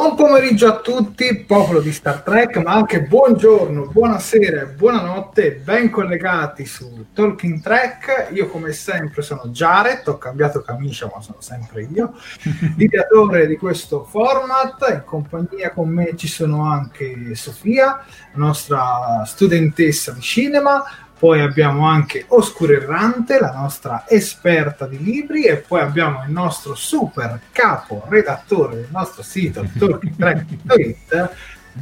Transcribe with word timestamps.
Buon 0.00 0.14
pomeriggio 0.14 0.66
a 0.66 0.80
tutti, 0.80 1.44
popolo 1.44 1.78
di 1.78 1.92
Star 1.92 2.22
Trek, 2.22 2.56
ma 2.56 2.72
anche 2.72 3.02
buongiorno, 3.02 3.88
buonasera 3.88 4.64
buonanotte, 4.64 5.60
ben 5.62 5.90
collegati 5.90 6.64
su 6.64 7.08
Talking 7.12 7.60
Trek. 7.60 8.30
Io 8.32 8.48
come 8.48 8.72
sempre 8.72 9.20
sono 9.20 9.48
Jared, 9.48 10.08
ho 10.08 10.16
cambiato 10.16 10.62
camicia 10.62 11.10
ma 11.14 11.20
sono 11.20 11.42
sempre 11.42 11.82
io, 11.82 12.14
l'ideatore 12.78 13.46
di 13.46 13.58
questo 13.58 14.04
format. 14.04 14.88
In 14.90 15.02
compagnia 15.04 15.70
con 15.70 15.90
me 15.90 16.16
ci 16.16 16.28
sono 16.28 16.64
anche 16.64 17.34
Sofia, 17.34 18.02
nostra 18.36 19.22
studentessa 19.26 20.12
di 20.12 20.22
cinema, 20.22 20.82
poi 21.20 21.42
abbiamo 21.42 21.86
anche 21.86 22.24
Oscuro 22.28 22.72
Errante, 22.72 23.38
la 23.38 23.52
nostra 23.52 24.06
esperta 24.08 24.86
di 24.86 25.02
libri, 25.02 25.44
e 25.44 25.56
poi 25.56 25.82
abbiamo 25.82 26.24
il 26.24 26.32
nostro 26.32 26.74
super 26.74 27.38
capo 27.52 28.06
redattore 28.08 28.76
del 28.76 28.88
nostro 28.90 29.22
sito 29.22 29.60
talking3.it, 29.78 31.30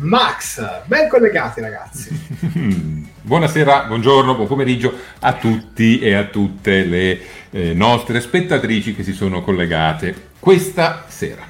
Max. 0.01 0.83
Ben 0.87 1.09
collegati 1.09 1.61
ragazzi. 1.61 3.07
Buonasera, 3.23 3.85
buongiorno, 3.85 4.35
buon 4.35 4.49
pomeriggio 4.49 4.93
a 5.21 5.35
tutti 5.35 6.01
e 6.01 6.15
a 6.15 6.25
tutte 6.25 6.85
le 6.85 7.21
eh, 7.51 7.75
nostre 7.75 8.21
spettatrici 8.21 8.93
che 8.93 9.05
si 9.05 9.13
sono 9.13 9.43
collegate 9.43 10.31
questa 10.41 11.05
sera. 11.07 11.47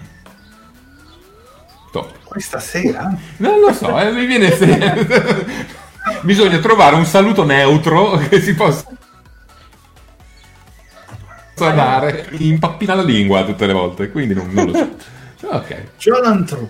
Top. 1.90 2.18
Questa 2.22 2.58
sera? 2.58 3.16
Non 3.38 3.60
lo 3.60 3.72
so, 3.72 3.98
eh, 3.98 4.12
mi 4.12 4.26
viene 4.26 4.50
se... 4.50 5.86
bisogna 6.22 6.58
trovare 6.58 6.96
un 6.96 7.04
saluto 7.04 7.44
neutro 7.44 8.16
che 8.28 8.40
si 8.40 8.54
possa 8.54 8.84
dare 11.54 12.28
impappina 12.30 12.94
la 12.94 13.02
lingua 13.02 13.44
tutte 13.44 13.66
le 13.66 13.72
volte 13.72 14.10
quindi 14.10 14.34
non, 14.34 14.48
non 14.50 14.66
lo 14.66 14.74
so. 14.74 14.88
Ok. 15.50 15.92
Jolan 15.98 16.44
True 16.44 16.68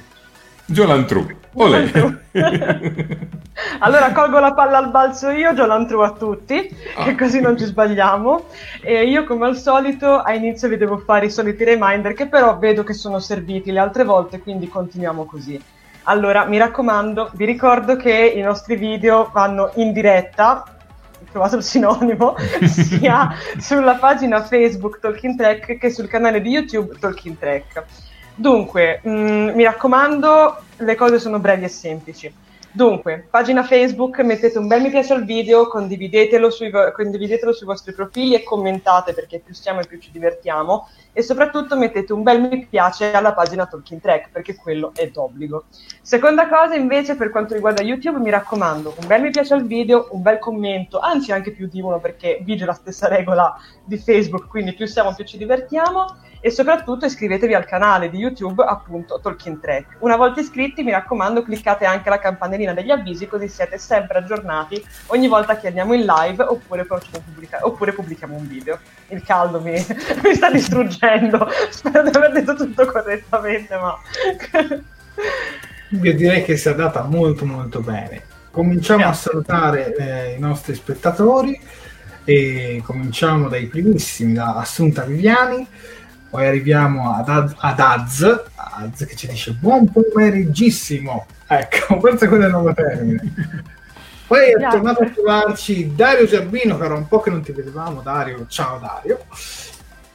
Jolan 0.67 1.07
True 1.07 1.37
allora 3.81 4.13
colgo 4.13 4.39
la 4.39 4.53
palla 4.53 4.79
al 4.79 4.91
balzo 4.91 5.31
io 5.31 5.53
Jolan 5.55 5.87
True 5.87 6.05
a 6.05 6.13
tutti 6.13 6.77
ah. 6.95 7.05
che 7.05 7.17
così 7.17 7.41
non 7.41 7.59
ci 7.59 7.65
sbagliamo. 7.65 8.45
E 8.81 9.09
io 9.09 9.25
come 9.25 9.47
al 9.47 9.57
solito 9.57 10.21
a 10.21 10.33
inizio 10.35 10.69
vi 10.69 10.77
devo 10.77 10.99
fare 10.99 11.27
i 11.27 11.31
soliti 11.31 11.65
reminder 11.65 12.13
che 12.13 12.29
però 12.29 12.59
vedo 12.59 12.85
che 12.85 12.93
sono 12.93 13.19
serviti 13.19 13.73
le 13.73 13.81
altre 13.81 14.05
volte 14.05 14.39
quindi 14.41 14.69
continuiamo 14.69 15.25
così 15.25 15.61
allora, 16.09 16.47
mi 16.47 16.57
raccomando, 16.57 17.31
vi 17.35 17.45
ricordo 17.45 17.97
che 17.97 18.33
i 18.35 18.41
nostri 18.41 18.77
video 18.77 19.31
vanno 19.31 19.73
in 19.75 19.93
diretta, 19.93 20.65
ho 20.65 21.27
trovato 21.31 21.57
il 21.57 21.63
sinonimo, 21.63 22.35
sia 22.65 23.35
sulla 23.59 23.97
pagina 23.97 24.43
Facebook 24.43 25.01
Talking 25.01 25.37
Track 25.37 25.77
che 25.77 25.91
sul 25.91 26.09
canale 26.09 26.41
di 26.41 26.49
YouTube 26.49 26.97
Talking 26.99 27.39
Track. 27.39 27.85
Dunque, 28.35 29.01
mh, 29.03 29.11
mm, 29.11 29.49
mi 29.51 29.65
raccomando, 29.65 30.63
le 30.79 30.95
cose 30.95 31.19
sono 31.19 31.39
brevi 31.41 31.65
e 31.65 31.69
semplici. 31.69 32.35
Dunque, 32.71 33.27
pagina 33.31 33.65
Facebook, 33.65 34.21
mettete 34.21 34.59
un 34.59 34.67
bel 34.67 34.83
mi 34.83 34.91
piace 34.91 35.15
al 35.15 35.25
video, 35.25 35.69
condividetelo 35.69 36.51
sui, 36.51 36.71
condividetelo 36.71 37.51
sui 37.53 37.67
vostri 37.67 37.95
profili 37.95 38.35
e 38.35 38.43
commentate 38.43 39.15
perché 39.15 39.41
più 39.41 39.55
siamo 39.55 39.81
e 39.81 39.87
più 39.87 39.99
ci 39.99 40.11
divertiamo 40.11 40.87
e 41.15 41.23
soprattutto 41.23 41.79
mettete 41.79 42.13
un 42.13 42.23
bel 42.23 42.43
mi 42.43 42.67
piace 42.67 43.11
alla 43.11 43.33
pagina 43.33 43.67
Talking 43.67 44.03
Track 44.03 44.29
perché 44.31 44.55
quello 44.55 44.93
è 44.95 45.09
d'obbligo. 45.09 45.65
Seconda 46.03 46.47
cosa 46.47 46.75
invece 46.75 47.17
per 47.17 47.31
quanto 47.31 47.55
riguarda 47.55 47.83
YouTube 47.83 48.19
mi 48.19 48.31
raccomando 48.31 48.95
un 49.01 49.07
bel 49.07 49.23
mi 49.23 49.31
piace 49.31 49.55
al 49.55 49.67
video, 49.67 50.09
un 50.11 50.21
bel 50.21 50.39
commento, 50.39 50.99
anzi 50.99 51.33
anche 51.33 51.53
più 51.53 51.69
di 51.69 51.81
uno 51.81 51.99
perché 51.99 52.41
vige 52.43 52.67
la 52.67 52.75
stessa 52.75 53.09
regola 53.09 53.57
di 53.83 53.97
Facebook, 53.97 54.47
quindi 54.47 54.75
più 54.75 54.87
siamo 54.87 55.15
più 55.15 55.25
ci 55.25 55.39
divertiamo 55.39 56.17
e 56.41 56.51
soprattutto 56.51 57.07
iscrivetevi 57.07 57.55
al 57.55 57.65
canale 57.65 58.11
di 58.11 58.19
YouTube 58.19 58.65
appunto 58.65 59.19
Talking 59.21 59.61
Track. 59.61 59.97
Una 60.01 60.17
volta 60.17 60.41
iscritti 60.41 60.83
mi 60.83 60.91
raccomando 60.91 61.43
cliccate 61.43 61.85
anche 61.85 62.09
la 62.09 62.19
campanellina 62.19 62.75
degli 62.75 62.91
avvisi 62.91 63.27
così 63.27 63.49
siete 63.49 63.79
sempre 63.79 64.19
aggiornati 64.19 64.85
ogni 65.07 65.29
volta 65.29 65.57
che 65.57 65.69
andiamo 65.69 65.95
in 65.95 66.05
live 66.05 66.43
oppure, 66.43 66.87
pubblica- 66.87 67.61
oppure 67.63 67.93
pubblichiamo 67.93 68.37
un 68.37 68.47
video. 68.47 68.79
Il 69.09 69.23
caldo 69.23 69.61
mi, 69.61 69.73
mi 70.23 70.35
sta 70.35 70.51
distruggendo, 70.51 71.49
spero 71.71 72.03
di 72.03 72.17
aver 72.17 72.33
detto 72.33 72.55
tutto 72.55 72.87
correttamente 72.87 73.77
ma... 73.77 73.97
Io 75.91 76.15
direi 76.15 76.45
che 76.45 76.57
sia 76.57 76.73
andata 76.73 77.03
molto 77.03 77.45
molto 77.45 77.81
bene. 77.81 78.23
Cominciamo 78.51 79.07
a 79.07 79.13
salutare 79.13 79.95
eh, 79.95 80.35
i 80.35 80.39
nostri 80.39 80.75
spettatori 80.75 81.59
e 82.25 82.83
cominciamo 82.85 83.49
dai 83.49 83.67
primissimi, 83.67 84.35
da 84.35 84.57
Assunta 84.57 85.05
Viviani 85.05 85.67
poi 86.31 86.47
arriviamo 86.47 87.15
ad, 87.15 87.29
ad, 87.29 87.55
ad 87.57 87.81
Az, 87.81 88.45
Az 88.55 89.07
che 89.07 89.17
ci 89.17 89.27
dice 89.27 89.53
buon 89.53 89.91
pomeriggissimo. 89.91 91.27
Ecco, 91.47 91.97
questo 92.01 92.27
è 92.27 92.29
quello 92.29 92.45
il 92.45 92.51
nuovo 92.51 92.73
termine. 92.75 93.33
Poi 94.27 94.51
è 94.51 94.69
tornato 94.69 95.03
a 95.05 95.09
trovarci 95.09 95.95
Dario 95.95 96.27
Giarbino, 96.27 96.77
che 96.77 96.85
era 96.85 96.95
un 96.95 97.09
po' 97.09 97.21
che 97.21 97.31
non 97.31 97.43
ti 97.43 97.53
vedevamo, 97.53 98.03
Dario. 98.03 98.47
Ciao 98.47 98.79
Dario. 98.79 99.25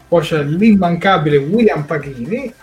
Poi 0.07 0.21
c'è 0.21 0.43
l'immancabile 0.43 1.37
William 1.37 1.83
Paghini. 1.83 2.53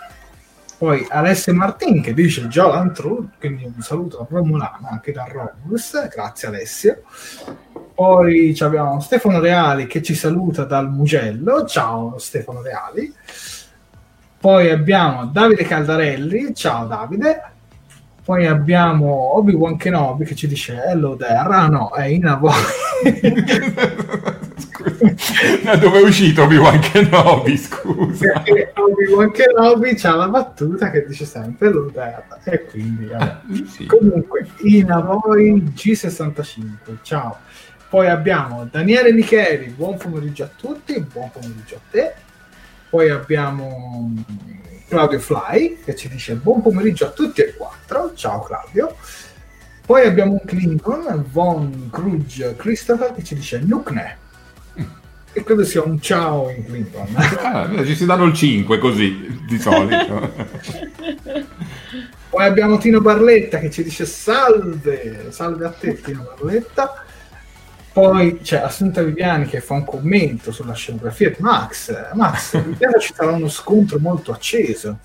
Poi 0.77 1.05
Alessio 1.09 1.53
Martin 1.53 2.01
che 2.01 2.13
dice 2.13 2.47
Jolan 2.47 2.93
True, 2.93 3.27
quindi 3.37 3.65
un 3.65 3.81
saluto 3.81 4.21
a 4.21 4.27
Romulano 4.29 4.87
anche 4.89 5.11
da 5.11 5.27
Romulus. 5.29 6.07
Grazie 6.07 6.47
Alessio. 6.47 7.03
Poi 8.01 8.57
abbiamo 8.61 8.99
Stefano 8.99 9.39
Reali 9.39 9.85
che 9.85 10.01
ci 10.01 10.15
saluta 10.15 10.63
dal 10.63 10.89
Mugello. 10.89 11.65
Ciao 11.65 12.17
Stefano 12.17 12.63
Reali. 12.63 13.13
Poi 14.39 14.71
abbiamo 14.71 15.27
Davide 15.27 15.65
Caldarelli. 15.65 16.55
Ciao 16.55 16.87
Davide. 16.87 17.43
Poi 18.23 18.47
abbiamo 18.47 19.37
Obi-Wan 19.37 19.77
Kenobi 19.77 20.25
che 20.25 20.33
ci 20.33 20.47
dice 20.47 20.81
Hello 20.83 21.15
there. 21.15 21.47
Ah 21.47 21.67
no, 21.67 21.93
è 21.93 22.05
in 22.05 22.25
avoid. 22.25 22.55
da 25.63 25.75
dove 25.75 25.99
è 25.99 26.01
uscito 26.01 26.41
Obi-Wan 26.41 26.79
Kenobi, 26.79 27.55
scusa. 27.55 28.41
Perché 28.43 28.73
Obi-Wan 28.77 29.29
Kenobi 29.29 29.93
c'ha 29.93 30.15
la 30.15 30.27
battuta 30.27 30.89
che 30.89 31.05
dice 31.05 31.25
sempre 31.25 31.69
there. 31.93 32.23
E 32.45 32.65
quindi, 32.65 33.13
ah, 33.13 33.41
sì. 33.67 33.85
comunque, 33.85 34.47
in 34.63 34.89
avoid 34.89 35.73
G65. 35.75 36.97
Ciao. 37.03 37.37
Poi 37.91 38.07
abbiamo 38.07 38.65
Daniele 38.71 39.11
Micheli, 39.11 39.65
buon 39.65 39.97
pomeriggio 39.97 40.45
a 40.45 40.49
tutti, 40.55 40.97
buon 41.01 41.29
pomeriggio 41.29 41.75
a 41.75 41.79
te. 41.91 42.13
Poi 42.89 43.09
abbiamo 43.09 44.13
mm, 44.13 44.17
Claudio 44.87 45.19
Fly 45.19 45.79
che 45.83 45.93
ci 45.97 46.07
dice 46.07 46.35
buon 46.35 46.61
pomeriggio 46.61 47.07
a 47.07 47.09
tutti 47.09 47.41
e 47.41 47.53
quattro. 47.53 48.13
Ciao 48.15 48.43
Claudio. 48.43 48.95
Poi 49.85 50.05
abbiamo 50.05 50.31
un 50.31 50.41
Clinton, 50.45 51.25
Von 51.31 51.89
Krug 51.91 52.55
Christopher 52.55 53.11
che 53.13 53.25
ci 53.25 53.35
dice 53.35 53.59
Nukne. 53.59 54.17
e 55.33 55.43
credo 55.43 55.65
sia 55.65 55.83
un 55.83 55.99
ciao 55.99 56.49
in 56.49 56.65
Clinton. 56.65 57.13
Ah, 57.41 57.69
ci 57.83 57.95
si 57.95 58.05
danno 58.05 58.23
il 58.23 58.33
5 58.33 58.77
così, 58.77 59.41
di 59.45 59.59
solito. 59.59 60.31
Poi 62.29 62.45
abbiamo 62.45 62.77
Tino 62.77 63.01
Barletta 63.01 63.59
che 63.59 63.69
ci 63.69 63.83
dice 63.83 64.05
salve, 64.05 65.27
salve 65.31 65.65
a 65.65 65.71
te 65.71 65.99
Tino 65.99 66.23
Barletta. 66.23 67.03
Poi 67.93 68.39
c'è 68.41 68.57
Assunta 68.57 69.03
Viviani 69.03 69.45
che 69.45 69.59
fa 69.59 69.73
un 69.73 69.83
commento 69.83 70.53
sulla 70.53 70.73
scenografia 70.73 71.29
di 71.29 71.35
Max. 71.39 71.93
Max, 72.13 72.53
in 72.63 72.75
realtà 72.77 72.99
ci 72.99 73.13
sarà 73.13 73.31
uno 73.31 73.49
scontro 73.49 73.99
molto 73.99 74.31
acceso. 74.31 74.97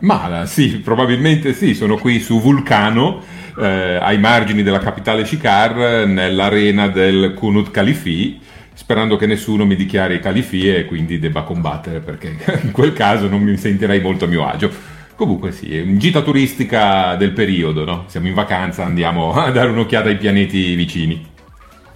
Ma 0.00 0.46
sì, 0.46 0.78
probabilmente 0.78 1.52
sì, 1.52 1.74
sono 1.74 1.96
qui 1.98 2.20
su 2.20 2.40
Vulcano, 2.40 3.22
eh, 3.58 3.98
ai 4.00 4.18
margini 4.18 4.62
della 4.62 4.78
capitale 4.78 5.26
Shikar, 5.26 6.06
nell'arena 6.06 6.88
del 6.88 7.34
Kunut 7.34 7.70
Khalifi, 7.70 8.40
sperando 8.72 9.16
che 9.16 9.26
nessuno 9.26 9.66
mi 9.66 9.76
dichiari 9.76 10.20
Khalifi 10.20 10.74
e 10.74 10.84
quindi 10.86 11.18
debba 11.18 11.42
combattere, 11.42 12.00
perché 12.00 12.36
in 12.62 12.70
quel 12.70 12.92
caso 12.92 13.28
non 13.28 13.42
mi 13.42 13.56
sentirei 13.56 14.00
molto 14.00 14.24
a 14.24 14.28
mio 14.28 14.46
agio. 14.46 14.72
Comunque 15.16 15.52
sì, 15.52 15.76
è 15.76 15.82
una 15.82 15.98
gita 15.98 16.22
turistica 16.22 17.14
del 17.16 17.32
periodo, 17.32 17.84
no? 17.84 18.04
Siamo 18.06 18.28
in 18.28 18.32
vacanza, 18.32 18.86
andiamo 18.86 19.34
a 19.34 19.50
dare 19.50 19.68
un'occhiata 19.68 20.08
ai 20.08 20.16
pianeti 20.16 20.74
vicini. 20.74 21.26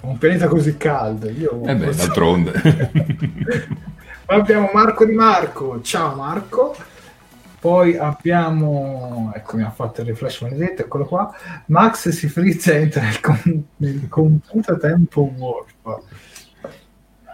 Un 0.05 0.19
pianeta 0.19 0.49
così 0.49 0.77
caldo, 0.77 1.31
io... 1.31 1.63
Eh 1.65 1.75
beh, 1.75 1.95
d'altronde. 1.95 2.53
Poi 4.27 4.39
abbiamo 4.39 4.71
Marco 4.73 5.05
Di 5.05 5.15
Marco, 5.15 5.81
ciao 5.83 6.15
Marco. 6.15 6.75
Poi 7.59 7.97
abbiamo, 7.97 9.33
ecco 9.35 9.57
mi 9.57 9.63
ha 9.63 9.71
fatto 9.71 10.03
il 10.03 10.09
refresh 10.09 10.43
maledetto, 10.43 10.83
eccolo 10.83 11.07
qua. 11.07 11.35
Max 11.67 12.11
si 12.11 12.29
frizza 12.29 12.73
e 12.73 12.83
entra 12.83 13.01
nel, 13.01 13.21
com- 13.21 13.63
nel 13.77 14.07
computer 14.09 14.79
tempo 14.79 15.33
warp. 15.35 16.03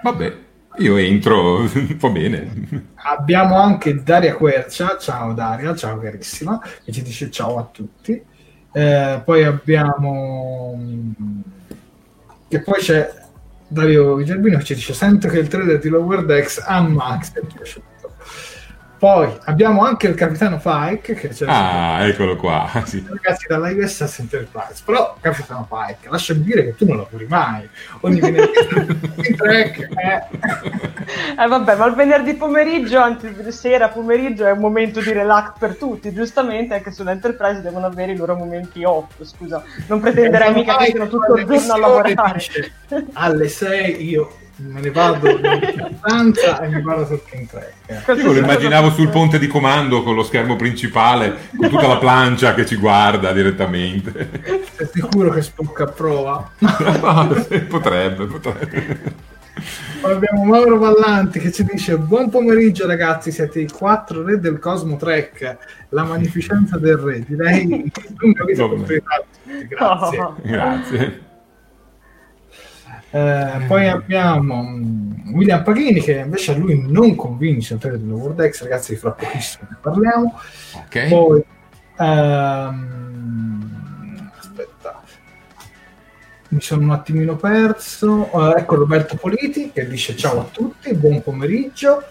Vabbè, 0.03 0.37
io 0.77 0.97
entro, 0.97 1.65
va 1.99 2.09
bene. 2.11 2.87
Abbiamo 2.95 3.61
anche 3.61 4.03
Daria 4.05 4.37
Quercia, 4.37 4.97
ciao 4.99 5.33
Daria, 5.33 5.75
ciao 5.75 5.99
carissima, 5.99 6.61
che 6.85 6.93
ci 6.93 7.03
dice 7.03 7.29
ciao 7.29 7.59
a 7.59 7.69
tutti. 7.71 8.23
Eh, 8.73 9.23
poi 9.25 9.43
abbiamo 9.43 10.79
che 12.51 12.61
poi 12.63 12.81
c'è 12.81 13.09
Dario 13.69 14.17
Viterbino 14.17 14.59
che 14.59 14.65
ci 14.65 14.75
dice 14.75 14.93
sento 14.93 15.29
che 15.29 15.39
il 15.39 15.47
trailer 15.47 15.79
di 15.79 15.89
Lower 15.89 16.25
Decks 16.25 16.59
a 16.59 16.83
Max 16.83 17.33
è 17.35 17.41
piaciuto 17.47 17.90
poi 19.01 19.35
abbiamo 19.45 19.83
anche 19.83 20.09
il 20.09 20.15
capitano 20.15 20.61
Pike 20.63 21.15
che 21.15 21.29
c'è 21.29 21.47
ah 21.49 22.07
eccolo 22.07 22.37
qua 22.37 22.69
sì. 22.85 23.03
ragazzi 23.09 23.47
dalla 23.49 23.71
USS 23.71 24.19
Enterprise 24.19 24.83
però 24.85 25.17
capitano 25.19 25.67
Pike 25.67 26.11
lasciami 26.11 26.43
dire 26.43 26.65
che 26.65 26.75
tu 26.77 26.87
non 26.87 26.99
lavori 26.99 27.25
mai 27.27 27.67
ogni 28.01 28.21
venerdì 28.21 28.53
in 29.27 29.37
track 29.37 29.79
eh. 29.79 31.43
eh 31.43 31.47
vabbè 31.49 31.77
ma 31.77 31.87
il 31.87 31.95
venerdì 31.95 32.35
pomeriggio 32.35 32.99
anzi 32.99 33.35
sera 33.49 33.89
pomeriggio 33.89 34.45
è 34.45 34.51
un 34.51 34.59
momento 34.59 35.01
di 35.01 35.13
relax 35.13 35.53
per 35.59 35.77
tutti 35.77 36.13
giustamente 36.13 36.75
anche 36.75 36.93
sull'Enterprise 36.93 37.63
devono 37.63 37.87
avere 37.87 38.13
i 38.13 38.17
loro 38.17 38.35
momenti 38.37 38.85
off 38.85 39.15
scusa 39.23 39.65
non 39.87 40.01
pretenderei 40.01 40.53
mica 40.53 40.77
che 40.77 40.91
siano 40.91 41.09
tutto 41.09 41.37
il 41.37 41.47
giorno 41.47 41.73
a 41.73 41.79
lavorare 41.79 42.15
dice, 42.35 42.73
alle 43.15 43.49
6 43.49 44.07
io 44.07 44.40
me 44.63 44.81
ne 44.81 44.91
vado 44.91 45.29
in 45.29 45.97
stanza 45.99 46.61
e 46.61 46.69
mi 46.69 46.83
vado 46.83 47.07
sul 47.07 47.23
King 47.29 47.49
Track. 47.49 48.19
Io 48.19 48.33
lo 48.33 48.39
immaginavo 48.39 48.91
sul 48.91 49.09
ponte 49.09 49.39
di 49.39 49.47
comando 49.47 50.03
con 50.03 50.15
lo 50.15 50.23
schermo 50.23 50.57
principale, 50.57 51.37
con 51.57 51.69
tutta 51.69 51.87
la 51.87 51.99
plancia 51.99 52.55
che 52.55 52.67
ci 52.67 52.77
guarda 52.77 53.33
direttamente. 53.33 54.31
Sei 54.77 54.89
sicuro 54.93 55.31
che 55.31 55.43
Spock 55.43 55.81
approva? 55.81 56.51
no, 56.59 57.45
potrebbe, 57.69 58.27
potrebbe. 58.27 59.29
Poi 60.01 60.13
abbiamo 60.13 60.45
Mauro 60.45 60.79
Vallanti 60.79 61.39
che 61.39 61.53
ci 61.53 61.65
dice 61.65 61.99
buon 61.99 62.31
pomeriggio 62.31 62.87
ragazzi 62.87 63.31
siete 63.31 63.61
i 63.61 63.69
quattro 63.69 64.23
re 64.23 64.39
del 64.39 64.59
Cosmo 64.59 64.97
Trek 64.97 65.57
la 65.91 66.05
magnificenza 66.05 66.79
del 66.79 66.97
re 66.97 67.23
direi 67.27 67.67
dunque 68.09 68.43
avete 68.43 69.67
grazie 69.69 70.33
grazie 70.43 71.29
eh, 73.13 73.65
poi 73.67 73.89
abbiamo 73.89 74.63
mm, 74.63 75.35
William 75.35 75.65
Paghini 75.65 76.01
che 76.01 76.13
invece 76.19 76.53
a 76.53 76.57
lui 76.57 76.81
non 76.87 77.17
convince 77.17 77.75
il 77.75 77.81
trailer 77.81 78.01
dello 78.01 78.15
World 78.17 78.49
X, 78.49 78.63
ragazzi, 78.63 78.95
fra 78.95 79.11
pochissimo 79.11 79.67
ne 79.69 79.77
parliamo. 79.81 80.41
Okay. 80.87 81.09
Poi 81.09 81.45
ehm, 81.99 83.71
aspetta, 84.39 85.03
mi 86.51 86.61
sono 86.61 86.83
un 86.83 86.91
attimino 86.91 87.35
perso. 87.35 88.29
Uh, 88.31 88.55
ecco 88.57 88.77
Roberto 88.77 89.17
Politi 89.17 89.73
che 89.73 89.89
dice 89.89 90.15
ciao 90.17 90.41
a 90.41 90.45
tutti, 90.45 90.95
buon 90.95 91.21
pomeriggio. 91.21 92.05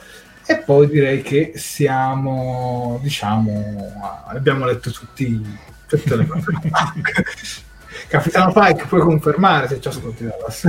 E 0.45 0.57
poi 0.57 0.87
direi 0.89 1.21
che 1.21 1.53
siamo, 1.55 2.99
diciamo, 3.03 3.93
abbiamo 4.27 4.65
letto 4.65 4.91
tutti, 4.91 5.45
tutte 5.85 6.15
le 6.15 6.25
cose. 6.25 6.51
Capitano 8.09 8.51
Pike, 8.51 8.85
puoi 8.87 9.01
confermare 9.01 9.67
se 9.67 9.79
ci 9.79 9.87
ascolti 9.87 10.25
Dallas. 10.25 10.65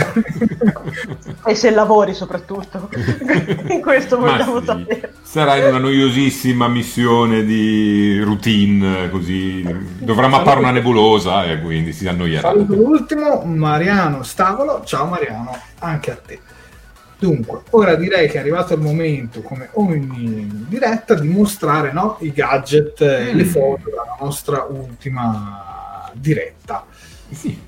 e 1.46 1.54
se 1.54 1.70
lavori 1.70 2.12
soprattutto. 2.12 2.90
in 3.70 3.80
questo 3.80 4.18
vogliamo 4.18 4.60
sì. 4.60 4.66
sapere. 4.66 5.14
Sarà 5.22 5.56
in 5.56 5.64
una 5.64 5.78
noiosissima 5.78 6.68
missione 6.68 7.42
di 7.42 8.20
routine, 8.20 9.08
così 9.08 9.64
dovrà 9.98 10.28
mappare 10.28 10.58
una 10.58 10.70
nebulosa 10.70 11.46
e 11.46 11.62
quindi 11.62 11.94
si 11.94 12.06
annoierà. 12.06 12.48
Saluto 12.48 12.74
l'ultimo, 12.74 13.42
Mariano 13.42 14.22
Stavolo. 14.22 14.82
Ciao 14.84 15.06
Mariano, 15.06 15.58
anche 15.78 16.10
a 16.10 16.16
te. 16.16 16.40
Dunque, 17.18 17.62
ora 17.70 17.94
direi 17.96 18.28
che 18.28 18.36
è 18.36 18.40
arrivato 18.40 18.74
il 18.74 18.80
momento, 18.80 19.40
come 19.40 19.70
ogni 19.72 20.66
diretta, 20.68 21.14
di 21.14 21.28
mostrare 21.28 21.90
no, 21.92 22.18
i 22.20 22.32
gadget 22.32 23.00
e 23.00 23.32
mm. 23.32 23.36
le 23.36 23.44
foto 23.44 23.82
della 23.84 24.16
nostra 24.20 24.66
ultima 24.68 26.10
diretta. 26.12 26.84
Sì. 27.30 27.58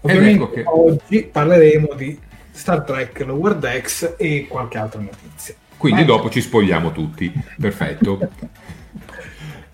Ovviamente 0.00 0.50
che... 0.50 0.62
oggi 0.66 1.22
parleremo 1.24 1.94
di 1.94 2.18
Star 2.50 2.82
Trek, 2.82 3.20
Lower 3.20 3.56
Decks 3.56 4.14
e 4.16 4.46
qualche 4.48 4.78
altra 4.78 5.00
notizia. 5.00 5.54
Quindi 5.76 6.00
Ma 6.00 6.06
dopo 6.06 6.30
ci 6.30 6.40
spogliamo 6.40 6.92
tutti. 6.92 7.32
Perfetto. 7.60 8.18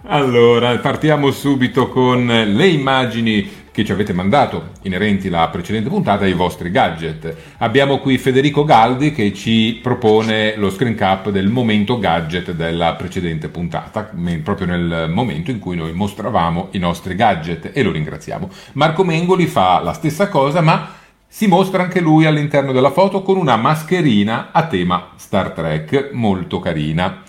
allora, 0.07 0.77
partiamo 0.79 1.31
subito 1.31 1.89
con 1.89 2.27
le 2.27 2.67
immagini 2.67 3.62
che 3.73 3.85
ci 3.85 3.91
avete 3.91 4.13
mandato 4.13 4.73
inerenti 4.83 5.29
alla 5.29 5.49
precedente 5.49 5.89
puntata 5.89 6.25
ai 6.25 6.35
vostri 6.35 6.71
gadget. 6.71 7.35
Abbiamo 7.59 7.99
qui 7.99 8.19
Federico 8.19 8.65
Galdi 8.65 9.13
che 9.13 9.33
ci 9.33 9.81
propone 9.83 10.55
lo 10.57 10.71
screen 10.71 10.95
cap 10.95 11.31
del 11.31 11.49
momento 11.49 11.99
gadget 11.99 12.53
della 12.53 12.95
precedente 12.95 13.49
puntata, 13.49 14.11
proprio 14.45 14.67
nel 14.67 15.11
momento 15.11 15.51
in 15.51 15.59
cui 15.59 15.75
noi 15.75 15.93
mostravamo 15.93 16.69
i 16.73 16.79
nostri 16.79 17.15
gadget 17.15 17.71
e 17.73 17.83
lo 17.83 17.91
ringraziamo. 17.91 18.51
Marco 18.73 19.05
Mengoli 19.05 19.47
fa 19.47 19.81
la 19.81 19.95
stessa 19.95 20.29
cosa 20.29 20.61
ma 20.61 21.01
si 21.27 21.47
mostra 21.47 21.83
anche 21.83 22.01
lui 22.01 22.27
all'interno 22.27 22.73
della 22.73 22.91
foto 22.91 23.23
con 23.23 23.39
una 23.39 23.57
mascherina 23.57 24.51
a 24.53 24.67
tema 24.67 25.13
Star 25.17 25.53
Trek 25.53 26.11
molto 26.13 26.61
carina. 26.61 27.23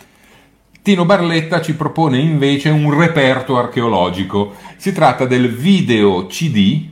Tino 0.84 1.06
Barletta 1.06 1.62
ci 1.62 1.76
propone 1.76 2.18
invece 2.18 2.68
un 2.68 2.94
reperto 2.94 3.58
archeologico. 3.58 4.54
Si 4.76 4.92
tratta 4.92 5.26
del 5.26 5.48
video 5.48 6.28
CD 6.28 6.90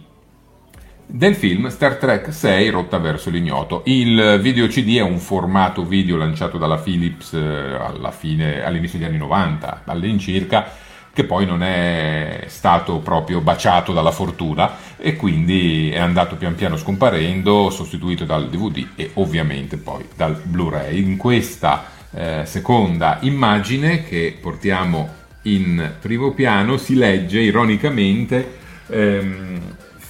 del 1.05 1.35
film 1.35 1.67
Star 1.67 1.97
Trek 1.97 2.31
6 2.31 2.69
Rotta 2.69 2.99
verso 2.99 3.29
l'ignoto. 3.29 3.81
Il 3.87 4.39
video 4.41 4.67
CD 4.67 4.95
è 4.95 5.01
un 5.01 5.17
formato 5.17 5.83
video 5.83 6.15
lanciato 6.15 6.57
dalla 6.57 6.77
Philips 6.77 7.33
eh, 7.33 7.77
fine, 8.11 8.63
all'inizio 8.63 8.97
degli 8.97 9.09
anni 9.09 9.17
90, 9.17 9.81
all'incirca, 9.83 10.71
che 11.11 11.25
poi 11.25 11.45
non 11.45 11.61
è 11.61 12.45
stato 12.47 12.99
proprio 12.99 13.41
baciato 13.41 13.91
dalla 13.91 14.11
fortuna 14.11 14.71
e 14.95 15.17
quindi 15.17 15.89
è 15.91 15.99
andato 15.99 16.37
pian 16.37 16.55
piano 16.55 16.77
scomparendo, 16.77 17.69
sostituito 17.69 18.23
dal 18.23 18.47
DVD 18.47 18.87
e 18.95 19.11
ovviamente 19.15 19.75
poi 19.75 20.07
dal 20.15 20.39
Blu-ray. 20.41 20.97
In 20.97 21.17
questa 21.17 21.99
eh, 22.13 22.41
seconda 22.45 23.19
immagine 23.21 24.03
che 24.03 24.37
portiamo 24.39 25.19
in 25.43 25.93
primo 25.99 26.33
piano 26.33 26.77
si 26.77 26.95
legge 26.95 27.39
ironicamente 27.39 28.59
ehm, 28.87 29.59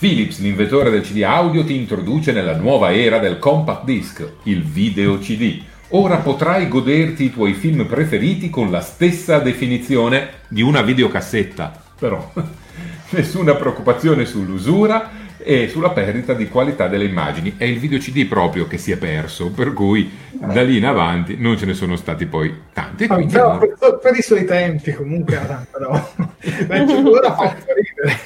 Philips, 0.01 0.39
l'inventore 0.39 0.89
del 0.89 1.03
CD 1.03 1.21
audio, 1.21 1.63
ti 1.63 1.75
introduce 1.75 2.31
nella 2.31 2.55
nuova 2.55 2.91
era 2.91 3.19
del 3.19 3.37
compact 3.37 3.83
disc, 3.85 4.27
il 4.45 4.63
video 4.63 5.19
CD. 5.19 5.61
Ora 5.89 6.17
potrai 6.17 6.67
goderti 6.67 7.25
i 7.25 7.31
tuoi 7.31 7.53
film 7.53 7.85
preferiti 7.85 8.49
con 8.49 8.71
la 8.71 8.81
stessa 8.81 9.37
definizione 9.37 10.29
di 10.47 10.63
una 10.63 10.81
videocassetta. 10.81 11.83
Però 11.99 12.33
nessuna 13.11 13.53
preoccupazione 13.53 14.25
sull'usura 14.25 15.20
e 15.43 15.67
sulla 15.69 15.91
perdita 15.91 16.33
di 16.33 16.47
qualità 16.47 16.87
delle 16.87 17.05
immagini. 17.05 17.55
È 17.57 17.63
il 17.63 17.79
video 17.79 17.99
CD 17.99 18.25
proprio 18.25 18.67
che 18.67 18.77
si 18.77 18.91
è 18.91 18.97
perso, 18.97 19.51
per 19.51 19.73
cui 19.73 20.09
da 20.31 20.63
lì 20.63 20.77
in 20.77 20.85
avanti 20.85 21.35
non 21.37 21.57
ce 21.57 21.65
ne 21.65 21.73
sono 21.73 21.95
stati 21.95 22.25
poi 22.25 22.53
tanti. 22.73 23.05
Ah, 23.05 23.15
quindi... 23.15 23.33
No, 23.33 23.57
per, 23.57 23.99
per, 24.01 24.17
i 24.17 24.21
suoi 24.21 24.45
tempi 24.45 24.93
comunque 24.93 25.35
era 25.35 25.45
tanta 25.45 25.77
roba. 25.77 27.09
ora 27.09 27.35
fa 27.35 27.55
ridere. 27.67 28.19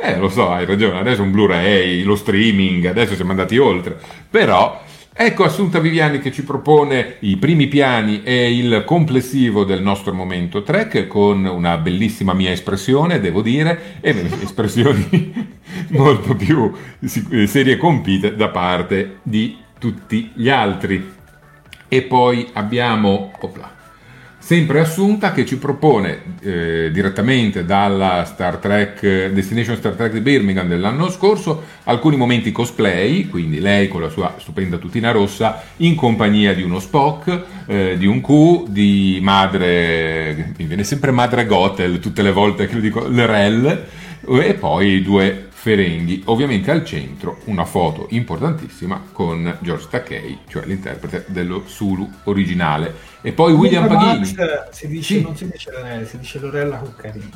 Eh, 0.00 0.16
lo 0.16 0.28
so, 0.28 0.50
hai 0.50 0.64
ragione, 0.64 1.00
adesso 1.00 1.22
un 1.22 1.32
Blu-ray, 1.32 2.02
lo 2.02 2.14
streaming, 2.14 2.84
adesso 2.86 3.16
siamo 3.16 3.32
andati 3.32 3.58
oltre, 3.58 3.96
però 4.30 4.80
Ecco 5.20 5.42
Assunta 5.42 5.80
Viviani 5.80 6.20
che 6.20 6.30
ci 6.30 6.44
propone 6.44 7.16
i 7.20 7.38
primi 7.38 7.66
piani 7.66 8.22
e 8.22 8.56
il 8.56 8.84
complessivo 8.86 9.64
del 9.64 9.82
nostro 9.82 10.14
momento 10.14 10.62
track 10.62 11.08
con 11.08 11.44
una 11.44 11.76
bellissima 11.76 12.34
mia 12.34 12.52
espressione, 12.52 13.18
devo 13.18 13.42
dire, 13.42 13.96
e 14.00 14.10
espressioni 14.40 15.58
molto 15.88 16.36
più 16.36 16.72
serie 17.04 17.72
e 17.72 17.76
compite 17.76 18.36
da 18.36 18.50
parte 18.50 19.18
di 19.24 19.56
tutti 19.80 20.30
gli 20.34 20.48
altri. 20.48 21.14
E 21.88 22.02
poi 22.02 22.48
abbiamo... 22.52 23.32
Opla 23.40 23.77
sempre 24.48 24.80
Assunta 24.80 25.32
che 25.32 25.44
ci 25.44 25.58
propone 25.58 26.22
eh, 26.40 26.88
direttamente 26.90 27.66
dalla 27.66 28.24
Star 28.24 28.56
Trek 28.56 29.26
Destination 29.26 29.76
Star 29.76 29.92
Trek 29.92 30.10
di 30.10 30.20
Birmingham 30.20 30.66
dell'anno 30.66 31.10
scorso 31.10 31.64
alcuni 31.84 32.16
momenti 32.16 32.50
cosplay, 32.50 33.28
quindi 33.28 33.60
lei 33.60 33.88
con 33.88 34.00
la 34.00 34.08
sua 34.08 34.36
stupenda 34.38 34.78
tutina 34.78 35.10
rossa 35.10 35.62
in 35.76 35.94
compagnia 35.94 36.54
di 36.54 36.62
uno 36.62 36.80
Spock, 36.80 37.42
eh, 37.66 37.96
di 37.98 38.06
un 38.06 38.22
Q, 38.22 38.68
di 38.68 39.18
madre, 39.20 40.54
mi 40.56 40.64
viene 40.64 40.82
sempre 40.82 41.10
madre 41.10 41.44
Gothel 41.44 42.00
tutte 42.00 42.22
le 42.22 42.32
volte 42.32 42.66
che 42.66 42.74
lo 42.74 42.80
dico, 42.80 43.06
Lerel, 43.06 43.84
e 44.26 44.54
poi 44.54 45.02
due 45.02 45.47
Ferenghi, 45.60 46.22
ovviamente 46.26 46.70
al 46.70 46.84
centro 46.84 47.38
una 47.46 47.64
foto 47.64 48.06
importantissima 48.10 49.02
con 49.10 49.58
George 49.60 49.88
Takei, 49.90 50.38
cioè 50.46 50.64
l'interprete 50.64 51.24
dello 51.26 51.64
Sulu 51.66 52.08
originale. 52.24 52.94
E 53.22 53.32
poi 53.32 53.54
William 53.54 53.88
Paghini. 53.88 54.32
Max, 54.36 54.68
si 54.70 54.86
dice, 54.86 55.16
sì. 55.16 55.20
non 55.20 55.36
si 55.36 55.50
dice 55.50 55.72
Lorella, 55.72 56.06
si 56.06 56.18
dice 56.18 56.38
Lorella 56.38 56.76
Cuccarini. 56.76 57.30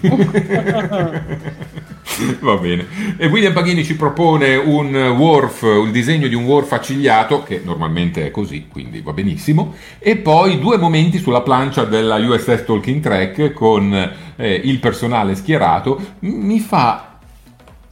Va 2.40 2.56
bene. 2.56 2.86
E 3.18 3.26
William 3.26 3.52
Paghini 3.52 3.84
ci 3.84 3.94
propone 3.94 4.56
un 4.56 4.96
Worf, 4.96 5.60
il 5.84 5.90
disegno 5.90 6.28
di 6.28 6.34
un 6.34 6.44
Worf 6.44 6.72
accigliato, 6.72 7.42
che 7.42 7.60
normalmente 7.62 8.24
è 8.24 8.30
così, 8.30 8.68
quindi 8.72 9.02
va 9.02 9.12
benissimo. 9.12 9.74
E 9.98 10.16
poi 10.16 10.58
due 10.58 10.78
momenti 10.78 11.18
sulla 11.18 11.42
plancia 11.42 11.84
della 11.84 12.16
USS 12.16 12.64
Talking 12.64 13.02
Track 13.02 13.52
con 13.52 13.92
eh, 14.36 14.60
il 14.64 14.78
personale 14.78 15.34
schierato. 15.34 16.14
Mi 16.20 16.58
fa 16.58 17.15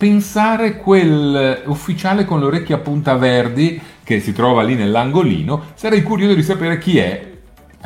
pensare 0.04 0.76
quel 0.76 1.62
ufficiale 1.64 2.26
con 2.26 2.38
le 2.38 2.44
orecchie 2.44 2.74
a 2.74 2.78
punta 2.78 3.16
verdi 3.16 3.80
che 4.04 4.20
si 4.20 4.34
trova 4.34 4.62
lì 4.62 4.74
nell'angolino, 4.74 5.68
sarei 5.72 6.02
curioso 6.02 6.34
di 6.34 6.42
sapere 6.42 6.76
chi 6.76 6.98
è, 6.98 7.32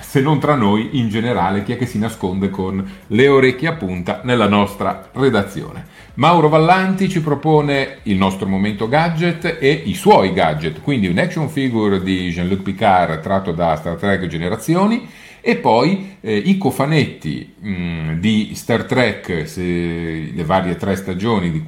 se 0.00 0.20
non 0.20 0.40
tra 0.40 0.56
noi 0.56 0.98
in 0.98 1.10
generale, 1.10 1.62
chi 1.62 1.74
è 1.74 1.76
che 1.76 1.86
si 1.86 1.96
nasconde 1.96 2.50
con 2.50 2.84
le 3.06 3.28
orecchie 3.28 3.68
a 3.68 3.74
punta 3.74 4.22
nella 4.24 4.48
nostra 4.48 5.10
redazione. 5.12 5.86
Mauro 6.14 6.48
Vallanti 6.48 7.08
ci 7.08 7.20
propone 7.20 7.98
il 8.02 8.16
nostro 8.16 8.48
momento 8.48 8.88
gadget 8.88 9.58
e 9.60 9.70
i 9.70 9.94
suoi 9.94 10.32
gadget, 10.32 10.80
quindi 10.80 11.06
un 11.06 11.18
action 11.18 11.48
figure 11.48 12.02
di 12.02 12.30
Jean-Luc 12.30 12.62
Picard 12.62 13.20
tratto 13.20 13.52
da 13.52 13.76
Star 13.76 13.94
Trek 13.94 14.26
Generazioni 14.26 15.08
e 15.40 15.54
poi 15.54 16.16
eh, 16.20 16.36
i 16.36 16.58
cofanetti 16.58 17.54
mh, 17.60 17.70
mm, 17.70 18.12
di 18.18 18.50
Star 18.54 18.86
Trek, 18.86 19.48
se, 19.48 20.32
le 20.34 20.44
varie 20.44 20.74
tre 20.74 20.96
stagioni 20.96 21.52
di, 21.52 21.64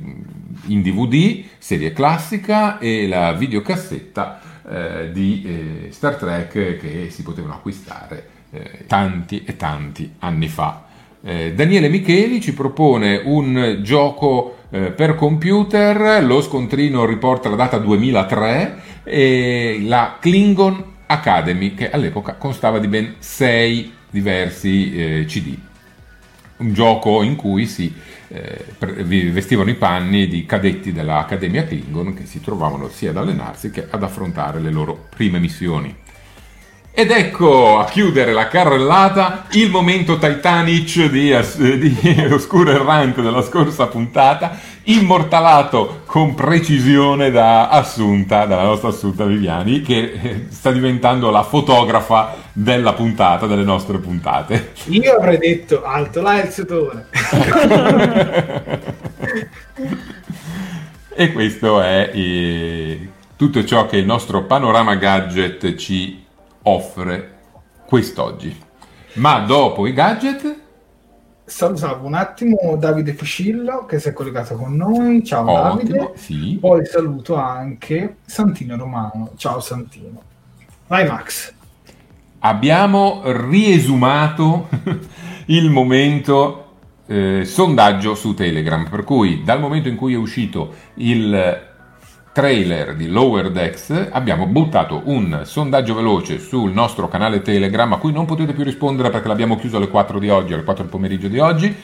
in 0.67 0.83
DVD, 0.83 1.45
serie 1.59 1.93
classica 1.93 2.79
e 2.79 3.09
la 3.09 3.33
videocassetta 3.33 4.41
eh, 4.69 5.13
di 5.13 5.43
eh, 5.45 5.93
Star 5.93 6.17
Trek 6.17 6.79
che 6.79 7.09
si 7.11 7.23
potevano 7.23 7.55
acquistare 7.55 8.29
eh, 8.51 8.85
tanti 8.87 9.45
e 9.45 9.57
tanti 9.57 10.15
anni 10.19 10.49
fa. 10.49 10.85
Eh, 11.23 11.53
Daniele 11.55 11.89
Micheli 11.89 12.41
ci 12.41 12.55
propone 12.55 13.21
un 13.23 13.81
gioco 13.83 14.57
eh, 14.71 14.91
per 14.91 15.17
computer, 15.17 16.25
lo 16.25 16.41
scontrino 16.41 17.05
riporta 17.05 17.49
la 17.49 17.57
data 17.57 17.79
2003 17.79 18.83
e 19.05 19.83
la 19.85 20.17
Klingon 20.19 20.85
Academy 21.07 21.75
che 21.75 21.91
all'epoca 21.91 22.35
constava 22.35 22.79
di 22.79 22.89
ben 22.89 23.17
6 23.19 23.93
diversi 24.11 24.95
eh, 24.95 25.25
CD. 25.27 25.57
Un 26.59 26.73
gioco 26.73 27.23
in 27.23 27.37
cui 27.37 27.67
si 27.67 27.93
eh, 28.33 28.65
vestivano 29.31 29.71
i 29.71 29.75
panni 29.75 30.29
di 30.29 30.47
cadetti 30.47 30.93
dell'Accademia 30.93 31.65
Klingon 31.65 32.15
che 32.15 32.27
si 32.27 32.41
trovavano 32.41 32.89
sia 32.89 33.11
ad 33.11 33.17
allenarsi 33.17 33.71
che 33.71 33.87
ad 33.91 34.03
affrontare 34.03 34.61
le 34.61 34.71
loro 34.71 35.07
prime 35.09 35.41
missioni. 35.41 35.95
Ed 36.93 37.13
ecco 37.13 37.79
a 37.79 37.85
chiudere 37.85 38.33
la 38.33 38.49
carrellata 38.49 39.47
il 39.53 39.71
momento 39.71 40.19
Titanic 40.19 41.09
di, 41.09 41.33
di 41.79 42.27
Oscuro 42.31 42.73
Errante 42.73 43.23
della 43.23 43.43
scorsa 43.43 43.87
puntata, 43.87 44.59
immortalato 44.85 46.03
con 46.05 46.35
precisione 46.35 47.31
da 47.31 47.69
Assunta, 47.69 48.45
dalla 48.45 48.65
nostra 48.65 48.89
Assunta 48.89 49.25
Viviani, 49.25 49.83
che 49.83 50.19
eh, 50.21 50.47
sta 50.51 50.73
diventando 50.73 51.31
la 51.31 51.45
fotografa 51.45 52.35
della 52.53 52.93
puntata, 52.93 53.47
delle 53.47 53.63
nostre 53.63 53.99
puntate. 53.99 54.73
Io 54.87 55.15
avrei 55.15 55.39
detto 55.39 55.85
alto 55.85 56.21
là 56.21 56.43
il 56.43 56.51
sudore. 56.51 57.07
e 61.15 61.33
questo 61.33 61.81
è 61.81 62.11
eh, 62.13 63.09
tutto 63.37 63.65
ciò 63.65 63.87
che 63.87 63.97
il 63.97 64.05
nostro 64.05 64.43
panorama 64.43 64.97
gadget 64.97 65.77
ci 65.77 66.27
offre 66.63 67.39
quest'oggi. 67.87 68.69
Ma 69.15 69.41
dopo 69.41 69.87
i 69.87 69.93
gadget 69.93 70.59
salutavo 71.51 72.07
un 72.07 72.15
attimo 72.15 72.77
Davide 72.79 73.13
Piscillo 73.13 73.85
che 73.85 73.99
si 73.99 74.09
è 74.09 74.13
collegato 74.13 74.55
con 74.55 74.77
noi. 74.77 75.25
Ciao 75.25 75.51
Ottimo, 75.51 75.91
Davide. 75.93 76.13
Sì. 76.15 76.57
Poi 76.61 76.87
saluto 76.87 77.35
anche 77.35 78.17
Santino 78.25 78.77
Romano. 78.77 79.33
Ciao 79.37 79.61
Santino. 79.61 80.23
Vai 80.87 81.07
Max. 81.07 81.53
Abbiamo 82.41 83.23
riesumato 83.25 84.69
il 85.47 85.69
momento 85.71 86.67
eh, 87.07 87.45
sondaggio 87.45 88.15
su 88.15 88.33
Telegram, 88.35 88.89
per 88.89 89.05
cui 89.05 89.43
dal 89.43 89.61
momento 89.61 89.89
in 89.89 89.97
cui 89.97 90.15
è 90.15 90.17
uscito 90.17 90.73
il 90.95 91.69
trailer 92.33 92.95
di 92.95 93.09
Lower 93.09 93.51
Decks 93.51 94.09
abbiamo 94.11 94.47
buttato 94.47 95.03
un 95.07 95.43
sondaggio 95.45 95.95
veloce 95.95 96.39
sul 96.39 96.71
nostro 96.71 97.09
canale 97.09 97.43
Telegram 97.43 97.93
a 97.93 97.99
cui 97.99 98.13
non 98.13 98.25
potete 98.25 98.53
più 98.53 98.63
rispondere 98.63 99.11
perché 99.11 99.27
l'abbiamo 99.27 99.57
chiuso 99.57 99.79
alle 99.79 99.89
4 99.89 100.19
di 100.21 100.29
oggi, 100.29 100.53
alle 100.53 100.63
4 100.63 100.85
del 100.85 100.93
pomeriggio 100.93 101.27
di 101.27 101.39
oggi, 101.41 101.75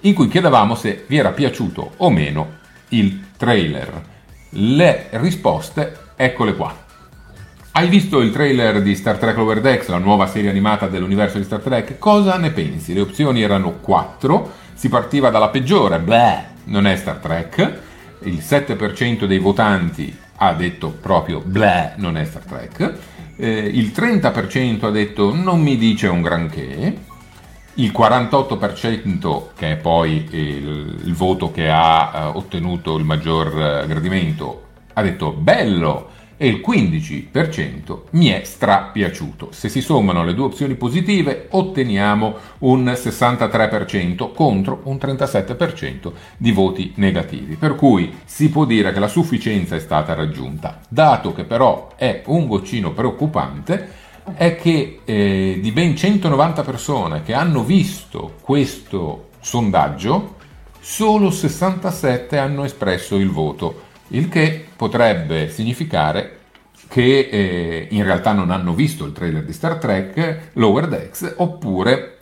in 0.00 0.14
cui 0.14 0.28
chiedevamo 0.28 0.74
se 0.74 1.04
vi 1.06 1.18
era 1.18 1.32
piaciuto 1.32 1.92
o 1.98 2.10
meno 2.10 2.60
il 2.88 3.22
trailer. 3.36 4.02
Le 4.50 5.08
risposte 5.10 5.96
eccole 6.16 6.54
qua. 6.54 6.74
Hai 7.72 7.88
visto 7.88 8.20
il 8.20 8.32
trailer 8.32 8.82
di 8.82 8.94
Star 8.94 9.18
Trek 9.18 9.36
Lower 9.36 9.60
Decks, 9.60 9.88
la 9.88 9.98
nuova 9.98 10.26
serie 10.26 10.50
animata 10.50 10.88
dell'universo 10.88 11.38
di 11.38 11.44
Star 11.44 11.60
Trek? 11.60 11.98
Cosa 11.98 12.36
ne 12.36 12.50
pensi? 12.50 12.94
Le 12.94 13.00
opzioni 13.00 13.42
erano 13.42 13.78
4, 13.80 14.50
si 14.74 14.88
partiva 14.88 15.30
dalla 15.30 15.48
peggiore, 15.48 15.98
bleh, 15.98 16.44
non 16.64 16.86
è 16.86 16.96
Star 16.96 17.16
Trek, 17.16 17.80
il 18.24 18.38
7% 18.38 19.24
dei 19.24 19.38
votanti 19.38 20.16
ha 20.36 20.52
detto 20.54 20.90
proprio 20.90 21.40
bleh, 21.44 21.94
non 21.96 22.16
è 22.16 22.24
Star 22.24 22.44
Trek, 22.44 22.94
eh, 23.36 23.48
il 23.48 23.92
30% 23.94 24.84
ha 24.84 24.90
detto 24.90 25.34
non 25.34 25.60
mi 25.60 25.76
dice 25.76 26.08
un 26.08 26.20
granché, 26.20 26.96
il 27.74 27.92
48% 27.96 29.48
che 29.56 29.72
è 29.72 29.76
poi 29.76 30.28
il, 30.30 31.00
il 31.04 31.14
voto 31.14 31.50
che 31.50 31.70
ha 31.70 32.12
eh, 32.14 32.36
ottenuto 32.36 32.96
il 32.96 33.04
maggior 33.04 33.82
eh, 33.82 33.86
gradimento 33.86 34.66
ha 34.94 35.02
detto 35.02 35.32
bello, 35.32 36.10
e 36.42 36.48
il 36.48 36.60
15% 36.60 37.98
mi 38.10 38.26
è 38.26 38.42
strapiaciuto. 38.42 39.50
Se 39.52 39.68
si 39.68 39.80
sommano 39.80 40.24
le 40.24 40.34
due 40.34 40.46
opzioni 40.46 40.74
positive 40.74 41.46
otteniamo 41.50 42.34
un 42.58 42.84
63% 42.84 44.34
contro 44.34 44.80
un 44.86 44.96
37% 44.96 46.10
di 46.36 46.50
voti 46.50 46.94
negativi. 46.96 47.54
Per 47.54 47.76
cui 47.76 48.12
si 48.24 48.50
può 48.50 48.64
dire 48.64 48.92
che 48.92 48.98
la 48.98 49.06
sufficienza 49.06 49.76
è 49.76 49.78
stata 49.78 50.14
raggiunta. 50.14 50.80
Dato 50.88 51.32
che 51.32 51.44
però 51.44 51.92
è 51.94 52.22
un 52.26 52.48
goccino 52.48 52.90
preoccupante, 52.90 54.00
è 54.34 54.56
che 54.56 54.98
eh, 55.04 55.60
di 55.62 55.70
ben 55.70 55.94
190 55.94 56.62
persone 56.64 57.22
che 57.22 57.34
hanno 57.34 57.62
visto 57.62 58.38
questo 58.40 59.28
sondaggio, 59.38 60.38
solo 60.80 61.30
67 61.30 62.36
hanno 62.36 62.64
espresso 62.64 63.14
il 63.14 63.30
voto 63.30 63.90
il 64.12 64.28
che 64.28 64.66
potrebbe 64.82 65.48
significare 65.48 66.38
che 66.88 67.28
eh, 67.30 67.86
in 67.88 68.02
realtà 68.02 68.32
non 68.32 68.50
hanno 68.50 68.74
visto 68.74 69.04
il 69.04 69.12
trailer 69.12 69.44
di 69.44 69.52
Star 69.52 69.76
Trek 69.76 70.50
Lower 70.54 70.88
Decks 70.88 71.34
oppure 71.36 72.16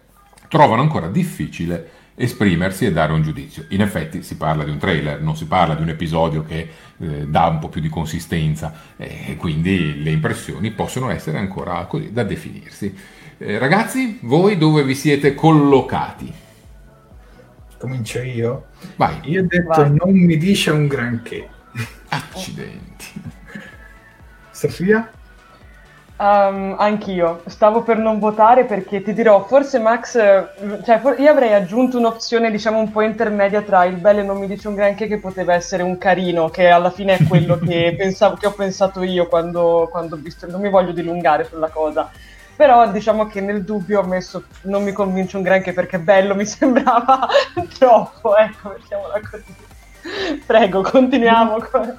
trovano 0.46 0.82
ancora 0.82 1.06
difficile 1.06 1.88
esprimersi 2.16 2.84
e 2.84 2.92
dare 2.92 3.14
un 3.14 3.22
giudizio. 3.22 3.64
In 3.70 3.80
effetti 3.80 4.22
si 4.22 4.36
parla 4.36 4.62
di 4.64 4.70
un 4.70 4.76
trailer, 4.76 5.22
non 5.22 5.38
si 5.38 5.46
parla 5.46 5.74
di 5.74 5.80
un 5.80 5.88
episodio 5.88 6.44
che 6.44 6.68
eh, 6.98 7.26
dà 7.26 7.46
un 7.46 7.60
po' 7.60 7.70
più 7.70 7.80
di 7.80 7.88
consistenza 7.88 8.74
e 8.98 9.36
quindi 9.38 10.02
le 10.02 10.10
impressioni 10.10 10.70
possono 10.70 11.08
essere 11.08 11.38
ancora 11.38 11.86
così 11.86 12.12
da 12.12 12.24
definirsi. 12.24 12.94
Eh, 13.38 13.56
ragazzi, 13.56 14.18
voi 14.20 14.58
dove 14.58 14.84
vi 14.84 14.94
siete 14.94 15.34
collocati? 15.34 16.30
Comincio 17.78 18.20
io? 18.20 18.66
Vai. 18.96 19.18
Io 19.22 19.40
ho 19.40 19.46
detto 19.46 19.80
Vai. 19.80 19.94
non 19.94 20.12
mi 20.12 20.36
dice 20.36 20.70
un 20.70 20.86
granché. 20.88 21.58
Accidenti. 22.08 23.12
Sofia? 24.50 25.10
Um, 26.20 26.74
anch'io 26.78 27.40
stavo 27.46 27.82
per 27.82 27.96
non 27.96 28.18
votare 28.18 28.66
perché 28.66 29.00
ti 29.00 29.14
dirò, 29.14 29.46
forse 29.46 29.78
Max, 29.78 30.12
cioè 30.84 31.00
for- 31.00 31.18
io 31.18 31.30
avrei 31.30 31.54
aggiunto 31.54 31.96
un'opzione 31.96 32.50
diciamo 32.50 32.78
un 32.78 32.90
po' 32.92 33.00
intermedia 33.00 33.62
tra 33.62 33.86
il 33.86 33.96
bello 33.96 34.20
e 34.20 34.24
non 34.24 34.36
mi 34.36 34.46
dice 34.46 34.68
un 34.68 34.74
granché 34.74 35.06
che 35.06 35.18
poteva 35.18 35.54
essere 35.54 35.82
un 35.82 35.96
carino, 35.96 36.50
che 36.50 36.68
alla 36.68 36.90
fine 36.90 37.16
è 37.16 37.26
quello 37.26 37.58
che, 37.58 37.94
pensavo, 37.96 38.36
che 38.36 38.48
ho 38.48 38.52
pensato 38.52 39.02
io 39.02 39.28
quando, 39.28 39.88
quando 39.90 40.16
ho 40.16 40.18
visto, 40.18 40.46
non 40.46 40.60
mi 40.60 40.68
voglio 40.68 40.92
dilungare 40.92 41.44
sulla 41.44 41.68
cosa. 41.68 42.10
Però 42.54 42.90
diciamo 42.90 43.26
che 43.26 43.40
nel 43.40 43.64
dubbio 43.64 44.00
ho 44.00 44.04
messo 44.04 44.44
non 44.64 44.82
mi 44.82 44.92
convince 44.92 45.38
un 45.38 45.42
granché 45.42 45.72
perché 45.72 45.98
bello 45.98 46.34
mi 46.34 46.44
sembrava 46.44 47.26
troppo, 47.78 48.36
ecco, 48.36 48.68
mettiamola 48.68 49.20
così. 49.30 49.69
Prego, 50.46 50.82
continuiamo. 50.82 51.54
Oscuro? 51.54 51.98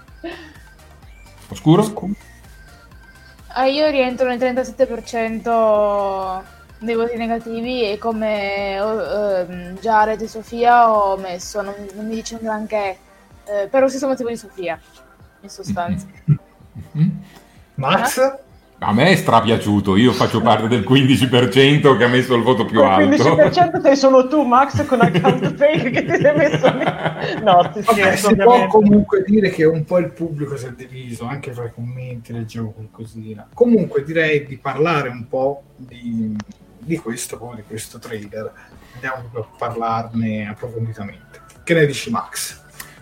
Ah, 3.48 3.65
io 3.65 3.89
rientro 3.89 4.27
nel 4.27 4.38
37% 4.38 6.44
dei 6.80 6.96
voti 6.96 7.18
negativi 7.18 7.91
e 7.91 7.98
come 7.98 8.75
ehm, 8.75 9.77
Jared 9.80 10.22
e 10.22 10.27
Sofia 10.27 10.91
ho 10.91 11.18
messo, 11.18 11.62
non, 11.62 11.74
non 11.94 12.08
mi 12.08 12.15
dice 12.15 12.36
un 12.36 12.41
granché, 12.41 12.98
eh, 13.46 13.68
per 13.70 13.82
lo 13.82 13.89
stesso 13.89 14.08
motivo 14.08 14.30
di 14.30 14.38
Sofia, 14.38 14.80
in 15.41 15.50
sostanza. 15.50 16.08
Mm? 16.98 17.10
Max? 17.75 18.18
A 18.84 18.94
me 18.94 19.10
è 19.12 19.16
strapiaciuto, 19.16 19.96
io 19.96 20.12
faccio 20.12 20.42
parte 20.42 20.68
del 20.68 20.82
15% 20.82 21.98
che 21.98 22.04
ha 22.04 22.08
messo 22.08 22.34
il 22.34 22.42
voto 22.42 22.66
più 22.66 22.82
alto. 22.82 23.16
15% 23.16 23.80
sei 23.80 23.96
solo 23.96 24.28
tu, 24.28 24.42
Max, 24.42 24.84
con 24.88 25.02
account 25.06 25.54
fake 25.54 25.92
che 25.92 26.04
ti 26.04 26.20
sei 26.20 26.36
messo 26.36 26.68
lì. 26.76 26.84
No, 27.44 27.70
ti 27.72 27.82
Vabbè, 27.82 28.18
scherzo, 28.18 28.30
si 28.30 28.36
può 28.38 28.66
comunque 28.66 29.24
dire 29.24 29.52
che 29.52 29.66
un 29.66 29.86
po' 29.86 30.00
il 30.00 30.10
pubblico 30.10 30.58
si 30.58 30.66
è 30.66 30.72
diviso, 30.72 31.26
anche 31.26 31.54
fra 31.54 31.66
i 31.66 31.72
commenti 31.72 32.34
leggevo 32.34 32.72
qualcosina. 32.72 33.50
Comunque 33.54 34.04
direi 34.04 34.48
di 34.48 34.58
parlare 34.58 35.10
un 35.10 35.28
po' 35.28 35.62
di, 35.76 36.36
di 36.80 36.98
questo, 36.98 37.54
di 37.56 37.62
questo 37.68 38.00
trailer. 38.00 38.52
Andiamo 38.96 39.28
proprio 39.32 39.44
a 39.44 39.58
parlarne 39.60 40.48
approfonditamente. 40.48 41.40
Che 41.64 41.74
ne 41.76 41.86
dici 41.86 42.10
Max? 42.10 42.61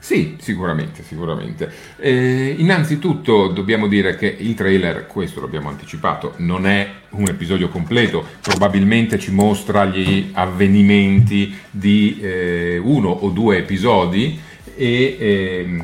Sì, 0.09 0.37
sicuramente, 0.39 1.03
sicuramente. 1.03 1.71
Eh, 1.97 2.55
innanzitutto 2.57 3.49
dobbiamo 3.49 3.85
dire 3.85 4.15
che 4.15 4.25
il 4.39 4.55
trailer, 4.55 5.05
questo 5.05 5.39
l'abbiamo 5.39 5.69
anticipato, 5.69 6.33
non 6.37 6.65
è 6.65 6.89
un 7.09 7.27
episodio 7.27 7.69
completo, 7.69 8.25
probabilmente 8.41 9.19
ci 9.19 9.29
mostra 9.31 9.85
gli 9.85 10.31
avvenimenti 10.33 11.55
di 11.69 12.17
eh, 12.21 12.79
uno 12.81 13.09
o 13.09 13.29
due 13.29 13.57
episodi 13.57 14.39
e 14.75 15.77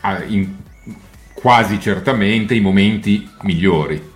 ha- 0.00 0.22
in- 0.26 0.54
quasi 1.32 1.80
certamente 1.80 2.54
i 2.54 2.60
momenti 2.60 3.26
migliori. 3.44 4.10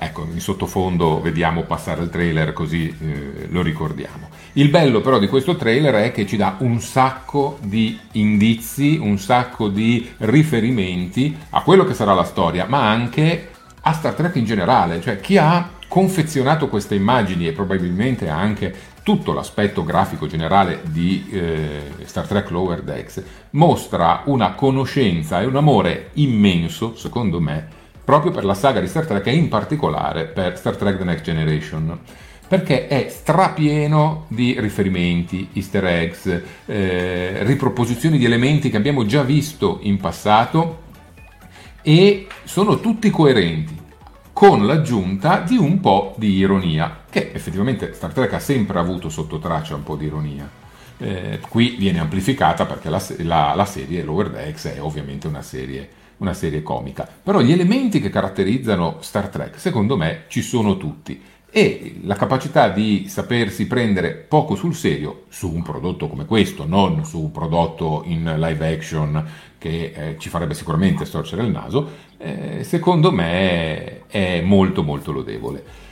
Ecco, 0.00 0.26
in 0.32 0.40
sottofondo 0.40 1.20
vediamo 1.20 1.62
passare 1.62 2.02
il 2.02 2.10
trailer 2.10 2.52
così 2.52 2.88
eh, 2.88 3.48
lo 3.50 3.62
ricordiamo. 3.62 4.28
Il 4.52 4.68
bello 4.68 5.00
però 5.00 5.18
di 5.18 5.26
questo 5.26 5.56
trailer 5.56 5.94
è 5.96 6.12
che 6.12 6.24
ci 6.24 6.36
dà 6.36 6.56
un 6.60 6.80
sacco 6.80 7.58
di 7.62 7.98
indizi, 8.12 8.96
un 8.96 9.18
sacco 9.18 9.68
di 9.68 10.08
riferimenti 10.18 11.36
a 11.50 11.62
quello 11.62 11.84
che 11.84 11.94
sarà 11.94 12.14
la 12.14 12.24
storia, 12.24 12.66
ma 12.66 12.88
anche 12.88 13.50
a 13.80 13.92
Star 13.92 14.14
Trek 14.14 14.36
in 14.36 14.44
generale, 14.44 15.00
cioè 15.00 15.20
chi 15.20 15.36
ha 15.36 15.68
confezionato 15.88 16.68
queste 16.68 16.94
immagini 16.94 17.48
e 17.48 17.52
probabilmente 17.52 18.28
anche 18.28 18.74
tutto 19.02 19.32
l'aspetto 19.32 19.84
grafico 19.84 20.26
generale 20.26 20.82
di 20.84 21.26
eh, 21.30 21.92
Star 22.04 22.26
Trek 22.26 22.50
Lower 22.50 22.82
Decks 22.82 23.22
mostra 23.50 24.22
una 24.26 24.52
conoscenza 24.52 25.40
e 25.40 25.46
un 25.46 25.56
amore 25.56 26.10
immenso, 26.14 26.94
secondo 26.94 27.40
me, 27.40 27.77
proprio 28.08 28.32
per 28.32 28.46
la 28.46 28.54
saga 28.54 28.80
di 28.80 28.86
Star 28.86 29.04
Trek 29.04 29.26
e 29.26 29.34
in 29.34 29.48
particolare 29.48 30.24
per 30.24 30.56
Star 30.56 30.76
Trek 30.76 30.96
The 30.96 31.04
Next 31.04 31.24
Generation 31.24 31.98
perché 32.48 32.86
è 32.86 33.06
strapieno 33.10 34.24
di 34.28 34.58
riferimenti, 34.58 35.50
easter 35.52 35.84
eggs, 35.84 36.42
eh, 36.64 37.42
riproposizioni 37.42 38.16
di 38.16 38.24
elementi 38.24 38.70
che 38.70 38.78
abbiamo 38.78 39.04
già 39.04 39.22
visto 39.22 39.80
in 39.82 39.98
passato 39.98 40.84
e 41.82 42.26
sono 42.44 42.80
tutti 42.80 43.10
coerenti 43.10 43.76
con 44.32 44.64
l'aggiunta 44.64 45.40
di 45.40 45.58
un 45.58 45.78
po' 45.80 46.14
di 46.16 46.32
ironia, 46.36 47.00
che 47.10 47.32
effettivamente 47.34 47.92
Star 47.92 48.14
Trek 48.14 48.32
ha 48.32 48.38
sempre 48.38 48.78
avuto 48.78 49.10
sotto 49.10 49.38
traccia 49.38 49.74
un 49.74 49.82
po' 49.82 49.96
di 49.96 50.06
ironia. 50.06 50.48
Eh, 50.96 51.40
qui 51.46 51.76
viene 51.78 51.98
amplificata 51.98 52.64
perché 52.64 52.88
la, 52.88 53.02
la- 53.18 53.52
la 53.54 53.64
serie 53.66 54.02
Lower 54.02 54.30
Decks 54.30 54.64
è 54.68 54.80
ovviamente 54.80 55.26
una 55.26 55.42
serie, 55.42 56.06
una 56.18 56.34
serie 56.34 56.62
comica, 56.62 57.08
però 57.22 57.40
gli 57.40 57.52
elementi 57.52 58.00
che 58.00 58.10
caratterizzano 58.10 58.96
Star 59.00 59.28
Trek 59.28 59.58
secondo 59.58 59.96
me 59.96 60.24
ci 60.28 60.42
sono 60.42 60.76
tutti 60.76 61.20
e 61.50 62.00
la 62.02 62.14
capacità 62.14 62.68
di 62.68 63.06
sapersi 63.08 63.66
prendere 63.66 64.12
poco 64.12 64.54
sul 64.54 64.74
serio 64.74 65.24
su 65.28 65.50
un 65.50 65.62
prodotto 65.62 66.06
come 66.06 66.26
questo, 66.26 66.66
non 66.66 67.04
su 67.06 67.20
un 67.20 67.30
prodotto 67.30 68.02
in 68.04 68.34
live 68.36 68.74
action 68.74 69.26
che 69.56 69.92
eh, 69.94 70.16
ci 70.18 70.28
farebbe 70.28 70.52
sicuramente 70.52 71.06
storcere 71.06 71.42
il 71.42 71.50
naso, 71.50 71.90
eh, 72.18 72.62
secondo 72.64 73.10
me 73.10 74.06
è 74.06 74.42
molto 74.42 74.82
molto 74.82 75.10
lodevole. 75.10 75.86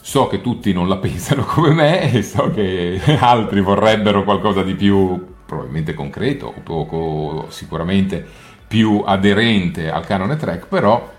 So 0.00 0.26
che 0.28 0.40
tutti 0.40 0.72
non 0.72 0.88
la 0.88 0.96
pensano 0.98 1.44
come 1.44 1.74
me 1.74 2.10
e 2.10 2.22
so 2.22 2.50
che 2.50 2.98
altri 3.20 3.60
vorrebbero 3.60 4.24
qualcosa 4.24 4.62
di 4.62 4.74
più 4.74 5.36
probabilmente 5.44 5.92
concreto 5.92 6.46
o 6.46 6.60
poco 6.62 7.46
sicuramente 7.50 8.47
più 8.68 9.02
aderente 9.04 9.90
al 9.90 10.06
canone 10.06 10.36
Trek, 10.36 10.66
però 10.66 11.14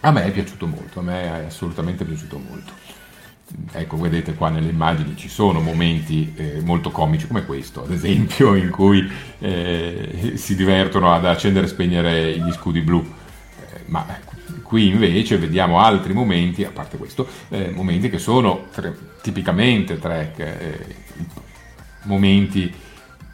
a 0.00 0.10
me 0.10 0.24
è 0.24 0.30
piaciuto 0.30 0.66
molto, 0.66 1.00
a 1.00 1.02
me 1.02 1.22
è 1.22 1.44
assolutamente 1.46 2.04
piaciuto 2.04 2.38
molto. 2.38 2.72
Ecco, 3.72 3.96
vedete 3.96 4.34
qua 4.34 4.50
nelle 4.50 4.68
immagini 4.68 5.16
ci 5.16 5.28
sono 5.28 5.60
momenti 5.60 6.32
eh, 6.36 6.60
molto 6.62 6.90
comici 6.90 7.26
come 7.26 7.44
questo, 7.44 7.84
ad 7.84 7.90
esempio, 7.90 8.54
in 8.54 8.70
cui 8.70 9.10
eh, 9.38 10.32
si 10.34 10.56
divertono 10.56 11.12
ad 11.12 11.24
accendere 11.24 11.66
e 11.66 11.68
spegnere 11.68 12.38
gli 12.38 12.52
scudi 12.52 12.80
blu. 12.80 13.00
Eh, 13.00 13.80
ma 13.86 14.06
qui 14.62 14.88
invece 14.88 15.38
vediamo 15.38 15.80
altri 15.80 16.12
momenti, 16.12 16.64
a 16.64 16.70
parte 16.70 16.98
questo, 16.98 17.26
eh, 17.48 17.70
momenti 17.70 18.10
che 18.10 18.18
sono 18.18 18.66
tre- 18.72 18.96
tipicamente 19.22 19.98
track, 19.98 20.38
eh, 20.38 20.96
momenti... 22.02 22.82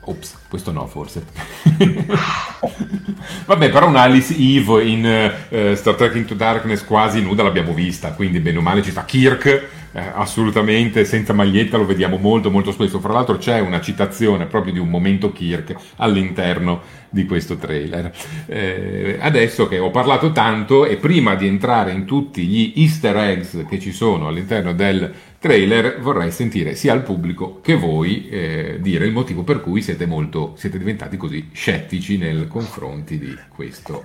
Ops, 0.04 0.38
questo 0.48 0.72
no 0.72 0.86
forse. 0.86 1.24
Vabbè, 3.44 3.70
però 3.70 3.88
una 3.88 4.02
Alice 4.02 4.34
Eve 4.34 4.84
in 4.84 5.04
eh, 5.50 5.76
Star 5.76 5.94
Trek 5.94 6.14
Into 6.14 6.34
Darkness 6.34 6.84
quasi 6.84 7.20
nuda 7.20 7.42
l'abbiamo 7.42 7.74
vista, 7.74 8.12
quindi 8.12 8.40
bene 8.40 8.58
o 8.58 8.62
male 8.62 8.82
ci 8.82 8.92
sta 8.92 9.04
Kirk, 9.04 9.68
eh, 9.92 10.00
assolutamente 10.14 11.04
senza 11.04 11.32
maglietta 11.34 11.76
lo 11.76 11.84
vediamo 11.84 12.16
molto 12.16 12.50
molto 12.50 12.72
spesso. 12.72 12.98
Fra 12.98 13.12
l'altro 13.12 13.36
c'è 13.36 13.60
una 13.60 13.80
citazione 13.80 14.46
proprio 14.46 14.72
di 14.72 14.78
un 14.78 14.88
momento 14.88 15.32
Kirk 15.32 15.74
all'interno 15.96 16.80
di 17.10 17.26
questo 17.26 17.56
trailer. 17.56 18.10
Eh, 18.46 19.18
adesso 19.20 19.68
che 19.68 19.78
ho 19.78 19.90
parlato 19.90 20.32
tanto 20.32 20.86
e 20.86 20.96
prima 20.96 21.34
di 21.34 21.46
entrare 21.46 21.92
in 21.92 22.06
tutti 22.06 22.46
gli 22.46 22.72
easter 22.76 23.16
eggs 23.16 23.66
che 23.68 23.78
ci 23.78 23.92
sono 23.92 24.28
all'interno 24.28 24.72
del 24.72 25.12
trailer 25.40 26.00
vorrei 26.00 26.30
sentire 26.30 26.74
sia 26.74 26.92
il 26.92 27.00
pubblico 27.02 27.60
che 27.62 27.74
voi 27.74 28.28
eh, 28.28 28.76
dire 28.80 29.06
il 29.06 29.12
motivo 29.12 29.42
per 29.42 29.62
cui 29.62 29.80
siete 29.80 30.04
molto 30.04 30.52
siete 30.56 30.76
diventati 30.76 31.16
così 31.16 31.48
scettici 31.52 32.18
nei 32.18 32.46
confronti 32.46 33.18
di 33.18 33.34
questo, 33.48 34.04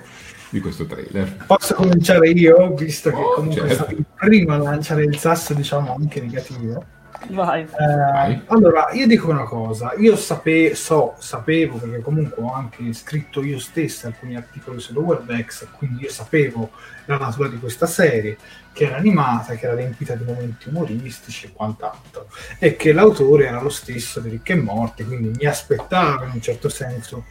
di 0.49 0.61
questo 0.61 0.85
trailer. 0.85 1.43
Posso 1.45 1.75
cominciare 1.75 2.29
io, 2.29 2.73
visto 2.73 3.09
che 3.09 3.17
Oh, 3.17 3.33
comunque 3.33 3.63
è 3.63 3.67
certo. 3.67 3.83
stato 3.83 3.91
il 3.99 4.05
primo 4.15 4.53
a 4.53 4.57
lanciare 4.57 5.03
il 5.03 5.17
sasso, 5.17 5.53
diciamo, 5.53 5.93
anche 5.93 6.21
negativo. 6.21 6.85
Vai. 7.29 7.61
Eh, 7.61 7.67
Vai. 7.67 8.41
allora, 8.47 8.91
io 8.91 9.07
dico 9.07 9.29
una 9.29 9.43
cosa, 9.43 9.93
io 9.97 10.15
sape- 10.15 10.75
so, 10.75 11.15
sapevo, 11.17 11.77
perché 11.77 12.01
comunque 12.01 12.43
ho 12.43 12.53
anche 12.53 12.93
scritto 12.93 13.43
io 13.43 13.59
stesso 13.59 14.07
alcuni 14.07 14.35
articoli 14.35 14.79
su 14.79 14.93
Lower 14.93 15.21
Decks, 15.21 15.67
quindi 15.77 16.03
io 16.03 16.09
sapevo 16.09 16.71
la 17.05 17.17
natura 17.17 17.47
di 17.47 17.57
questa 17.57 17.85
serie, 17.85 18.37
che 18.73 18.85
era 18.85 18.97
animata, 18.97 19.55
che 19.55 19.65
era 19.65 19.75
riempita 19.75 20.15
di 20.15 20.23
momenti 20.23 20.69
umoristici 20.69 21.47
e 21.47 21.51
quant'altro, 21.53 22.27
e 22.59 22.75
che 22.75 22.93
l'autore 22.93 23.47
era 23.47 23.61
lo 23.61 23.69
stesso 23.69 24.19
di 24.19 24.29
Ricche 24.29 24.53
e 24.53 24.61
Morti, 24.61 25.03
quindi 25.05 25.31
mi 25.35 25.45
aspettavo 25.45 26.25
in 26.25 26.31
un 26.33 26.41
certo 26.41 26.69
senso 26.69 27.25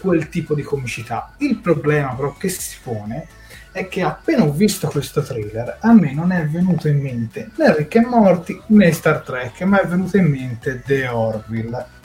quel 0.00 0.28
tipo 0.28 0.54
di 0.54 0.62
comicità. 0.62 1.34
Il 1.38 1.58
problema 1.58 2.14
però 2.14 2.34
che 2.36 2.48
si 2.48 2.78
pone 2.82 3.26
è 3.72 3.88
che 3.88 4.02
appena 4.02 4.42
ho 4.44 4.52
visto 4.52 4.88
questo 4.88 5.22
trailer 5.22 5.78
a 5.80 5.92
me 5.92 6.12
non 6.12 6.32
è 6.32 6.44
venuto 6.46 6.88
in 6.88 7.00
mente 7.00 7.50
né 7.56 7.76
Rick 7.76 7.94
e 7.94 8.00
Morty 8.00 8.60
né 8.66 8.92
Star 8.92 9.20
Trek, 9.20 9.60
ma 9.62 9.80
è 9.80 9.86
venuto 9.86 10.16
in 10.16 10.26
mente 10.26 10.82
The 10.84 11.06
Orville. 11.08 11.98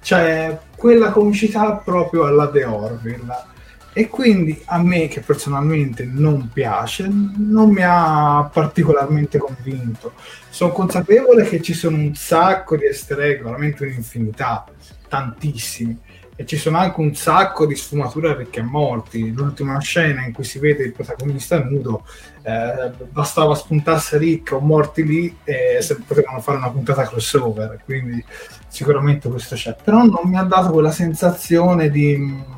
Cioè, 0.00 0.58
quella 0.76 1.10
comicità 1.10 1.72
proprio 1.72 2.24
alla 2.24 2.48
The 2.48 2.64
Orville. 2.64 3.56
e 3.92 4.08
quindi 4.08 4.60
a 4.66 4.82
me 4.82 5.08
che 5.08 5.20
personalmente 5.20 6.04
non 6.04 6.50
piace 6.52 7.08
non 7.08 7.70
mi 7.70 7.82
ha 7.82 8.48
particolarmente 8.52 9.38
convinto 9.38 10.12
sono 10.50 10.72
consapevole 10.72 11.44
che 11.44 11.60
ci 11.62 11.72
sono 11.72 11.96
un 11.96 12.14
sacco 12.14 12.76
di 12.76 12.84
easter 12.84 13.42
veramente 13.42 13.84
un'infinità 13.84 14.66
tantissimi 15.08 15.98
e 16.40 16.46
ci 16.46 16.56
sono 16.56 16.78
anche 16.78 17.00
un 17.00 17.16
sacco 17.16 17.66
di 17.66 17.74
sfumature 17.74 18.36
ricche 18.36 18.60
e 18.60 18.62
morti. 18.62 19.32
L'ultima 19.32 19.76
scena 19.80 20.24
in 20.24 20.32
cui 20.32 20.44
si 20.44 20.60
vede 20.60 20.84
il 20.84 20.92
protagonista 20.92 21.60
nudo, 21.64 22.04
eh, 22.42 22.92
bastava 23.10 23.56
spuntarsi 23.56 24.16
Rick 24.18 24.52
o 24.52 24.60
morti 24.60 25.04
lì 25.04 25.36
e 25.42 25.78
se 25.80 25.96
potevano 25.96 26.38
fare 26.38 26.58
una 26.58 26.70
puntata 26.70 27.02
crossover, 27.02 27.80
quindi 27.84 28.24
sicuramente 28.68 29.28
questo 29.28 29.56
c'è. 29.56 29.74
Però 29.82 30.04
non 30.04 30.20
mi 30.26 30.38
ha 30.38 30.44
dato 30.44 30.70
quella 30.70 30.92
sensazione 30.92 31.90
di... 31.90 32.56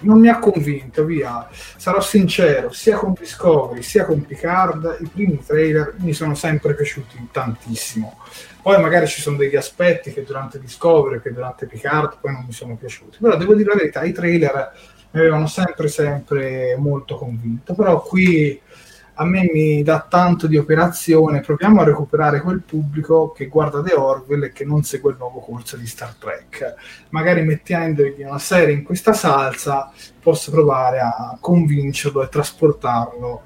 Non 0.00 0.18
mi 0.18 0.28
ha 0.28 0.40
convinto, 0.40 1.04
via. 1.04 1.48
Sarò 1.76 2.00
sincero, 2.00 2.72
sia 2.72 2.96
con 2.96 3.14
Discovery 3.16 3.80
sia 3.80 4.04
con 4.04 4.26
Picard, 4.26 4.98
i 5.00 5.06
primi 5.06 5.40
trailer 5.46 5.94
mi 5.98 6.12
sono 6.12 6.34
sempre 6.34 6.74
piaciuti 6.74 7.28
tantissimo 7.30 8.18
poi 8.64 8.80
magari 8.80 9.06
ci 9.06 9.20
sono 9.20 9.36
degli 9.36 9.56
aspetti 9.56 10.10
che 10.10 10.24
durante 10.24 10.58
Discovery, 10.58 11.20
che 11.20 11.34
durante 11.34 11.66
Picard 11.66 12.16
poi 12.18 12.32
non 12.32 12.44
mi 12.46 12.52
sono 12.52 12.76
piaciuti. 12.76 13.18
Però 13.20 13.36
devo 13.36 13.52
dire 13.52 13.68
la 13.68 13.74
verità, 13.74 14.02
i 14.04 14.12
trailer 14.12 14.72
mi 15.10 15.20
avevano 15.20 15.46
sempre, 15.46 15.88
sempre 15.88 16.74
molto 16.78 17.16
convinto. 17.16 17.74
Però 17.74 18.00
qui 18.00 18.58
a 19.16 19.24
me 19.26 19.50
mi 19.52 19.82
dà 19.82 20.06
tanto 20.08 20.46
di 20.46 20.56
operazione. 20.56 21.42
Proviamo 21.42 21.82
a 21.82 21.84
recuperare 21.84 22.40
quel 22.40 22.62
pubblico 22.62 23.32
che 23.32 23.48
guarda 23.48 23.82
The 23.82 23.92
Orville 23.92 24.46
e 24.46 24.52
che 24.52 24.64
non 24.64 24.82
segue 24.82 25.10
il 25.10 25.18
nuovo 25.18 25.40
corso 25.40 25.76
di 25.76 25.86
Star 25.86 26.14
Trek. 26.14 26.74
Magari 27.10 27.42
mettendogli 27.42 28.22
una 28.22 28.38
serie 28.38 28.72
in 28.74 28.82
questa 28.82 29.12
salsa 29.12 29.92
posso 30.22 30.50
provare 30.50 31.00
a 31.00 31.36
convincerlo 31.38 32.22
e 32.22 32.30
trasportarlo 32.30 33.42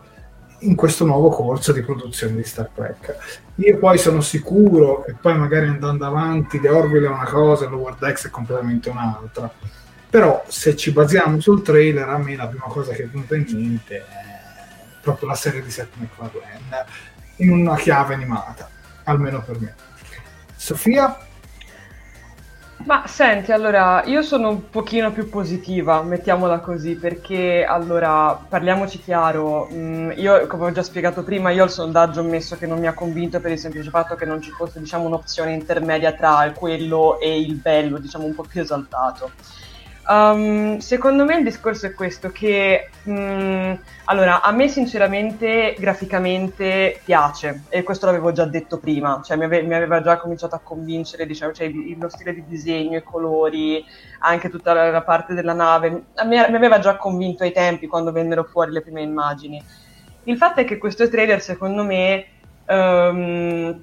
in 0.61 0.75
questo 0.75 1.05
nuovo 1.05 1.29
corso 1.29 1.73
di 1.73 1.83
produzione 1.83 2.37
di 2.37 2.45
Star 2.45 2.71
Trek. 2.75 3.17
Io 3.57 3.79
poi 3.79 3.99
sono 3.99 4.21
sicuro 4.21 5.03
che 5.03 5.15
poi 5.15 5.37
magari 5.37 5.67
andando 5.67 6.07
avanti 6.07 6.61
The 6.61 6.69
Orville 6.69 7.07
è 7.07 7.11
una 7.11 7.25
cosa 7.25 7.65
e 7.65 7.69
Lower 7.69 7.95
Decks 7.95 8.27
è 8.27 8.31
completamente 8.31 8.89
un'altra. 8.89 9.51
Però 10.11 10.45
se 10.49 10.75
ci 10.75 10.91
basiamo 10.91 11.39
sul 11.41 11.63
trailer, 11.63 12.09
a 12.09 12.19
me 12.19 12.35
la 12.35 12.47
prima 12.47 12.67
cosa 12.67 12.93
che 12.93 13.05
è 13.05 13.09
venuta 13.09 13.37
in 13.37 13.45
mente 13.51 13.97
è 13.97 14.05
proprio 15.03 15.29
la 15.29 15.35
serie 15.35 15.63
di 15.63 15.71
Seth 15.71 15.95
MacFarlane 15.95 16.87
in 17.37 17.51
una 17.51 17.77
chiave 17.77 18.15
animata, 18.15 18.69
almeno 19.05 19.43
per 19.43 19.61
me. 19.61 19.75
Sofia? 20.57 21.28
Ma 22.85 23.07
senti, 23.07 23.51
allora, 23.51 24.05
io 24.05 24.23
sono 24.23 24.51
un 24.51 24.71
pochino 24.71 25.11
più 25.11 25.29
positiva, 25.29 26.01
mettiamola 26.03 26.61
così, 26.61 26.95
perché 26.95 27.65
allora, 27.65 28.39
parliamoci 28.49 29.01
chiaro, 29.01 29.67
mh, 29.67 29.77
mm, 29.77 30.11
io 30.17 30.47
come 30.47 30.67
ho 30.67 30.73
già 30.73 30.83
spiegato 30.85 31.25
prima, 31.25 31.51
io 31.51 31.65
il 31.65 31.71
sondaggio 31.71 32.21
ho 32.21 32.25
messo 32.25 32.57
che 32.57 32.67
non 32.67 32.79
mi 32.79 32.87
ha 32.87 32.95
convinto 32.95 33.41
per 33.41 33.51
il 33.51 33.59
semplice 33.59 33.91
fatto 33.91 34.15
che 34.15 34.25
non 34.25 34.41
ci 34.41 34.51
fosse, 34.53 34.79
diciamo, 34.79 35.07
un'opzione 35.07 35.53
intermedia 35.53 36.13
tra 36.13 36.53
quello 36.55 37.19
e 37.21 37.41
il 37.41 37.57
bello, 37.57 37.99
diciamo, 37.99 38.25
un 38.25 38.35
po' 38.35 38.45
più 38.49 38.61
esaltato. 38.61 39.33
Um, 40.07 40.79
secondo 40.79 41.25
me 41.25 41.37
il 41.37 41.45
discorso 41.45 41.87
è 41.87 41.93
questo, 41.93 42.31
che 42.31 42.91
mh, 43.03 43.13
mm, 43.13 43.73
allora 44.11 44.41
a 44.41 44.53
me 44.53 44.69
sinceramente 44.69 45.75
graficamente 45.79 46.99
piace 47.05 47.65
e 47.69 47.83
questo 47.83 48.07
l'avevo 48.07 48.33
già 48.33 48.47
detto 48.47 48.79
prima, 48.79 49.21
cioè 49.23 49.37
mi, 49.37 49.45
ave- 49.45 49.63
mi 49.63 49.75
aveva 49.75 50.01
già 50.01 50.17
cominciato 50.17 50.55
a 50.55 50.61
convincere 50.63 51.27
diciamo, 51.27 51.53
cioè, 51.53 51.71
lo 51.71 52.09
stile 52.09 52.33
di 52.33 52.43
disegno, 52.47 52.97
i 52.97 53.03
colori, 53.03 53.85
anche 54.21 54.49
tutta 54.49 54.73
la, 54.73 54.91
la 54.91 55.03
parte 55.03 55.35
della 55.35 55.53
nave, 55.53 55.91
mi, 55.91 56.03
mi, 56.25 56.39
aveva 56.39 56.79
già 56.79 56.97
convinto 56.97 57.43
ai 57.43 57.53
tempi 57.53 57.87
quando 57.87 58.11
vennero 58.11 58.45
fuori 58.45 58.73
le 58.73 58.81
prime 58.81 59.03
immagini. 59.03 59.63
Il 60.25 60.39
fatto 60.39 60.61
è 60.61 60.65
che 60.65 60.79
questo 60.79 61.07
trailer 61.09 61.43
secondo 61.43 61.85
me 61.85 62.27
um, 62.67 63.79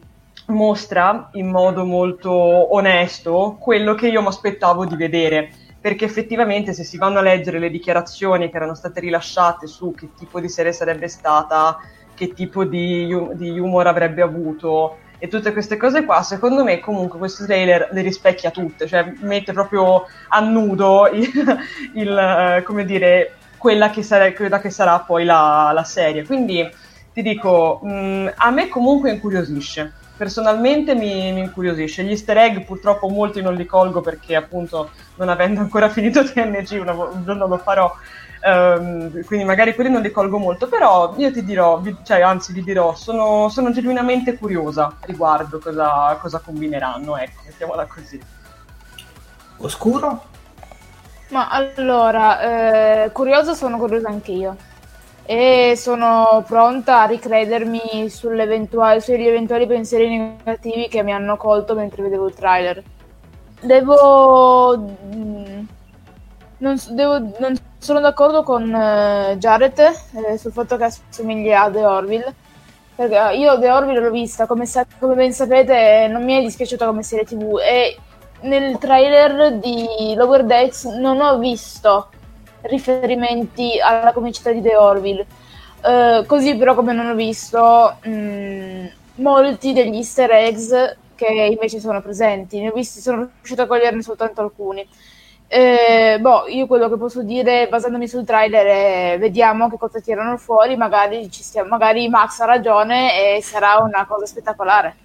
mostra 0.47 1.29
in 1.33 1.49
modo 1.49 1.85
molto 1.85 2.31
onesto 2.31 3.57
quello 3.59 3.93
che 3.93 4.07
io 4.07 4.21
mi 4.21 4.27
aspettavo 4.27 4.85
di 4.85 4.95
vedere 4.95 5.51
perché 5.85 6.05
effettivamente 6.05 6.73
se 6.73 6.83
si 6.83 6.97
vanno 6.97 7.19
a 7.19 7.21
leggere 7.21 7.59
le 7.59 7.69
dichiarazioni 7.69 8.49
che 8.49 8.55
erano 8.55 8.73
state 8.73 9.01
rilasciate 9.01 9.67
su 9.67 9.93
che 9.93 10.09
tipo 10.17 10.39
di 10.39 10.49
serie 10.49 10.71
sarebbe 10.73 11.07
stata, 11.07 11.77
che 12.15 12.33
tipo 12.33 12.65
di, 12.65 13.15
di 13.33 13.59
humor 13.59 13.85
avrebbe 13.85 14.23
avuto 14.23 14.97
e 15.19 15.27
tutte 15.27 15.53
queste 15.53 15.77
cose 15.77 16.03
qua, 16.03 16.23
secondo 16.23 16.63
me 16.63 16.79
comunque 16.79 17.19
questo 17.19 17.45
trailer 17.45 17.89
le 17.91 18.01
rispecchia 18.01 18.49
tutte, 18.49 18.87
cioè 18.87 19.13
mette 19.19 19.53
proprio 19.53 20.05
a 20.29 20.39
nudo 20.39 21.07
il, 21.13 21.29
il 21.93 22.17
eh, 22.17 22.63
come 22.63 22.83
dire, 22.83 23.35
quella 23.55 23.91
che, 23.91 24.01
sare- 24.01 24.33
quella 24.33 24.59
che 24.59 24.71
sarà 24.71 25.01
poi 25.01 25.23
la, 25.23 25.69
la, 25.71 25.83
serie. 25.83 26.25
Quindi 26.25 26.67
ti 27.13 27.21
dico, 27.21 27.79
mh, 27.83 27.89
mm, 27.91 28.27
a 28.37 28.49
me 28.49 28.69
comunque 28.69 29.11
incuriosisce 29.11 29.93
personalmente 30.15 30.95
mi, 30.95 31.31
mi, 31.31 31.41
incuriosisce. 31.41 32.03
Gli 32.03 32.11
easter 32.11 32.37
egg 32.37 32.63
purtroppo 32.63 33.07
molti 33.09 33.41
non 33.41 33.55
li 33.55 33.65
colgo 33.65 34.01
perché 34.01 34.35
appunto 34.35 34.91
non 35.15 35.29
avendo 35.29 35.59
ancora 35.59 35.89
finito 35.89 36.23
TNG 36.23 36.79
una, 36.79 36.93
un 36.93 37.23
giorno 37.23 37.47
lo 37.47 37.57
farò, 37.57 37.93
um, 38.43 39.23
quindi 39.25 39.45
magari 39.45 39.75
quelli 39.75 39.89
non 39.91 40.01
li 40.01 40.11
colgo 40.11 40.37
molto, 40.37 40.67
però 40.67 41.13
io 41.17 41.31
ti 41.31 41.43
dirò, 41.43 41.79
vi, 41.79 41.95
cioè 42.03 42.21
anzi 42.21 42.53
vi 42.53 42.63
dirò, 42.63 42.95
sono, 42.95 43.49
sono 43.49 43.71
genuinamente 43.71 44.37
curiosa 44.37 44.95
riguardo 45.01 45.59
cosa, 45.59 46.17
cosa 46.19 46.39
combineranno, 46.39 47.17
ecco, 47.17 47.41
mettiamola 47.45 47.85
così. 47.85 48.21
Oscuro? 49.57 50.33
Ma 51.29 51.49
allora, 51.49 53.03
eh, 53.05 53.11
curiosa 53.11 53.53
sono 53.53 53.77
curiosa 53.77 54.09
anche 54.09 54.31
io 54.31 54.55
e 55.27 55.73
sono 55.75 56.43
pronta 56.45 57.01
a 57.01 57.05
ricredermi 57.05 58.09
sugli 58.09 58.39
eventuali 58.39 59.65
pensieri 59.65 60.17
negativi 60.17 60.87
che 60.87 61.01
mi 61.01 61.11
hanno 61.11 61.35
colto 61.35 61.73
mentre 61.73 62.03
vedevo 62.03 62.27
il 62.27 62.35
trailer. 62.35 62.83
Devo. 63.59 64.77
Mm, 64.77 65.63
non, 66.57 66.79
devo, 66.91 67.17
non 67.39 67.55
sono 67.79 67.99
d'accordo 67.99 68.43
con 68.43 68.63
uh, 68.71 69.35
Jared 69.37 69.79
eh, 69.79 70.37
sul 70.37 70.51
fatto 70.51 70.77
che 70.77 70.83
assomiglia 70.83 71.63
a 71.63 71.71
The 71.71 71.85
Orville. 71.85 72.33
Perché 72.95 73.35
io 73.35 73.59
The 73.59 73.71
Orville 73.71 73.99
l'ho 73.99 74.11
vista, 74.11 74.45
come, 74.45 74.65
sa- 74.65 74.85
come 74.99 75.15
ben 75.15 75.33
sapete, 75.33 76.07
non 76.09 76.23
mi 76.23 76.37
è 76.37 76.41
dispiaciuta 76.41 76.85
come 76.85 77.01
serie 77.03 77.25
TV. 77.25 77.57
E 77.59 77.97
nel 78.41 78.77
trailer 78.77 79.57
di 79.57 80.13
Lower 80.15 80.45
Decks 80.45 80.85
non 80.85 81.19
ho 81.19 81.37
visto 81.39 82.09
riferimenti 82.67 83.79
alla 83.79 84.11
comicità 84.13 84.51
di 84.51 84.61
The 84.61 84.75
Orville. 84.75 85.25
Uh, 85.81 86.25
così 86.25 86.55
però 86.55 86.73
come 86.73 86.93
non 86.93 87.07
ho 87.07 87.15
visto 87.15 87.97
mh, 88.03 88.09
mm, 88.09 88.85
molti 89.15 89.71
degli 89.71 89.97
easter 89.97 90.31
eggs 90.31 90.97
che 91.15 91.27
invece 91.27 91.79
sono 91.79 92.01
presenti, 92.01 92.59
ne 92.59 92.69
ho 92.69 92.73
visti, 92.73 92.99
sono 92.99 93.29
riuscito 93.37 93.61
a 93.61 93.67
coglierne 93.67 94.01
soltanto 94.01 94.41
alcuni. 94.41 94.87
Eh, 95.47 96.17
boh, 96.19 96.47
io 96.47 96.65
quello 96.65 96.89
che 96.89 96.97
posso 96.97 97.21
dire 97.21 97.67
basandomi 97.69 98.07
sul 98.07 98.25
trailer 98.25 98.65
è 99.13 99.19
vediamo 99.19 99.69
che 99.69 99.77
cosa 99.77 99.99
tirano 99.99 100.37
fuori, 100.37 100.75
magari, 100.75 101.29
stiamo, 101.31 101.69
magari 101.69 102.09
Max 102.09 102.39
ha 102.39 102.45
ragione 102.45 103.37
e 103.37 103.41
sarà 103.41 103.77
una 103.77 104.05
cosa 104.05 104.25
spettacolare. 104.25 104.95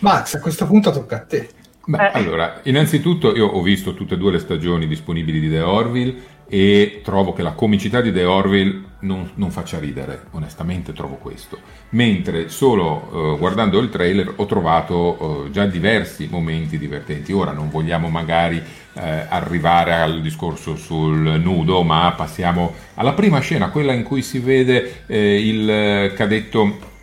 Max, 0.00 0.34
a 0.34 0.40
questo 0.40 0.66
punto 0.66 0.92
tocca 0.92 1.16
a 1.16 1.24
te. 1.24 1.50
Beh, 1.88 2.08
eh. 2.08 2.10
allora, 2.12 2.60
innanzitutto 2.64 3.34
io 3.34 3.46
ho 3.46 3.62
visto 3.62 3.94
tutte 3.94 4.12
e 4.12 4.18
due 4.18 4.32
le 4.32 4.38
stagioni 4.40 4.86
disponibili 4.86 5.40
di 5.40 5.48
The 5.48 5.60
Orville 5.60 6.14
e 6.46 7.00
trovo 7.02 7.32
che 7.32 7.40
la 7.40 7.52
comicità 7.52 8.02
di 8.02 8.12
The 8.12 8.24
Orville 8.24 8.82
non, 9.00 9.30
non 9.36 9.50
faccia 9.50 9.78
ridere, 9.78 10.24
onestamente 10.32 10.92
trovo 10.92 11.14
questo. 11.14 11.58
Mentre 11.90 12.50
solo 12.50 13.08
uh, 13.10 13.38
guardando 13.38 13.78
il 13.78 13.88
trailer 13.88 14.34
ho 14.36 14.44
trovato 14.44 14.94
uh, 15.46 15.50
già 15.50 15.64
diversi 15.64 16.28
momenti 16.30 16.76
divertenti. 16.76 17.32
Ora 17.32 17.52
non 17.52 17.70
vogliamo 17.70 18.10
magari 18.10 18.58
uh, 18.58 19.00
arrivare 19.00 19.94
al 19.94 20.20
discorso 20.20 20.76
sul 20.76 21.40
nudo, 21.42 21.82
ma 21.84 22.12
passiamo 22.14 22.74
alla 22.96 23.14
prima 23.14 23.38
scena, 23.40 23.70
quella 23.70 23.94
in 23.94 24.02
cui 24.02 24.20
si 24.20 24.40
vede 24.40 25.04
il 25.06 26.12
cadetto 26.14 26.96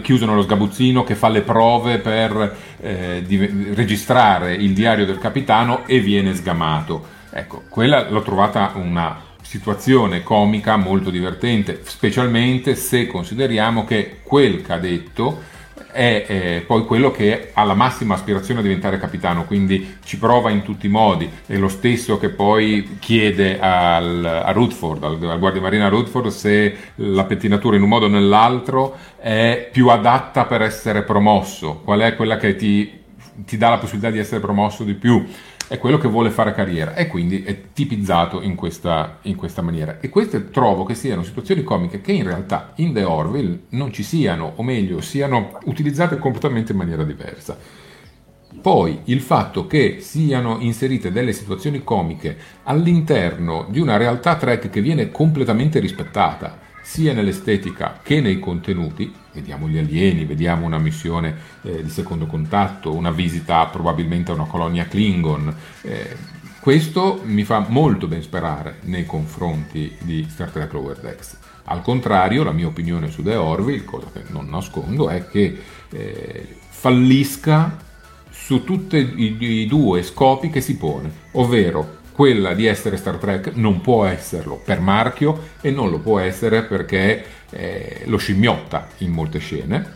chiuso 0.00 0.24
nello 0.24 0.42
sgabuzzino 0.42 1.04
che 1.04 1.14
fa 1.14 1.28
le 1.28 1.42
prove 1.42 1.98
per 1.98 2.56
eh, 2.80 3.22
di, 3.26 3.72
registrare 3.74 4.54
il 4.54 4.72
diario 4.72 5.06
del 5.06 5.18
capitano 5.18 5.86
e 5.86 6.00
viene 6.00 6.34
sgamato. 6.34 7.16
Ecco, 7.30 7.64
quella 7.68 8.08
l'ho 8.08 8.22
trovata 8.22 8.72
una 8.74 9.26
situazione 9.42 10.22
comica 10.22 10.76
molto 10.76 11.10
divertente, 11.10 11.80
specialmente 11.84 12.74
se 12.74 13.06
consideriamo 13.06 13.84
che 13.84 14.18
quel 14.22 14.62
cadetto 14.62 15.56
è 15.90 16.24
eh, 16.26 16.64
poi 16.66 16.84
quello 16.84 17.10
che 17.10 17.50
ha 17.52 17.64
la 17.64 17.74
massima 17.74 18.14
aspirazione 18.14 18.60
a 18.60 18.62
diventare 18.62 18.98
capitano, 18.98 19.44
quindi 19.44 19.96
ci 20.04 20.18
prova 20.18 20.50
in 20.50 20.62
tutti 20.62 20.86
i 20.86 20.90
modi, 20.90 21.30
è 21.46 21.56
lo 21.56 21.68
stesso 21.68 22.18
che 22.18 22.28
poi 22.28 22.98
chiede 22.98 23.58
al, 23.58 24.24
a 24.24 24.50
Rutford, 24.52 25.02
al, 25.04 25.18
al 25.22 25.38
guardia 25.38 25.60
marina 25.60 25.88
Rutford, 25.88 26.28
se 26.28 26.76
la 26.96 27.24
pettinatura 27.24 27.76
in 27.76 27.82
un 27.82 27.88
modo 27.88 28.06
o 28.06 28.08
nell'altro 28.08 28.96
è 29.18 29.68
più 29.72 29.88
adatta 29.88 30.44
per 30.44 30.62
essere 30.62 31.02
promosso, 31.02 31.80
qual 31.84 32.00
è 32.00 32.16
quella 32.16 32.36
che 32.36 32.56
ti, 32.56 33.00
ti 33.44 33.56
dà 33.56 33.70
la 33.70 33.78
possibilità 33.78 34.10
di 34.10 34.18
essere 34.18 34.40
promosso 34.40 34.84
di 34.84 34.94
più. 34.94 35.26
È 35.68 35.78
quello 35.78 35.98
che 35.98 36.08
vuole 36.08 36.30
fare 36.30 36.54
carriera 36.54 36.94
e 36.94 37.06
quindi 37.06 37.42
è 37.42 37.72
tipizzato 37.72 38.40
in 38.40 38.54
questa, 38.54 39.18
in 39.22 39.36
questa 39.36 39.60
maniera. 39.60 40.00
E 40.00 40.08
queste 40.08 40.50
trovo 40.50 40.84
che 40.84 40.94
siano 40.94 41.22
situazioni 41.22 41.62
comiche 41.62 42.00
che 42.00 42.12
in 42.12 42.24
realtà 42.24 42.72
in 42.76 42.94
The 42.94 43.04
Orville 43.04 43.60
non 43.70 43.92
ci 43.92 44.02
siano, 44.02 44.54
o 44.56 44.62
meglio, 44.62 45.00
siano 45.02 45.58
utilizzate 45.64 46.18
completamente 46.18 46.72
in 46.72 46.78
maniera 46.78 47.04
diversa. 47.04 47.56
Poi 48.60 49.00
il 49.04 49.20
fatto 49.20 49.66
che 49.66 49.98
siano 50.00 50.56
inserite 50.60 51.12
delle 51.12 51.32
situazioni 51.32 51.84
comiche 51.84 52.36
all'interno 52.64 53.66
di 53.68 53.78
una 53.78 53.98
realtà 53.98 54.36
track 54.36 54.70
che 54.70 54.80
viene 54.80 55.10
completamente 55.10 55.78
rispettata, 55.78 56.58
sia 56.88 57.12
nell'estetica 57.12 58.00
che 58.02 58.18
nei 58.22 58.38
contenuti, 58.38 59.12
vediamo 59.34 59.68
gli 59.68 59.76
alieni, 59.76 60.24
vediamo 60.24 60.64
una 60.64 60.78
missione 60.78 61.36
eh, 61.60 61.82
di 61.82 61.90
secondo 61.90 62.24
contatto, 62.24 62.94
una 62.94 63.10
visita 63.10 63.66
probabilmente 63.66 64.30
a 64.30 64.34
una 64.34 64.46
colonia 64.46 64.86
Klingon, 64.86 65.54
eh, 65.82 66.16
questo 66.58 67.20
mi 67.24 67.44
fa 67.44 67.66
molto 67.68 68.06
ben 68.06 68.22
sperare 68.22 68.78
nei 68.84 69.04
confronti 69.04 69.94
di 70.00 70.26
Star 70.30 70.48
Trek 70.48 70.72
Lower 70.72 70.98
Decks. 70.98 71.36
Al 71.64 71.82
contrario, 71.82 72.42
la 72.42 72.52
mia 72.52 72.66
opinione 72.66 73.10
su 73.10 73.22
The 73.22 73.34
Orville, 73.34 73.84
cosa 73.84 74.06
che 74.10 74.22
non 74.28 74.48
nascondo, 74.48 75.10
è 75.10 75.28
che 75.28 75.60
eh, 75.90 76.56
fallisca 76.70 77.76
su 78.30 78.64
tutti 78.64 78.96
i, 78.96 79.36
i 79.38 79.66
due 79.66 80.02
scopi 80.02 80.48
che 80.48 80.62
si 80.62 80.78
pone, 80.78 81.12
ovvero 81.32 81.97
quella 82.18 82.52
di 82.52 82.66
essere 82.66 82.96
Star 82.96 83.16
Trek 83.16 83.52
non 83.54 83.80
può 83.80 84.04
esserlo 84.04 84.56
per 84.56 84.80
marchio 84.80 85.50
e 85.60 85.70
non 85.70 85.88
lo 85.88 86.00
può 86.00 86.18
essere 86.18 86.64
perché 86.64 87.24
eh, 87.50 88.02
lo 88.06 88.16
scimmiotta 88.16 88.88
in 88.98 89.12
molte 89.12 89.38
scene 89.38 89.92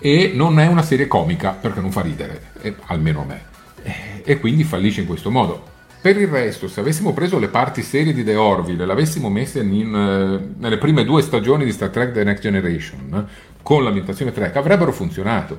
e 0.00 0.32
non 0.34 0.58
è 0.58 0.66
una 0.66 0.82
serie 0.82 1.06
comica 1.06 1.50
perché 1.50 1.78
non 1.78 1.92
fa 1.92 2.00
ridere, 2.00 2.50
eh, 2.62 2.74
almeno 2.86 3.20
a 3.20 3.24
me. 3.26 3.42
Eh, 3.84 4.22
e 4.24 4.40
quindi 4.40 4.64
fallisce 4.64 5.02
in 5.02 5.06
questo 5.06 5.30
modo. 5.30 5.62
Per 6.00 6.20
il 6.20 6.26
resto, 6.26 6.66
se 6.66 6.80
avessimo 6.80 7.12
preso 7.12 7.38
le 7.38 7.46
parti 7.46 7.82
serie 7.82 8.12
di 8.12 8.24
The 8.24 8.34
Orville 8.34 8.82
e 8.82 8.86
l'avessimo 8.86 9.30
messa 9.30 9.60
in, 9.60 9.94
uh, 9.94 10.60
nelle 10.60 10.78
prime 10.78 11.04
due 11.04 11.22
stagioni 11.22 11.64
di 11.64 11.70
Star 11.70 11.90
Trek 11.90 12.10
The 12.10 12.24
Next 12.24 12.42
Generation, 12.42 13.28
con 13.62 13.84
l'ambientazione 13.84 14.32
Trek, 14.32 14.56
avrebbero 14.56 14.90
funzionato. 14.90 15.56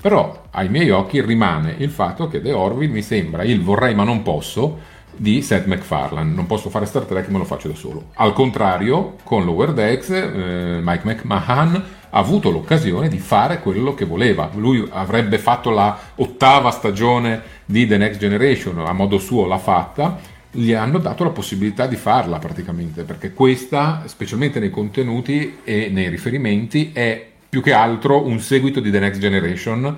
Però 0.00 0.46
ai 0.50 0.68
miei 0.68 0.90
occhi 0.90 1.22
rimane 1.22 1.76
il 1.78 1.90
fatto 1.90 2.26
che 2.26 2.42
The 2.42 2.52
Orville 2.52 2.92
mi 2.92 3.02
sembra 3.02 3.44
il 3.44 3.62
vorrei 3.62 3.94
ma 3.94 4.02
non 4.02 4.22
posso 4.22 4.92
di 5.16 5.42
Seth 5.42 5.66
MacFarlane. 5.66 6.32
Non 6.32 6.46
posso 6.46 6.70
fare 6.70 6.86
Star 6.86 7.04
Trek, 7.04 7.28
me 7.28 7.38
lo 7.38 7.44
faccio 7.44 7.68
da 7.68 7.74
solo. 7.74 8.10
Al 8.14 8.32
contrario, 8.32 9.16
con 9.22 9.44
Lower 9.44 9.72
Decks, 9.72 10.10
eh, 10.10 10.80
Mike 10.82 11.02
McMahon 11.04 11.84
ha 12.10 12.18
avuto 12.18 12.50
l'occasione 12.50 13.08
di 13.08 13.18
fare 13.18 13.60
quello 13.60 13.94
che 13.94 14.04
voleva. 14.04 14.50
Lui 14.54 14.86
avrebbe 14.90 15.38
fatto 15.38 15.70
la 15.70 15.98
ottava 16.16 16.70
stagione 16.70 17.42
di 17.64 17.86
The 17.86 17.96
Next 17.96 18.20
Generation, 18.20 18.78
a 18.78 18.92
modo 18.92 19.18
suo 19.18 19.46
l'ha 19.46 19.58
fatta. 19.58 20.18
Gli 20.50 20.72
hanno 20.72 20.98
dato 20.98 21.24
la 21.24 21.30
possibilità 21.30 21.86
di 21.86 21.96
farla 21.96 22.38
praticamente, 22.38 23.02
perché 23.02 23.32
questa, 23.32 24.02
specialmente 24.06 24.60
nei 24.60 24.70
contenuti 24.70 25.58
e 25.64 25.88
nei 25.90 26.08
riferimenti, 26.08 26.92
è 26.92 27.26
più 27.48 27.60
che 27.60 27.72
altro 27.72 28.24
un 28.24 28.38
seguito 28.38 28.78
di 28.80 28.90
The 28.90 29.00
Next 29.00 29.20
Generation 29.20 29.96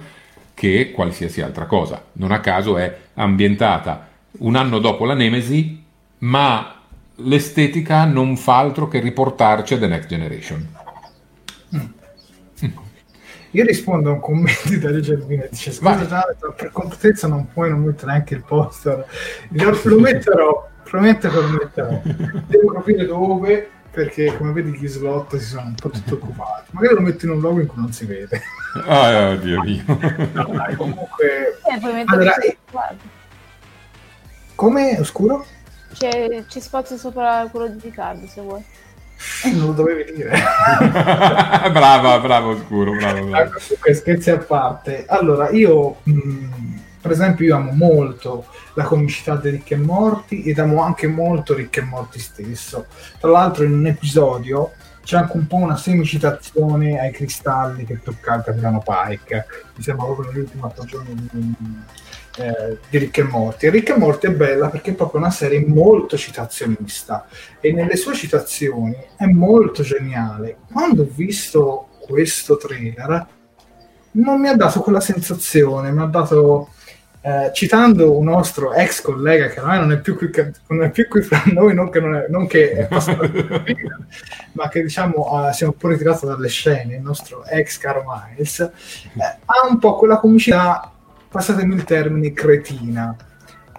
che 0.54 0.90
qualsiasi 0.92 1.42
altra 1.42 1.66
cosa. 1.66 2.02
Non 2.12 2.32
a 2.32 2.40
caso 2.40 2.78
è 2.78 2.96
ambientata 3.14 4.05
un 4.38 4.56
anno 4.56 4.78
dopo 4.78 5.04
la 5.04 5.14
Nemesi, 5.14 5.84
ma 6.18 6.74
l'estetica 7.16 8.04
non 8.04 8.36
fa 8.36 8.58
altro 8.58 8.88
che 8.88 9.00
riportarci 9.00 9.74
a 9.74 9.78
The 9.78 9.86
Next 9.86 10.08
Generation. 10.08 10.68
Mm. 11.74 12.70
Io 13.52 13.64
rispondo 13.64 14.10
a 14.10 14.12
un 14.12 14.20
commento 14.20 14.68
di 14.68 14.78
Dario 14.78 15.00
Gervino 15.00 15.46
dice 15.48 15.72
scusa 15.72 16.06
Gianni, 16.06 16.34
per 16.56 16.70
completezza 16.72 17.26
non 17.26 17.48
puoi 17.52 17.70
non 17.70 17.80
mettere 17.80 18.12
anche 18.12 18.34
il 18.34 18.42
poster 18.42 19.06
lo 19.48 19.98
metterò 19.98 20.68
prometto 20.82 21.28
che 21.30 21.40
lo 21.40 21.48
metterò 21.48 22.02
devo 22.48 22.72
capire 22.72 23.06
dove 23.06 23.70
perché 23.96 24.36
come 24.36 24.52
vedi 24.52 24.76
gli 24.76 24.86
slot 24.86 25.36
si 25.36 25.46
sono 25.46 25.68
un 25.68 25.74
po' 25.74 25.88
tutti 25.88 26.12
occupati. 26.12 26.68
Magari 26.72 26.96
lo 26.96 27.00
metto 27.00 27.24
in 27.24 27.30
un 27.30 27.40
logo 27.40 27.60
in 27.60 27.66
cui 27.66 27.80
non 27.80 27.92
si 27.94 28.04
vede. 28.04 28.42
Ah, 28.86 29.30
oh, 29.30 29.36
Dio 29.36 29.62
mio. 29.62 29.82
No, 30.34 30.50
dai, 30.52 30.76
comunque... 30.76 31.58
Eh, 31.64 32.04
allora. 32.04 32.34
Come? 34.56 34.98
Oscuro? 34.98 35.46
C'è, 35.92 36.44
c'è, 36.48 36.60
spazio 36.60 36.96
sopra 36.96 37.46
quello 37.50 37.68
di 37.68 37.78
Riccardo, 37.80 38.26
se 38.26 38.40
vuoi. 38.40 38.64
Eh, 39.44 39.50
non 39.52 39.66
lo 39.68 39.72
dovevi 39.72 40.12
dire. 40.12 40.30
brava, 41.70 42.18
bravo 42.18 42.50
Oscuro, 42.50 42.92
bravo. 42.92 43.26
bravo. 43.26 43.50
Comunque, 43.50 43.94
scherzi 43.94 44.30
a 44.30 44.38
parte. 44.38 45.04
Allora, 45.06 45.50
io... 45.50 45.96
Mh, 46.02 46.84
per 47.06 47.14
esempio 47.14 47.46
io 47.46 47.54
amo 47.54 47.70
molto 47.70 48.46
la 48.74 48.82
comicità 48.82 49.36
di 49.36 49.50
Rick 49.50 49.70
e 49.70 49.76
Morti 49.76 50.42
ed 50.42 50.58
amo 50.58 50.82
anche 50.82 51.06
molto 51.06 51.54
Rick 51.54 51.76
e 51.76 51.82
Morti 51.82 52.18
stesso. 52.18 52.86
Tra 53.20 53.30
l'altro 53.30 53.62
in 53.62 53.74
un 53.74 53.86
episodio 53.86 54.72
c'è 55.04 55.18
anche 55.18 55.36
un 55.36 55.46
po' 55.46 55.56
una 55.56 55.76
semicitazione 55.76 56.98
ai 56.98 57.12
cristalli 57.12 57.84
che 57.84 58.02
tocca 58.02 58.34
il 58.34 58.42
capitano 58.42 58.82
Pike. 58.84 59.46
Mi 59.76 59.82
sembra 59.84 60.06
proprio 60.06 60.32
nell'ultima 60.32 60.68
stagione 60.74 61.14
di, 61.14 61.54
eh, 62.36 62.78
di 62.88 62.98
Rick 62.98 63.18
e 63.18 63.22
Morti. 63.22 63.66
E 63.66 63.70
Rick 63.70 63.90
e 63.90 63.96
Morti 63.96 64.26
è 64.26 64.30
bella 64.30 64.68
perché 64.68 64.90
è 64.90 64.94
proprio 64.94 65.20
una 65.20 65.30
serie 65.30 65.64
molto 65.66 66.16
citazionista 66.16 67.26
e 67.60 67.72
nelle 67.72 67.96
sue 67.96 68.14
citazioni 68.14 68.96
è 69.16 69.26
molto 69.26 69.82
geniale. 69.82 70.58
Quando 70.70 71.02
ho 71.02 71.08
visto 71.10 71.88
questo 72.06 72.56
trailer 72.56 73.26
non 74.12 74.40
mi 74.40 74.48
ha 74.48 74.54
dato 74.54 74.80
quella 74.80 75.00
sensazione, 75.00 75.90
mi 75.90 76.00
ha 76.00 76.06
dato 76.06 76.70
eh, 77.26 77.50
citando 77.52 78.16
un 78.16 78.24
nostro 78.26 78.72
ex 78.72 79.02
collega 79.02 79.48
che 79.48 79.58
ormai 79.58 79.80
non 79.80 79.90
è 79.90 79.98
più 79.98 80.16
qui, 80.16 80.30
non 80.68 80.84
è 80.84 80.90
più 80.90 81.08
qui 81.08 81.22
fra 81.22 81.42
noi, 81.46 81.74
non 81.74 81.90
che, 81.90 82.00
non 82.00 82.14
è, 82.14 82.26
non 82.28 82.46
che 82.46 82.70
è 82.70 82.86
passato 82.86 83.28
ma 84.52 84.68
che 84.68 84.82
diciamo 84.82 85.50
si 85.52 85.64
è 85.64 85.66
un 85.66 85.76
po' 85.76 85.88
ritirato 85.88 86.24
dalle 86.24 86.48
scene, 86.48 86.94
il 86.94 87.02
nostro 87.02 87.44
ex 87.44 87.78
caro 87.78 88.04
Miles, 88.06 88.60
eh, 88.60 88.70
ha 89.44 89.66
un 89.68 89.78
po' 89.78 89.96
quella 89.96 90.18
comicità, 90.18 90.92
passatemi 91.28 91.74
il 91.74 91.84
termine, 91.84 92.32
cretina. 92.32 93.16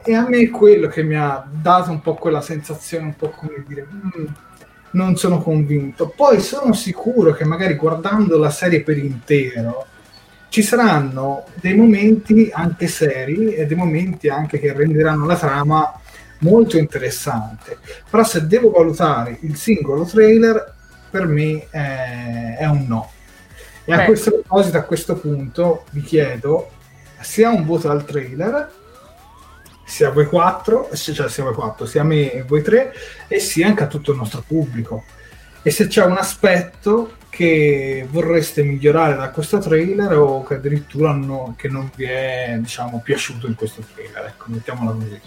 E 0.03 0.15
a 0.15 0.27
me 0.27 0.39
è 0.39 0.49
quello 0.49 0.87
che 0.87 1.03
mi 1.03 1.15
ha 1.15 1.45
dato 1.49 1.91
un 1.91 2.01
po' 2.01 2.13
quella 2.15 2.41
sensazione, 2.41 3.05
un 3.05 3.15
po' 3.15 3.29
come 3.29 3.63
dire, 3.67 3.85
mm, 3.91 4.25
non 4.91 5.17
sono 5.17 5.41
convinto. 5.41 6.13
Poi 6.15 6.39
sono 6.39 6.73
sicuro 6.73 7.33
che 7.33 7.45
magari 7.45 7.75
guardando 7.75 8.37
la 8.37 8.49
serie 8.49 8.81
per 8.83 8.97
intero, 8.97 9.85
ci 10.49 10.61
saranno 10.61 11.45
dei 11.55 11.75
momenti 11.75 12.49
anche 12.53 12.87
seri 12.87 13.53
e 13.53 13.65
dei 13.65 13.75
momenti 13.75 14.29
anche 14.29 14.59
che 14.59 14.71
renderanno 14.71 15.25
la 15.25 15.35
trama 15.35 15.99
molto 16.39 16.77
interessante. 16.77 17.77
Però 18.09 18.23
se 18.23 18.47
devo 18.47 18.71
valutare 18.71 19.37
il 19.41 19.55
singolo 19.55 20.05
trailer, 20.05 20.73
per 21.09 21.25
me 21.27 21.67
è, 21.69 22.57
è 22.59 22.65
un 22.65 22.85
no. 22.87 23.11
E 23.83 23.95
Beh. 23.95 24.01
a 24.01 24.05
questo 24.05 24.31
proposito, 24.31 24.77
a 24.77 24.83
questo 24.83 25.15
punto, 25.15 25.85
vi 25.91 26.01
chiedo 26.01 26.71
sia 27.21 27.49
un 27.49 27.65
voto 27.65 27.89
al 27.89 28.05
trailer, 28.05 28.71
sia 29.85 30.11
voi 30.11 30.25
quattro, 30.25 30.89
cioè 30.93 31.29
sia 31.29 31.43
voi 31.43 31.53
quattro, 31.53 31.85
sia 31.85 32.03
me 32.03 32.31
e 32.31 32.43
voi 32.43 32.61
tre, 32.61 32.93
e 33.27 33.39
sia 33.39 33.67
anche 33.67 33.83
a 33.83 33.87
tutto 33.87 34.11
il 34.11 34.17
nostro 34.17 34.43
pubblico. 34.45 35.03
E 35.61 35.71
se 35.71 35.87
c'è 35.87 36.03
un 36.05 36.17
aspetto 36.17 37.15
che 37.29 38.07
vorreste 38.09 38.63
migliorare 38.63 39.15
da 39.15 39.29
questo 39.29 39.59
trailer 39.59 40.13
o 40.13 40.43
che 40.43 40.55
addirittura 40.55 41.11
no, 41.11 41.53
che 41.57 41.67
non 41.67 41.91
vi 41.95 42.05
è 42.05 42.57
diciamo, 42.59 43.01
piaciuto 43.03 43.47
in 43.47 43.55
questo 43.55 43.83
trailer. 43.93 44.25
Ecco, 44.25 44.45
mettiamola 44.47 44.91
così. 44.91 45.21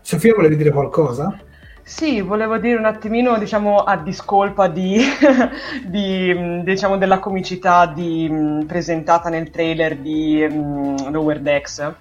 Sofia, 0.00 0.34
volevi 0.34 0.56
dire 0.56 0.70
qualcosa? 0.70 1.38
Sì, 1.84 2.20
volevo 2.20 2.58
dire 2.58 2.78
un 2.78 2.84
attimino, 2.84 3.36
diciamo, 3.38 3.78
a 3.78 3.96
discolpa 3.96 4.68
di, 4.68 5.00
di, 5.84 6.62
diciamo, 6.62 6.96
della 6.96 7.18
comicità 7.18 7.86
di, 7.86 8.64
presentata 8.66 9.28
nel 9.28 9.50
trailer 9.50 9.96
di 9.96 10.46
um, 10.48 11.10
Lower 11.10 11.40
Decks 11.40 11.94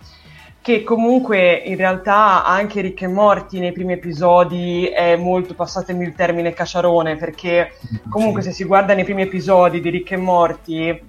che 0.61 0.83
comunque 0.83 1.53
in 1.53 1.75
realtà 1.75 2.45
anche 2.45 2.81
Rick 2.81 3.01
e 3.01 3.07
Morti 3.07 3.59
nei 3.59 3.71
primi 3.71 3.93
episodi 3.93 4.85
è 4.85 5.15
molto, 5.15 5.55
passatemi 5.55 6.05
il 6.05 6.13
termine, 6.13 6.53
cacciarone, 6.53 7.15
perché 7.15 7.73
comunque 8.07 8.43
se 8.43 8.51
si 8.51 8.63
guarda 8.63 8.93
nei 8.93 9.03
primi 9.03 9.23
episodi 9.23 9.81
di 9.81 9.89
Rick 9.89 10.11
e 10.11 10.17
Morti, 10.17 11.03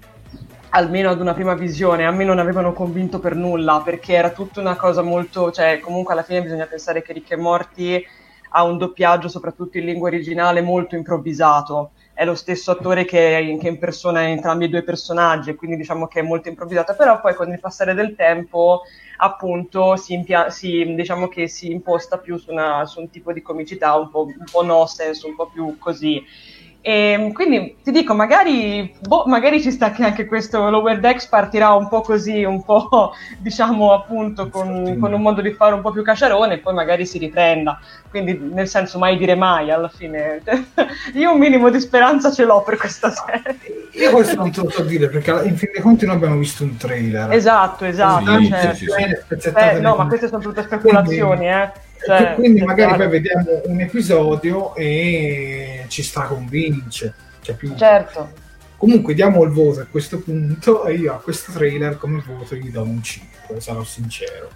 almeno 0.70 1.10
ad 1.10 1.20
una 1.20 1.34
prima 1.34 1.52
visione, 1.52 2.06
a 2.06 2.10
me 2.10 2.24
non 2.24 2.38
avevano 2.38 2.72
convinto 2.72 3.18
per 3.18 3.34
nulla, 3.34 3.82
perché 3.84 4.14
era 4.14 4.30
tutta 4.30 4.60
una 4.60 4.76
cosa 4.76 5.02
molto, 5.02 5.52
cioè 5.52 5.80
comunque 5.80 6.14
alla 6.14 6.22
fine 6.22 6.40
bisogna 6.40 6.64
pensare 6.64 7.02
che 7.02 7.12
Rick 7.12 7.32
e 7.32 7.36
Morti 7.36 8.06
ha 8.52 8.62
un 8.62 8.78
doppiaggio, 8.78 9.28
soprattutto 9.28 9.78
in 9.78 9.86
lingua 9.86 10.08
originale, 10.08 10.60
molto 10.60 10.94
improvvisato 10.94 11.92
è 12.14 12.24
lo 12.24 12.34
stesso 12.34 12.70
attore 12.70 13.04
che, 13.04 13.56
che 13.60 13.68
impersona 13.68 14.28
entrambi 14.28 14.66
i 14.66 14.68
due 14.68 14.82
personaggi, 14.82 15.54
quindi 15.54 15.76
diciamo 15.76 16.06
che 16.06 16.20
è 16.20 16.22
molto 16.22 16.48
improvvisata, 16.48 16.94
però 16.94 17.20
poi 17.20 17.34
con 17.34 17.50
il 17.50 17.58
passare 17.58 17.94
del 17.94 18.14
tempo 18.14 18.82
appunto 19.16 19.96
si, 19.96 20.14
impia- 20.14 20.50
si 20.50 20.94
diciamo 20.94 21.28
si 21.46 21.70
imposta 21.70 22.18
più 22.18 22.36
su, 22.36 22.50
una, 22.50 22.84
su, 22.86 23.00
un 23.00 23.08
tipo 23.10 23.32
di 23.32 23.40
comicità 23.40 23.94
un 23.96 24.10
po', 24.10 24.24
un 24.24 24.44
po' 24.50 24.62
nonsense, 24.62 25.26
un 25.26 25.34
po' 25.34 25.48
più 25.48 25.78
così. 25.78 26.22
E 26.84 27.30
quindi 27.32 27.76
ti 27.84 27.92
dico, 27.92 28.12
magari, 28.12 28.92
boh, 29.06 29.22
magari 29.26 29.62
ci 29.62 29.70
sta 29.70 29.92
che 29.92 30.02
anche 30.02 30.26
questo 30.26 30.68
Lower 30.68 30.98
Decks 30.98 31.28
partirà 31.28 31.70
un 31.74 31.86
po' 31.86 32.00
così, 32.00 32.42
un 32.42 32.64
po' 32.64 33.12
diciamo 33.38 33.92
appunto 33.92 34.48
con, 34.48 34.98
con, 34.98 35.12
un 35.12 35.22
modo 35.22 35.40
di 35.40 35.52
fare 35.52 35.74
un 35.74 35.80
po' 35.80 35.92
più 35.92 36.02
caciarone 36.02 36.54
e 36.54 36.58
poi 36.58 36.74
magari 36.74 37.06
si 37.06 37.18
riprenda. 37.18 37.78
Quindi 38.10 38.36
nel 38.36 38.66
senso 38.66 38.98
mai 38.98 39.16
dire 39.16 39.36
mai 39.36 39.70
alla 39.70 39.88
fine. 39.88 40.42
Io 41.14 41.32
un 41.32 41.38
minimo 41.38 41.70
di 41.70 41.78
speranza 41.78 42.32
ce 42.32 42.44
l'ho 42.44 42.62
per 42.62 42.76
questa 42.76 43.10
serie. 43.10 43.58
Io 43.92 44.10
questo 44.10 44.34
non 44.34 44.50
te 44.50 44.62
lo 44.62 44.70
so 44.70 44.82
dire 44.82 45.08
perché 45.08 45.30
in 45.44 45.56
fin 45.56 45.70
dei 45.72 45.82
conti 45.82 46.04
noi 46.04 46.16
abbiamo 46.16 46.36
visto 46.36 46.64
un 46.64 46.76
trailer. 46.76 47.30
Esatto, 47.30 47.84
esatto. 47.84 48.38
Sì, 48.38 48.48
cioè, 48.48 48.74
sì, 48.74 48.86
sì, 49.38 49.52
eh, 49.54 49.78
no, 49.78 49.94
ma 49.94 50.08
queste 50.08 50.26
sono 50.26 50.42
tutte 50.42 50.64
speculazioni, 50.64 51.48
eh. 51.48 51.70
Cioè, 52.04 52.34
quindi 52.34 52.62
magari 52.62 52.96
poi 52.96 53.08
vediamo 53.08 53.62
un 53.64 53.80
episodio 53.80 54.74
e 54.74 55.84
ci 55.88 56.02
straconvince. 56.02 57.14
Cioè 57.40 57.54
più... 57.54 57.74
Certo. 57.76 58.40
Comunque 58.76 59.14
diamo 59.14 59.44
il 59.44 59.50
voto 59.50 59.80
a 59.80 59.86
questo 59.88 60.18
punto 60.18 60.84
e 60.86 60.94
io 60.94 61.14
a 61.14 61.20
questo 61.20 61.52
trailer 61.52 61.96
come 61.98 62.20
voto 62.26 62.56
gli 62.56 62.70
do 62.70 62.82
un 62.82 63.00
5, 63.00 63.60
sarò 63.60 63.84
sincero. 63.84 64.50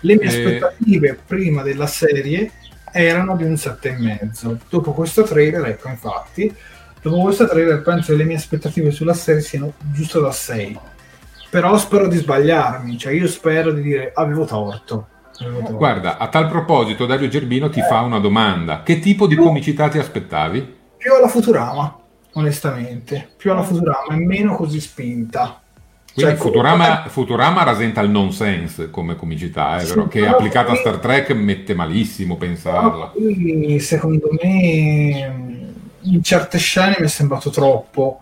Le 0.00 0.16
mie 0.16 0.24
e... 0.24 0.26
aspettative 0.26 1.18
prima 1.26 1.62
della 1.62 1.86
serie 1.86 2.50
erano 2.92 3.34
di 3.34 3.44
un 3.44 3.54
7,5. 3.54 4.58
Dopo 4.68 4.92
questo 4.92 5.22
trailer, 5.22 5.64
ecco 5.64 5.88
infatti, 5.88 6.54
dopo 7.00 7.22
questo 7.22 7.48
trailer 7.48 7.80
penso 7.80 8.12
che 8.12 8.18
le 8.18 8.24
mie 8.24 8.36
aspettative 8.36 8.90
sulla 8.90 9.14
serie 9.14 9.40
siano 9.40 9.72
giusto 9.78 10.20
da 10.20 10.32
6. 10.32 10.78
Però 11.48 11.76
spero 11.78 12.08
di 12.08 12.18
sbagliarmi, 12.18 12.98
cioè 12.98 13.14
io 13.14 13.26
spero 13.26 13.72
di 13.72 13.80
dire 13.80 14.12
avevo 14.14 14.44
torto 14.44 15.08
Guarda, 15.70 16.18
a 16.18 16.28
tal 16.28 16.48
proposito 16.48 17.06
Dario 17.06 17.28
Gerbino 17.28 17.68
ti 17.68 17.80
fa 17.80 18.00
una 18.00 18.18
domanda. 18.18 18.82
Che 18.82 18.98
tipo 18.98 19.26
di 19.26 19.36
comicità 19.36 19.88
ti 19.88 19.98
aspettavi? 19.98 20.80
Più 20.96 21.14
alla 21.14 21.28
Futurama, 21.28 21.98
onestamente. 22.32 23.30
Più 23.36 23.50
alla 23.52 23.62
Futurama 23.62 24.14
e 24.14 24.16
meno 24.16 24.54
così 24.54 24.80
spinta. 24.80 25.60
Quindi 26.14 26.32
cioè, 26.32 26.40
Futurama, 26.40 26.96
come... 26.98 27.08
Futurama, 27.08 27.62
rasenta 27.62 28.02
il 28.02 28.10
nonsense 28.10 28.90
come 28.90 29.16
comicità, 29.16 29.78
eh, 29.78 29.86
sì, 29.86 30.06
che 30.08 30.26
applicata 30.26 30.72
a 30.72 30.76
Star 30.76 30.98
Trek 30.98 31.30
mette 31.30 31.74
malissimo 31.74 32.36
pensarla. 32.36 33.06
Qui, 33.06 33.80
secondo 33.80 34.28
me 34.40 35.70
in 36.00 36.22
certe 36.22 36.58
scene 36.58 36.96
mi 36.98 37.06
è 37.06 37.08
sembrato 37.08 37.48
troppo 37.48 38.20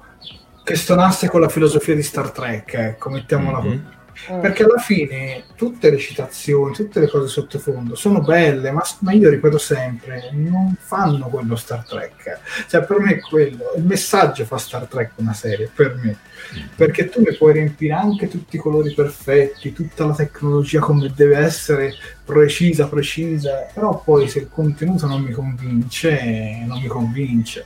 che 0.62 0.76
stonasse 0.76 1.28
con 1.28 1.40
la 1.40 1.48
filosofia 1.48 1.96
di 1.96 2.02
Star 2.02 2.30
Trek, 2.30 2.74
ecco, 2.74 3.10
mettiamola 3.10 3.60
mm-hmm. 3.60 3.70
così 3.70 3.98
Mm. 4.30 4.40
Perché 4.40 4.64
alla 4.64 4.78
fine 4.78 5.44
tutte 5.56 5.90
le 5.90 5.98
citazioni, 5.98 6.74
tutte 6.74 7.00
le 7.00 7.08
cose 7.08 7.28
sottofondo 7.28 7.94
sono 7.94 8.20
belle, 8.20 8.70
ma, 8.70 8.82
ma, 9.00 9.12
io 9.12 9.30
ripeto 9.30 9.58
sempre, 9.58 10.30
non 10.32 10.74
fanno 10.78 11.28
quello 11.28 11.56
Star 11.56 11.84
Trek. 11.86 12.40
Cioè, 12.68 12.84
per 12.84 12.98
me 12.98 13.16
è 13.16 13.20
quello. 13.20 13.72
Il 13.76 13.84
messaggio 13.84 14.44
fa 14.44 14.58
Star 14.58 14.86
Trek 14.86 15.12
una 15.16 15.32
serie, 15.32 15.70
per 15.74 15.94
me. 16.02 16.18
Mm. 16.56 16.66
Perché 16.76 17.08
tu 17.08 17.22
ne 17.22 17.34
puoi 17.34 17.54
riempire 17.54 17.94
anche 17.94 18.28
tutti 18.28 18.56
i 18.56 18.60
colori 18.60 18.92
perfetti, 18.92 19.72
tutta 19.72 20.06
la 20.06 20.14
tecnologia 20.14 20.80
come 20.80 21.12
deve 21.14 21.38
essere 21.38 21.94
precisa, 22.24 22.86
precisa, 22.86 23.68
però 23.72 24.00
poi 24.02 24.28
se 24.28 24.40
il 24.40 24.48
contenuto 24.48 25.06
non 25.06 25.22
mi 25.22 25.32
convince, 25.32 26.64
non 26.66 26.80
mi 26.80 26.88
convince. 26.88 27.64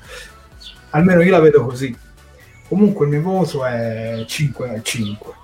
Almeno 0.90 1.23
io 1.23 1.31
la 1.31 1.40
vedo 1.40 1.64
così. 1.64 1.95
Comunque 2.69 3.05
il 3.07 3.12
mio 3.12 3.23
voto 3.23 3.64
è 3.64 4.25
5 4.27 4.81
5. 4.83 5.43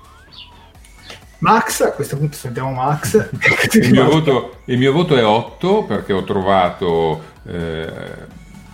Max, 1.41 1.81
a 1.81 1.93
questo 1.93 2.17
punto 2.17 2.37
sentiamo 2.37 2.73
Max. 2.73 3.31
il, 3.75 3.91
mio 3.91 4.09
voto, 4.09 4.59
il, 4.67 4.79
mio 4.79 4.93
voto, 4.93 5.17
è 5.17 5.25
8 5.25 5.85
perché 5.85 6.13
ho 6.13 6.23
trovato 6.23 7.23
eh, 7.47 7.89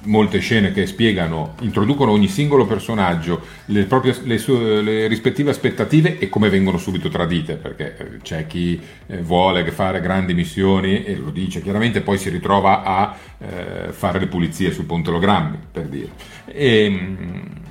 molte 0.07 0.41
scene 0.41 0.73
che 0.73 0.87
spiegano, 0.87 1.55
introducono 1.61 2.11
ogni 2.11 2.27
singolo 2.27 2.67
personaggio, 2.67 3.41
le, 3.67 3.85
proprie, 3.85 4.17
le, 4.25 4.39
sue, 4.39 4.83
le 4.83 5.07
rispettive 5.07 5.51
aspettative 5.51 6.19
e 6.19 6.29
come 6.29 6.49
vengono 6.49 6.77
subito 6.79 7.09
tradite, 7.09 7.55
perché 7.55 7.97
eh, 7.97 8.17
c'è 8.23 8.47
chi 8.49 8.81
eh, 9.07 9.19
vuole 9.23 9.71
fare 9.71 10.01
grandi 10.01 10.35
missioni 10.35 11.05
e 11.05 11.17
lo 11.17 11.31
dice 11.31 11.63
chiaramente, 11.63 12.01
poi 12.01 12.19
si 12.19 12.31
ritrova 12.31 12.83
a 12.83 13.17
eh, 13.39 13.93
fare 13.93 14.19
le 14.19 14.27
pulizie 14.27 14.73
sul 14.73 14.87
ponte 14.87 15.11
Logrammi, 15.11 15.59
per 15.71 15.87
dire. 15.87 16.11
E, 16.47 16.85
ehm, 16.85 17.65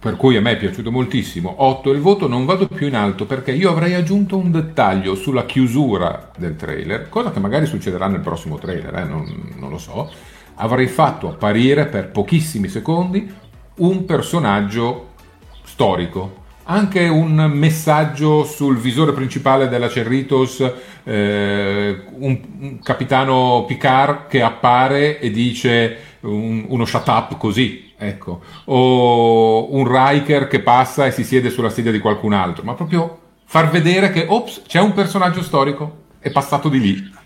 per 0.00 0.16
cui 0.16 0.34
a 0.34 0.40
me 0.40 0.52
è 0.52 0.56
piaciuto 0.56 0.90
moltissimo. 0.90 1.56
8 1.58 1.90
il 1.90 2.00
voto, 2.00 2.26
non 2.26 2.46
vado 2.46 2.66
più 2.66 2.86
in 2.86 2.96
alto 2.96 3.26
perché 3.26 3.52
io 3.52 3.70
avrei 3.70 3.92
aggiunto 3.92 4.38
un 4.38 4.50
dettaglio 4.50 5.14
sulla 5.14 5.44
chiusura 5.44 6.30
del 6.38 6.56
trailer, 6.56 7.10
cosa 7.10 7.30
che 7.30 7.38
magari 7.38 7.66
succederà 7.66 8.06
nel 8.06 8.20
prossimo 8.20 8.56
trailer, 8.56 8.94
eh? 8.94 9.04
non, 9.04 9.52
non 9.56 9.68
lo 9.68 9.76
so. 9.76 10.10
Avrei 10.54 10.86
fatto 10.86 11.28
apparire 11.28 11.86
per 11.86 12.08
pochissimi 12.08 12.68
secondi 12.68 13.30
un 13.76 14.04
personaggio 14.06 15.08
storico, 15.64 16.38
anche 16.64 17.06
un 17.06 17.34
messaggio 17.52 18.44
sul 18.44 18.78
visore 18.78 19.12
principale 19.12 19.68
della 19.68 19.88
Cerritos, 19.88 20.60
eh, 21.04 22.04
un, 22.10 22.40
un, 22.58 22.78
capitano 22.80 23.64
Picard 23.66 24.28
che 24.28 24.40
appare 24.40 25.20
e 25.20 25.30
dice 25.30 25.96
un, 26.20 26.64
uno 26.68 26.84
shut 26.86 27.08
up 27.08 27.36
così, 27.36 27.89
ecco, 28.00 28.40
o 28.64 29.72
un 29.74 29.86
Riker 29.86 30.48
che 30.48 30.60
passa 30.60 31.04
e 31.04 31.10
si 31.10 31.22
siede 31.22 31.50
sulla 31.50 31.68
sedia 31.68 31.92
di 31.92 31.98
qualcun 31.98 32.32
altro, 32.32 32.64
ma 32.64 32.74
proprio 32.74 33.18
far 33.44 33.68
vedere 33.68 34.10
che, 34.10 34.24
ops, 34.26 34.62
c'è 34.66 34.80
un 34.80 34.94
personaggio 34.94 35.42
storico, 35.42 35.98
è 36.18 36.30
passato 36.30 36.70
di 36.70 36.80
lì. 36.80 37.18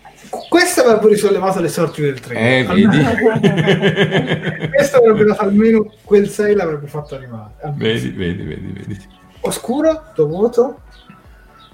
Questo 0.49 0.81
avrebbe 0.81 1.07
risollevato 1.07 1.61
le 1.61 1.69
sorti 1.69 2.01
del 2.01 2.19
treno. 2.19 2.39
Eh, 2.39 2.63
vedi? 2.63 2.97
Questo 4.69 4.97
avrebbe 4.97 5.23
dato 5.23 5.43
almeno 5.43 5.89
quel 6.03 6.27
6 6.27 6.55
l'avrebbe 6.55 6.87
fatto 6.87 7.15
arrivare. 7.15 7.51
Vedi, 7.75 8.09
vedi, 8.09 8.43
vedi, 8.43 8.73
vedi. 8.73 8.99
Oscuro, 9.41 10.07
tuo 10.13 10.27
voto? 10.27 10.79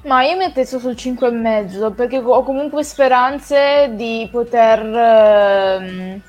Ma 0.04 0.24
io 0.24 0.38
mi 0.38 0.52
messo 0.54 0.78
sul 0.78 0.94
5,5 0.94 1.96
perché 1.96 2.18
ho 2.18 2.44
comunque 2.44 2.84
speranze 2.84 3.92
di 3.96 4.28
poter... 4.32 4.80
Ehm 4.80 6.22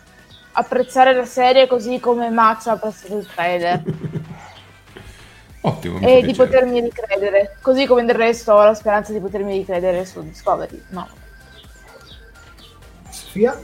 apprezzare 0.52 1.14
la 1.14 1.24
serie 1.24 1.66
così 1.66 2.00
come 2.00 2.30
Max 2.30 2.66
ha 2.66 2.72
apprezzato 2.72 3.18
il 3.18 3.26
trailer. 3.26 3.82
Ottimo. 5.64 6.00
E 6.00 6.22
di 6.22 6.34
potermi 6.34 6.80
ricredere, 6.80 7.56
così 7.60 7.86
come 7.86 8.04
del 8.04 8.16
resto 8.16 8.52
ho 8.52 8.64
la 8.64 8.74
speranza 8.74 9.12
di 9.12 9.20
potermi 9.20 9.56
ricredere 9.56 10.04
su 10.04 10.22
Discovery. 10.22 10.82
No. 10.88 11.06
Sofia? 13.08 13.56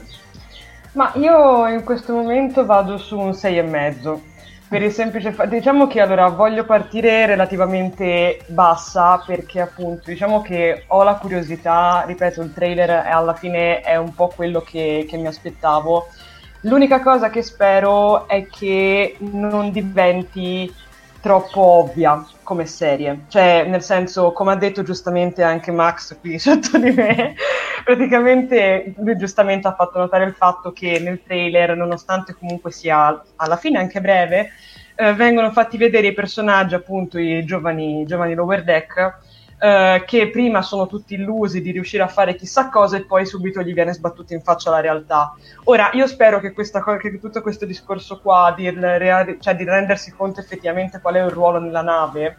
Ma 0.93 1.11
io 1.15 1.67
in 1.67 1.83
questo 1.83 2.13
momento 2.13 2.65
vado 2.65 2.97
su 2.97 3.17
un 3.17 3.31
6,5. 3.31 4.27
Per 4.69 4.83
il 4.83 4.91
semplice 4.91 5.31
fatto, 5.31 5.49
diciamo 5.49 5.87
che 5.87 5.99
allora 5.99 6.29
voglio 6.29 6.63
partire 6.63 7.25
relativamente 7.25 8.39
bassa 8.47 9.21
perché 9.25 9.61
appunto 9.61 10.03
diciamo 10.05 10.43
che 10.43 10.83
ho 10.87 11.01
la 11.03 11.15
curiosità, 11.15 12.03
ripeto 12.05 12.41
il 12.43 12.53
trailer 12.53 13.07
alla 13.07 13.33
fine 13.33 13.81
è 13.81 13.95
un 13.95 14.13
po' 14.13 14.27
quello 14.27 14.61
che, 14.61 15.07
che 15.09 15.17
mi 15.17 15.25
aspettavo 15.25 16.07
L'unica 16.61 16.99
cosa 16.99 17.29
che 17.29 17.41
spero 17.41 18.27
è 18.27 18.47
che 18.47 19.15
non 19.19 19.71
diventi 19.71 20.73
troppo 21.21 21.61
ovvia 21.61 22.25
come 22.43 22.65
serie, 22.65 23.25
cioè 23.29 23.65
nel 23.65 23.81
senso, 23.81 24.31
come 24.33 24.51
ha 24.51 24.55
detto 24.55 24.83
giustamente 24.83 25.41
anche 25.41 25.71
Max 25.71 26.17
qui 26.19 26.37
sotto 26.39 26.77
di 26.77 26.91
me, 26.91 27.35
praticamente 27.83 28.93
lui 28.97 29.15
giustamente 29.17 29.67
ha 29.67 29.73
fatto 29.73 29.99
notare 29.99 30.25
il 30.25 30.33
fatto 30.33 30.73
che 30.73 30.99
nel 30.99 31.21
trailer, 31.23 31.77
nonostante 31.77 32.35
comunque 32.37 32.71
sia 32.71 33.23
alla 33.37 33.57
fine 33.57 33.79
anche 33.79 34.01
breve, 34.01 34.51
eh, 34.95 35.13
vengono 35.13 35.51
fatti 35.51 35.77
vedere 35.77 36.07
i 36.07 36.13
personaggi, 36.13 36.75
appunto 36.75 37.17
i 37.17 37.45
giovani, 37.45 38.05
giovani 38.05 38.33
Lower 38.33 38.63
Deck, 38.65 39.17
eh, 39.59 40.03
che 40.07 40.29
prima 40.29 40.61
sono 40.61 40.87
tutti 40.87 41.15
illusi 41.15 41.61
di 41.61 41.71
riuscire 41.71 42.01
a 42.01 42.07
fare 42.07 42.35
chissà 42.35 42.69
cosa 42.69 42.95
e 42.95 43.05
poi 43.05 43.25
subito 43.25 43.61
gli 43.61 43.73
viene 43.73 43.93
sbattuta 43.93 44.33
in 44.33 44.41
faccia 44.41 44.69
la 44.69 44.79
realtà. 44.79 45.35
Ora, 45.65 45.89
io 45.93 46.07
spero 46.07 46.39
che, 46.39 46.53
questa, 46.53 46.81
che 46.97 47.19
tutto 47.19 47.41
questo 47.41 47.65
discorso 47.65 48.19
qua 48.21 48.53
di, 48.55 48.73
cioè, 49.39 49.55
di 49.55 49.63
rendersi 49.65 50.11
conto 50.11 50.39
effettivamente 50.39 51.01
qual 51.01 51.15
è 51.15 51.23
il 51.23 51.29
ruolo 51.29 51.59
nella 51.59 51.81
nave 51.81 52.37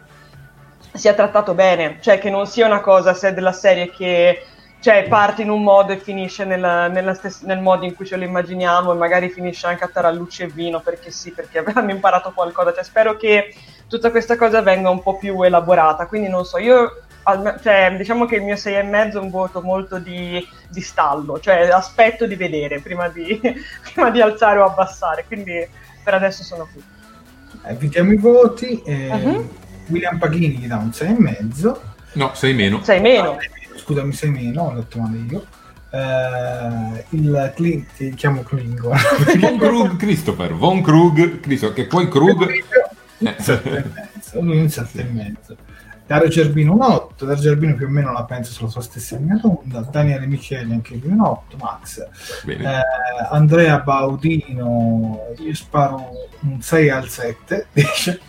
sia 0.93 1.13
trattato 1.13 1.53
bene, 1.53 1.99
cioè 2.01 2.17
che 2.17 2.29
non 2.29 2.47
sia 2.47 2.65
una 2.65 2.81
cosa 2.81 3.13
se 3.13 3.33
della 3.33 3.53
serie 3.53 3.89
che 3.91 4.43
cioè 4.81 5.07
parte 5.07 5.43
in 5.43 5.51
un 5.51 5.61
modo 5.61 5.91
e 5.91 5.97
finisce 5.97 6.43
nella, 6.43 6.87
nella 6.87 7.13
stes- 7.13 7.43
nel 7.43 7.59
modo 7.59 7.85
in 7.85 7.93
cui 7.93 8.05
ce 8.05 8.17
lo 8.17 8.23
immaginiamo 8.23 8.91
e 8.91 8.95
magari 8.95 9.29
finisce 9.29 9.67
anche 9.67 9.83
a 9.83 9.89
tarallucci 9.89 10.41
e 10.41 10.47
vino 10.47 10.79
perché 10.79 11.11
sì, 11.11 11.31
perché 11.31 11.59
avranno 11.61 11.91
imparato 11.91 12.31
qualcosa. 12.33 12.73
Cioè, 12.73 12.83
spero 12.83 13.15
che 13.15 13.53
tutta 13.87 14.09
questa 14.09 14.35
cosa 14.35 14.63
venga 14.63 14.89
un 14.89 15.03
po' 15.03 15.17
più 15.17 15.39
elaborata. 15.43 16.07
Quindi 16.07 16.29
non 16.29 16.45
so, 16.45 16.57
io 16.57 17.03
cioè, 17.61 17.93
diciamo 17.97 18.25
che 18.25 18.35
il 18.37 18.43
mio 18.43 18.55
6,5 18.55 19.11
è 19.11 19.17
un 19.17 19.29
voto 19.29 19.61
molto 19.61 19.99
di, 19.99 20.45
di 20.69 20.81
stallo, 20.81 21.39
cioè 21.39 21.69
aspetto 21.69 22.25
di 22.25 22.35
vedere 22.35 22.79
prima 22.79 23.07
di, 23.09 23.39
prima 23.93 24.09
di, 24.09 24.21
alzare 24.21 24.59
o 24.59 24.65
abbassare, 24.65 25.25
quindi 25.27 25.65
per 26.03 26.15
adesso 26.15 26.43
sono 26.43 26.67
qui. 26.71 26.83
Eh, 27.65 27.73
vediamo 27.75 28.11
i 28.11 28.17
voti. 28.17 28.81
Eh, 28.83 29.09
uh-huh. 29.09 29.49
William 29.87 30.17
Paghini 30.17 30.57
gli 30.57 30.67
dà 30.67 30.77
un 30.77 30.89
6,5. 30.89 31.77
No, 32.13 32.33
6 32.33 32.53
meno. 32.53 32.83
6 32.83 32.99
meno. 32.99 33.31
Ah, 33.31 33.37
scusami, 33.75 34.11
6 34.11 34.29
meno, 34.29 34.63
ho 34.63 34.73
detto 34.73 34.99
male 34.99 35.17
io. 35.29 35.45
eh, 35.91 37.05
il 37.09 37.53
Clint, 37.55 38.15
chiamo 38.15 38.41
Klingon. 38.41 38.97
Von 39.39 39.57
Krug, 39.57 39.95
Christopher, 39.97 40.53
Von 40.53 40.81
Krug, 40.81 41.39
Christopher, 41.39 41.75
che 41.75 41.85
poi 41.85 42.07
Krug... 42.07 42.47
Un 43.19 43.35
7 43.37 43.69
e 43.69 43.83
mezzo, 43.93 44.41
lui 44.41 44.57
un 44.57 44.69
7 44.69 44.99
e 44.99 45.03
mezzo. 45.03 45.55
Dario 46.11 46.27
Gerbino 46.27 46.73
un 46.73 46.81
8, 46.81 47.23
Dario 47.23 47.41
Gerbino 47.41 47.73
più 47.73 47.85
o 47.85 47.89
meno 47.89 48.11
la 48.11 48.25
penso 48.25 48.51
sulla 48.51 48.67
sua 48.67 48.81
stessa 48.81 49.15
linea 49.15 49.37
d'onda, 49.37 49.79
Daniele 49.79 50.25
Micheli 50.25 50.73
anche 50.73 50.99
lui 51.01 51.09
un 51.09 51.21
8, 51.21 51.55
Max, 51.55 52.05
eh, 52.47 52.65
Andrea 53.29 53.79
Baudino, 53.79 55.27
io 55.37 55.55
sparo 55.55 56.09
un 56.41 56.61
6 56.61 56.89
al 56.89 57.07
7, 57.07 57.67
dice. 57.71 58.19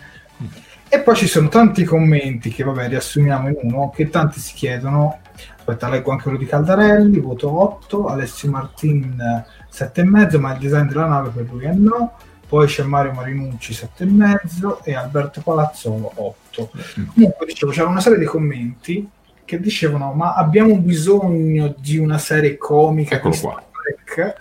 E 0.88 1.00
poi 1.00 1.16
ci 1.16 1.26
sono 1.26 1.48
tanti 1.48 1.82
commenti 1.82 2.50
che 2.50 2.62
vabbè 2.62 2.86
riassumiamo 2.86 3.48
in 3.48 3.56
uno, 3.62 3.90
che 3.90 4.08
tanti 4.10 4.38
si 4.38 4.54
chiedono, 4.54 5.18
aspetta 5.56 5.88
leggo 5.88 6.12
anche 6.12 6.22
quello 6.22 6.38
di 6.38 6.46
Caldarelli, 6.46 7.18
voto 7.18 7.50
8, 7.60 8.06
Alessio 8.06 8.48
Martin 8.48 9.44
7,5, 9.72 10.38
ma 10.38 10.52
il 10.52 10.60
design 10.60 10.86
della 10.86 11.06
nave 11.06 11.30
per 11.30 11.46
lui 11.50 11.64
è 11.64 11.72
no, 11.72 12.12
poi 12.52 12.66
c'è 12.66 12.82
Mario 12.82 13.12
Marinucci 13.12 13.72
7,5 13.72 14.80
e 14.82 14.94
Alberto 14.94 15.40
Palazzolo 15.40 16.12
8. 16.14 16.70
Comunque 17.14 17.46
dicevo, 17.46 17.72
c'era 17.72 17.88
una 17.88 18.02
serie 18.02 18.18
di 18.18 18.26
commenti 18.26 19.08
che 19.46 19.58
dicevano 19.58 20.12
ma 20.12 20.34
abbiamo 20.34 20.76
bisogno 20.76 21.74
di 21.78 21.96
una 21.96 22.18
serie 22.18 22.58
comica 22.58 23.14
Eccolo 23.14 23.36
qua. 23.40 23.64
Trek? 24.04 24.34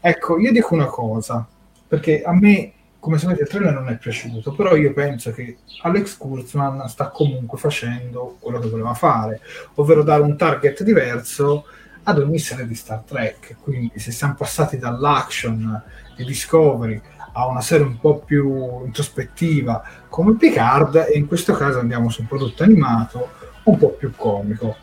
Ecco, 0.00 0.38
io 0.38 0.52
dico 0.52 0.72
una 0.72 0.86
cosa, 0.86 1.46
perché 1.86 2.22
a 2.22 2.32
me, 2.32 2.72
come 2.98 3.18
sapete, 3.18 3.42
il 3.42 3.48
trailer 3.48 3.74
non 3.74 3.90
è 3.90 3.98
piaciuto, 3.98 4.54
però 4.54 4.74
io 4.74 4.94
penso 4.94 5.30
che 5.30 5.58
Alex 5.82 6.16
Kurtzman 6.16 6.88
sta 6.88 7.10
comunque 7.10 7.58
facendo 7.58 8.38
quello 8.40 8.58
che 8.58 8.70
voleva 8.70 8.94
fare, 8.94 9.42
ovvero 9.74 10.02
dare 10.02 10.22
un 10.22 10.34
target 10.34 10.82
diverso 10.82 11.66
ad 12.04 12.18
ogni 12.20 12.38
serie 12.38 12.66
di 12.66 12.74
Star 12.74 13.02
Trek. 13.06 13.56
Quindi 13.60 13.98
se 13.98 14.12
siamo 14.12 14.32
passati 14.32 14.78
dall'action 14.78 15.82
di 16.16 16.24
Discovery 16.24 17.00
a 17.32 17.46
una 17.46 17.60
serie 17.60 17.86
un 17.86 17.98
po' 17.98 18.18
più 18.18 18.84
introspettiva 18.84 19.82
come 20.08 20.36
Picard 20.36 21.08
e 21.10 21.18
in 21.18 21.26
questo 21.26 21.54
caso 21.54 21.78
andiamo 21.78 22.10
su 22.10 22.22
un 22.22 22.26
prodotto 22.26 22.62
animato 22.62 23.30
un 23.64 23.78
po' 23.78 23.90
più 23.90 24.12
comico. 24.16 24.76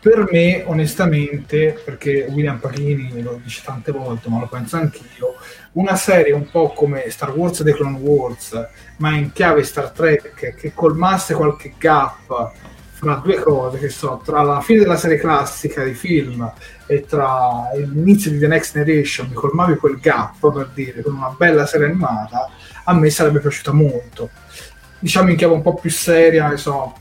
Per 0.00 0.26
me, 0.32 0.64
onestamente, 0.66 1.80
perché 1.84 2.26
William 2.28 2.58
Pachini 2.58 3.22
lo 3.22 3.38
dice 3.40 3.62
tante 3.64 3.92
volte, 3.92 4.28
ma 4.28 4.40
lo 4.40 4.48
penso 4.48 4.76
anch'io, 4.76 5.36
una 5.72 5.94
serie 5.94 6.32
un 6.32 6.50
po' 6.50 6.72
come 6.72 7.08
Star 7.08 7.30
Wars 7.30 7.60
e 7.60 7.64
The 7.64 7.72
Clone 7.72 7.98
Wars, 7.98 8.68
ma 8.96 9.14
in 9.14 9.30
chiave 9.30 9.62
Star 9.62 9.90
Trek, 9.90 10.56
che 10.56 10.72
colmasse 10.74 11.34
qualche 11.34 11.74
gap 11.78 12.52
fra 13.02 13.14
due 13.16 13.40
cose, 13.40 13.78
che 13.80 13.88
so, 13.88 14.20
tra 14.24 14.42
la 14.42 14.60
fine 14.60 14.78
della 14.78 14.96
serie 14.96 15.18
classica 15.18 15.82
di 15.82 15.92
film 15.92 16.48
e 16.86 17.04
tra 17.04 17.68
l'inizio 17.74 18.30
di 18.30 18.38
The 18.38 18.46
Next 18.46 18.74
Generation, 18.74 19.26
mi 19.26 19.34
colmavi 19.34 19.74
quel 19.74 19.98
gap, 19.98 20.38
per 20.38 20.70
dire, 20.72 21.02
con 21.02 21.16
una 21.16 21.34
bella 21.36 21.66
serie 21.66 21.86
animata, 21.86 22.48
a 22.84 22.94
me 22.94 23.10
sarebbe 23.10 23.40
piaciuta 23.40 23.72
molto. 23.72 24.30
Diciamo 25.00 25.30
in 25.30 25.36
chiave 25.36 25.52
un 25.52 25.62
po' 25.62 25.74
più 25.74 25.90
seria, 25.90 26.46
ne 26.46 26.56
so, 26.56 26.94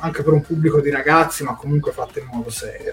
anche 0.00 0.22
per 0.22 0.34
un 0.34 0.42
pubblico 0.42 0.82
di 0.82 0.90
ragazzi, 0.90 1.44
ma 1.44 1.54
comunque 1.54 1.92
fatta 1.92 2.18
in 2.18 2.26
modo 2.30 2.50
serio. 2.50 2.92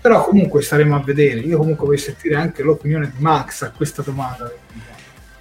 Però 0.00 0.24
comunque 0.24 0.62
staremo 0.62 0.96
a 0.96 1.02
vedere. 1.04 1.38
Io 1.40 1.58
comunque 1.58 1.86
voglio 1.86 1.98
sentire 1.98 2.34
anche 2.34 2.64
l'opinione 2.64 3.12
di 3.14 3.22
Max 3.22 3.62
a 3.62 3.70
questa 3.70 4.02
domanda. 4.02 4.50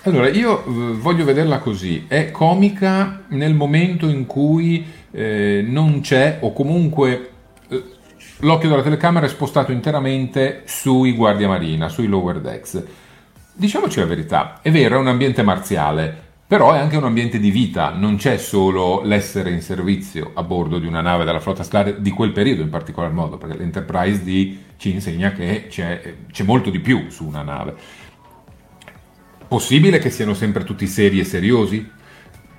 Allora, 0.04 0.30
io 0.30 0.64
eh, 0.64 0.94
voglio 0.94 1.26
vederla 1.26 1.58
così. 1.58 2.06
È 2.08 2.30
comica 2.30 3.24
nel 3.30 3.56
momento 3.56 4.08
in 4.08 4.28
cui 4.28 4.86
eh, 5.18 5.66
non 5.66 6.02
c'è 6.02 6.38
o 6.42 6.54
comunque 6.54 7.30
eh, 7.70 7.84
l'occhio 8.42 8.70
della 8.70 8.84
telecamera 8.84 9.26
è 9.26 9.30
spostato 9.30 9.72
interamente 9.72 10.62
sui 10.66 11.14
guardia 11.14 11.48
marina, 11.48 11.90
sui 11.90 12.06
lower 12.06 12.40
decks. 12.40 12.84
Diciamoci 13.54 14.00
la 14.00 14.06
verità, 14.06 14.60
è 14.62 14.70
vero, 14.70 14.98
è 14.98 15.00
un 15.00 15.08
ambiente 15.08 15.42
marziale, 15.42 16.26
però 16.46 16.74
è 16.74 16.78
anche 16.78 16.98
un 16.98 17.06
ambiente 17.06 17.40
di 17.40 17.50
vita, 17.50 17.90
non 17.90 18.18
c'è 18.18 18.38
solo 18.38 19.02
l'essere 19.04 19.50
in 19.50 19.64
servizio 19.64 20.34
a 20.36 20.44
bordo 20.44 20.78
di 20.78 20.86
una 20.86 21.02
nave 21.02 21.26
della 21.26 21.40
flotta 21.40 21.64
stellare 21.64 22.00
di 22.00 22.12
quel 22.12 22.32
periodo 22.32 22.62
in 22.62 22.70
particolar 22.70 23.12
modo, 23.12 23.38
perché 23.38 23.58
l'Enterprise 23.58 24.24
D 24.24 24.58
ci 24.78 24.92
insegna 24.92 25.32
che 25.32 25.66
c'è, 25.68 26.14
c'è 26.32 26.44
molto 26.44 26.70
di 26.70 26.80
più 26.80 27.10
su 27.10 27.26
una 27.26 27.42
nave. 27.42 27.74
Possibile 29.48 29.98
che 29.98 30.12
siano 30.12 30.36
sempre 30.36 30.64
tutti 30.64 30.86
seri 30.86 31.20
e 31.20 31.24
seriosi? 31.24 31.96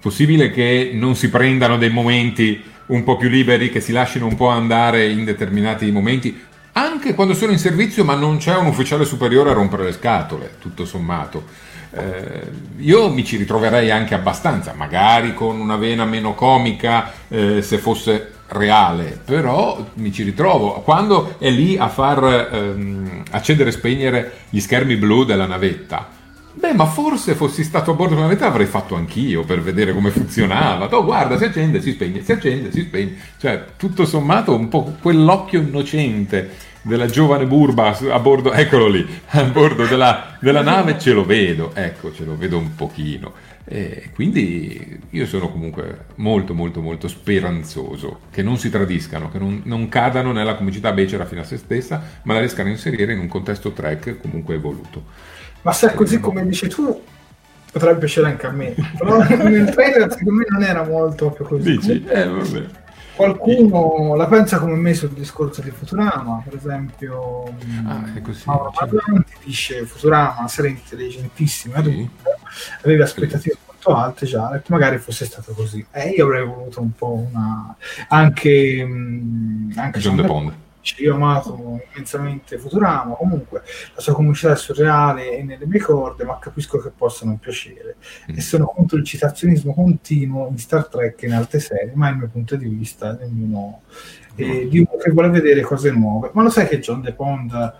Possibile 0.00 0.50
che 0.50 0.90
non 0.94 1.16
si 1.16 1.28
prendano 1.28 1.76
dei 1.76 1.90
momenti 1.90 2.62
un 2.86 3.04
po' 3.04 3.16
più 3.16 3.28
liberi, 3.28 3.70
che 3.70 3.80
si 3.80 3.92
lasciano 3.92 4.26
un 4.26 4.36
po' 4.36 4.48
andare 4.48 5.08
in 5.08 5.24
determinati 5.24 5.90
momenti, 5.90 6.46
anche 6.72 7.14
quando 7.14 7.34
sono 7.34 7.52
in 7.52 7.58
servizio, 7.58 8.04
ma 8.04 8.14
non 8.14 8.38
c'è 8.38 8.56
un 8.56 8.66
ufficiale 8.66 9.04
superiore 9.04 9.50
a 9.50 9.54
rompere 9.54 9.84
le 9.84 9.92
scatole, 9.92 10.52
tutto 10.60 10.84
sommato. 10.84 11.66
Eh, 11.90 12.42
io 12.78 13.10
mi 13.10 13.24
ci 13.24 13.36
ritroverei 13.36 13.90
anche 13.90 14.14
abbastanza, 14.14 14.74
magari 14.74 15.34
con 15.34 15.58
una 15.58 15.76
vena 15.76 16.04
meno 16.04 16.34
comica 16.34 17.12
eh, 17.28 17.62
se 17.62 17.78
fosse 17.78 18.32
reale, 18.48 19.18
però 19.24 19.84
mi 19.94 20.12
ci 20.12 20.22
ritrovo 20.22 20.80
quando 20.80 21.36
è 21.38 21.50
lì 21.50 21.76
a 21.76 21.88
far 21.88 22.50
ehm, 22.52 23.22
accendere 23.30 23.70
e 23.70 23.72
spegnere 23.72 24.32
gli 24.50 24.60
schermi 24.60 24.96
blu 24.96 25.24
della 25.24 25.46
navetta. 25.46 26.16
Beh, 26.58 26.74
ma 26.74 26.86
forse 26.86 27.36
fossi 27.36 27.62
stato 27.62 27.92
a 27.92 27.94
bordo 27.94 28.14
della 28.14 28.26
navetta 28.26 28.46
l'avrei 28.46 28.66
fatto 28.66 28.96
anch'io 28.96 29.44
per 29.44 29.62
vedere 29.62 29.92
come 29.92 30.10
funzionava. 30.10 30.88
Oh, 30.92 31.04
guarda, 31.04 31.38
si 31.38 31.44
accende, 31.44 31.80
si 31.80 31.92
spegne, 31.92 32.24
si 32.24 32.32
accende, 32.32 32.72
si 32.72 32.80
spegne. 32.80 33.16
Cioè, 33.38 33.64
tutto 33.76 34.04
sommato, 34.04 34.56
un 34.56 34.66
po' 34.66 34.96
quell'occhio 35.00 35.60
innocente 35.60 36.50
della 36.82 37.06
giovane 37.06 37.46
burba 37.46 37.96
a 37.96 38.18
bordo, 38.18 38.52
eccolo 38.52 38.88
lì, 38.88 39.06
a 39.28 39.44
bordo 39.44 39.86
della, 39.86 40.36
della 40.40 40.62
nave 40.62 40.98
ce 40.98 41.12
lo 41.12 41.24
vedo, 41.24 41.70
ecco, 41.74 42.12
ce 42.12 42.24
lo 42.24 42.36
vedo 42.36 42.58
un 42.58 42.74
pochino. 42.74 43.34
E 43.64 44.10
quindi 44.12 44.98
io 45.10 45.26
sono 45.26 45.50
comunque 45.50 46.06
molto 46.16 46.54
molto 46.54 46.80
molto 46.80 47.06
speranzoso 47.06 48.20
che 48.32 48.42
non 48.42 48.58
si 48.58 48.68
tradiscano, 48.68 49.30
che 49.30 49.38
non, 49.38 49.60
non 49.64 49.88
cadano 49.88 50.32
nella 50.32 50.56
comicità 50.56 50.90
becera 50.90 51.24
fino 51.24 51.42
a 51.42 51.44
se 51.44 51.56
stessa, 51.56 52.02
ma 52.22 52.32
la 52.32 52.40
riescano 52.40 52.68
a 52.68 52.72
inserire 52.72 53.12
in 53.12 53.20
un 53.20 53.28
contesto 53.28 53.70
track 53.70 54.20
comunque 54.20 54.56
evoluto. 54.56 55.36
Ma 55.62 55.72
se 55.72 55.90
è 55.90 55.94
così 55.94 56.20
come 56.20 56.46
dici 56.46 56.68
tu, 56.68 57.02
potrebbe 57.72 57.98
piacere 57.98 58.28
anche 58.28 58.46
a 58.46 58.50
me. 58.50 58.74
Però 58.96 59.18
nel 59.42 59.70
trailer 59.70 60.10
secondo 60.10 60.32
me 60.32 60.44
non 60.48 60.62
era 60.62 60.84
molto 60.84 61.30
più 61.30 61.44
così. 61.44 61.76
Dici? 61.76 62.04
Eh. 62.04 62.86
Qualcuno 63.18 64.14
la 64.14 64.26
pensa 64.28 64.60
come 64.60 64.76
me 64.76 64.94
sul 64.94 65.08
discorso 65.10 65.60
di 65.60 65.70
Futurama, 65.72 66.40
per 66.44 66.54
esempio 66.54 67.42
Ah, 67.84 68.04
così. 68.22 68.42
Mauro 68.46 68.72
Marlanti 68.78 69.32
dice 69.44 69.84
Futurama, 69.84 70.46
serie 70.46 70.70
intelligentissima, 70.70 71.82
Sì. 71.82 72.08
aveva 72.84 73.02
aspettative 73.02 73.56
molto 73.66 73.92
alte 73.96 74.24
già, 74.24 74.62
magari 74.68 74.98
fosse 74.98 75.24
stato 75.24 75.52
così. 75.52 75.84
E 75.90 76.10
io 76.10 76.26
avrei 76.26 76.46
voluto 76.46 76.80
un 76.80 76.92
po' 76.92 77.26
una... 77.28 77.74
anche... 78.06 78.84
mh, 78.84 79.72
anche 79.74 79.98
John 79.98 80.14
John 80.14 80.22
De 80.22 80.28
Pond. 80.28 80.52
Io 80.98 81.12
ho 81.12 81.16
amato 81.16 81.80
immensamente 81.92 82.58
Futurama, 82.58 83.14
comunque 83.14 83.62
la 83.94 84.00
sua 84.00 84.14
comicità 84.14 84.52
è 84.52 84.56
surreale 84.56 85.38
e 85.38 85.42
nelle 85.42 85.66
mie 85.66 85.80
corde, 85.80 86.24
ma 86.24 86.38
capisco 86.38 86.78
che 86.78 86.90
possa 86.90 87.24
non 87.24 87.38
piacere. 87.38 87.96
Mm. 88.30 88.36
E 88.36 88.40
sono 88.40 88.66
contro 88.66 88.96
il 88.98 89.04
citazionismo 89.04 89.74
continuo 89.74 90.48
in 90.48 90.58
Star 90.58 90.88
Trek 90.88 91.22
e 91.22 91.26
in 91.26 91.32
altre 91.32 91.60
serie, 91.60 91.92
ma 91.94 92.08
è 92.08 92.12
il 92.12 92.18
mio 92.18 92.28
punto 92.28 92.56
di 92.56 92.66
vista 92.66 93.18
ognuno, 93.20 93.82
eh, 94.34 94.68
di 94.68 94.78
uno 94.78 94.96
che 95.02 95.10
vuole 95.10 95.30
vedere 95.30 95.60
cose 95.62 95.90
nuove. 95.90 96.30
Ma 96.32 96.42
lo 96.42 96.50
sai 96.50 96.66
che 96.66 96.78
John 96.78 97.00
De 97.00 97.12
Pond 97.12 97.74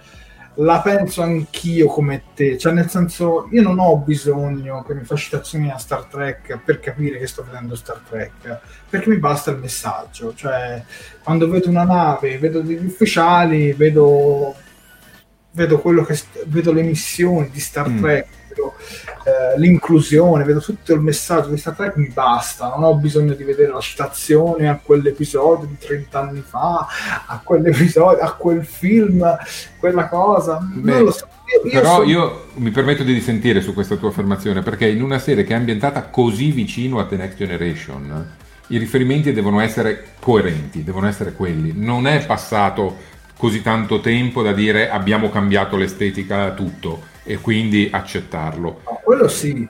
la 0.61 0.80
penso 0.80 1.22
anch'io 1.22 1.86
come 1.86 2.22
te, 2.34 2.59
cioè 2.59 2.72
nel 2.72 2.88
senso 2.90 3.48
io 3.52 3.62
non 3.62 3.78
ho 3.78 3.96
bisogno 3.98 4.82
che 4.82 4.94
mi 4.94 5.04
fa 5.04 5.14
citazioni 5.14 5.70
a 5.70 5.76
Star 5.78 6.06
Trek 6.06 6.59
per 6.64 6.80
capire 6.80 7.18
che 7.18 7.26
sto 7.28 7.44
vedendo 7.44 7.76
Star 7.76 8.00
Trek, 8.09 8.59
perché 8.88 9.09
mi 9.09 9.18
basta 9.18 9.52
il 9.52 9.59
messaggio, 9.59 10.34
cioè 10.34 10.82
quando 11.22 11.48
vedo 11.48 11.68
una 11.68 11.84
nave, 11.84 12.38
vedo 12.38 12.61
degli 12.61 12.84
ufficiali, 12.86 13.72
vedo, 13.72 14.54
vedo 15.52 15.78
quello 15.78 16.04
che 16.04 16.14
st- 16.14 16.44
vedo 16.46 16.72
le 16.72 16.82
missioni 16.82 17.50
di 17.50 17.61
Star 17.61 17.88
Mm. 17.88 18.00
Trek, 18.00 18.26
vedo 18.59 18.74
eh, 19.24 19.59
l'inclusione, 19.59 20.44
vedo 20.44 20.61
tutto 20.61 20.92
il 20.92 21.00
messaggio 21.00 21.48
di 21.48 21.56
Star 21.56 21.74
Trek, 21.74 21.96
mi 21.96 22.09
basta, 22.09 22.68
non 22.68 22.82
ho 22.82 22.94
bisogno 22.94 23.34
di 23.34 23.44
vedere 23.44 23.72
la 23.72 23.80
citazione 23.80 24.68
a 24.68 24.78
quell'episodio 24.82 25.66
di 25.68 25.78
30 25.78 26.20
anni 26.20 26.42
fa, 26.46 26.86
a 27.26 27.40
quell'episodio, 27.42 28.18
a 28.22 28.32
quel 28.32 28.64
film, 28.64 29.24
quella 29.78 30.09
cosa, 30.09 30.59
Beh, 30.61 30.92
non 30.92 31.04
lo 31.04 31.11
so. 31.12 31.26
Io, 31.46 31.70
io 31.70 31.80
Però 31.80 31.94
sono- 31.96 32.04
io 32.09 32.46
mi 32.54 32.70
permetto 32.70 33.02
di 33.02 33.14
dissentire 33.14 33.61
su 33.61 33.72
questa 33.72 33.96
tua 33.96 34.09
affermazione, 34.09 34.62
perché 34.62 34.86
in 34.86 35.02
una 35.02 35.18
serie 35.18 35.44
che 35.44 35.54
è 35.54 35.56
ambientata 35.56 36.02
così 36.04 36.50
vicino 36.50 36.98
a 36.98 37.06
The 37.06 37.16
Next 37.16 37.38
Generation, 37.38 38.36
i 38.70 38.76
riferimenti 38.76 39.32
devono 39.32 39.61
essere 39.61 40.09
coerenti, 40.20 40.84
devono 40.84 41.06
essere 41.06 41.32
quelli. 41.32 41.72
Non 41.74 42.06
è 42.06 42.26
passato 42.26 42.96
così 43.38 43.62
tanto 43.62 44.00
tempo 44.00 44.42
da 44.42 44.52
dire 44.52 44.90
abbiamo 44.90 45.30
cambiato 45.30 45.76
l'estetica 45.76 46.50
tutto 46.50 47.07
e 47.29 47.39
quindi 47.39 47.91
accettarlo. 47.93 48.81
no, 48.85 49.01
quello 49.05 49.29
sì, 49.29 49.68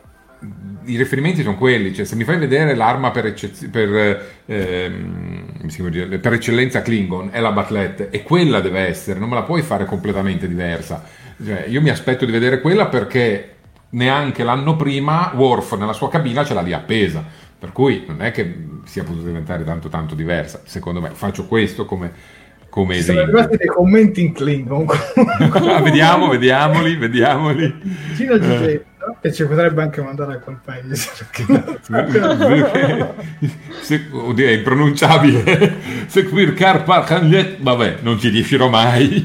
i 0.84 0.96
riferimenti 0.96 1.42
sono 1.42 1.56
quelli, 1.56 1.92
cioè 1.92 2.04
se 2.04 2.14
mi 2.14 2.22
fai 2.22 2.38
vedere 2.38 2.76
l'arma 2.76 3.10
per, 3.10 3.26
eccez- 3.26 3.68
per, 3.68 4.42
ehm, 4.46 6.18
per 6.20 6.32
eccellenza 6.32 6.80
Klingon 6.80 7.30
è 7.32 7.40
la 7.40 7.50
Batlette 7.50 8.10
e 8.10 8.22
quella 8.22 8.60
deve 8.60 8.86
essere, 8.86 9.18
non 9.18 9.28
me 9.28 9.34
la 9.34 9.42
puoi 9.42 9.62
fare 9.62 9.86
completamente 9.86 10.46
diversa. 10.46 11.02
Cioè, 11.44 11.64
io 11.66 11.82
mi 11.82 11.90
aspetto 11.90 12.24
di 12.24 12.30
vedere 12.30 12.60
quella 12.60 12.86
perché 12.86 13.56
neanche 13.90 14.44
l'anno 14.44 14.76
prima 14.76 15.32
Worf 15.34 15.76
nella 15.76 15.92
sua 15.92 16.08
cabina 16.08 16.44
ce 16.44 16.54
l'ha 16.54 16.62
lì 16.62 16.72
appesa, 16.72 17.24
per 17.58 17.72
cui 17.72 18.04
non 18.06 18.22
è 18.22 18.30
che 18.30 18.66
sia 18.84 19.02
potuta 19.02 19.26
diventare 19.26 19.64
tanto 19.64 19.88
tanto 19.88 20.14
diversa, 20.14 20.60
secondo 20.64 21.00
me 21.00 21.10
faccio 21.12 21.48
questo 21.48 21.86
come, 21.86 22.12
come 22.78 22.94
Ci 22.94 23.02
sono 23.02 23.20
arrivati 23.22 23.56
dei 23.56 23.66
commenti 23.66 24.20
in 24.20 24.32
Klingon. 24.32 24.86
vediamo, 25.82 26.28
vediamoli, 26.28 26.94
vediamoli. 26.94 27.64
A 27.64 28.38
Giuseppe, 28.38 28.84
che 29.20 29.32
ci 29.32 29.44
potrebbe 29.46 29.82
anche 29.82 30.00
mandare 30.00 30.34
a 30.34 30.38
quel 30.38 30.60
paese. 30.64 31.10
Se- 33.80 34.06
oddio, 34.12 34.46
è 34.46 34.52
impronunciabile. 34.52 35.74
Seguir 36.06 36.54
Carpa 36.54 37.02
Cagnet, 37.02 37.60
vabbè, 37.60 37.96
non 38.02 38.16
ci 38.20 38.28
riuscirò 38.28 38.68
mai. 38.68 39.24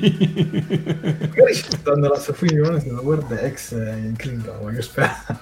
Magari 1.19 1.53
ci 1.53 1.63
sta 1.63 1.77
dando 1.91 2.07
la 2.07 2.17
sua 2.17 2.33
opinione 2.33 2.79
sulla 2.79 3.01
World 3.01 3.53
X 3.53 3.73
in 3.73 4.15
Klingon, 4.17 4.57
voglio 4.61 4.81
sperare. 4.81 5.37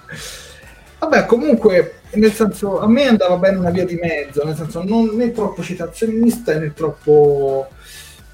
Vabbè, 1.00 1.26
comunque, 1.26 2.02
nel 2.12 2.32
senso, 2.32 2.80
a 2.80 2.88
me 2.88 3.08
andava 3.08 3.38
bene 3.38 3.58
una 3.58 3.72
via 3.72 3.86
di 3.86 3.96
mezzo, 3.96 4.44
nel 4.44 4.56
senso, 4.56 4.84
non 4.84 5.16
né 5.16 5.32
troppo 5.32 5.64
citazionista 5.64 6.58
né 6.60 6.74
troppo... 6.74 7.70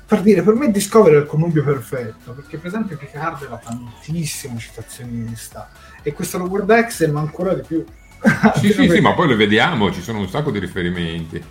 Per 0.08 0.22
dire, 0.22 0.42
per 0.42 0.54
me 0.54 0.72
Discovery 0.72 1.16
è 1.16 1.20
il 1.20 1.26
connubio 1.26 1.64
perfetto, 1.66 2.32
perché 2.32 2.58
per 2.58 2.68
esempio 2.68 2.96
Picard 2.96 3.44
era 3.44 3.58
tantissimo 3.58 4.58
citazionista, 4.58 5.70
e 6.02 6.14
questo 6.14 6.38
World 6.38 6.88
X 6.88 7.10
ma 7.10 7.20
ancora 7.20 7.54
di 7.54 7.62
più. 7.62 7.84
Sì, 8.56 8.72
sì, 8.72 8.90
sì, 8.90 9.00
ma 9.02 9.14
poi 9.14 9.28
lo 9.28 9.36
vediamo, 9.36 9.92
ci 9.92 10.02
sono 10.02 10.20
un 10.20 10.30
sacco 10.30 10.50
di 10.50 10.60
riferimenti. 10.60 11.44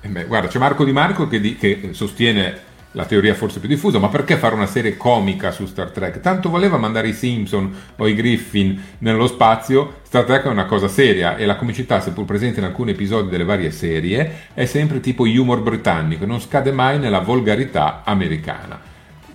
E 0.00 0.08
beh, 0.08 0.24
guarda, 0.24 0.48
c'è 0.48 0.58
Marco 0.58 0.84
Di 0.84 0.92
Marco 0.92 1.28
che, 1.28 1.38
di- 1.38 1.56
che 1.56 1.90
sostiene 1.92 2.62
la 2.92 3.04
teoria 3.04 3.34
forse 3.34 3.60
più 3.60 3.68
diffusa, 3.68 3.98
ma 3.98 4.08
perché 4.08 4.36
fare 4.36 4.54
una 4.54 4.66
serie 4.66 4.96
comica 4.96 5.50
su 5.50 5.66
Star 5.66 5.90
Trek? 5.90 6.20
Tanto 6.20 6.48
voleva 6.48 6.78
mandare 6.78 7.08
i 7.08 7.12
Simpson 7.12 7.74
o 7.96 8.06
i 8.06 8.14
Griffin 8.14 8.82
nello 8.98 9.26
spazio, 9.26 9.96
Star 10.02 10.24
Trek 10.24 10.44
è 10.44 10.48
una 10.48 10.66
cosa 10.66 10.88
seria 10.88 11.36
e 11.36 11.44
la 11.44 11.56
comicità, 11.56 12.00
seppur 12.00 12.24
presente 12.24 12.60
in 12.60 12.66
alcuni 12.66 12.92
episodi 12.92 13.28
delle 13.28 13.44
varie 13.44 13.70
serie, 13.70 14.48
è 14.54 14.64
sempre 14.64 15.00
tipo 15.00 15.24
humor 15.24 15.60
britannico, 15.60 16.24
non 16.24 16.40
scade 16.40 16.72
mai 16.72 16.98
nella 16.98 17.20
volgarità 17.20 18.02
americana. 18.04 18.87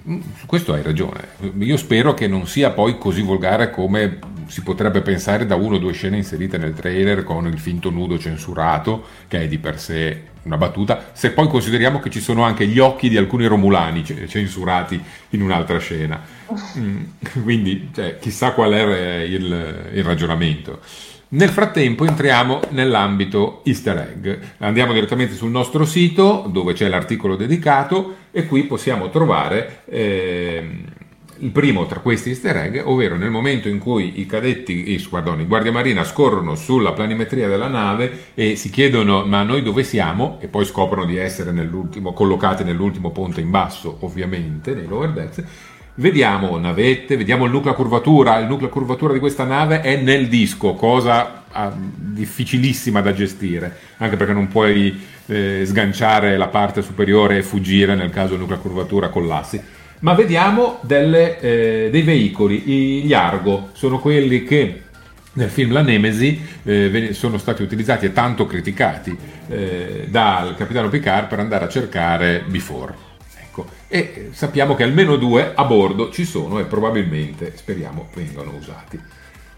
Mm, 0.10 0.20
Su 0.38 0.46
questo 0.46 0.74
hai 0.74 0.82
ragione. 0.84 1.30
Io 1.60 1.78
spero 1.78 2.14
che 2.14 2.28
non 2.28 2.46
sia 2.48 2.72
poi 2.72 2.98
così 2.98 3.22
volgare 3.22 3.70
come 3.70 4.20
si 4.48 4.62
potrebbe 4.62 5.02
pensare 5.02 5.46
da 5.46 5.56
uno 5.56 5.76
o 5.76 5.80
due 5.80 5.94
scene 5.94 6.18
inserite 6.18 6.58
nel 6.58 6.74
trailer 6.74 7.24
con 7.24 7.48
il 7.48 7.58
finto 7.58 7.90
nudo 7.90 8.20
censurato, 8.20 9.06
che 9.28 9.42
è 9.44 9.48
di 9.48 9.58
per 9.60 9.80
sé 9.80 10.24
una 10.44 10.58
battuta. 10.58 11.12
Se 11.14 11.32
poi 11.32 11.48
consideriamo 11.48 12.00
che 12.00 12.10
ci 12.10 12.20
sono 12.20 12.44
anche 12.44 12.68
gli 12.68 12.80
occhi 12.80 13.08
di 13.08 13.16
alcuni 13.16 13.46
romulani 13.46 14.04
ce- 14.04 14.28
censurati 14.28 15.02
in 15.30 15.42
un'altra 15.42 15.80
scena. 15.80 16.22
Mm, 16.78 17.04
Quindi, 17.44 17.90
cioè, 17.94 18.18
chissà 18.20 18.52
qual 18.54 18.74
è 18.74 19.22
il, 19.24 19.90
il 19.94 20.04
ragionamento. 20.04 20.82
Nel 21.34 21.50
frattempo 21.50 22.06
entriamo 22.06 22.60
nell'ambito 22.70 23.62
easter 23.64 23.98
egg. 23.98 24.40
Andiamo 24.60 24.94
direttamente 24.94 25.34
sul 25.34 25.50
nostro 25.50 25.84
sito 25.84 26.46
dove 26.48 26.74
c'è 26.74 26.88
l'articolo 26.88 27.36
dedicato 27.36 28.18
e 28.30 28.46
qui 28.46 28.66
possiamo 28.66 29.10
trovare 29.10 29.82
ehm, 29.86 30.84
il 31.40 31.50
primo 31.50 31.88
tra 31.88 32.02
questi 32.02 32.30
easter 32.30 32.56
egg, 32.58 32.82
ovvero 32.84 33.16
nel 33.16 33.32
momento 33.32 33.68
in 33.68 33.80
cui 33.80 34.20
i 34.20 34.28
cadetti, 34.28 34.94
i, 34.94 35.08
pardon, 35.10 35.40
i 35.40 35.46
guardia 35.46 35.72
marina 35.72 36.04
scorrono 36.04 36.54
sulla 36.54 36.92
planimetria 36.92 37.48
della 37.48 37.68
nave 37.68 38.26
e 38.36 38.56
si 38.56 38.70
chiedono 38.70 39.26
ma 39.26 39.42
noi 39.42 39.64
dove 39.64 39.84
siamo 39.84 40.38
e 40.40 40.48
poi 40.48 40.66
scoprono 40.66 41.06
di 41.06 41.18
essere 41.18 41.52
nell'ultimo, 41.52 42.14
collocati 42.14 42.64
nell'ultimo 42.64 43.10
ponte 43.10 43.42
in 43.42 43.50
basso 43.50 43.98
ovviamente 44.02 44.76
nei 44.76 44.86
lower 44.86 45.10
decks 45.10 45.44
Vediamo 45.96 46.58
navette, 46.58 47.18
vediamo 47.18 47.46
il 47.46 47.52
nucleo 47.52 47.74
a 47.74 47.76
curvatura. 47.76 48.40
Il 48.40 48.48
nucleo 48.48 48.68
a 48.68 48.72
curvatura 48.72 49.14
di 49.14 49.20
questa 49.20 49.44
nave 49.44 49.82
è 49.82 49.96
nel 49.98 50.28
disco, 50.28 50.74
cosa 50.74 51.44
ah, 51.52 51.72
difficilissima 51.78 53.00
da 53.02 53.14
gestire, 53.14 53.78
anche 53.98 54.18
perché 54.18 54.34
non 54.34 54.48
puoi 54.48 55.00
eh, 55.28 55.62
sganciare 55.66 56.36
la 56.36 56.48
parte 56.48 56.82
superiore 56.82 57.38
e 57.38 57.44
fuggire 57.44 57.94
nel 57.94 58.10
caso 58.10 58.34
il 58.34 58.40
nucleo 58.40 58.58
a 58.58 58.62
curvatura 58.62 59.10
collassi. 59.10 59.62
Ma 60.00 60.16
vediamo 60.16 60.80
delle, 60.82 61.40
eh, 61.40 61.90
dei 61.92 62.02
veicoli, 62.02 63.04
gli 63.04 63.14
Argo, 63.14 63.70
sono 63.74 64.00
quelli 64.00 64.44
che 64.44 64.82
nel 65.34 65.50
film 65.50 65.74
La 65.74 65.82
Nemesi 65.82 66.44
eh, 66.64 67.10
sono 67.14 67.38
stati 67.38 67.62
utilizzati 67.62 68.08
e 68.08 68.14
tanto 68.14 68.48
criticati 68.48 69.16
eh, 69.48 70.08
dal 70.10 70.56
capitano 70.58 70.90
Picard 70.90 71.28
per 71.28 71.40
andare 71.40 71.66
a 71.66 71.70
cercare 71.70 72.44
Before. 72.48 73.12
E 73.96 74.30
sappiamo 74.32 74.74
che 74.74 74.82
almeno 74.82 75.18
due 75.18 75.52
a 75.54 75.66
bordo 75.66 76.10
ci 76.10 76.26
sono 76.26 76.58
e 76.58 76.64
probabilmente, 76.64 77.54
speriamo, 77.56 78.10
vengano 78.16 78.56
usati. 78.58 79.00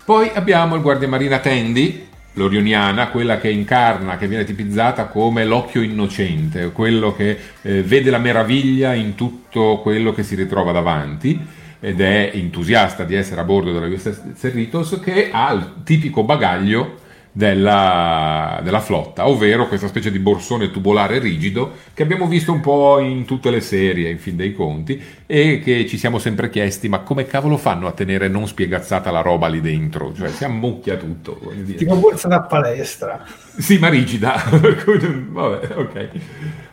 Poi 0.04 0.30
abbiamo 0.34 0.76
il 0.76 0.82
guardiamarina 0.82 1.40
Tandy, 1.40 2.06
l'orioniana, 2.34 3.08
quella 3.08 3.38
che 3.38 3.50
incarna, 3.50 4.18
che 4.18 4.28
viene 4.28 4.44
tipizzata 4.44 5.06
come 5.06 5.46
l'occhio 5.46 5.82
innocente, 5.82 6.74
quello 6.74 7.16
che 7.16 7.38
eh, 7.62 7.82
vede 7.82 8.10
la 8.10 8.18
meraviglia 8.18 8.94
in 8.94 9.16
tutto 9.16 9.80
quello 9.82 10.12
che 10.12 10.24
si 10.24 10.36
ritrova 10.36 10.74
davanti 10.74 11.40
ed 11.80 12.02
è 12.02 12.32
entusiasta 12.34 13.06
di 13.06 13.16
essere 13.16 13.40
a 13.40 13.46
bordo 13.46 13.72
della 13.72 13.88
USS 13.88 14.34
Cerritos 14.38 15.00
che 15.02 15.30
ha 15.32 15.54
il 15.54 15.76
tipico 15.86 16.24
bagaglio 16.24 17.04
della, 17.38 18.62
della 18.64 18.80
flotta, 18.80 19.28
ovvero 19.28 19.68
questa 19.68 19.90
specie 19.90 20.10
di 20.10 20.20
borsone 20.20 20.72
tubolare 20.72 21.20
rigido 21.20 21.74
che 21.94 22.04
abbiamo 22.04 22.28
visto 22.28 22.54
un 22.54 22.62
po' 22.62 23.00
in 23.00 23.26
tutte 23.26 23.50
le 23.50 23.60
serie, 23.60 24.10
in 24.10 24.20
fin 24.20 24.38
dei 24.38 24.54
conti, 24.54 25.02
e 25.26 25.60
che 25.60 25.86
ci 25.86 25.98
siamo 25.98 26.18
sempre 26.18 26.50
chiesti 26.50 26.88
ma 26.88 27.00
come 27.00 27.26
cavolo 27.26 27.58
fanno 27.58 27.88
a 27.88 27.92
tenere 27.92 28.30
non 28.30 28.48
spiegazzata 28.48 29.12
la 29.12 29.20
roba 29.20 29.48
lì 29.48 29.60
dentro? 29.60 30.14
Cioè 30.14 30.30
si 30.30 30.46
ammucchia 30.46 30.96
tutto. 30.96 31.38
Tipo 31.76 31.98
borsa 31.98 32.30
da 32.30 32.40
palestra. 32.40 33.26
Sì, 33.58 33.80
ma 33.80 33.90
rigida. 33.90 34.42
Vabbè, 34.50 35.76
ok. 35.76 36.10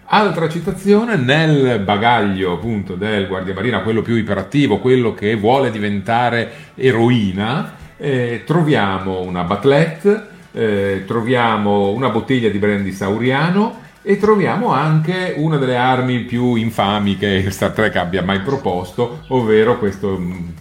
Altra 0.05 0.49
citazione, 0.49 1.17
nel 1.17 1.81
bagaglio 1.81 2.53
appunto 2.53 2.95
del 2.95 3.27
guardiamarina, 3.27 3.81
quello 3.81 4.03
più 4.03 4.15
iperattivo, 4.15 4.79
quello 4.79 5.13
che 5.13 5.35
vuole 5.35 5.73
diventare 5.73 6.53
eroina, 6.77 7.75
eh, 7.97 8.43
troviamo 8.47 9.23
una 9.23 9.43
batlette, 9.43 10.31
eh, 10.53 11.05
troviamo 11.07 11.91
una 11.91 12.11
bottiglia 12.11 12.51
di 12.51 12.59
brandy 12.59 12.93
sauriano 12.93 13.81
e 14.03 14.19
troviamo 14.19 14.73
anche 14.73 15.35
una 15.37 15.57
delle 15.57 15.77
armi 15.77 16.21
più 16.21 16.57
infami 16.57 17.17
che 17.17 17.51
Star 17.51 17.71
Trek 17.71 17.97
abbia 17.97 18.23
mai 18.23 18.41
proposto, 18.41 19.23
ovvero 19.29 19.79
questo 19.79 20.19
mh, 20.19 20.55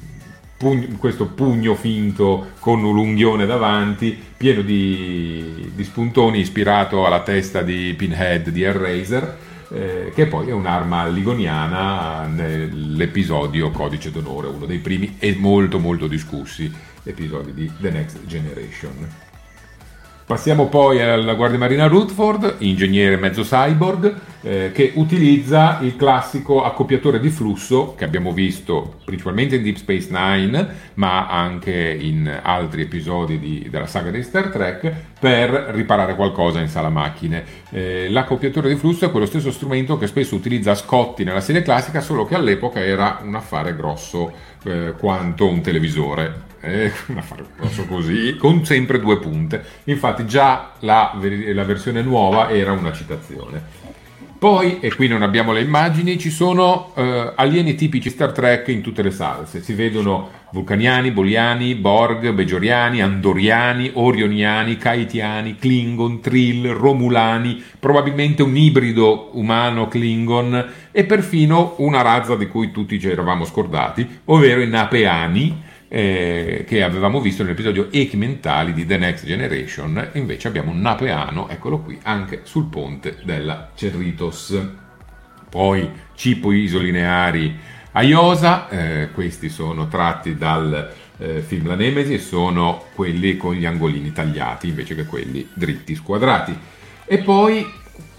pugno- 0.58 0.88
questo 0.98 1.26
pugno 1.26 1.74
finto 1.74 2.52
con 2.60 2.84
un 2.84 2.94
lunghione 2.94 3.48
davanti, 3.48 4.18
pieno 4.38 4.62
di, 4.62 5.72
di 5.74 5.84
spuntoni, 5.84 6.40
ispirato 6.40 7.06
alla 7.06 7.22
testa 7.22 7.64
di 7.64 7.94
Pinhead 7.98 8.50
di 8.50 8.62
Hellraiser, 8.62 9.38
eh, 9.72 10.12
che 10.14 10.28
poi 10.28 10.50
è 10.50 10.54
un'arma 10.54 11.08
ligoniana 11.08 12.28
nell'episodio 12.28 13.72
Codice 13.72 14.12
d'onore, 14.12 14.48
uno 14.48 14.66
dei 14.66 14.80
primi 14.80 15.16
e 15.18 15.36
molto 15.38 15.80
molto 15.80 16.06
discussi 16.08 16.72
episodi 17.04 17.54
di 17.54 17.72
The 17.80 17.90
Next 17.90 18.26
Generation. 18.28 19.31
Passiamo 20.32 20.68
poi 20.68 21.02
alla 21.02 21.34
Guardia 21.34 21.60
Marina 21.60 21.88
Rutherford, 21.88 22.56
ingegnere 22.60 23.18
mezzo 23.18 23.42
cyborg, 23.42 24.16
eh, 24.44 24.72
che 24.74 24.94
utilizza 24.96 25.80
il 25.82 25.98
classico 25.98 26.64
accoppiatore 26.64 27.20
di 27.20 27.28
flusso 27.30 27.96
che 27.96 28.06
abbiamo 28.06 28.32
visto 28.32 29.00
principalmente 29.04 29.58
in 29.58 29.64
Deep 29.64 29.76
Space 29.76 30.08
Nine, 30.10 30.68
ma 30.94 31.28
anche 31.28 31.98
in 32.00 32.40
altri 32.42 32.84
episodi 32.84 33.40
di- 33.40 33.68
della 33.70 33.88
saga 33.88 34.10
di 34.10 34.24
Star 34.24 34.48
Trek, 34.48 34.94
per 35.22 35.52
riparare 35.52 36.16
qualcosa 36.16 36.60
in 36.60 36.68
sala 36.68 36.90
macchine. 36.90 37.44
Eh, 37.70 38.10
l'accoppiatore 38.10 38.70
di 38.70 38.76
flusso 38.76 39.06
è 39.06 39.12
quello 39.12 39.28
stesso 39.28 39.52
strumento 39.52 39.96
che 40.00 40.08
spesso 40.08 40.34
utilizza 40.34 40.74
Scotti 40.74 41.24
nella 41.24 41.42
serie 41.42 41.62
classica, 41.62 42.02
solo 42.02 42.26
che 42.26 42.34
all'epoca 42.34 42.84
era 42.84 43.20
un 43.22 43.36
affare 43.36 43.76
grosso 43.76 44.34
eh, 44.64 44.96
quanto 44.98 45.48
un 45.48 45.62
televisore. 45.62 46.50
Eh, 46.62 46.92
un 47.10 47.18
affare 47.20 47.46
grosso 47.56 47.86
così, 47.86 48.36
con 48.36 48.66
sempre 48.66 49.00
due 49.00 49.20
punte. 49.20 49.64
Infatti 49.84 50.26
già 50.26 50.72
la, 50.80 51.16
la 51.20 51.64
versione 51.66 52.02
nuova 52.02 52.50
era 52.50 52.72
una 52.72 52.92
citazione. 52.92 53.62
Poi, 54.42 54.80
e 54.80 54.92
qui 54.96 55.08
non 55.08 55.22
abbiamo 55.22 55.52
le 55.52 55.62
immagini, 55.62 56.18
ci 56.18 56.32
sono 56.32 56.94
eh, 56.96 57.32
alieni 57.36 57.76
tipici 57.76 58.10
Star 58.10 58.32
Trek 58.32 58.70
in 58.70 58.82
tutte 58.82 59.04
le 59.04 59.12
salse. 59.12 59.62
Si 59.62 59.74
vedono 59.74 60.32
vulcaniani, 60.50 61.12
boliani, 61.12 61.76
Borg, 61.76 62.32
bejoriani, 62.32 63.02
andoriani, 63.02 63.92
orioniani, 63.94 64.78
kaitiani, 64.78 65.58
Klingon, 65.58 66.22
Trill, 66.22 66.74
Romulani, 66.74 67.64
probabilmente 67.78 68.42
un 68.42 68.58
ibrido 68.58 69.30
umano-Klingon 69.34 70.70
e 70.92 71.04
perfino 71.04 71.76
una 71.78 72.02
razza 72.02 72.36
di 72.36 72.48
cui 72.48 72.72
tutti 72.72 73.00
ci 73.00 73.10
eravamo 73.12 73.46
scordati, 73.46 74.22
ovvero 74.26 74.62
i 74.62 74.68
Napeani, 74.68 75.70
eh, 75.94 76.64
che 76.66 76.84
avevamo 76.84 77.20
visto 77.20 77.44
nell'episodio 77.44 77.92
Echi 77.92 78.16
mentali 78.16 78.72
di 78.72 78.86
The 78.86 78.96
Next 78.96 79.26
Generation, 79.26 80.12
invece 80.14 80.48
abbiamo 80.48 80.72
un 80.72 80.80
napeano, 80.80 81.50
eccolo 81.50 81.80
qui, 81.80 82.00
anche 82.04 82.42
sul 82.44 82.68
ponte 82.68 83.18
della 83.24 83.72
Cerritos. 83.76 84.58
Poi 85.50 85.92
cipo 86.16 86.54
isolineari 86.54 87.60
a 87.92 88.04
Iosa, 88.04 88.70
eh, 88.70 89.10
questi 89.12 89.50
sono 89.50 89.90
tratti 89.90 90.38
dal 90.38 90.94
eh, 91.18 91.42
film 91.42 91.68
La 91.68 91.76
Nemesi 91.76 92.14
e 92.14 92.20
sono 92.20 92.86
quelli 92.96 93.36
con 93.36 93.56
gli 93.56 93.66
angolini 93.66 94.14
tagliati 94.14 94.70
invece 94.70 94.96
che 94.96 95.04
quelli 95.04 95.46
dritti 95.54 95.94
squadrati. 95.94 96.58
E 97.04 97.18
poi 97.18 97.70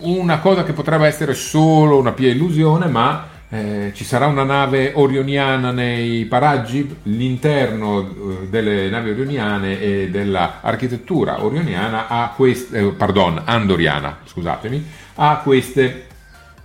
una 0.00 0.40
cosa 0.40 0.62
che 0.62 0.74
potrebbe 0.74 1.06
essere 1.06 1.32
solo 1.32 1.98
una 1.98 2.12
pia 2.12 2.28
illusione, 2.28 2.86
ma 2.86 3.30
eh, 3.52 3.92
ci 3.94 4.04
sarà 4.04 4.28
una 4.28 4.44
nave 4.44 4.92
orioniana 4.94 5.72
nei 5.72 6.24
paraggi, 6.24 7.00
l'interno 7.02 8.00
eh, 8.00 8.48
delle 8.48 8.88
navi 8.88 9.10
orioniane 9.10 9.78
e 9.78 10.08
dell'architettura 10.08 11.44
orioniana 11.44 12.08
ha 12.08 12.32
queste, 12.34 12.78
eh, 12.78 12.84
pardon, 12.92 13.42
andoriana, 13.44 14.20
scusatemi, 14.24 14.82
ha 15.16 15.42
queste 15.44 16.06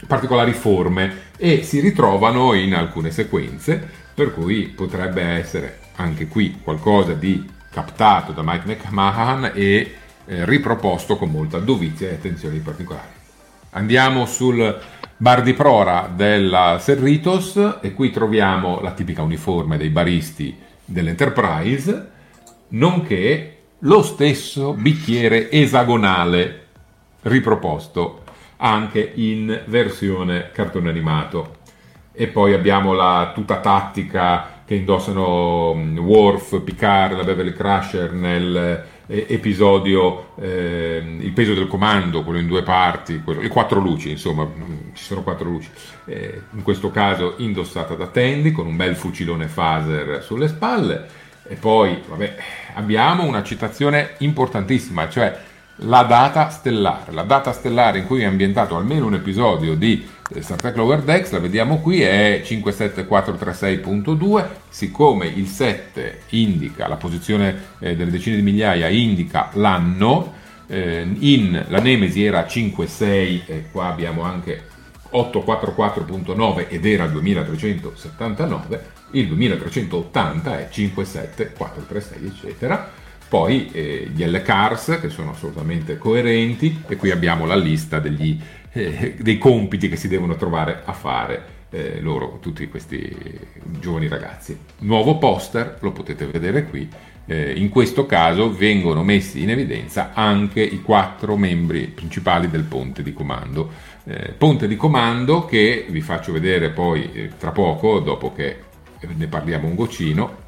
particolari 0.08 0.54
forme 0.54 1.26
e 1.36 1.64
si 1.64 1.82
ritrovano 1.82 2.54
in 2.54 2.74
alcune 2.74 3.12
sequenze, 3.12 3.86
per 4.14 4.34
cui 4.34 4.68
potrebbe 4.68 5.22
essere 5.22 5.80
anche 5.98 6.28
qui 6.28 6.58
qualcosa 6.64 7.12
di 7.12 7.46
captato 7.70 8.32
da 8.32 8.44
Mike 8.46 8.66
McMahon 8.66 9.52
e 9.54 9.94
eh, 10.26 10.46
riproposto 10.46 11.18
con 11.18 11.32
molta 11.32 11.60
dovizia 11.60 12.08
e 12.08 12.14
attenzione 12.14 12.60
particolari. 12.60 13.16
Andiamo 13.72 14.26
sul 14.26 14.80
bar 15.20 15.41
di 15.41 15.53
prora 15.53 16.09
della 16.13 16.78
Serritos 16.80 17.80
e 17.82 17.93
qui 17.93 18.11
troviamo 18.11 18.80
la 18.82 18.91
tipica 18.91 19.24
uniforme 19.24 19.78
dei 19.78 19.89
baristi 19.89 20.55
dell'Enterprise, 20.86 22.09
nonché 22.70 23.57
lo 23.80 24.03
stesso 24.03 24.74
bicchiere 24.74 25.49
esagonale 25.49 26.65
riproposto 27.24 28.24
anche 28.57 29.11
in 29.15 29.63
versione 29.65 30.51
cartone 30.51 30.89
animato. 30.89 31.55
E 32.11 32.28
poi 32.28 32.53
abbiamo 32.53 32.93
la 32.93 33.32
tuta 33.34 33.59
tattica 33.59 34.61
che 34.65 34.76
indossano 34.76 35.74
mm, 35.76 35.97
Worf, 35.99 36.61
Picard, 36.61 37.15
la 37.15 37.24
Beverly 37.24 37.53
Crusher 37.53 38.11
nel 38.11 38.86
episodio 39.08 40.34
eh, 40.39 41.01
Il 41.22 41.32
peso 41.32 41.53
del 41.53 41.68
comando, 41.68 42.24
quello 42.24 42.39
in 42.39 42.47
due 42.47 42.62
parti, 42.62 43.22
quello, 43.24 43.41
le 43.41 43.47
quattro 43.47 43.80
luci, 43.80 44.12
insomma, 44.12 44.43
mm, 44.43 44.93
ci 44.93 45.03
sono 45.03 45.24
quattro 45.24 45.49
luci. 45.49 45.70
Eh, 46.05 46.41
in 46.53 46.62
questo 46.62 46.91
caso 46.91 47.36
indossata 47.38 47.95
da 47.95 48.08
Tandy 48.08 48.51
con 48.51 48.68
un 48.68 48.76
bel 48.76 48.95
fucilone 48.95 49.47
phaser 49.47 50.22
sulle 50.24 50.47
spalle. 50.47 51.26
E 51.47 51.55
poi, 51.55 52.01
vabbè, 52.05 52.36
abbiamo 52.74 53.24
una 53.24 53.41
citazione 53.41 54.16
importantissima, 54.20 55.08
cioè 55.10 55.39
la 55.82 56.03
data 56.03 56.49
stellare. 56.49 57.12
La 57.12 57.24
data 57.24 57.51
stellare 57.51 57.99
in 57.99 58.05
cui 58.05 58.22
è 58.22 58.26
ambientato 58.26 58.76
almeno 58.76 59.05
un 59.05 59.14
episodio 59.14 59.76
di 59.76 60.03
eh, 60.03 60.16
Star 60.39 60.59
Trek 60.59 60.75
Lower 60.75 61.03
Decks, 61.03 61.32
la 61.32 61.39
vediamo 61.39 61.80
qui, 61.80 62.01
è 62.01 62.41
57436.2, 62.43 64.45
siccome 64.67 65.28
il 65.28 65.47
7 65.47 66.23
indica 66.30 66.89
la 66.89 66.97
posizione 66.97 67.75
eh, 67.80 67.95
delle 67.95 68.11
decine 68.11 68.36
di 68.36 68.41
migliaia, 68.41 68.89
indica 68.89 69.51
l'anno, 69.53 70.34
eh, 70.67 71.07
in 71.19 71.63
la 71.69 71.80
Nemesi 71.80 72.25
era 72.25 72.45
56, 72.45 73.43
e 73.45 73.67
qua 73.71 73.88
abbiamo 73.88 74.23
anche 74.23 74.75
844.9 75.11 76.65
ed 76.67 76.86
era 76.86 77.07
2379, 77.07 78.95
il 79.11 79.28
2380 79.28 80.59
è 80.59 80.67
57436 80.69 82.25
eccetera. 82.25 83.05
Poi 83.30 83.69
eh, 83.73 84.09
gli 84.13 84.23
L-Cars 84.23 84.99
che 85.01 85.09
sono 85.09 85.32
assolutamente 85.32 85.97
coerenti 85.97 86.82
e 86.88 86.95
qui 86.95 87.11
abbiamo 87.11 87.45
la 87.45 87.57
lista 87.57 87.99
degli, 87.99 88.39
eh, 88.78 89.15
dei 89.19 89.38
compiti 89.38 89.89
che 89.89 89.95
si 89.95 90.07
devono 90.07 90.36
trovare 90.36 90.82
a 90.86 90.93
fare 90.93 91.55
eh, 91.69 91.99
loro, 92.01 92.38
tutti 92.41 92.67
questi 92.67 93.15
giovani 93.80 94.07
ragazzi. 94.07 94.57
Nuovo 94.80 95.17
poster, 95.17 95.78
lo 95.82 95.91
potete 95.91 96.25
vedere 96.25 96.65
qui, 96.65 96.88
eh, 97.25 97.53
in 97.57 97.69
questo 97.69 98.05
caso 98.05 98.53
vengono 98.53 99.03
messi 99.03 99.41
in 99.41 99.49
evidenza 99.49 100.11
anche 100.13 100.61
i 100.61 100.82
quattro 100.82 101.36
membri 101.36 101.88
principali 101.88 102.49
del 102.49 102.63
ponte 102.63 103.03
di 103.03 103.13
comando. 103.13 103.69
Eh, 104.05 104.34
ponte 104.38 104.67
di 104.67 104.78
comando 104.78 105.45
che 105.45 105.86
vi 105.89 105.99
faccio 106.01 106.32
vedere 106.32 106.69
poi 106.69 107.09
eh, 107.11 107.32
tra 107.38 107.51
poco, 107.51 107.99
dopo 107.99 108.32
che 108.34 108.63
ne 109.01 109.28
parliamo 109.28 109.67
un 109.67 109.75
goccino, 109.75 110.45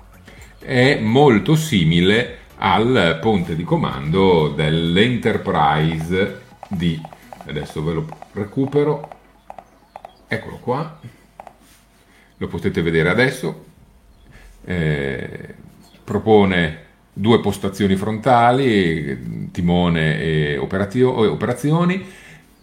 è 0.58 1.00
molto 1.00 1.56
simile 1.56 2.38
al 2.58 3.20
ponte 3.22 3.56
di 3.56 3.64
comando 3.64 4.50
dell'Enterprise 4.50 6.42
D. 6.70 7.00
Adesso 7.50 7.84
ve 7.84 7.94
lo 7.94 8.08
recupero. 8.34 9.10
Eccolo 10.28 10.58
qua. 10.58 11.00
Lo 12.38 12.48
potete 12.48 12.82
vedere 12.82 13.10
adesso. 13.10 13.66
Eh, 14.64 15.56
propone 16.04 16.86
due 17.12 17.40
postazioni 17.40 17.96
frontali, 17.96 19.50
timone 19.52 20.20
e 20.22 20.58
operazio- 20.58 21.32
operazioni, 21.32 22.06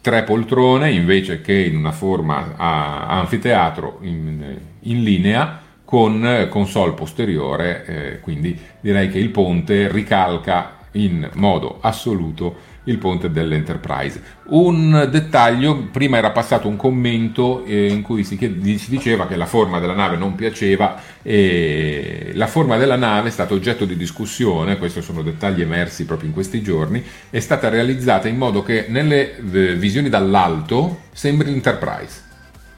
tre 0.01 0.23
poltrone 0.23 0.93
invece 0.93 1.41
che 1.41 1.53
in 1.53 1.77
una 1.77 1.93
forma 1.93 2.55
a 2.57 3.09
anfiteatro 3.19 3.99
in, 4.03 4.57
in 4.81 5.03
linea 5.03 5.61
con 5.85 6.47
console 6.49 6.93
posteriore, 6.93 7.85
eh, 7.85 8.21
quindi 8.21 8.59
direi 8.81 9.09
che 9.09 9.19
il 9.19 9.31
ponte 9.31 9.91
ricalca 9.91 10.79
in 10.93 11.29
modo 11.35 11.79
assoluto 11.81 12.75
il 12.87 12.99
ponte 12.99 13.31
dell'Enterprise. 13.31 14.21
Un 14.47 15.09
dettaglio, 15.11 15.89
prima 15.91 16.19
era 16.19 16.31
passato 16.31 16.69
un 16.69 16.77
commento 16.77 17.65
eh, 17.65 17.89
in 17.89 18.03
cui 18.03 18.25
si, 18.25 18.37
diceva 18.37 19.27
che 19.27 19.37
la 19.37 19.47
forma 19.47 19.79
della 19.79 19.95
nave 19.95 20.17
non 20.17 20.35
piaceva 20.35 21.01
e 21.23 22.31
la 22.35 22.47
forma 22.47 22.77
della 22.77 22.97
nave 22.97 23.29
è 23.29 23.33
stata 23.33 23.55
oggetto 23.55 23.85
di 23.85 23.97
discussione, 23.97 24.79
questi 24.79 25.03
sono 25.03 25.23
dettagli 25.23 25.61
emersi 25.61 26.05
proprio 26.05 26.29
in 26.29 26.35
questi 26.35 26.63
giorni, 26.63 27.03
è 27.31 27.41
stata 27.41 27.69
realizzata 27.69 28.29
in 28.29 28.37
modo 28.37 28.63
che 28.63 28.87
nelle 28.89 29.37
eh, 29.37 29.75
visioni 29.75 30.09
dall'alto 30.09 31.01
sembri 31.13 31.51
l'Enterprise, 31.51 32.23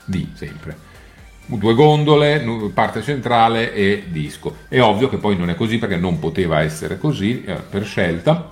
di 0.04 0.28
sempre 0.34 0.86
due 1.56 1.72
gondole, 1.72 2.44
parte 2.74 3.02
centrale 3.02 3.72
e 3.72 4.04
disco. 4.08 4.56
È 4.68 4.80
ovvio 4.80 5.08
che 5.08 5.16
poi 5.16 5.36
non 5.36 5.48
è 5.48 5.54
così 5.54 5.78
perché 5.78 5.96
non 5.96 6.18
poteva 6.18 6.60
essere 6.60 6.98
così 6.98 7.42
eh, 7.44 7.54
per 7.54 7.84
scelta, 7.84 8.50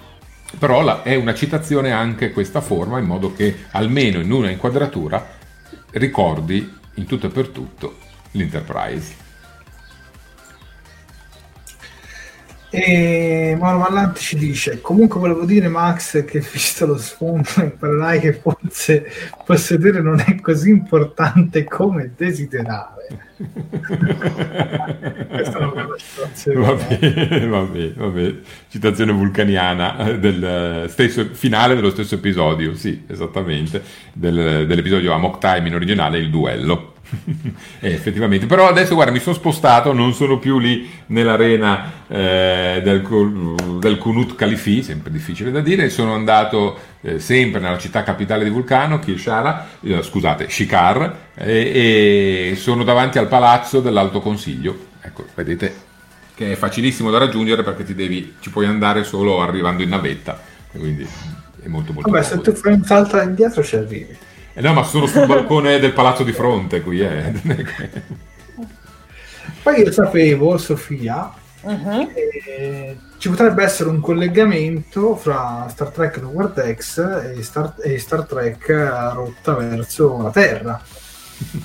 però 0.59 0.83
la, 0.83 1.03
è 1.03 1.15
una 1.15 1.35
citazione 1.35 1.93
anche 1.93 2.33
questa 2.33 2.61
forma 2.61 2.99
in 2.99 3.05
modo 3.05 3.33
che 3.35 3.65
almeno 3.73 4.21
in 4.21 4.31
una 4.31 4.51
inquadratura 4.51 5.35
ricordi 5.93 6.75
in 6.95 7.07
tutto 7.07 7.27
e 7.27 7.31
per 7.31 7.49
tutto 7.49 7.99
l'Enterprise. 8.33 9.25
E 12.79 13.57
Mauro 13.59 13.79
Mallanti 13.79 14.21
ci 14.21 14.37
dice: 14.37 14.83
Comunque 14.83 15.19
volevo 15.19 15.47
dire, 15.47 15.67
Max, 15.67 16.27
che 16.27 16.41
visto 16.53 16.85
lo 16.85 16.99
sfondo, 16.99 17.49
imparerai 17.57 18.21
che 18.21 18.35
forse 18.35 19.11
possedere 19.47 20.03
non 20.03 20.23
è 20.25 20.39
così 20.43 20.69
importante 20.69 21.65
come 21.65 22.13
desiderare. 22.15 23.29
Questa 25.27 25.59
è 25.59 25.63
una 25.63 25.73
bella 25.73 25.97
citazione. 25.97 26.61
Va 26.61 26.75
bene, 26.75 27.95
va 27.95 28.09
bene. 28.09 28.41
Citazione 28.69 29.13
vulcaniana 29.13 30.13
del 30.13 30.85
stesso 30.91 31.25
finale 31.33 31.77
dello 31.77 31.91
stesso 31.91 32.17
episodio, 32.17 32.75
sì, 32.75 33.05
esattamente, 33.07 33.83
del, 34.13 34.67
dell'episodio 34.67 35.15
Amok 35.15 35.39
Time 35.39 35.69
in 35.69 35.75
originale, 35.75 36.19
il 36.19 36.29
duello. 36.29 36.96
eh, 37.81 37.93
effettivamente, 37.93 38.47
però 38.47 38.69
adesso 38.69 38.95
guarda, 38.95 39.13
mi 39.13 39.21
sono 39.21 39.35
spostato, 39.35 39.93
non 39.93 40.13
sono 40.15 40.39
più 40.39 40.59
lì 40.59 40.89
nell'arena 41.07 41.93
eh, 42.09 42.81
del, 42.83 43.03
del 43.79 43.99
Kunut 43.99 44.35
Khalifi, 44.35 44.83
sempre 44.83 45.11
difficile 45.11 45.51
da 45.51 45.61
dire, 45.61 45.89
sono 45.89 46.15
andato 46.15 46.79
eh, 47.03 47.19
sempre 47.19 47.61
nella 47.61 47.79
città 47.79 48.03
capitale 48.03 48.45
di 48.45 48.51
Vulcano, 48.51 48.99
Kirshara, 48.99 49.69
eh, 49.83 50.03
scusate, 50.03 50.49
Shikar, 50.49 51.25
e 51.35 52.55
sono 52.57 52.83
davanti 52.85 53.19
al 53.19 53.29
palazzo 53.29 53.81
dell'Alto 53.81 54.21
Consiglio. 54.21 54.95
Ecco, 55.01 55.25
vedete 55.35 55.85
che 56.35 56.53
è 56.53 56.55
facilissimo 56.55 57.11
da 57.11 57.19
raggiungere 57.19 57.63
perché 57.63 57.83
ti 57.83 57.95
devi, 57.95 58.35
ci 58.41 58.51
puoi 58.51 58.67
andare 58.67 59.05
solo 59.05 59.41
arrivando 59.41 59.83
in 59.83 59.89
navetta, 59.89 60.39
quindi 60.71 61.09
è 61.63 61.69
molto 61.69 61.95
molto 61.95 62.11
Vabbè, 62.11 62.23
se 62.23 62.41
tu 62.43 62.53
fai 62.53 62.75
un 62.75 62.85
salto 62.85 63.19
indietro 63.21 63.63
ci 63.63 63.77
arrivi. 63.77 64.17
Eh 64.59 64.63
no, 64.63 64.73
ma 64.73 64.85
sono 64.85 65.05
sul 65.07 65.27
balcone 65.27 65.79
del 65.79 65.93
palazzo 65.93 66.23
di 66.23 66.33
fronte 66.33 66.81
qui. 66.81 67.01
Eh. 67.01 67.31
Poi 69.63 69.81
io 69.81 69.93
sapevo, 69.93 70.57
Sofia, 70.57 71.31
uh-huh. 71.61 72.11
eh, 72.15 72.97
ci 73.19 73.29
potrebbe 73.29 73.63
essere 73.63 73.91
un 73.91 74.01
collegamento 74.01 75.15
fra 75.15 75.67
Star 75.69 75.91
Trek 75.91 76.17
Lower 76.23 76.53
Decks 76.53 76.97
e 77.37 77.43
Star, 77.43 77.75
e 77.83 77.99
Star 77.99 78.25
Trek 78.25 78.67
rotta 79.13 79.53
verso 79.57 80.23
la 80.23 80.31
Terra. 80.31 80.83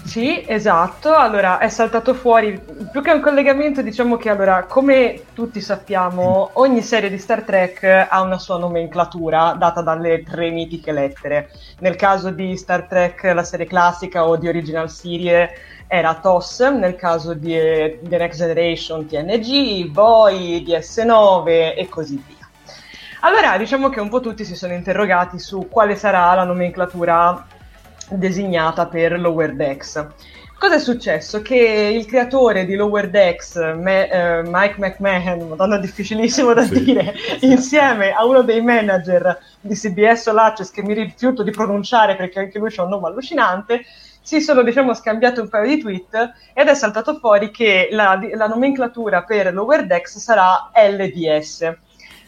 Sì, 0.03 0.43
esatto. 0.45 1.13
Allora, 1.15 1.57
è 1.59 1.69
saltato 1.69 2.13
fuori 2.13 2.61
più 2.91 3.01
che 3.01 3.11
un 3.11 3.21
collegamento, 3.21 3.81
diciamo 3.81 4.17
che 4.17 4.29
allora, 4.29 4.65
come 4.65 5.23
tutti 5.33 5.61
sappiamo, 5.61 6.49
ogni 6.53 6.81
serie 6.81 7.09
di 7.09 7.17
Star 7.17 7.43
Trek 7.43 8.07
ha 8.09 8.21
una 8.21 8.37
sua 8.37 8.57
nomenclatura 8.57 9.55
data 9.57 9.81
dalle 9.81 10.23
tre 10.23 10.49
mitiche 10.49 10.91
lettere. 10.91 11.51
Nel 11.79 11.95
caso 11.95 12.29
di 12.31 12.57
Star 12.57 12.83
Trek, 12.83 13.23
la 13.23 13.43
serie 13.43 13.65
classica 13.65 14.27
o 14.27 14.35
di 14.35 14.49
Original 14.49 14.89
Serie 14.89 15.51
era 15.87 16.15
TOS, 16.15 16.59
nel 16.59 16.95
caso 16.95 17.33
di 17.33 17.53
The 17.53 18.17
Next 18.17 18.39
Generation 18.39 19.05
TNG, 19.05 19.89
VOI, 19.91 20.65
DS9 20.67 21.75
e 21.77 21.87
così 21.89 22.21
via. 22.27 22.49
Allora, 23.21 23.57
diciamo 23.57 23.89
che 23.89 23.99
un 23.99 24.09
po' 24.09 24.19
tutti 24.19 24.43
si 24.43 24.55
sono 24.55 24.73
interrogati 24.73 25.37
su 25.37 25.67
quale 25.69 25.95
sarà 25.95 26.33
la 26.33 26.43
nomenclatura 26.43 27.45
designata 28.11 28.87
per 28.87 29.19
Lower 29.19 29.53
Decks. 29.55 30.07
Cosa 30.61 30.75
è 30.75 30.79
successo? 30.79 31.41
Che 31.41 31.55
il 31.55 32.05
creatore 32.05 32.65
di 32.65 32.75
Lower 32.75 33.09
Decks, 33.09 33.55
Me, 33.55 34.43
uh, 34.43 34.47
Mike 34.47 34.75
McMahon, 34.77 35.47
madonna 35.47 35.77
difficilissimo 35.77 36.53
da 36.53 36.63
sì. 36.63 36.83
dire, 36.83 37.15
insieme 37.41 38.11
a 38.11 38.23
uno 38.25 38.43
dei 38.43 38.61
manager 38.61 39.39
di 39.59 39.73
CBS 39.73 40.27
All 40.27 40.37
Access, 40.37 40.69
che 40.69 40.83
mi 40.83 40.93
rifiuto 40.93 41.41
di 41.41 41.49
pronunciare 41.49 42.15
perché 42.15 42.39
anche 42.39 42.59
lui 42.59 42.71
ha 42.75 42.83
un 42.83 42.89
nome 42.89 43.07
allucinante, 43.07 43.81
si 44.21 44.39
sono 44.39 44.61
diciamo 44.61 44.93
scambiati 44.93 45.39
un 45.39 45.49
paio 45.49 45.67
di 45.67 45.81
tweet 45.81 46.33
ed 46.53 46.67
è 46.67 46.75
saltato 46.75 47.15
fuori 47.15 47.49
che 47.49 47.89
la, 47.91 48.19
la 48.35 48.45
nomenclatura 48.45 49.23
per 49.23 49.51
Lower 49.51 49.87
Decks 49.87 50.19
sarà 50.19 50.69
LDS. 50.75 51.75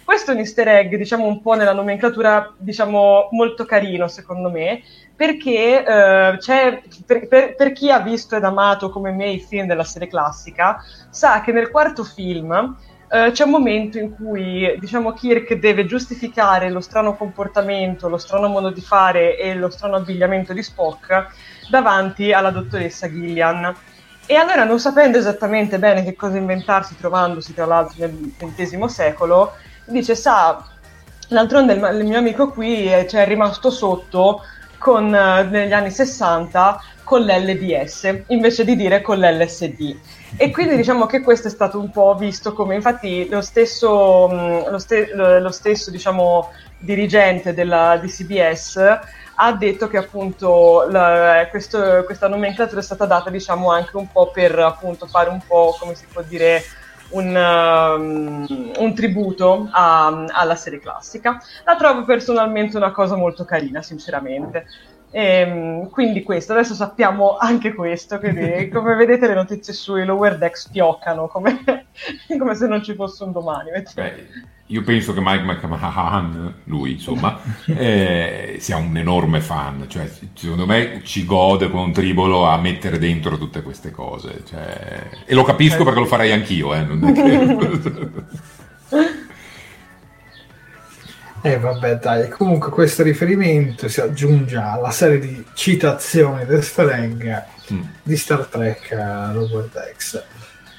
Questo 0.04 0.32
è 0.32 0.34
un 0.34 0.42
easter 0.42 0.68
egg, 0.68 0.96
diciamo, 0.96 1.26
un 1.26 1.42
po' 1.42 1.54
nella 1.54 1.72
nomenclatura, 1.72 2.54
diciamo, 2.58 3.30
molto 3.32 3.64
carino, 3.64 4.10
secondo 4.10 4.50
me, 4.50 4.82
perché 5.16 5.86
eh, 5.86 6.38
per, 7.06 7.28
per, 7.28 7.56
per, 7.56 7.72
chi 7.72 7.92
ha 7.92 8.00
visto 8.00 8.36
ed 8.36 8.44
amato 8.44 8.90
come 8.90 9.12
me 9.12 9.30
i 9.30 9.40
film 9.40 9.68
della 9.68 9.84
serie 9.84 10.08
classica, 10.08 10.84
sa 11.10 11.42
che 11.42 11.52
nel 11.52 11.70
quarto 11.70 12.04
film 12.04 12.76
eh, 13.14 13.30
c'è 13.32 13.44
un 13.44 13.52
momento 13.52 14.00
in 14.00 14.16
cui 14.16 14.76
diciamo, 14.80 15.14
Kirk 15.14 15.54
deve 15.54 15.86
giustificare 15.86 16.72
lo 16.72 16.82
strano 16.82 17.16
comportamento, 17.16 18.10
lo 18.10 18.18
strano 18.18 18.48
modo 18.48 18.72
di 18.72 18.82
fare 18.82 19.38
e 19.38 19.54
lo 19.54 19.70
strano 19.70 19.98
abbigliamento 19.98 20.52
di 20.52 20.64
Spock 20.64 21.28
davanti 21.70 22.34
alla 22.34 22.50
dottoressa 22.50 23.08
Gillian. 23.08 23.72
E 24.26 24.36
allora, 24.36 24.64
non 24.64 24.80
sapendo 24.80 25.20
esattamente 25.20 25.78
bene 25.78 26.04
che 26.04 26.16
cosa 26.16 26.38
inventarsi, 26.38 26.98
trovandosi 26.98 27.54
tra 27.54 27.66
l'altro 27.66 27.96
nel 28.00 28.34
XX 28.38 28.86
secolo, 28.86 29.54
dice: 29.86 30.16
Sa, 30.16 30.66
d'altronde 31.28 31.74
il, 31.74 31.98
il 32.00 32.06
mio 32.06 32.18
amico 32.18 32.50
qui 32.50 32.88
è, 32.88 33.06
cioè, 33.06 33.24
è 33.24 33.28
rimasto 33.28 33.70
sotto 33.70 34.42
con, 34.84 35.06
uh, 35.06 35.50
negli 35.50 35.72
anni 35.72 35.92
60 35.92 36.82
con 37.06 37.22
l'LDS 37.22 38.24
invece 38.28 38.66
di 38.66 38.76
dire 38.76 39.02
con 39.02 39.18
l'LSD. 39.18 39.98
E 40.36 40.52
quindi 40.52 40.76
diciamo 40.76 41.06
che 41.06 41.22
questo 41.22 41.48
è 41.48 41.52
stato 41.52 41.80
un 41.80 41.90
po' 41.90 42.16
visto 42.16 42.52
come, 42.52 42.76
infatti, 42.76 43.30
lo 43.30 43.40
stesso, 43.40 44.30
mm, 44.30 44.70
lo 44.70 44.80
ste- 44.80 45.10
lo 45.14 45.52
stesso 45.52 45.90
diciamo, 45.90 46.50
dirigente 46.80 47.54
della, 47.54 47.98
CBS 48.04 49.00
ha 49.36 49.54
detto 49.54 49.88
che 49.88 49.98
appunto 49.98 50.86
la, 50.90 51.48
questo, 51.50 52.04
questa 52.04 52.28
nomenclatura 52.28 52.82
è 52.82 52.84
stata 52.84 53.06
data 53.06 53.30
diciamo 53.30 53.72
anche 53.72 53.96
un 53.96 54.12
po' 54.12 54.32
per 54.32 54.60
appunto 54.60 55.08
fare 55.08 55.30
un 55.30 55.40
po' 55.48 55.76
come 55.80 55.96
si 55.96 56.06
può 56.12 56.22
dire 56.22 56.62
un, 57.14 57.36
um, 57.36 58.72
un 58.78 58.94
tributo 58.94 59.68
a, 59.72 60.26
alla 60.28 60.56
serie 60.56 60.80
classica. 60.80 61.40
La 61.64 61.76
trovo 61.76 62.04
personalmente 62.04 62.78
una 62.78 62.92
cosa 62.92 63.16
molto 63.16 63.46
carina, 63.46 63.82
sinceramente. 63.82 64.66
E, 65.12 65.24
ehm, 65.24 65.90
quindi 65.90 66.24
questo, 66.24 66.54
adesso 66.54 66.74
sappiamo 66.74 67.38
anche 67.38 67.74
questo, 67.74 68.20
quindi 68.20 68.68
come 68.74 68.96
vedete 68.96 69.28
le 69.28 69.36
notizie 69.36 69.74
sui 69.74 70.06
lower 70.06 70.38
decks 70.38 70.70
fioccano 70.72 71.28
come, 71.28 71.86
come 72.38 72.56
se 72.56 72.68
non 72.68 72.84
ci 72.84 72.96
fosse 72.96 73.24
un 73.24 73.32
domani. 73.32 73.70
Beh, 73.72 74.28
io 74.68 74.82
penso 74.82 75.14
che 75.14 75.20
Mike 75.22 75.44
McMahon, 75.44 76.54
lui 76.66 76.94
insomma, 76.94 77.40
eh, 77.68 78.56
sia 78.60 78.78
un 78.78 78.96
enorme 78.96 79.42
fan, 79.42 79.86
cioè 79.90 80.10
secondo 80.34 80.66
me 80.66 81.02
ci 81.04 81.26
gode 81.26 81.70
con 81.70 81.82
un 81.82 81.92
tribolo 81.94 82.46
a 82.46 82.58
mettere 82.58 82.98
dentro 82.98 83.38
tutte 83.38 83.62
queste 83.62 83.92
cose, 83.92 84.44
cioè, 84.48 85.10
e 85.26 85.34
lo 85.36 85.44
capisco 85.44 85.84
perché 85.84 86.00
lo 86.00 86.06
farei 86.06 86.32
anch'io. 86.32 86.74
Eh, 86.74 86.88
E 91.42 91.52
eh, 91.52 91.60
vabbè, 91.60 91.98
dai, 91.98 92.30
comunque 92.30 92.70
questo 92.72 93.04
riferimento 93.04 93.90
si 93.90 94.00
aggiunge 94.00 94.56
alla 94.56 94.92
serie 94.92 95.20
di 95.20 95.44
citazioni 95.54 96.46
del 96.46 96.66
egg 96.78 97.28
mm. 97.74 97.82
di 98.02 98.16
Star 98.16 98.46
Trek 98.46 98.92
Lower 98.92 99.70
Decks. 99.72 100.24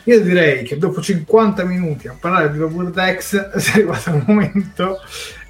Io 0.06 0.20
direi 0.20 0.64
che 0.64 0.76
dopo 0.76 1.00
50 1.00 1.64
minuti 1.64 2.08
a 2.08 2.16
parlare 2.18 2.52
di 2.52 2.58
Decks 2.90 3.34
è 3.52 3.70
arrivato 3.72 4.10
il 4.10 4.22
momento 4.26 4.98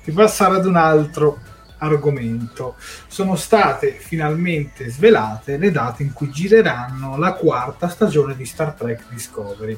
di 0.04 0.12
passare 0.12 0.56
ad 0.56 0.66
un 0.66 0.76
altro 0.76 1.40
argomento. 1.78 2.76
Sono 3.08 3.34
state 3.34 3.96
finalmente 3.98 4.88
svelate 4.90 5.56
le 5.56 5.72
date 5.72 6.04
in 6.04 6.12
cui 6.12 6.30
gireranno 6.30 7.18
la 7.18 7.32
quarta 7.32 7.88
stagione 7.88 8.36
di 8.36 8.44
Star 8.44 8.74
Trek 8.74 9.04
Discovery. 9.10 9.76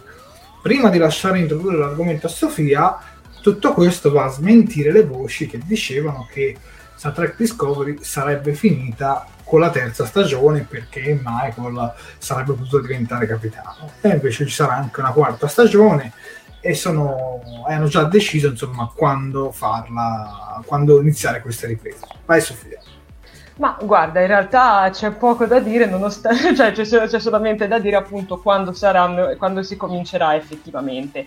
Prima 0.62 0.90
di 0.90 0.98
lasciare 0.98 1.38
introdurre 1.38 1.78
l'argomento 1.78 2.26
a 2.26 2.30
Sofia, 2.30 2.98
tutto 3.40 3.72
questo 3.72 4.10
va 4.10 4.24
a 4.24 4.30
smentire 4.30 4.92
le 4.92 5.04
voci 5.04 5.46
che 5.46 5.58
dicevano 5.64 6.28
che 6.30 6.54
Star 6.96 7.12
Trek 7.12 7.36
Discovery 7.36 7.98
sarebbe 8.02 8.54
finita 8.54 9.26
con 9.44 9.60
la 9.60 9.70
terza 9.70 10.04
stagione 10.04 10.66
perché 10.68 11.20
Michael 11.22 11.92
sarebbe 12.18 12.54
potuto 12.54 12.80
diventare 12.80 13.26
capitano. 13.26 13.90
E 14.00 14.08
invece 14.08 14.44
ci 14.46 14.52
sarà 14.52 14.74
anche 14.74 15.00
una 15.00 15.12
quarta 15.12 15.46
stagione 15.46 16.12
e 16.60 16.74
sono, 16.74 17.40
hanno 17.68 17.86
già 17.86 18.04
deciso 18.04 18.48
insomma 18.48 18.90
quando 18.92 19.52
farla, 19.52 20.60
quando 20.66 21.00
iniziare 21.00 21.40
queste 21.40 21.68
riprese. 21.68 22.06
Vai 22.24 22.40
Sofia. 22.40 22.80
Ma 23.58 23.78
guarda, 23.80 24.20
in 24.20 24.26
realtà 24.26 24.90
c'è 24.90 25.12
poco 25.12 25.46
da 25.46 25.60
dire, 25.60 25.86
nonostante, 25.86 26.52
cioè 26.56 26.72
c'è, 26.72 27.06
c'è 27.06 27.18
solamente 27.18 27.66
da 27.68 27.78
dire 27.78 27.96
appunto 27.96 28.38
quando, 28.38 28.72
saranno, 28.72 29.34
quando 29.38 29.62
si 29.62 29.76
comincerà 29.76 30.34
effettivamente. 30.34 31.26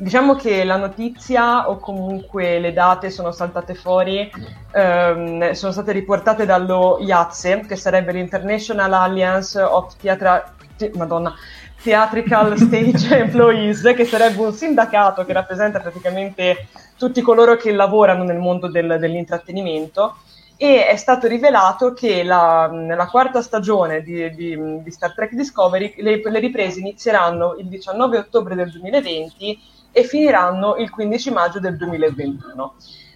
Diciamo 0.00 0.34
che 0.34 0.64
la 0.64 0.78
notizia 0.78 1.68
o 1.68 1.76
comunque 1.76 2.58
le 2.58 2.72
date 2.72 3.10
sono 3.10 3.32
saltate 3.32 3.74
fuori, 3.74 4.30
ehm, 4.72 5.50
sono 5.50 5.72
state 5.72 5.92
riportate 5.92 6.46
dallo 6.46 6.96
IATSE, 7.02 7.66
che 7.68 7.76
sarebbe 7.76 8.12
l'International 8.12 8.94
Alliance 8.94 9.60
of 9.60 9.94
Theatra- 9.96 10.54
Madonna, 10.94 11.34
Theatrical 11.82 12.56
Stage 12.56 13.14
Employees, 13.14 13.82
che 13.94 14.06
sarebbe 14.06 14.40
un 14.40 14.54
sindacato 14.54 15.26
che 15.26 15.34
rappresenta 15.34 15.80
praticamente 15.80 16.68
tutti 16.96 17.20
coloro 17.20 17.56
che 17.56 17.70
lavorano 17.70 18.24
nel 18.24 18.38
mondo 18.38 18.70
del, 18.70 18.96
dell'intrattenimento. 18.98 20.16
E 20.56 20.86
è 20.86 20.96
stato 20.96 21.26
rivelato 21.26 21.92
che 21.92 22.22
la, 22.22 22.70
nella 22.72 23.06
quarta 23.06 23.42
stagione 23.42 24.00
di, 24.00 24.34
di, 24.34 24.82
di 24.82 24.90
Star 24.90 25.12
Trek 25.12 25.34
Discovery 25.34 25.92
le, 25.98 26.22
le, 26.24 26.38
riprese 26.38 26.80
inizieranno 26.80 27.54
il 27.58 27.66
19 27.66 28.16
ottobre 28.16 28.54
del 28.54 28.70
2020 28.70 29.78
e 29.92 30.04
finiranno 30.04 30.76
il 30.76 30.90
15 30.90 31.30
maggio 31.30 31.60
del 31.60 31.76
2021. 31.76 32.74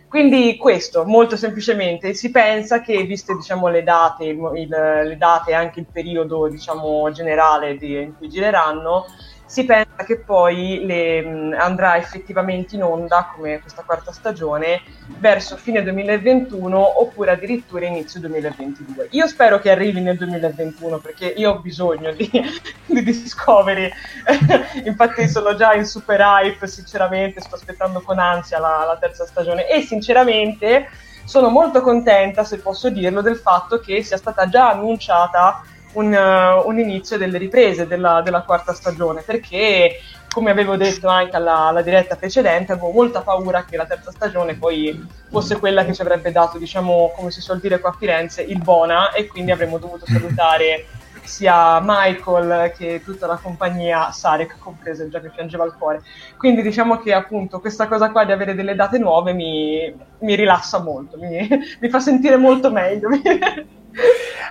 Quindi 0.09 0.57
questo, 0.57 1.05
molto 1.05 1.37
semplicemente, 1.37 2.14
si 2.14 2.31
pensa 2.31 2.81
che, 2.81 3.03
viste 3.03 3.35
diciamo, 3.35 3.66
le, 3.66 3.83
date, 3.83 4.29
e 4.29 5.55
anche 5.55 5.81
il 5.81 5.87
periodo 5.91 6.47
diciamo, 6.47 7.11
generale 7.11 7.77
di, 7.77 8.01
in 8.01 8.16
cui 8.16 8.29
gireranno, 8.29 9.07
si 9.47 9.64
pensa 9.64 10.05
che 10.05 10.18
poi 10.18 10.84
le, 10.84 11.55
andrà 11.57 11.97
effettivamente 11.97 12.74
in 12.76 12.82
onda, 12.82 13.30
come 13.34 13.61
questa 13.61 13.82
quarta 13.82 14.12
stagione, 14.12 14.80
verso 15.18 15.57
fine 15.57 15.82
2021 15.82 17.01
oppure 17.01 17.32
addirittura 17.32 17.86
inizio 17.86 18.20
2022. 18.20 19.09
Io 19.11 19.26
spero 19.26 19.59
che 19.59 19.70
arrivi 19.70 20.01
nel 20.01 20.16
2021 20.16 20.99
perché 20.99 21.26
io 21.26 21.53
ho 21.53 21.59
bisogno 21.59 22.12
di, 22.12 22.30
di 22.86 23.03
Discovery, 23.03 23.90
infatti 24.84 25.28
sono 25.28 25.55
già 25.55 25.74
in 25.74 25.84
super 25.84 26.20
hype, 26.20 26.66
sinceramente 26.66 27.40
sto 27.40 27.57
aspettando 27.57 28.01
con 28.01 28.18
ansia 28.18 28.59
la, 28.59 28.84
la 28.86 28.97
terza 28.99 29.26
stagione 29.26 29.68
e 29.68 29.82
sinceramente 29.82 30.88
sono 31.24 31.49
molto 31.49 31.80
contenta, 31.80 32.45
se 32.45 32.59
posso 32.59 32.90
dirlo, 32.90 33.22
del 33.22 33.36
fatto 33.36 33.80
che 33.80 34.03
sia 34.03 34.16
stata 34.16 34.49
già 34.49 34.70
annunciata 34.70 35.62
un, 35.95 36.12
uh, 36.12 36.66
un 36.68 36.78
inizio 36.78 37.18
delle 37.18 37.38
riprese 37.38 37.86
della, 37.86 38.22
della, 38.22 38.42
quarta 38.42 38.72
stagione, 38.72 39.22
perché 39.22 40.01
come 40.32 40.51
avevo 40.51 40.76
detto 40.76 41.09
anche 41.09 41.36
alla, 41.36 41.66
alla, 41.66 41.82
diretta 41.82 42.16
precedente, 42.16 42.72
avevo 42.72 42.90
molta 42.90 43.20
paura 43.20 43.64
che 43.64 43.76
la 43.76 43.86
terza 43.86 44.11
stagione 44.11 44.55
poi 44.55 45.07
fosse 45.30 45.59
quella 45.59 45.84
che 45.84 45.95
ci 45.95 46.03
avrebbe 46.03 46.32
dato, 46.32 46.59
diciamo, 46.59 47.12
come 47.16 47.30
si 47.30 47.40
suol 47.40 47.61
dire 47.61 47.78
qua 47.78 47.90
a 47.90 47.97
Firenze, 47.97 48.42
il 48.42 48.61
Bona 48.61 49.12
e 49.12 49.26
quindi 49.26 49.53
avremmo 49.53 49.78
dovuto 49.78 50.07
salutare 50.07 50.86
sia 51.22 51.80
Michael 51.82 52.72
che 52.76 53.03
tutta 53.03 53.26
la 53.26 53.38
compagnia, 53.40 54.11
Sarek 54.11 54.59
compresa, 54.59 55.09
già 55.09 55.20
che 55.20 55.30
piangeva 55.30 55.64
il 55.64 55.74
cuore. 55.78 56.03
Quindi 56.36 56.62
diciamo 56.62 56.99
che 56.99 57.12
appunto 57.12 57.61
questa 57.61 57.86
cosa 57.88 58.11
qua 58.11 58.24
di 58.24 58.32
avere 58.32 58.55
delle 58.55 58.74
date 58.74 58.99
nuove 58.99 59.32
mi, 59.32 59.95
mi 60.18 60.34
rilassa 60.34 60.80
molto, 60.80 61.16
mi, 61.16 61.49
mi 61.80 61.88
fa 61.88 62.01
sentire 62.01 62.36
molto 62.36 62.70
meglio. 62.70 63.09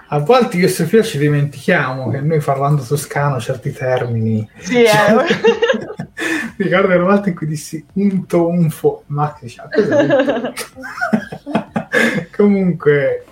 A 0.07 0.19
volte 0.19 0.57
io 0.57 0.65
e 0.65 0.69
Sofia 0.69 1.01
ci 1.01 1.17
dimentichiamo 1.17 2.09
che 2.11 2.19
noi 2.21 2.39
parlando 2.39 2.83
toscano 2.83 3.39
certi 3.39 3.71
termini. 3.71 4.47
Sì, 4.59 4.85
cioè, 4.85 5.25
eh. 5.25 5.25
ricordo 6.57 6.87
le 6.89 6.99
volte 6.99 7.29
in 7.29 7.35
cui 7.35 7.47
dissi 7.47 7.83
un 7.93 8.25
tonfo, 8.27 9.03
ma 9.07 9.33
che 9.33 9.45
diciamo, 9.45 9.69
Comunque, 12.35 13.25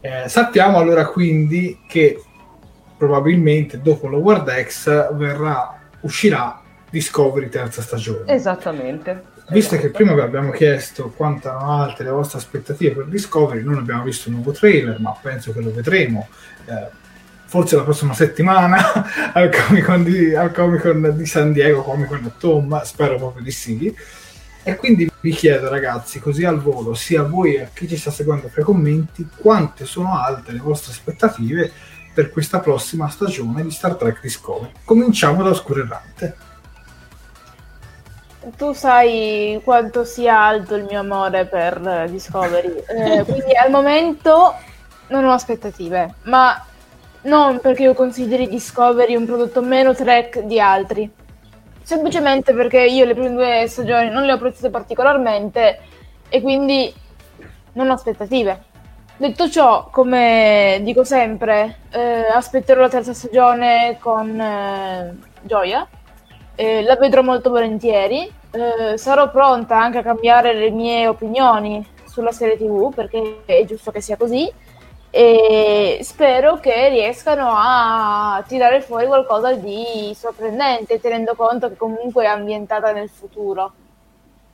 eh, 0.00 0.28
sappiamo 0.28 0.78
allora 0.78 1.06
quindi 1.06 1.80
che 1.88 2.22
probabilmente 2.96 3.80
dopo 3.80 4.08
lo 4.08 4.18
World 4.18 4.50
X 4.64 5.14
verrà, 5.14 5.78
uscirà 6.00 6.60
Discovery 6.90 7.48
terza 7.48 7.82
stagione. 7.82 8.32
Esattamente. 8.32 9.34
Visto 9.48 9.76
che 9.76 9.90
prima 9.90 10.12
vi 10.14 10.20
abbiamo 10.20 10.50
chiesto 10.50 11.12
quanto 11.14 11.48
erano 11.48 11.80
alte 11.80 12.02
le 12.02 12.10
vostre 12.10 12.38
aspettative 12.38 12.94
per 12.94 13.06
Discovery, 13.06 13.62
non 13.62 13.78
abbiamo 13.78 14.02
visto 14.02 14.28
un 14.28 14.36
nuovo 14.36 14.50
trailer, 14.50 14.98
ma 14.98 15.16
penso 15.20 15.52
che 15.52 15.60
lo 15.60 15.72
vedremo. 15.72 16.28
Eh, 16.64 17.04
forse 17.44 17.76
la 17.76 17.84
prossima 17.84 18.12
settimana 18.12 19.30
al 19.32 19.50
Comic 19.50 19.84
Con 19.84 20.02
di, 20.02 21.16
di 21.16 21.26
San 21.26 21.52
Diego, 21.52 21.82
Comic 21.82 22.08
Con 22.08 22.24
a 22.24 22.32
Tom, 22.36 22.82
spero 22.82 23.16
proprio 23.16 23.42
di 23.42 23.52
sì. 23.52 23.94
E 24.64 24.74
quindi 24.74 25.08
vi 25.20 25.30
chiedo, 25.30 25.68
ragazzi, 25.68 26.18
così 26.18 26.44
al 26.44 26.60
volo, 26.60 26.94
sia 26.94 27.20
a 27.20 27.24
voi 27.24 27.54
e 27.54 27.62
a 27.62 27.70
chi 27.72 27.86
ci 27.86 27.96
sta 27.96 28.10
seguendo 28.10 28.48
fra 28.48 28.62
i 28.62 28.64
commenti, 28.64 29.28
quante 29.36 29.84
sono 29.84 30.20
alte 30.20 30.50
le 30.50 30.58
vostre 30.58 30.90
aspettative 30.90 31.70
per 32.12 32.30
questa 32.30 32.58
prossima 32.58 33.08
stagione 33.08 33.62
di 33.62 33.70
Star 33.70 33.94
Trek 33.94 34.20
Discovery. 34.20 34.72
Cominciamo 34.84 35.44
da 35.44 35.50
Oscuro 35.50 35.84
Errante. 35.84 36.34
Tu 38.54 38.72
sai 38.74 39.60
quanto 39.64 40.04
sia 40.04 40.40
alto 40.40 40.76
il 40.76 40.84
mio 40.84 41.00
amore 41.00 41.46
per 41.46 42.06
Discovery, 42.08 42.76
eh, 42.86 43.24
quindi 43.24 43.56
al 43.56 43.70
momento 43.72 44.54
non 45.08 45.24
ho 45.24 45.32
aspettative, 45.32 46.14
ma 46.24 46.64
non 47.22 47.58
perché 47.58 47.82
io 47.82 47.94
consideri 47.94 48.48
Discovery 48.48 49.16
un 49.16 49.26
prodotto 49.26 49.62
meno 49.62 49.94
Trek 49.94 50.42
di 50.42 50.60
altri, 50.60 51.10
semplicemente 51.82 52.54
perché 52.54 52.84
io 52.84 53.04
le 53.04 53.14
prime 53.14 53.32
due 53.32 53.64
stagioni 53.66 54.10
non 54.10 54.22
le 54.22 54.30
ho 54.30 54.36
apprezzate 54.36 54.70
particolarmente 54.70 55.80
e 56.28 56.40
quindi 56.40 56.94
non 57.72 57.90
ho 57.90 57.94
aspettative. 57.94 58.62
Detto 59.16 59.50
ciò, 59.50 59.88
come 59.90 60.78
dico 60.82 61.02
sempre, 61.02 61.78
eh, 61.90 62.26
aspetterò 62.32 62.82
la 62.82 62.88
terza 62.88 63.12
stagione 63.12 63.96
con 63.98 64.40
eh, 64.40 65.16
gioia 65.42 65.88
eh, 66.56 66.82
la 66.82 66.96
vedrò 66.96 67.22
molto 67.22 67.50
volentieri. 67.50 68.30
Eh, 68.50 68.96
sarò 68.98 69.30
pronta 69.30 69.78
anche 69.78 69.98
a 69.98 70.02
cambiare 70.02 70.54
le 70.54 70.70
mie 70.70 71.06
opinioni 71.06 71.86
sulla 72.06 72.32
serie 72.32 72.56
TV 72.56 72.92
perché 72.94 73.42
è 73.44 73.64
giusto 73.64 73.90
che 73.90 74.00
sia 74.00 74.16
così. 74.16 74.50
E 75.10 75.98
spero 76.02 76.56
che 76.56 76.88
riescano 76.88 77.48
a 77.54 78.42
tirare 78.46 78.80
fuori 78.80 79.06
qualcosa 79.06 79.54
di 79.54 80.12
sorprendente, 80.14 81.00
tenendo 81.00 81.34
conto 81.34 81.68
che 81.68 81.76
comunque 81.76 82.24
è 82.24 82.28
ambientata 82.28 82.92
nel 82.92 83.08
futuro 83.08 83.72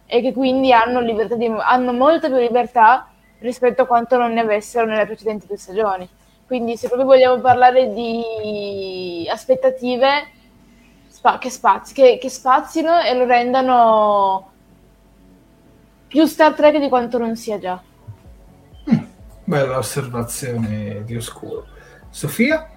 e 0.07 0.20
che 0.20 0.32
quindi 0.32 0.72
hanno, 0.72 1.03
di, 1.03 1.53
hanno 1.59 1.92
molta 1.92 2.28
più 2.28 2.36
libertà 2.36 3.09
rispetto 3.38 3.82
a 3.82 3.86
quanto 3.86 4.16
non 4.18 4.32
ne 4.32 4.40
avessero 4.40 4.86
nelle 4.86 5.07
precedenti 5.07 5.46
due 5.46 5.57
stagioni. 5.57 6.09
Quindi, 6.46 6.76
se 6.76 6.88
proprio 6.88 7.09
vogliamo 7.09 7.40
parlare 7.40 7.92
di 7.92 9.26
aspettative, 9.30 10.28
spa- 11.23 11.39
che, 11.39 11.51
spazi, 11.51 11.95
che, 11.95 12.18
che 12.20 12.29
spazino 12.29 13.01
e 13.01 13.14
lo 13.14 13.25
rendano 13.25 14.51
più 16.09 16.27
Star 16.27 16.53
Trek 16.55 16.79
di 16.79 16.89
quanto 16.89 17.16
non 17.16 17.37
sia 17.37 17.61
già. 17.61 17.81
Mm, 18.93 19.05
bella 19.45 19.79
osservazione 19.79 21.05
di 21.05 21.14
Oscuro. 21.14 21.66
Sofia? 22.11 22.68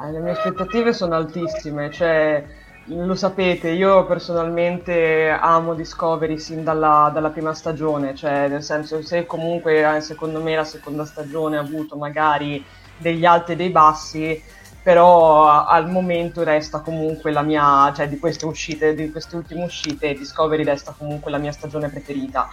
Eh, 0.00 0.10
le 0.10 0.18
mie 0.18 0.32
aspettative 0.32 0.92
sono 0.92 1.14
altissime, 1.14 1.92
cioè 1.92 2.44
lo 2.86 3.14
sapete, 3.14 3.68
io 3.70 4.04
personalmente 4.04 5.28
amo 5.28 5.74
Discovery 5.74 6.38
sin 6.38 6.64
dalla, 6.64 7.10
dalla, 7.14 7.30
prima 7.30 7.54
stagione, 7.54 8.16
cioè 8.16 8.48
nel 8.48 8.64
senso 8.64 9.00
se 9.02 9.26
comunque 9.26 9.96
eh, 9.96 10.00
secondo 10.00 10.42
me 10.42 10.56
la 10.56 10.64
seconda 10.64 11.04
stagione 11.04 11.56
ha 11.56 11.60
avuto 11.60 11.96
magari 11.96 12.64
degli 12.98 13.24
alti 13.24 13.52
e 13.52 13.56
dei 13.56 13.70
bassi, 13.70 14.42
però 14.86 15.66
al 15.66 15.90
momento 15.90 16.44
resta 16.44 16.78
comunque 16.78 17.32
la 17.32 17.42
mia, 17.42 17.92
cioè 17.92 18.06
di 18.06 18.20
queste 18.20 18.46
uscite, 18.46 18.94
di 18.94 19.10
queste 19.10 19.34
ultime 19.34 19.64
uscite, 19.64 20.14
Discovery 20.14 20.62
resta 20.62 20.94
comunque 20.96 21.32
la 21.32 21.38
mia 21.38 21.50
stagione 21.50 21.88
preferita. 21.88 22.48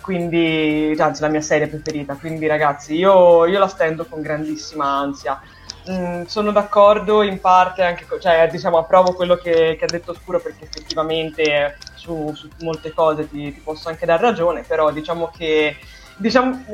Quindi, 0.00 0.92
cioè, 0.96 1.06
anzi, 1.06 1.20
la 1.20 1.28
mia 1.28 1.40
serie 1.40 1.68
preferita. 1.68 2.16
Quindi, 2.16 2.48
ragazzi, 2.48 2.96
io, 2.96 3.46
io 3.46 3.58
la 3.60 3.68
stendo 3.68 4.04
con 4.04 4.20
grandissima 4.20 4.84
ansia. 4.84 5.40
Mm, 5.88 6.24
sono 6.24 6.50
d'accordo 6.50 7.22
in 7.22 7.38
parte 7.38 7.84
anche, 7.84 8.04
cioè, 8.18 8.48
diciamo, 8.50 8.78
approvo 8.78 9.12
quello 9.12 9.36
che, 9.36 9.76
che 9.78 9.84
ha 9.84 9.88
detto 9.88 10.12
Scuro 10.12 10.40
perché 10.40 10.64
effettivamente 10.64 11.76
su, 11.94 12.32
su 12.34 12.48
molte 12.62 12.92
cose 12.92 13.30
ti, 13.30 13.54
ti, 13.54 13.60
posso 13.60 13.88
anche 13.90 14.06
dar 14.06 14.18
ragione, 14.18 14.62
però 14.62 14.90
diciamo 14.90 15.30
che 15.36 15.76
diciamo, 16.16 16.64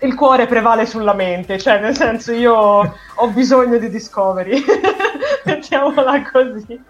il 0.00 0.14
cuore 0.14 0.46
prevale 0.46 0.86
sulla 0.86 1.14
mente, 1.14 1.58
cioè 1.58 1.80
nel 1.80 1.96
senso 1.96 2.32
io 2.32 2.54
ho 2.54 3.28
bisogno 3.28 3.78
di 3.78 3.88
Discovery, 3.88 4.62
mettiamola 5.44 6.30
così. 6.30 6.82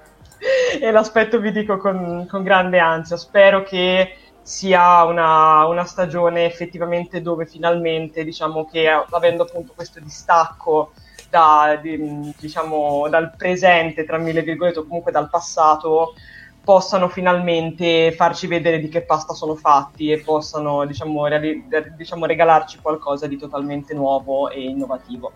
E 0.79 0.91
l'aspetto 0.91 1.39
vi 1.39 1.53
dico 1.53 1.79
con, 1.79 2.27
con 2.29 2.43
grande 2.43 2.79
ansia, 2.79 3.17
spero 3.17 3.63
che 3.63 4.17
sia 4.43 5.05
una, 5.05 5.65
una, 5.67 5.85
stagione 5.85 6.45
effettivamente 6.45 7.23
dove 7.23 7.47
finalmente, 7.47 8.25
diciamo 8.25 8.67
che 8.67 8.87
avendo 8.89 9.45
appunto 9.45 9.73
questo 9.75 10.01
distacco 10.01 10.93
da, 11.31 11.79
di, 11.81 12.35
diciamo, 12.39 13.09
dal 13.09 13.35
presente, 13.37 14.05
tra 14.05 14.19
mille 14.19 14.43
virgolette, 14.43 14.81
o 14.81 14.87
comunque 14.87 15.13
dal 15.13 15.31
passato, 15.31 16.13
possano 16.65 17.09
finalmente 17.09 18.13
farci 18.13 18.47
vedere 18.47 18.81
di 18.81 18.89
che 18.89 19.03
pasta 19.03 19.35
sono 19.35 19.55
fatti 19.55 20.11
e 20.11 20.21
possano 20.21 20.87
diciamo, 20.87 21.27
reali- 21.27 21.65
diciamo, 21.97 22.25
regalarci 22.25 22.79
qualcosa 22.81 23.27
di 23.27 23.37
totalmente 23.37 23.95
nuovo 23.95 24.51
e 24.51 24.63
innovativo. 24.63 25.33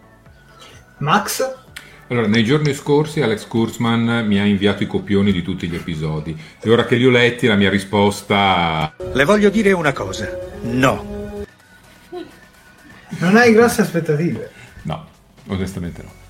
Max? 0.98 1.66
Allora, 2.08 2.26
nei 2.26 2.42
giorni 2.42 2.72
scorsi 2.72 3.20
Alex 3.20 3.46
Kurzman 3.46 4.24
mi 4.26 4.40
ha 4.40 4.44
inviato 4.44 4.82
i 4.82 4.86
copioni 4.86 5.30
di 5.30 5.42
tutti 5.42 5.68
gli 5.68 5.74
episodi 5.74 6.36
e 6.58 6.70
ora 6.70 6.86
che 6.86 6.96
li 6.96 7.04
ho 7.04 7.10
letti 7.10 7.46
la 7.46 7.54
mia 7.54 7.68
risposta... 7.68 8.94
Le 9.12 9.24
voglio 9.24 9.50
dire 9.50 9.72
una 9.72 9.92
cosa, 9.92 10.26
no. 10.62 11.44
Non 13.20 13.36
hai 13.36 13.52
grosse 13.52 13.82
aspettative? 13.82 14.50
No, 14.82 15.06
onestamente 15.48 16.02
no. 16.02 16.26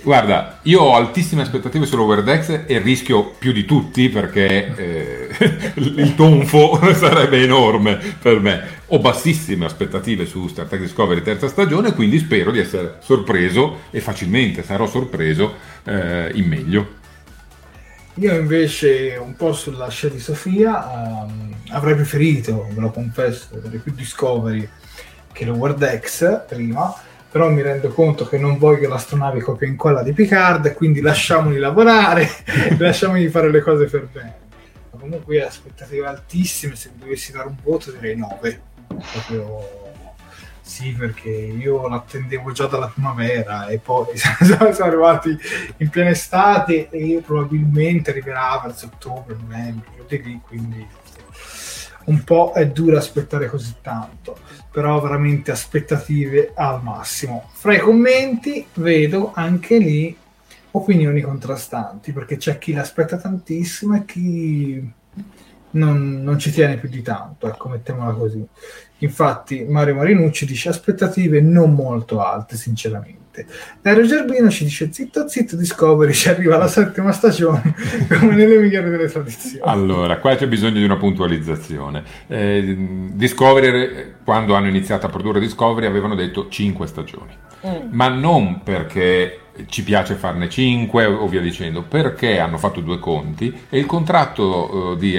Guarda, 0.00 0.60
io 0.62 0.80
ho 0.80 0.94
altissime 0.94 1.42
aspettative 1.42 1.84
sull'Overdex 1.84 2.64
e 2.66 2.78
rischio 2.78 3.34
più 3.36 3.52
di 3.52 3.64
tutti 3.64 4.08
perché 4.08 4.74
eh, 4.76 5.28
il 5.74 6.14
tonfo 6.14 6.78
sarebbe 6.94 7.42
enorme 7.42 7.98
per 8.20 8.38
me. 8.38 8.76
Ho 8.86 9.00
bassissime 9.00 9.66
aspettative 9.66 10.24
su 10.24 10.46
Star 10.46 10.66
Trek 10.66 10.82
Discovery 10.82 11.20
terza 11.20 11.48
stagione, 11.48 11.94
quindi 11.94 12.18
spero 12.18 12.52
di 12.52 12.60
essere 12.60 12.98
sorpreso 13.00 13.80
e 13.90 14.00
facilmente 14.00 14.62
sarò 14.62 14.86
sorpreso 14.86 15.54
eh, 15.84 16.30
in 16.34 16.46
meglio. 16.46 16.96
Io 18.14 18.34
invece, 18.34 19.18
un 19.20 19.34
po' 19.36 19.52
sulla 19.52 19.88
scia 19.90 20.08
di 20.08 20.18
Sofia, 20.18 21.24
um, 21.26 21.54
avrei 21.70 21.94
preferito, 21.94 22.66
ve 22.72 22.80
lo 22.80 22.90
confesso, 22.90 23.48
vedere 23.52 23.78
più 23.78 23.92
Discovery 23.92 24.68
che 25.32 25.44
lo 25.44 25.54
World 25.54 26.00
X 26.00 26.46
prima 26.48 26.92
però 27.30 27.50
mi 27.50 27.62
rendo 27.62 27.88
conto 27.88 28.26
che 28.26 28.38
non 28.38 28.58
voglio 28.58 28.88
l'astronave 28.88 29.40
copia 29.40 29.66
e 29.66 29.70
incolla 29.70 30.02
di 30.02 30.12
Picard, 30.12 30.74
quindi 30.74 31.00
lasciamoli 31.00 31.58
lavorare, 31.58 32.28
lasciamoli 32.78 33.28
fare 33.28 33.50
le 33.50 33.60
cose 33.60 33.84
per 33.84 34.08
bene. 34.10 34.36
Ma 34.92 34.98
comunque 34.98 35.44
aspettative 35.44 36.06
altissime, 36.06 36.74
se 36.74 36.90
dovessi 36.94 37.32
dare 37.32 37.48
un 37.48 37.56
voto 37.62 37.90
direi 37.92 38.16
9. 38.16 38.62
Proprio 38.86 39.86
sì, 40.68 40.92
perché 40.92 41.30
io 41.30 41.88
l'attendevo 41.88 42.52
già 42.52 42.66
dalla 42.66 42.88
primavera 42.88 43.68
e 43.68 43.78
poi 43.78 44.06
siamo 44.16 44.68
arrivati 44.68 45.36
in 45.78 45.88
piena 45.88 46.10
estate 46.10 46.90
e 46.90 47.04
io 47.04 47.20
probabilmente 47.20 48.10
arriverà 48.10 48.60
verso 48.62 48.86
ottobre, 48.86 49.34
novembre, 49.34 50.04
lì, 50.08 50.40
quindi 50.46 50.86
un 52.04 52.24
po' 52.24 52.52
è 52.54 52.66
dura 52.66 52.98
aspettare 52.98 53.46
così 53.48 53.74
tanto 53.80 54.38
però 54.70 55.00
veramente 55.00 55.50
aspettative 55.50 56.52
al 56.54 56.82
massimo. 56.82 57.48
Fra 57.52 57.74
i 57.74 57.78
commenti 57.78 58.66
vedo 58.74 59.32
anche 59.34 59.78
lì 59.78 60.16
opinioni 60.70 61.20
contrastanti, 61.20 62.12
perché 62.12 62.36
c'è 62.36 62.58
chi 62.58 62.72
l'aspetta 62.72 63.16
tantissimo 63.16 63.96
e 63.96 64.04
chi 64.04 64.92
non, 65.70 66.22
non 66.22 66.38
ci 66.38 66.50
tiene 66.50 66.76
più 66.76 66.88
di 66.88 67.02
tanto, 67.02 67.48
ecco, 67.48 67.68
mettiamola 67.68 68.12
così. 68.12 68.46
Infatti 68.98 69.64
Mario 69.64 69.94
Marinucci 69.94 70.46
dice 70.46 70.68
aspettative 70.68 71.40
non 71.40 71.74
molto 71.74 72.22
alte, 72.22 72.56
sinceramente. 72.56 73.27
Dario 73.80 74.06
Gerbino 74.06 74.50
ci 74.50 74.64
dice 74.64 74.92
zitto 74.92 75.28
zitto 75.28 75.56
Discovery, 75.56 76.12
ci 76.14 76.28
arriva 76.28 76.56
la 76.56 76.68
settima 76.68 77.12
stagione 77.12 77.74
come 78.08 78.34
nelle 78.34 78.58
migliori 78.58 78.90
delle 78.90 79.08
tradizioni. 79.08 79.60
Allora, 79.64 80.18
qua 80.18 80.34
c'è 80.36 80.46
bisogno 80.46 80.78
di 80.78 80.84
una 80.84 80.96
puntualizzazione. 80.96 82.02
Eh, 82.26 82.76
Discovery, 83.12 84.14
quando 84.24 84.54
hanno 84.54 84.68
iniziato 84.68 85.06
a 85.06 85.08
produrre 85.08 85.40
Discovery, 85.40 85.86
avevano 85.86 86.14
detto 86.14 86.48
5 86.48 86.86
stagioni, 86.86 87.32
mm. 87.66 87.88
ma 87.90 88.08
non 88.08 88.62
perché 88.62 89.40
ci 89.66 89.82
piace 89.82 90.14
farne 90.14 90.48
5 90.48 91.04
o 91.04 91.26
via 91.26 91.40
dicendo, 91.40 91.82
perché 91.82 92.38
hanno 92.38 92.58
fatto 92.58 92.80
due 92.80 92.98
conti 92.98 93.52
e 93.68 93.78
il 93.78 93.86
contratto 93.86 94.92
uh, 94.92 94.96
di, 94.96 95.16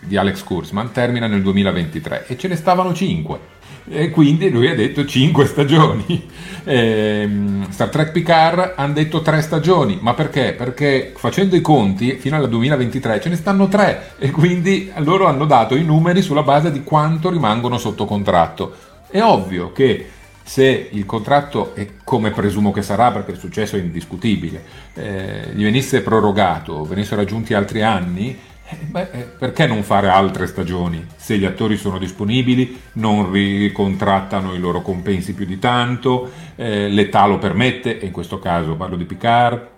di 0.00 0.16
Alex 0.16 0.42
Kurzman 0.42 0.92
termina 0.92 1.26
nel 1.26 1.42
2023 1.42 2.26
e 2.26 2.36
ce 2.36 2.48
ne 2.48 2.56
stavano 2.56 2.92
5 2.92 3.54
e 3.88 4.10
quindi 4.10 4.50
lui 4.50 4.68
ha 4.68 4.74
detto 4.74 5.04
5 5.04 5.46
stagioni. 5.46 6.28
Eh, 6.64 7.28
Star 7.68 7.88
Trek 7.88 8.10
Picard 8.10 8.72
hanno 8.76 8.92
detto 8.92 9.22
3 9.22 9.40
stagioni, 9.40 9.98
ma 10.00 10.14
perché? 10.14 10.52
Perché 10.52 11.12
facendo 11.16 11.54
i 11.54 11.60
conti 11.60 12.16
fino 12.16 12.36
al 12.36 12.48
2023 12.48 13.20
ce 13.20 13.28
ne 13.28 13.36
stanno 13.36 13.68
3 13.68 14.14
e 14.18 14.30
quindi 14.30 14.90
loro 14.96 15.26
hanno 15.26 15.44
dato 15.44 15.76
i 15.76 15.84
numeri 15.84 16.22
sulla 16.22 16.42
base 16.42 16.72
di 16.72 16.82
quanto 16.82 17.30
rimangono 17.30 17.78
sotto 17.78 18.04
contratto. 18.04 18.74
È 19.08 19.22
ovvio 19.22 19.72
che 19.72 20.10
se 20.42 20.88
il 20.92 21.04
contratto, 21.04 21.74
è 21.74 21.88
come 22.04 22.30
presumo 22.30 22.70
che 22.70 22.82
sarà 22.82 23.10
perché 23.10 23.32
il 23.32 23.38
successo 23.38 23.74
è 23.74 23.80
indiscutibile, 23.80 24.62
eh, 24.94 25.50
gli 25.54 25.64
venisse 25.64 26.02
prorogato, 26.02 26.84
venissero 26.84 27.20
aggiunti 27.20 27.52
altri 27.52 27.82
anni, 27.82 28.38
beh, 28.80 29.10
eh, 29.12 29.22
perché 29.22 29.66
non 29.66 29.82
fare 29.82 30.08
altre 30.08 30.46
stagioni? 30.46 31.06
Se 31.16 31.38
gli 31.38 31.44
attori 31.44 31.76
sono 31.76 31.98
disponibili, 31.98 32.80
non 32.94 33.30
ricontrattano 33.30 34.54
i 34.54 34.58
loro 34.58 34.82
compensi 34.82 35.34
più 35.34 35.46
di 35.46 35.58
tanto, 35.58 36.30
eh, 36.56 36.88
l'età 36.88 37.26
lo 37.26 37.38
permette, 37.38 38.00
e 38.00 38.06
in 38.06 38.12
questo 38.12 38.38
caso 38.38 38.74
parlo 38.74 38.96
di 38.96 39.04
Picard, 39.04 39.68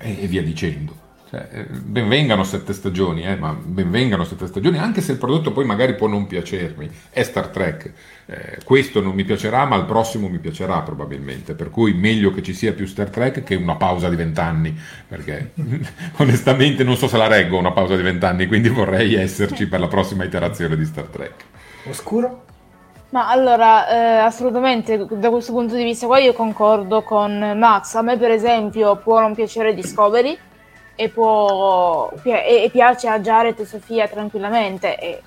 e, 0.00 0.22
e 0.22 0.26
via 0.26 0.42
dicendo. 0.42 1.04
Cioè, 1.36 1.48
eh, 1.50 1.66
benvengano 1.68 2.44
sette 2.44 2.72
stagioni, 2.72 3.26
eh, 3.26 3.36
ma 3.36 3.52
benvengano 3.52 4.24
sette 4.24 4.46
stagioni, 4.46 4.78
anche 4.78 5.02
se 5.02 5.12
il 5.12 5.18
prodotto 5.18 5.52
poi 5.52 5.66
magari 5.66 5.94
può 5.94 6.06
non 6.06 6.26
piacermi. 6.26 6.88
È 7.10 7.22
Star 7.22 7.48
Trek. 7.48 7.92
Eh, 8.24 8.58
questo 8.64 9.02
non 9.02 9.14
mi 9.14 9.22
piacerà, 9.24 9.66
ma 9.66 9.76
il 9.76 9.84
prossimo 9.84 10.28
mi 10.28 10.38
piacerà 10.38 10.80
probabilmente. 10.80 11.52
Per 11.52 11.68
cui 11.68 11.92
meglio 11.92 12.32
che 12.32 12.42
ci 12.42 12.54
sia 12.54 12.72
più 12.72 12.86
Star 12.86 13.10
Trek 13.10 13.42
che 13.42 13.54
una 13.54 13.76
pausa 13.76 14.08
di 14.08 14.16
vent'anni. 14.16 14.74
Perché 15.06 15.52
onestamente 16.16 16.82
non 16.84 16.96
so 16.96 17.06
se 17.06 17.18
la 17.18 17.26
reggo 17.26 17.58
una 17.58 17.72
pausa 17.72 17.96
di 17.96 18.02
vent'anni, 18.02 18.46
quindi 18.46 18.70
vorrei 18.70 19.14
esserci 19.14 19.68
per 19.68 19.80
la 19.80 19.88
prossima 19.88 20.24
iterazione 20.24 20.74
di 20.74 20.86
Star 20.86 21.04
Trek. 21.04 21.34
Oscuro? 21.84 22.44
Ma 23.10 23.28
allora, 23.28 23.88
eh, 23.88 24.18
assolutamente, 24.18 25.06
da 25.10 25.28
questo 25.28 25.52
punto 25.52 25.74
di 25.74 25.84
vista 25.84 26.06
qua 26.06 26.18
io 26.18 26.32
concordo 26.32 27.02
con 27.02 27.52
Max. 27.56 27.94
A 27.94 28.02
me 28.02 28.16
per 28.16 28.30
esempio 28.30 28.96
può 28.96 29.20
non 29.20 29.34
piacere 29.34 29.74
Discovery, 29.74 30.36
e, 30.96 31.08
può, 31.10 32.10
e, 32.22 32.64
e 32.64 32.68
piace 32.72 33.06
a 33.06 33.20
Jared 33.20 33.58
e 33.60 33.66
Sofia 33.66 34.08
tranquillamente. 34.08 34.98
E 34.98 35.22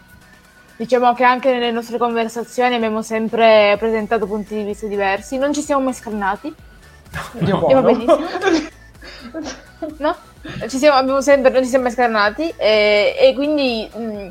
diciamo 0.75 1.13
che 1.13 1.23
anche 1.23 1.51
nelle 1.51 1.71
nostre 1.71 1.97
conversazioni 1.97 2.75
abbiamo 2.75 3.01
sempre 3.01 3.75
presentato 3.79 4.25
punti 4.27 4.55
di 4.55 4.63
vista 4.63 4.87
diversi, 4.87 5.37
non 5.37 5.53
ci 5.53 5.61
siamo 5.61 5.83
mai 5.83 5.93
scannati. 5.93 6.53
No. 7.39 7.67
E 7.69 7.73
va 7.73 7.81
benissimo. 7.81 8.17
no? 9.97 10.15
Ci 10.67 10.77
siamo, 10.77 10.97
abbiamo 10.97 11.21
sempre, 11.21 11.51
non 11.51 11.63
ci 11.63 11.69
siamo 11.69 11.85
mai 11.85 11.93
scannati 11.93 12.53
e, 12.55 13.15
e 13.19 13.33
quindi 13.35 13.89
mh, 13.93 14.27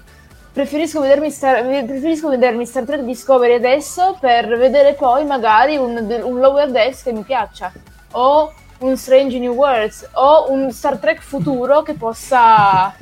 preferisco, 0.53 1.01
vedermi 1.01 1.31
Star, 1.31 1.65
preferisco 1.65 2.29
vedermi 2.29 2.65
Star 2.67 2.85
Trek 2.85 3.01
Discovery 3.03 3.55
adesso 3.55 4.17
per 4.19 4.57
vedere 4.57 4.95
poi 4.95 5.25
magari 5.25 5.77
un, 5.77 5.97
un 6.23 6.39
Lower 6.39 6.71
Decks 6.71 7.03
che 7.03 7.13
mi 7.13 7.23
piaccia 7.23 7.71
o 8.13 8.53
un 8.79 8.97
Strange 8.97 9.39
New 9.39 9.55
Worlds 9.55 10.09
o 10.13 10.51
un 10.51 10.71
Star 10.71 10.99
Trek 10.99 11.21
futuro 11.21 11.83
che 11.83 11.95
possa... 11.95 12.95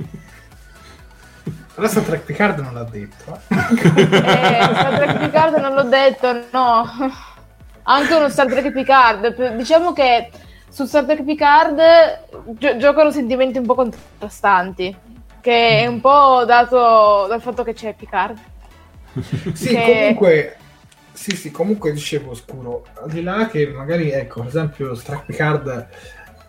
Però 1.75 1.87
Star 1.89 2.05
Trek 2.05 2.23
Picard 2.23 2.59
non 2.61 2.73
l'ha 2.73 2.85
detto. 2.85 3.39
Eh, 3.49 4.05
Star 4.05 4.97
Trek 4.97 5.19
Picard 5.19 5.57
non 5.57 5.75
l'ho 5.75 5.83
detto, 5.83 6.45
no. 6.51 6.91
Anche 7.83 8.15
uno 8.15 8.31
Star 8.31 8.47
Trek 8.47 8.73
Picard. 8.73 9.55
Diciamo 9.57 9.93
che 9.93 10.31
su 10.71 10.87
Star 10.87 11.05
Trek 11.05 11.23
Picard 11.23 11.81
gi- 12.59 12.79
giocano 12.79 13.11
sentimenti 13.11 13.59
un 13.59 13.67
po' 13.67 13.75
contrastanti, 13.75 14.97
che 15.43 15.81
è 15.81 15.87
un 15.87 16.01
po' 16.01 16.45
dato 16.47 17.27
dal 17.29 17.43
fatto 17.43 17.63
che 17.63 17.75
c'è 17.75 17.95
Picard. 17.95 18.39
Sì, 19.53 19.69
che... 19.69 20.15
comunque 20.17 20.57
sì, 21.17 21.35
sì, 21.35 21.51
comunque 21.51 21.93
dicevo 21.93 22.35
scuro, 22.35 22.85
al 23.03 23.11
di 23.11 23.23
là 23.23 23.49
che 23.49 23.67
magari, 23.69 24.11
ecco, 24.11 24.43
ad 24.43 24.49
esempio 24.49 24.95
Strike 24.95 25.25
Picard, 25.27 25.89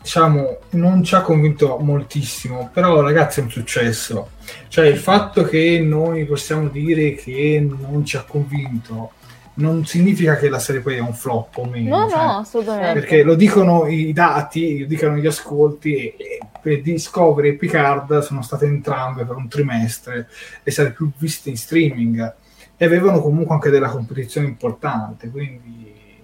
diciamo, 0.01 0.57
non 0.72 1.03
ci 1.03 1.15
ha 1.15 1.22
convinto 1.22 1.78
moltissimo, 1.78 2.70
però 2.74 3.01
ragazzi 3.01 3.39
è 3.39 3.43
un 3.43 3.49
successo. 3.49 4.32
Cioè 4.68 4.88
il 4.88 4.97
fatto 4.97 5.43
che 5.43 5.80
noi 5.80 6.26
possiamo 6.26 6.68
dire 6.68 7.15
che 7.15 7.65
non 7.65 8.05
ci 8.05 8.18
ha 8.18 8.24
convinto 8.24 9.13
non 9.55 9.86
significa 9.86 10.36
che 10.36 10.49
la 10.49 10.59
serie 10.59 10.82
poi 10.82 10.97
è 10.97 10.99
un 10.99 11.13
flop 11.13 11.57
o 11.57 11.65
meno. 11.65 11.97
No, 11.97 12.09
cioè, 12.09 12.24
no, 12.24 12.38
assolutamente. 12.38 12.99
Perché 12.99 13.24
lo 13.24 13.36
dicono 13.36 13.88
i 13.88 14.13
dati, 14.13 14.82
lo 14.82 14.86
dicono 14.86 15.18
gli 15.18 15.26
ascolti, 15.26 15.95
e, 15.95 16.15
e 16.18 16.39
per 16.61 16.82
Discovery 16.82 17.49
e 17.49 17.53
Picard 17.53 18.20
sono 18.20 18.41
state 18.41 18.65
entrambe 18.65 19.26
per 19.26 19.36
un 19.36 19.47
trimestre 19.47 20.28
le 20.61 20.72
serie 20.72 20.91
più 20.91 21.09
viste 21.18 21.49
in 21.49 21.57
streaming 21.57 22.36
e 22.78 22.86
avevano 22.86 23.19
comunque 23.19 23.55
anche 23.55 23.71
della 23.71 23.89
competizione 23.89 24.47
importante, 24.47 25.30
quindi 25.30 26.21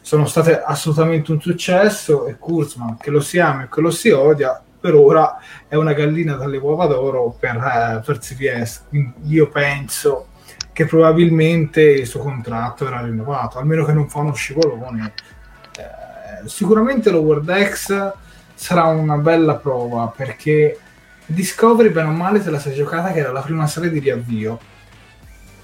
sono 0.00 0.26
state 0.26 0.60
assolutamente 0.60 1.30
un 1.30 1.40
successo 1.40 2.26
e 2.26 2.36
Kurzman, 2.36 2.96
che 2.98 3.10
lo 3.10 3.20
si 3.20 3.38
ama 3.38 3.64
e 3.64 3.68
che 3.70 3.80
lo 3.80 3.90
si 3.90 4.10
odia, 4.10 4.60
per 4.80 4.94
ora 4.94 5.38
è 5.68 5.76
una 5.76 5.92
gallina 5.92 6.34
dalle 6.34 6.56
uova 6.56 6.86
d'oro 6.86 7.36
per, 7.38 7.56
eh, 7.56 8.02
per 8.04 8.18
CBS, 8.18 8.86
quindi 8.88 9.12
io 9.26 9.48
penso 9.48 10.26
che 10.72 10.86
probabilmente 10.86 11.82
il 11.82 12.06
suo 12.06 12.20
contratto 12.20 12.86
era 12.86 13.00
rinnovato, 13.02 13.58
almeno 13.58 13.84
che 13.84 13.92
non 13.92 14.08
fa 14.08 14.20
uno 14.20 14.34
scivolone. 14.34 15.12
Eh, 15.78 16.48
sicuramente 16.48 17.10
l'Over 17.10 17.42
X 17.68 18.12
sarà 18.54 18.86
una 18.86 19.18
bella 19.18 19.54
prova 19.54 20.12
perché 20.14 20.78
Discovery, 21.26 21.90
bene 21.90 22.08
o 22.08 22.12
male, 22.12 22.42
se 22.42 22.50
la 22.50 22.58
sei 22.58 22.74
giocata 22.74 23.12
che 23.12 23.20
era 23.20 23.30
la 23.30 23.40
prima 23.40 23.66
serie 23.66 23.90
di 23.90 24.00
riavvio 24.00 24.58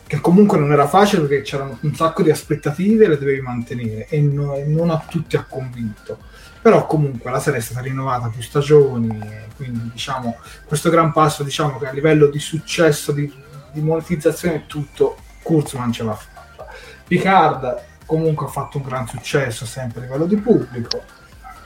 che 0.08 0.20
comunque 0.20 0.58
non 0.58 0.72
era 0.72 0.88
facile 0.88 1.26
perché 1.26 1.42
c'erano 1.42 1.78
un 1.82 1.94
sacco 1.94 2.22
di 2.22 2.30
aspettative 2.30 3.04
e 3.04 3.08
le 3.08 3.18
dovevi 3.18 3.42
mantenere 3.42 4.06
e 4.08 4.20
no, 4.22 4.56
non 4.66 4.88
a 4.90 5.04
tutti 5.06 5.36
ha 5.36 5.44
convinto. 5.46 6.18
Però 6.62 6.86
comunque 6.86 7.30
la 7.30 7.38
serie 7.38 7.60
è 7.60 7.62
stata 7.62 7.82
rinnovata 7.82 8.28
più 8.28 8.42
stagioni 8.42 9.46
quindi 9.54 9.90
diciamo 9.92 10.38
questo 10.66 10.88
gran 10.88 11.12
passo 11.12 11.42
diciamo 11.42 11.78
che 11.78 11.88
a 11.88 11.92
livello 11.92 12.28
di 12.28 12.38
successo 12.38 13.12
di, 13.12 13.30
di 13.72 13.80
monetizzazione 13.80 14.54
e 14.54 14.66
tutto 14.66 15.18
Kurzman 15.42 15.92
ce 15.92 16.04
l'ha 16.04 16.14
fatta. 16.14 16.66
Picard 17.06 17.82
comunque 18.06 18.46
ha 18.46 18.50
fatto 18.50 18.78
un 18.78 18.84
gran 18.84 19.06
successo 19.06 19.66
sempre 19.66 20.00
a 20.00 20.04
livello 20.04 20.24
di 20.24 20.36
pubblico. 20.36 21.02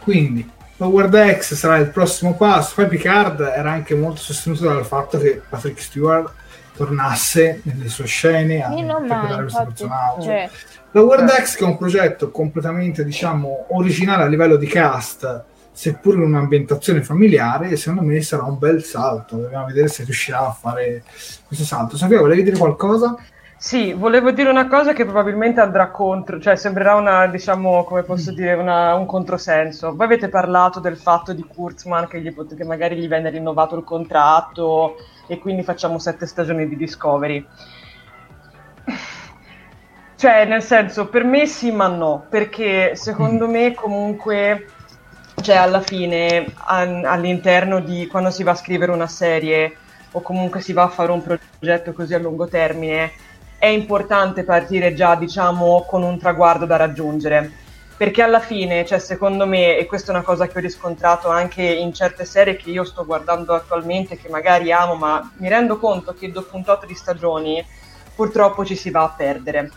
Quindi 0.01 0.51
Lower 0.78 1.38
X 1.38 1.55
sarà 1.55 1.76
il 1.76 1.90
prossimo 1.90 2.34
passo. 2.34 2.74
Poi 2.74 2.88
Picard 2.88 3.40
era 3.40 3.70
anche 3.70 3.95
molto 3.95 4.20
sostenuto 4.20 4.64
dal 4.64 4.84
fatto 4.84 5.16
che 5.18 5.40
Patrick 5.49 5.80
Stewart 5.80 6.40
tornasse 6.74 7.60
nelle 7.64 7.88
sue 7.88 8.06
scene 8.06 8.64
a 8.64 8.72
interpretare 8.72 9.42
questo 9.42 9.64
personaggio. 9.64 10.22
Cioè, 10.22 10.50
Lower 10.92 11.20
eh. 11.20 11.24
Decks 11.24 11.56
che 11.56 11.64
è 11.64 11.66
un 11.66 11.78
progetto 11.78 12.30
completamente 12.30 13.04
diciamo 13.04 13.66
originale 13.70 14.24
a 14.24 14.26
livello 14.26 14.56
di 14.56 14.66
cast 14.66 15.44
seppur 15.72 16.14
in 16.14 16.22
un'ambientazione 16.22 17.02
familiare 17.02 17.76
secondo 17.76 18.02
me 18.02 18.20
sarà 18.20 18.42
un 18.42 18.58
bel 18.58 18.82
salto 18.84 19.36
dobbiamo 19.36 19.66
vedere 19.66 19.88
se 19.88 20.04
riuscirà 20.04 20.46
a 20.46 20.52
fare 20.52 21.02
questo 21.46 21.64
salto 21.64 21.96
Sofia 21.96 22.20
volevi 22.20 22.42
dire 22.42 22.58
qualcosa? 22.58 23.16
Sì, 23.62 23.92
volevo 23.92 24.32
dire 24.32 24.50
una 24.50 24.66
cosa 24.66 24.92
che 24.92 25.04
probabilmente 25.04 25.60
andrà 25.60 25.92
contro, 25.92 26.40
cioè 26.40 26.56
sembrerà 26.56 26.96
una, 26.96 27.28
diciamo, 27.28 27.84
come 27.84 28.02
posso 28.02 28.32
mm. 28.32 28.34
dire, 28.34 28.54
una, 28.54 28.96
un 28.96 29.06
controsenso. 29.06 29.94
Voi 29.94 30.06
avete 30.06 30.28
parlato 30.28 30.80
del 30.80 30.96
fatto 30.96 31.32
di 31.32 31.44
Kurtzman 31.44 32.08
che, 32.08 32.20
gli, 32.20 32.34
che 32.56 32.64
magari 32.64 32.96
gli 32.96 33.06
venne 33.06 33.30
rinnovato 33.30 33.76
il 33.76 33.84
contratto 33.84 34.96
e 35.28 35.38
quindi 35.38 35.62
facciamo 35.62 36.00
sette 36.00 36.26
stagioni 36.26 36.66
di 36.68 36.76
Discovery. 36.76 37.46
Cioè, 40.16 40.44
nel 40.44 40.62
senso, 40.62 41.06
per 41.06 41.22
me 41.22 41.46
sì, 41.46 41.70
ma 41.70 41.86
no, 41.86 42.26
perché 42.28 42.96
secondo 42.96 43.46
me 43.46 43.74
comunque, 43.74 44.66
cioè 45.40 45.54
alla 45.54 45.80
fine, 45.80 46.52
an- 46.64 47.04
all'interno 47.04 47.78
di 47.78 48.08
quando 48.08 48.30
si 48.30 48.42
va 48.42 48.50
a 48.50 48.56
scrivere 48.56 48.90
una 48.90 49.06
serie 49.06 49.76
o 50.10 50.20
comunque 50.20 50.60
si 50.60 50.72
va 50.72 50.82
a 50.82 50.88
fare 50.88 51.12
un 51.12 51.22
progetto 51.22 51.92
così 51.92 52.14
a 52.14 52.18
lungo 52.18 52.48
termine, 52.48 53.30
è 53.62 53.68
importante 53.68 54.42
partire 54.42 54.92
già, 54.92 55.14
diciamo, 55.14 55.84
con 55.88 56.02
un 56.02 56.18
traguardo 56.18 56.66
da 56.66 56.74
raggiungere. 56.74 57.48
Perché 57.96 58.20
alla 58.20 58.40
fine, 58.40 58.84
cioè, 58.84 58.98
secondo 58.98 59.46
me, 59.46 59.76
e 59.76 59.86
questa 59.86 60.10
è 60.10 60.16
una 60.16 60.24
cosa 60.24 60.48
che 60.48 60.58
ho 60.58 60.60
riscontrato 60.60 61.28
anche 61.28 61.62
in 61.62 61.94
certe 61.94 62.24
serie 62.24 62.56
che 62.56 62.70
io 62.70 62.82
sto 62.82 63.06
guardando 63.06 63.54
attualmente, 63.54 64.18
che 64.18 64.28
magari 64.28 64.72
amo, 64.72 64.96
ma 64.96 65.30
mi 65.36 65.48
rendo 65.48 65.78
conto 65.78 66.12
che 66.12 66.32
dopo 66.32 66.56
un 66.56 66.64
tot 66.64 66.86
di 66.86 66.94
stagioni 66.96 67.64
purtroppo 68.16 68.64
ci 68.64 68.74
si 68.74 68.90
va 68.90 69.04
a 69.04 69.14
perdere 69.16 69.70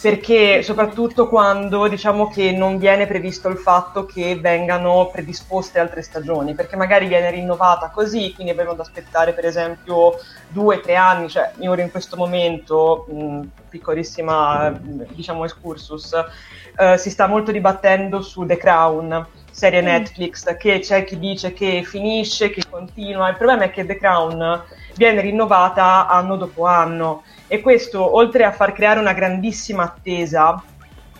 perché 0.00 0.62
soprattutto 0.62 1.28
quando 1.28 1.86
diciamo 1.86 2.28
che 2.30 2.52
non 2.52 2.78
viene 2.78 3.06
previsto 3.06 3.48
il 3.48 3.58
fatto 3.58 4.06
che 4.06 4.34
vengano 4.40 5.10
predisposte 5.12 5.78
altre 5.78 6.00
stagioni, 6.00 6.54
perché 6.54 6.74
magari 6.74 7.06
viene 7.06 7.30
rinnovata 7.30 7.90
così, 7.90 8.32
quindi 8.32 8.52
avremo 8.52 8.72
da 8.72 8.82
aspettare 8.82 9.34
per 9.34 9.44
esempio 9.44 10.18
due, 10.48 10.76
o 10.76 10.80
tre 10.80 10.96
anni, 10.96 11.28
cioè 11.28 11.52
ora 11.66 11.82
in 11.82 11.90
questo 11.90 12.16
momento, 12.16 13.04
mh, 13.10 13.40
piccolissima 13.68 14.70
diciamo 14.80 15.44
excursus, 15.44 16.12
eh, 16.78 16.96
si 16.96 17.10
sta 17.10 17.26
molto 17.26 17.52
dibattendo 17.52 18.22
su 18.22 18.46
The 18.46 18.56
Crown, 18.56 19.26
serie 19.50 19.82
mm. 19.82 19.84
Netflix, 19.84 20.56
che 20.56 20.78
c'è 20.78 21.04
chi 21.04 21.18
dice 21.18 21.52
che 21.52 21.82
finisce, 21.84 22.48
che 22.48 22.62
continua, 22.70 23.28
il 23.28 23.36
problema 23.36 23.64
è 23.64 23.70
che 23.70 23.84
The 23.84 23.98
Crown 23.98 24.62
viene 24.94 25.20
rinnovata 25.20 26.08
anno 26.08 26.36
dopo 26.36 26.64
anno 26.64 27.22
e 27.52 27.60
questo 27.60 28.14
oltre 28.14 28.44
a 28.44 28.52
far 28.52 28.72
creare 28.72 29.00
una 29.00 29.12
grandissima 29.12 29.82
attesa 29.82 30.62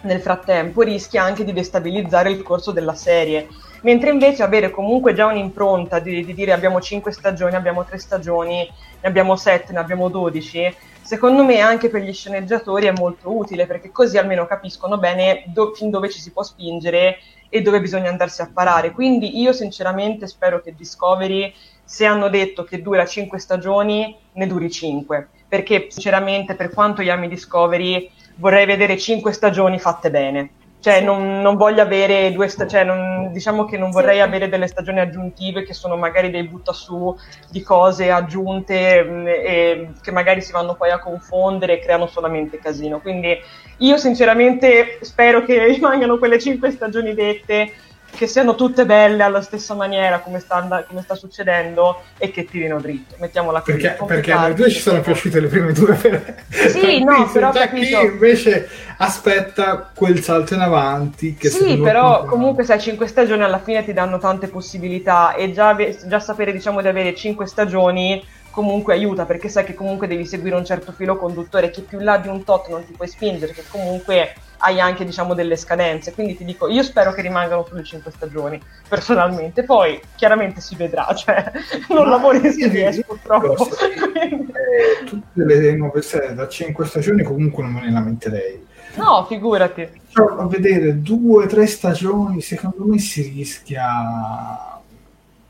nel 0.03 0.21
frattempo 0.21 0.83
rischia 0.83 1.25
anche 1.25 1.43
di 1.43 1.53
destabilizzare 1.53 2.31
il 2.31 2.45
corso 2.45 2.71
della 2.71 2.95
serie 2.95 3.49
mentre 3.83 4.11
invece 4.11 4.45
avere 4.45 4.71
comunque 4.71 5.13
già 5.13 5.27
un'impronta 5.27 5.99
di, 5.99 6.25
di 6.25 6.33
dire 6.33 6.53
abbiamo 6.53 6.81
5 6.81 7.11
stagioni, 7.11 7.57
abbiamo 7.57 7.85
3 7.85 7.99
stagioni, 7.99 8.59
ne 9.01 9.09
abbiamo 9.09 9.35
7, 9.35 9.73
ne 9.73 9.81
abbiamo 9.81 10.09
12 10.09 10.73
secondo 11.03 11.43
me 11.43 11.59
anche 11.59 11.89
per 11.89 12.03
gli 12.03 12.13
sceneggiatori 12.13 12.87
è 12.87 12.93
molto 12.93 13.37
utile 13.37 13.67
perché 13.67 13.91
così 13.91 14.17
almeno 14.17 14.47
capiscono 14.47 14.99
bene 14.99 15.43
do- 15.47 15.73
fin 15.75 15.91
dove 15.91 16.11
ci 16.11 16.21
si 16.21 16.31
può 16.31 16.45
spingere 16.45 17.19
e 17.49 17.61
dove 17.61 17.81
bisogna 17.81 18.09
andarsi 18.09 18.41
a 18.43 18.51
parare. 18.55 18.93
Quindi 18.93 19.41
io 19.41 19.53
sinceramente 19.53 20.29
spero 20.29 20.61
che 20.61 20.77
Discovery, 20.77 21.53
se 21.83 22.07
hanno 22.07 22.29
detto 22.29 22.63
che 22.63 22.81
dura 22.81 23.05
5 23.05 23.37
stagioni, 23.41 24.17
ne 24.35 24.47
duri 24.47 24.71
5 24.71 25.29
perché 25.51 25.89
sinceramente 25.91 26.55
per 26.55 26.71
quanto 26.71 27.03
io 27.03 27.13
ami 27.13 27.27
Discovery 27.27 28.09
vorrei 28.37 28.67
vedere 28.67 28.97
cinque 28.97 29.33
stagioni 29.33 29.81
fatte 29.81 30.09
bene. 30.09 30.51
Cioè, 30.79 31.03
non, 31.03 31.43
non, 31.43 31.57
voglio 31.57 31.83
avere 31.83 32.33
due 32.33 32.49
stagioni, 32.49 32.71
cioè 32.71 32.85
non, 32.85 33.33
diciamo 33.33 33.67
che 33.67 33.77
non 33.77 33.91
vorrei 33.91 34.21
avere 34.21 34.49
delle 34.49 34.67
stagioni 34.67 35.01
aggiuntive 35.01 35.63
che 35.63 35.75
sono 35.75 35.97
magari 35.97 36.31
dei 36.31 36.45
buttasu 36.45 37.15
di 37.51 37.61
cose 37.63 38.11
aggiunte 38.11 39.03
mh, 39.03 39.13
mm, 39.13 39.27
e 39.27 39.91
che 40.01 40.11
magari 40.11 40.41
si 40.41 40.53
vanno 40.53 40.77
poi 40.77 40.91
a 40.91 40.99
confondere 40.99 41.75
e 41.75 41.79
creano 41.81 42.07
solamente 42.07 42.59
casino. 42.59 43.01
Quindi 43.01 43.37
io 43.79 43.97
sinceramente 43.99 45.01
spero 45.03 45.45
che 45.45 45.67
rimangano 45.67 46.17
quelle 46.17 46.39
cinque 46.39 46.71
stagioni 46.71 47.13
dette 47.13 47.73
che 48.11 48.27
siano 48.27 48.55
tutte 48.55 48.85
belle 48.85 49.23
alla 49.23 49.41
stessa 49.41 49.75
maniera 49.75 50.21
come 50.21 50.41
sta, 50.41 50.85
come 50.87 51.03
sta 51.03 51.15
succedendo 51.15 52.03
e 52.19 52.31
che 52.31 52.45
tirino 52.45 52.79
dritto. 52.81 53.15
Mettiamola 53.19 53.61
così. 53.61 53.79
Perché, 53.79 54.05
perché 54.05 54.33
a 54.33 54.41
noi 54.41 54.55
due 54.55 54.71
ci 54.71 54.81
sono 54.81 55.01
piaciute 55.01 55.41
le 55.41 55.49
prime 55.49 55.73
due. 55.73 55.95
Per... 55.95 56.45
Sì, 56.49 57.03
no, 57.03 57.29
però 57.33 57.51
già 57.53 57.69
capito. 57.69 58.01
chi 58.01 58.07
invece 58.07 58.69
aspetta 58.99 59.91
quel 59.95 60.23
salto 60.23 60.55
in 60.55 60.61
avanti. 60.61 61.35
Che 61.35 61.49
sì, 61.49 61.79
però 61.79 62.25
comunque 62.25 62.65
sai, 62.65 62.81
cinque 62.81 63.07
stagioni 63.07 63.43
alla 63.43 63.61
fine 63.61 63.85
ti 63.85 63.93
danno 63.93 64.19
tante 64.19 64.49
possibilità 64.49 65.35
e 65.35 65.53
già, 65.53 65.77
già 66.07 66.21
sapere 66.21 66.53
diciamo 66.53 66.81
di 66.83 66.89
avere 66.89 67.15
cinque 67.15 67.47
stagioni 67.47 68.23
comunque 68.51 68.95
aiuta 68.95 69.25
perché 69.25 69.49
sai 69.49 69.65
che 69.65 69.75
comunque 69.75 70.07
devi 70.07 70.27
seguire 70.27 70.57
un 70.57 70.65
certo 70.65 70.93
filo 70.93 71.17
conduttore 71.17 71.71
che 71.71 71.83
più 71.83 71.99
là 72.01 72.19
di 72.19 72.29
un 72.29 72.45
tot 72.45 72.69
non 72.69 72.85
ti 72.85 72.93
puoi 72.93 73.09
spingere, 73.09 73.53
che 73.53 73.65
comunque 73.69 74.35
hai 74.59 74.81
anche 74.81 75.05
diciamo 75.05 75.35
delle 75.35 75.57
scadenze. 75.57 76.13
Quindi 76.13 76.37
ti 76.37 76.45
dico, 76.45 76.69
io 76.69 76.83
spero 76.83 77.13
che 77.13 77.23
rimangano 77.23 77.65
sulle 77.65 77.85
5 77.85 78.11
stagioni, 78.11 78.61
personalmente. 78.89 79.63
Poi 79.63 80.01
chiaramente 80.17 80.61
si 80.61 80.75
vedrà, 80.77 81.13
cioè 81.15 81.51
non 81.89 82.05
Ma 82.05 82.17
lavori 82.17 82.39
in 82.39 82.51
CBS 82.51 83.03
purtroppo. 83.07 83.69
eh, 83.69 85.05
tutte 85.07 85.45
le 85.45 85.77
nuove 85.77 86.03
serie 86.03 86.35
da 86.35 86.49
5 86.49 86.85
stagioni 86.87 87.23
comunque 87.23 87.63
non 87.63 87.73
me 87.73 87.83
ne 87.83 87.91
lamenterei. 87.91 88.69
No, 88.97 89.25
figurati. 89.27 89.89
Cioè, 90.09 90.41
a 90.41 90.47
vedere 90.47 91.01
due 91.01 91.45
o 91.45 91.47
tre 91.47 91.67
stagioni, 91.67 92.41
secondo 92.41 92.85
me 92.85 92.99
si 92.99 93.23
rischia 93.23 94.81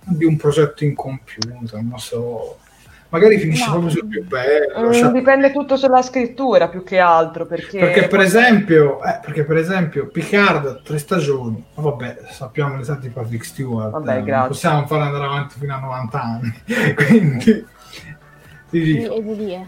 di 0.03 0.24
un 0.24 0.36
progetto 0.36 0.84
incompiuto, 0.84 1.80
non 1.80 1.98
so 1.98 2.59
magari 3.11 3.38
finisce 3.38 3.66
no. 3.66 3.70
proprio 3.72 3.90
sul 3.90 4.06
più 4.06 4.24
bello. 4.24 4.88
Mm, 4.88 4.92
cioè... 4.92 5.11
Dipende 5.11 5.52
tutto 5.52 5.76
sulla 5.76 6.02
scrittura 6.02 6.68
più 6.68 6.82
che 6.82 6.98
altro. 6.98 7.46
Perché, 7.46 7.78
perché, 7.78 8.08
per, 8.08 8.20
esempio, 8.20 9.02
eh, 9.04 9.20
perché 9.22 9.44
per 9.44 9.56
esempio, 9.56 10.08
Picard 10.08 10.82
tre 10.82 10.98
stagioni, 10.98 11.62
vabbè, 11.74 12.18
sappiamo 12.30 12.76
l'età 12.76 12.94
di 12.94 13.08
Patrick 13.08 13.44
Stewart, 13.44 13.90
vabbè, 13.90 14.16
eh, 14.16 14.22
non 14.22 14.46
possiamo 14.48 14.86
fare 14.86 15.02
andare 15.02 15.24
avanti 15.24 15.58
fino 15.58 15.74
a 15.74 15.78
90 15.78 16.22
anni. 16.22 16.54
Quindi 16.94 17.66
ti 18.70 18.80
dico. 18.80 19.14
E, 19.14 19.66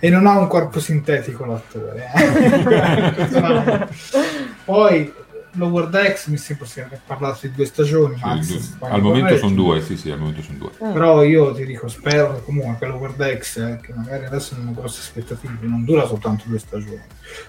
e 0.00 0.10
non 0.10 0.26
ha 0.26 0.38
un 0.38 0.46
corpo 0.46 0.80
sintetico 0.80 1.44
l'attore. 1.44 2.10
Eh? 2.14 3.86
Poi 4.64 5.12
Lower 5.56 5.88
Decks 5.88 6.26
mi 6.26 6.36
sembra 6.36 6.66
si 6.66 6.80
è 6.80 7.00
parlato 7.04 7.40
di 7.42 7.52
due 7.52 7.64
stagioni, 7.64 8.16
sì, 8.16 8.24
Max, 8.24 8.76
al 8.80 9.02
momento 9.02 9.36
sono 9.36 9.54
due, 9.54 9.80
sì 9.82 9.96
sì, 9.96 10.10
al 10.10 10.18
momento 10.18 10.42
sono 10.42 10.58
due. 10.58 10.70
Mm. 10.82 10.92
Però 10.92 11.22
io 11.22 11.52
ti 11.54 11.64
dico, 11.64 11.88
spero 11.88 12.34
che 12.34 12.42
comunque 12.44 12.76
che 12.78 12.86
Lower 12.86 13.12
Decks, 13.12 13.56
eh, 13.56 13.80
che 13.82 13.92
magari 13.94 14.24
adesso 14.24 14.54
non 14.56 14.68
ho 14.68 14.72
grosse 14.72 15.00
aspettative, 15.00 15.58
non 15.60 15.84
dura 15.84 16.06
soltanto 16.06 16.44
due 16.46 16.58
stagioni, 16.58 17.02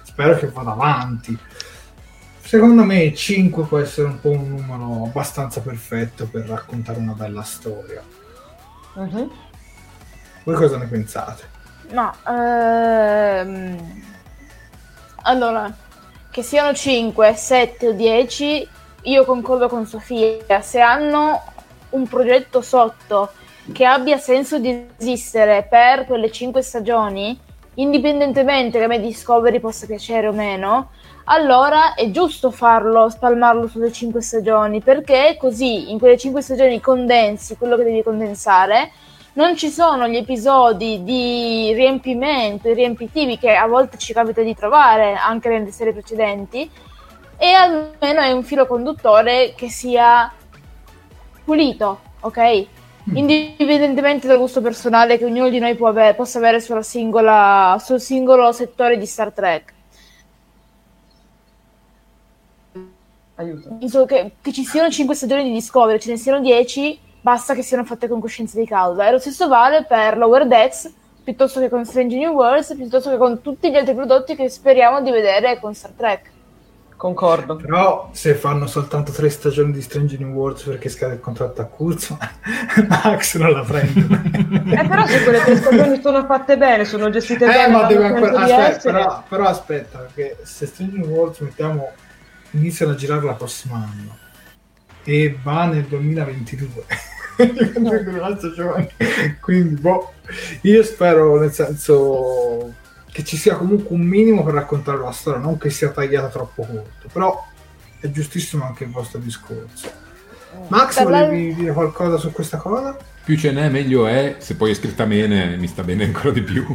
spero 0.04 0.38
che 0.38 0.48
vada 0.48 0.72
avanti. 0.72 1.38
Secondo 2.40 2.84
me 2.84 3.14
5 3.14 3.66
può 3.66 3.78
essere 3.78 4.08
un 4.08 4.22
po' 4.22 4.30
un 4.30 4.50
numero 4.50 5.04
abbastanza 5.06 5.60
perfetto 5.60 6.28
per 6.28 6.46
raccontare 6.46 6.98
una 6.98 7.14
bella 7.14 7.44
storia. 7.44 8.02
Uh-huh. 8.94 9.32
Voi 10.46 10.56
cosa 10.56 10.78
ne 10.78 10.86
pensate? 10.86 11.44
No, 11.90 12.14
ehm... 12.26 14.04
allora 15.24 15.86
che 16.38 16.44
siano 16.44 16.72
5, 16.72 17.34
7 17.34 17.88
o 17.88 17.92
10, 17.94 18.68
io 19.06 19.26
concordo 19.26 19.68
con 19.68 19.88
Sofia, 19.88 20.62
se 20.62 20.80
hanno 20.80 21.42
un 21.90 22.08
progetto 22.08 22.62
sotto 22.62 23.32
che 23.72 23.84
abbia 23.84 24.20
senso 24.20 24.60
di 24.60 24.86
esistere 25.00 25.66
per 25.68 26.06
quelle 26.06 26.32
5 26.32 26.62
stagioni, 26.62 27.36
indipendentemente 27.74 28.78
che 28.78 28.84
a 28.84 28.88
me 28.88 29.00
Discovery 29.00 29.60
possa 29.60 29.88
piacere 29.88 30.28
o 30.28 30.32
meno, 30.32 30.92
allora 31.24 31.96
è 31.96 32.12
giusto 32.12 32.52
farlo, 32.52 33.10
spalmarlo 33.10 33.66
sulle 33.66 33.92
5 33.92 34.22
stagioni, 34.22 34.80
perché 34.80 35.38
così 35.40 35.90
in 35.90 35.98
quelle 35.98 36.20
5 36.20 36.40
stagioni 36.44 36.80
condensi 36.80 37.58
quello 37.58 37.76
che 37.78 37.84
devi 37.84 38.04
condensare 38.04 38.92
non 39.38 39.56
ci 39.56 39.70
sono 39.70 40.08
gli 40.08 40.16
episodi 40.16 41.04
di 41.04 41.72
riempimento, 41.74 42.74
riempitivi 42.74 43.38
che 43.38 43.54
a 43.54 43.68
volte 43.68 43.98
ci 43.98 44.12
capita 44.12 44.42
di 44.42 44.56
trovare 44.56 45.14
anche 45.14 45.48
nelle 45.48 45.72
serie 45.72 45.94
precedenti 45.94 46.70
e 47.38 47.52
almeno 47.52 48.22
è 48.22 48.32
un 48.32 48.44
filo 48.44 48.66
conduttore 48.66 49.54
che 49.56 49.70
sia 49.70 50.34
pulito, 51.44 52.00
ok? 52.22 52.68
Mm. 53.12 53.16
Indipendentemente 53.16 54.28
dal 54.28 54.40
gusto 54.40 54.60
personale 54.60 55.20
che 55.20 55.26
ognuno 55.26 55.50
di 55.50 55.60
noi 55.60 55.78
avere, 55.80 56.16
possa 56.16 56.40
avere 56.40 56.60
sulla 56.60 56.82
singola, 56.82 57.78
sul 57.80 58.02
singolo 58.02 58.52
settore 58.52 58.98
di 58.98 59.06
Star 59.06 59.32
Trek. 59.32 59.74
Aiuto. 63.36 64.06
Che, 64.08 64.32
che 64.42 64.52
ci 64.52 64.64
siano 64.64 64.90
5 64.90 65.14
stagioni 65.14 65.44
di 65.44 65.52
Discovery, 65.52 66.00
ce 66.00 66.10
ne 66.10 66.18
siano 66.18 66.40
10, 66.40 67.06
basta 67.28 67.54
che 67.54 67.62
siano 67.62 67.84
fatte 67.84 68.08
con 68.08 68.22
coscienza 68.22 68.58
di 68.58 68.66
causa. 68.66 69.06
E 69.06 69.12
lo 69.12 69.20
stesso 69.20 69.50
vale 69.50 69.84
per 69.84 70.18
Lower 70.18 70.48
Decks, 70.48 70.90
piuttosto 71.26 71.60
che 71.60 71.68
con 71.68 71.84
Strange 71.86 72.16
New 72.16 72.32
Worlds, 72.32 72.74
piuttosto 72.76 73.10
che 73.10 73.18
con 73.18 73.42
tutti 73.42 73.70
gli 73.70 73.76
altri 73.76 73.94
prodotti 73.94 74.34
che 74.34 74.48
speriamo 74.48 75.02
di 75.02 75.12
vedere 75.12 75.60
con 75.60 75.74
Star 75.74 75.92
Trek. 75.92 76.32
Concordo. 76.96 77.58
Però 77.58 78.10
se 78.14 78.34
fanno 78.34 78.66
soltanto 78.66 79.12
tre 79.12 79.30
stagioni 79.30 79.74
di 79.74 79.82
Strange 79.82 80.18
New 80.18 80.32
Worlds 80.32 80.64
perché 80.64 80.88
scade 80.88 81.16
il 81.16 81.20
contratto 81.20 81.62
a 81.62 81.66
Curzo, 81.66 82.18
Max 82.88 83.36
non 83.36 83.52
la 83.52 83.62
prende. 83.62 84.00
eh, 84.80 84.88
però 84.88 85.06
se 85.06 85.24
quelle 85.24 85.40
tre 85.40 85.56
stagioni 85.58 86.02
sono 86.02 86.26
fatte 86.26 86.58
bene, 86.58 86.86
sono 86.86 87.10
gestite 87.10 87.44
eh, 87.44 87.50
bene. 87.50 87.74
Ma 87.74 87.84
deve 87.88 88.06
ancora... 88.06 88.40
aspetta, 88.40 88.80
però, 88.80 89.24
però, 89.28 89.46
aspetta, 89.48 89.98
perché 90.00 90.38
se 90.44 90.66
Strange 90.66 90.98
New 90.98 91.10
Worlds 91.10 91.40
mettiamo 91.40 91.92
iniziano 92.52 92.94
a 92.94 92.96
girare 92.96 93.26
la 93.26 93.34
prossima 93.34 93.76
anno 93.76 94.26
e 95.04 95.38
va 95.42 95.66
nel 95.66 95.84
2022 95.84 96.84
quindi 99.40 99.80
boh, 99.80 100.14
io 100.62 100.84
spero 100.84 101.40
nel 101.40 101.52
senso 101.52 102.74
che 103.12 103.24
ci 103.24 103.38
sia 103.38 103.56
comunque 103.56 103.96
un 103.96 104.02
minimo 104.02 104.44
per 104.44 104.54
raccontare 104.54 104.98
la 105.00 105.12
storia 105.12 105.40
non 105.40 105.58
che 105.58 105.70
sia 105.70 105.90
tagliata 105.90 106.28
troppo 106.28 106.64
corto 106.64 107.08
però 107.12 107.46
è 108.00 108.10
giustissimo 108.10 108.66
anche 108.66 108.84
il 108.84 108.92
vostro 108.92 109.20
discorso. 109.20 110.06
Max 110.70 111.04
volevi 111.04 111.54
dire 111.54 111.72
qualcosa 111.74 112.18
su 112.18 112.32
questa 112.32 112.58
cosa? 112.58 112.98
più 113.28 113.36
ce 113.36 113.52
n'è 113.52 113.68
meglio 113.68 114.08
è. 114.08 114.38
Se 114.40 114.56
poi 114.56 114.72
è 114.72 114.74
scritta 114.74 115.06
bene 115.06 115.58
mi 115.58 115.68
sta 115.68 115.84
bene 115.84 116.06
ancora 116.06 116.32
di 116.32 116.42
più. 116.42 116.66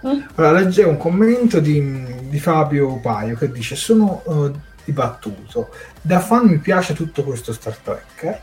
Allora 0.00 0.60
leggevo 0.60 0.88
un 0.88 0.96
commento 0.96 1.60
di, 1.60 2.06
di 2.30 2.40
Fabio 2.40 2.96
Paio 3.00 3.36
che 3.36 3.52
dice 3.52 3.76
sono 3.76 4.22
uh, 4.24 4.50
dibattuto. 4.82 5.68
Da 6.00 6.20
fan 6.20 6.46
mi 6.46 6.56
piace 6.56 6.94
tutto 6.94 7.22
questo 7.22 7.52
Star 7.52 7.76
Trek 7.76 8.40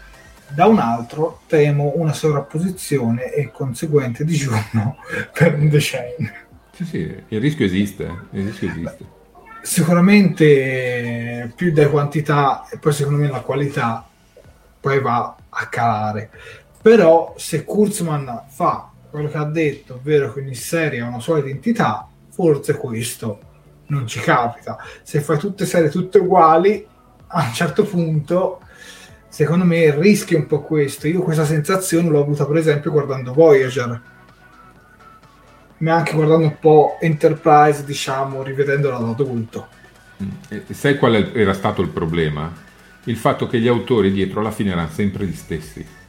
da 0.54 0.66
un 0.66 0.80
altro 0.80 1.42
temo 1.48 1.94
una 1.96 2.14
sovrapposizione 2.14 3.32
e 3.34 3.52
conseguente 3.52 4.24
digiuno 4.26 4.98
per 5.34 5.56
un 5.56 5.70
decennio. 5.70 6.32
Sì, 6.74 6.86
sì, 6.86 7.24
il 7.28 7.40
rischio 7.40 7.66
esiste. 7.66 8.04
Il 8.32 8.46
rischio 8.48 8.70
esiste. 8.70 9.20
Sicuramente 9.62 11.52
più 11.56 11.72
da 11.72 11.88
quantità 11.90 12.68
e 12.70 12.78
poi 12.78 12.94
secondo 12.94 13.20
me 13.20 13.30
la 13.30 13.42
qualità 13.42 14.08
poi 14.80 15.00
va 15.00 15.36
a 15.50 15.68
calare. 15.68 16.30
Però 16.82 17.36
se 17.38 17.64
Kurzman 17.64 18.46
fa 18.48 18.92
quello 19.10 19.30
che 19.30 19.38
ha 19.38 19.46
detto, 19.46 19.96
ovvero 19.96 20.34
che 20.34 20.40
ogni 20.40 20.56
serie 20.56 21.02
ha 21.02 21.08
una 21.08 21.20
sua 21.20 21.38
identità, 21.38 22.08
forse 22.30 22.76
questo 22.76 23.40
non 23.88 24.08
ci 24.08 24.20
capita. 24.20 24.78
Se 25.04 25.22
fai 25.22 25.38
tutte 25.38 25.66
serie 25.66 25.90
tutte 25.90 26.18
uguali, 26.18 26.88
a 27.28 27.46
un 27.46 27.54
certo 27.54 27.84
punto, 27.84 28.62
secondo 29.32 29.64
me 29.64 29.80
il 29.86 29.94
rischio 29.94 30.38
è 30.38 30.42
un 30.42 30.48
po' 30.48 30.62
questo. 30.62 31.08
Io 31.08 31.22
questa 31.22 31.46
sensazione 31.46 32.10
l'ho 32.10 32.20
avuta 32.20 32.46
per 32.46 32.58
esempio 32.58 32.92
guardando 32.92 33.34
Voyager, 33.34 34.02
ma 35.78 35.96
anche 35.96 36.14
guardando 36.14 36.46
un 36.46 36.60
po' 36.60 36.98
Enterprise, 37.00 37.86
diciamo, 37.86 38.44
rivedendola 38.44 38.98
da 38.98 39.10
adulto. 39.10 39.68
Mm. 40.22 40.30
E 40.50 40.74
sai 40.74 40.98
qual 40.98 41.32
era 41.34 41.54
stato 41.54 41.82
il 41.82 41.90
problema? 41.90 42.52
Il 43.06 43.16
fatto 43.16 43.48
che 43.48 43.60
gli 43.60 43.68
autori 43.68 44.12
dietro 44.12 44.42
alla 44.42 44.52
fine 44.52 44.72
erano 44.72 44.90
sempre 44.90 45.26
gli 45.26 45.36
stessi 45.36 46.00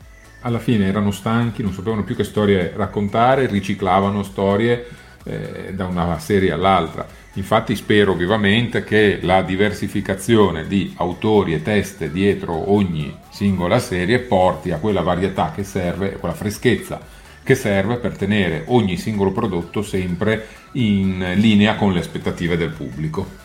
alla 0.42 0.58
fine 0.58 0.86
erano 0.86 1.10
stanchi, 1.10 1.62
non 1.62 1.72
sapevano 1.72 2.02
più 2.02 2.16
che 2.16 2.24
storie 2.24 2.72
raccontare, 2.74 3.46
riciclavano 3.46 4.24
storie 4.24 4.84
eh, 5.24 5.72
da 5.74 5.86
una 5.86 6.18
serie 6.18 6.52
all'altra. 6.52 7.06
Infatti 7.34 7.74
spero 7.76 8.14
vivamente 8.14 8.84
che 8.84 9.18
la 9.22 9.42
diversificazione 9.42 10.66
di 10.66 10.92
autori 10.98 11.54
e 11.54 11.62
teste 11.62 12.10
dietro 12.10 12.72
ogni 12.72 13.16
singola 13.30 13.78
serie 13.78 14.18
porti 14.18 14.70
a 14.70 14.78
quella 14.78 15.00
varietà 15.00 15.52
che 15.54 15.64
serve, 15.64 16.12
quella 16.12 16.34
freschezza 16.34 17.00
che 17.42 17.54
serve 17.54 17.96
per 17.96 18.16
tenere 18.16 18.64
ogni 18.66 18.96
singolo 18.96 19.32
prodotto 19.32 19.82
sempre 19.82 20.46
in 20.72 21.32
linea 21.36 21.74
con 21.74 21.92
le 21.92 22.00
aspettative 22.00 22.56
del 22.56 22.70
pubblico. 22.70 23.40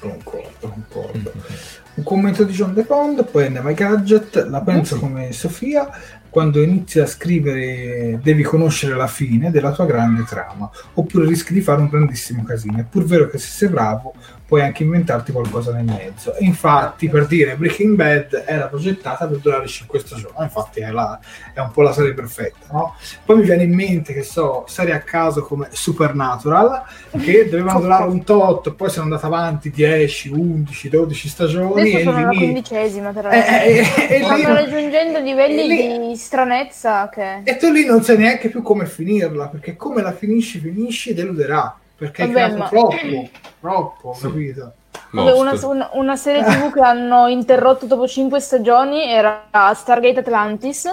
Concordo, 0.00 0.48
concordo. 0.60 1.32
Un 1.94 2.04
commento 2.04 2.44
di 2.44 2.52
John 2.52 2.72
De 2.72 2.84
Pond, 2.84 3.24
poi 3.28 3.46
andiamo 3.46 3.68
ai 3.68 3.74
gadget. 3.74 4.46
La 4.48 4.60
penso 4.60 4.94
sì. 4.94 5.00
come 5.00 5.32
Sofia, 5.32 5.90
quando 6.30 6.62
inizi 6.62 7.00
a 7.00 7.06
scrivere 7.06 8.18
devi 8.22 8.42
conoscere 8.42 8.94
la 8.94 9.06
fine 9.06 9.50
della 9.50 9.72
tua 9.72 9.86
grande 9.86 10.24
trama, 10.24 10.70
oppure 10.94 11.26
rischi 11.26 11.52
di 11.52 11.60
fare 11.60 11.80
un 11.80 11.88
grandissimo 11.88 12.42
casino. 12.44 12.78
È 12.78 12.84
pur 12.88 13.04
vero 13.04 13.28
che 13.28 13.38
se 13.38 13.48
sei 13.48 13.68
bravo 13.68 14.14
puoi 14.48 14.62
anche 14.62 14.82
inventarti 14.82 15.30
qualcosa 15.30 15.74
nel 15.74 15.84
mezzo. 15.84 16.34
E 16.34 16.42
infatti, 16.42 17.10
per 17.10 17.26
dire, 17.26 17.54
Breaking 17.56 17.94
Bad 17.94 18.44
era 18.46 18.66
progettata 18.68 19.26
per 19.26 19.40
durare 19.40 19.66
5 19.66 19.98
stagioni, 19.98 20.32
infatti 20.38 20.80
è, 20.80 20.90
la, 20.90 21.20
è 21.52 21.60
un 21.60 21.70
po' 21.70 21.82
la 21.82 21.92
serie 21.92 22.14
perfetta, 22.14 22.72
no? 22.72 22.94
Poi 23.26 23.36
mi 23.36 23.42
viene 23.42 23.64
in 23.64 23.74
mente 23.74 24.14
che 24.14 24.22
so, 24.22 24.64
serie 24.66 24.94
a 24.94 25.00
caso 25.00 25.42
come 25.42 25.68
Supernatural, 25.70 26.82
che 27.20 27.46
dovevano 27.50 27.80
durare 27.80 28.08
un 28.08 28.24
tot, 28.24 28.72
poi 28.72 28.88
sono 28.88 29.04
andata 29.04 29.26
avanti 29.26 29.68
10, 29.70 30.30
11, 30.30 30.88
12 30.88 31.28
stagioni. 31.28 31.80
Adesso 31.82 32.04
sono 32.04 32.16
alla 32.16 32.28
quindicesima, 32.28 33.12
però. 33.12 33.28
Eh, 33.28 33.38
eh, 33.38 33.78
eh, 34.08 34.22
Stanno 34.24 34.54
raggiungendo 34.54 35.18
livelli 35.18 35.66
lì, 35.66 36.08
di 36.08 36.16
stranezza 36.16 37.10
che... 37.10 37.42
E 37.44 37.56
tu 37.58 37.70
lì 37.70 37.84
non 37.84 38.02
sai 38.02 38.16
neanche 38.16 38.48
più 38.48 38.62
come 38.62 38.86
finirla, 38.86 39.48
perché 39.48 39.76
come 39.76 40.00
la 40.00 40.12
finisci, 40.12 40.58
finisci, 40.58 41.12
deluderà 41.12 41.76
perché 41.98 42.26
Vabbè, 42.26 42.40
hai 42.42 42.56
ma... 42.56 42.68
troppo, 42.68 42.96
troppo, 43.60 44.14
sì. 44.14 44.22
capito? 44.22 44.72
Vabbè, 45.10 45.32
una, 45.32 45.58
una, 45.62 45.90
una, 45.94 46.16
serie 46.16 46.44
tv 46.44 46.72
che 46.72 46.80
hanno 46.80 47.26
interrotto 47.26 47.86
dopo 47.86 48.06
5 48.06 48.38
stagioni 48.38 49.10
era 49.10 49.48
Stargate 49.74 50.20
Atlantis, 50.20 50.84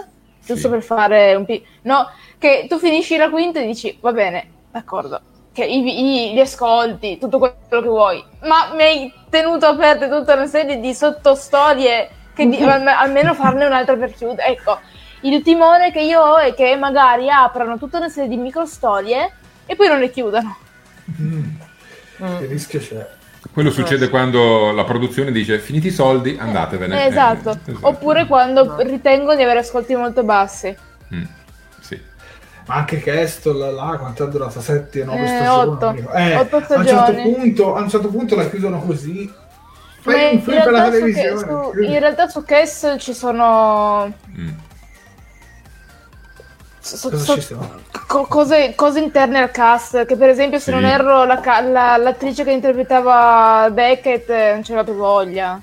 giusto 0.44 0.68
sì. 0.68 0.70
per 0.70 0.82
fare 0.82 1.36
un 1.36 1.46
pi... 1.46 1.64
No, 1.84 2.10
che 2.40 2.66
tu 2.68 2.80
finisci 2.80 3.18
la 3.18 3.30
quinta 3.30 3.60
e 3.60 3.68
dici, 3.68 3.96
va 4.02 4.14
bene, 4.14 4.50
d'accordo, 4.72 5.22
che 5.54 5.64
i, 5.64 6.30
i, 6.30 6.34
li 6.34 6.40
ascolti, 6.40 7.20
tutto 7.20 7.38
quello 7.38 7.56
che 7.70 7.88
vuoi, 7.88 8.24
ma 8.42 8.74
mi 8.74 8.82
hai 8.82 9.14
tenuto 9.30 9.68
aperte 9.68 10.10
tutta 10.10 10.34
una 10.34 10.48
serie 10.48 10.80
di 10.80 10.96
sottostorie 10.96 12.10
che 12.34 12.48
di, 12.48 12.58
almeno 12.66 13.36
farne 13.36 13.66
un'altra 13.66 13.96
per 13.96 14.12
chiudere. 14.12 14.48
Ecco, 14.48 14.80
il 15.22 15.44
timore 15.44 15.92
che 15.92 16.02
io 16.02 16.20
ho 16.20 16.38
è 16.38 16.56
che 16.56 16.76
magari 16.76 17.30
aprano 17.30 17.78
tutta 17.78 17.98
una 17.98 18.10
serie 18.10 18.30
di 18.30 18.38
microstorie 18.38 19.32
e 19.68 19.76
poi 19.76 19.88
non 19.88 20.00
le 20.00 20.10
chiudano. 20.10 20.64
Mm. 21.22 21.44
Che 22.18 22.46
rischio 22.46 22.80
c'è? 22.80 23.08
Quello 23.52 23.70
succede 23.70 24.10
quando 24.10 24.72
la 24.72 24.84
produzione 24.84 25.32
dice 25.32 25.60
finiti 25.60 25.88
i 25.88 25.92
soldi, 25.92 26.36
andatevene. 26.40 27.04
Eh, 27.04 27.08
esatto. 27.08 27.50
Eh, 27.50 27.72
esatto. 27.72 27.88
Oppure 27.88 28.26
quando 28.26 28.64
no. 28.66 28.80
ritengono 28.80 29.36
di 29.36 29.44
avere 29.44 29.60
ascolti 29.60 29.96
molto 29.96 30.24
bassi. 30.24 30.76
Mm. 31.14 31.24
Sì. 31.80 32.00
Ma 32.66 32.76
anche 32.76 33.00
Castle 33.00 33.72
là, 33.72 33.98
quanto 34.00 34.26
è 34.26 34.30
durata? 34.30 34.60
7, 34.60 35.04
9 35.04 35.24
eh, 35.24 35.28
stagioni? 35.28 36.02
8. 36.02 36.14
Eh, 36.14 36.36
8 36.36 36.62
stagioni. 36.62 36.90
A 36.90 36.92
un, 36.92 37.06
certo 37.06 37.22
punto, 37.22 37.76
a 37.76 37.82
un 37.82 37.90
certo 37.90 38.08
punto 38.08 38.36
la 38.36 38.50
chiudono 38.50 38.80
così. 38.80 39.34
Fai 40.02 40.36
un 40.36 40.42
film 40.42 40.64
per 40.64 40.72
la 40.72 40.90
televisione. 40.90 41.38
Su, 41.38 41.82
in 41.82 42.00
realtà 42.00 42.28
su 42.28 42.44
Castle 42.44 42.98
ci 42.98 43.14
sono... 43.14 44.14
Mm 44.38 44.50
so, 46.86 47.18
so, 47.18 47.82
co- 48.06 48.28
cose, 48.28 48.74
cose, 48.76 49.00
interne 49.00 49.40
al 49.40 49.50
cast, 49.50 50.06
che 50.06 50.16
per 50.16 50.30
esempio 50.30 50.60
se 50.60 50.66
sì. 50.66 50.72
non 50.72 50.86
erro 50.86 51.26
la, 51.26 51.42
la, 51.62 51.98
l'attrice 51.98 52.44
che 52.44 52.52
interpretava 52.52 53.70
Beckett 53.72 54.30
eh, 54.30 54.52
non 54.54 54.62
c'era 54.62 54.84
più 54.84 54.94
voglia. 54.94 55.60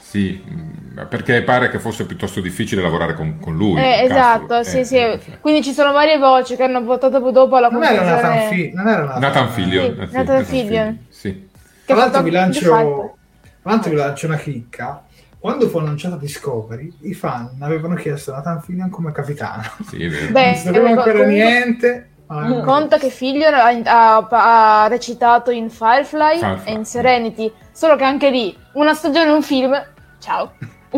Sì, 0.00 0.42
mm, 0.48 1.00
perché 1.08 1.42
pare 1.42 1.68
che 1.68 1.78
fosse 1.78 2.06
piuttosto 2.06 2.40
difficile 2.40 2.80
lavorare 2.80 3.14
con, 3.14 3.38
con 3.40 3.54
lui. 3.54 3.78
Eh, 3.78 4.04
esatto, 4.04 4.62
sì, 4.62 4.80
eh, 4.80 4.84
sì. 4.84 4.96
Eh, 4.96 5.20
Quindi 5.40 5.62
ci 5.62 5.72
sono 5.72 5.92
varie 5.92 6.16
voci 6.16 6.56
che 6.56 6.62
hanno 6.62 6.82
votato 6.82 7.18
dopo 7.30 7.56
alla 7.56 7.68
non 7.68 7.82
era 7.82 8.02
Nathan, 8.02 8.48
Fi- 8.48 8.72
non 8.74 8.88
era 8.88 9.04
Nathan, 9.04 9.20
Nathan 9.20 9.48
Fillion. 9.50 10.06
Sì, 10.08 10.16
Nathan 10.16 10.44
Fillion. 10.44 11.06
Sì. 11.10 11.48
Tra 11.84 11.96
l'altro 11.96 12.22
vi 12.22 12.30
lancio, 12.30 13.16
vi 13.62 13.94
lancio 13.94 14.26
una 14.26 14.36
chicca 14.36 15.02
quando 15.44 15.68
fu 15.68 15.76
annunciata 15.76 16.16
Discovery, 16.16 16.90
i 17.00 17.12
fan 17.12 17.58
avevano 17.60 17.96
chiesto 17.96 18.32
a 18.32 18.36
Nathan 18.36 18.62
Fillion 18.62 18.88
come 18.88 19.12
capitano. 19.12 19.62
Sì, 19.86 20.08
Beh, 20.08 20.46
non 20.46 20.54
sapevano 20.54 20.88
ancora 20.88 21.18
conto, 21.18 21.26
niente. 21.26 22.08
Ah, 22.28 22.60
conta 22.62 22.96
che 22.96 23.10
Fillion 23.10 23.52
ha, 23.52 23.66
ha, 23.66 24.82
ha, 24.84 24.86
recitato 24.88 25.50
in 25.50 25.68
Firefly, 25.68 26.38
Firefly, 26.38 26.70
e 26.70 26.72
in 26.72 26.86
Serenity, 26.86 27.52
solo 27.72 27.94
che 27.96 28.04
anche 28.04 28.30
lì, 28.30 28.56
una 28.72 28.94
stagione, 28.94 29.32
un 29.32 29.42
film, 29.42 29.78
ciao. 30.18 30.54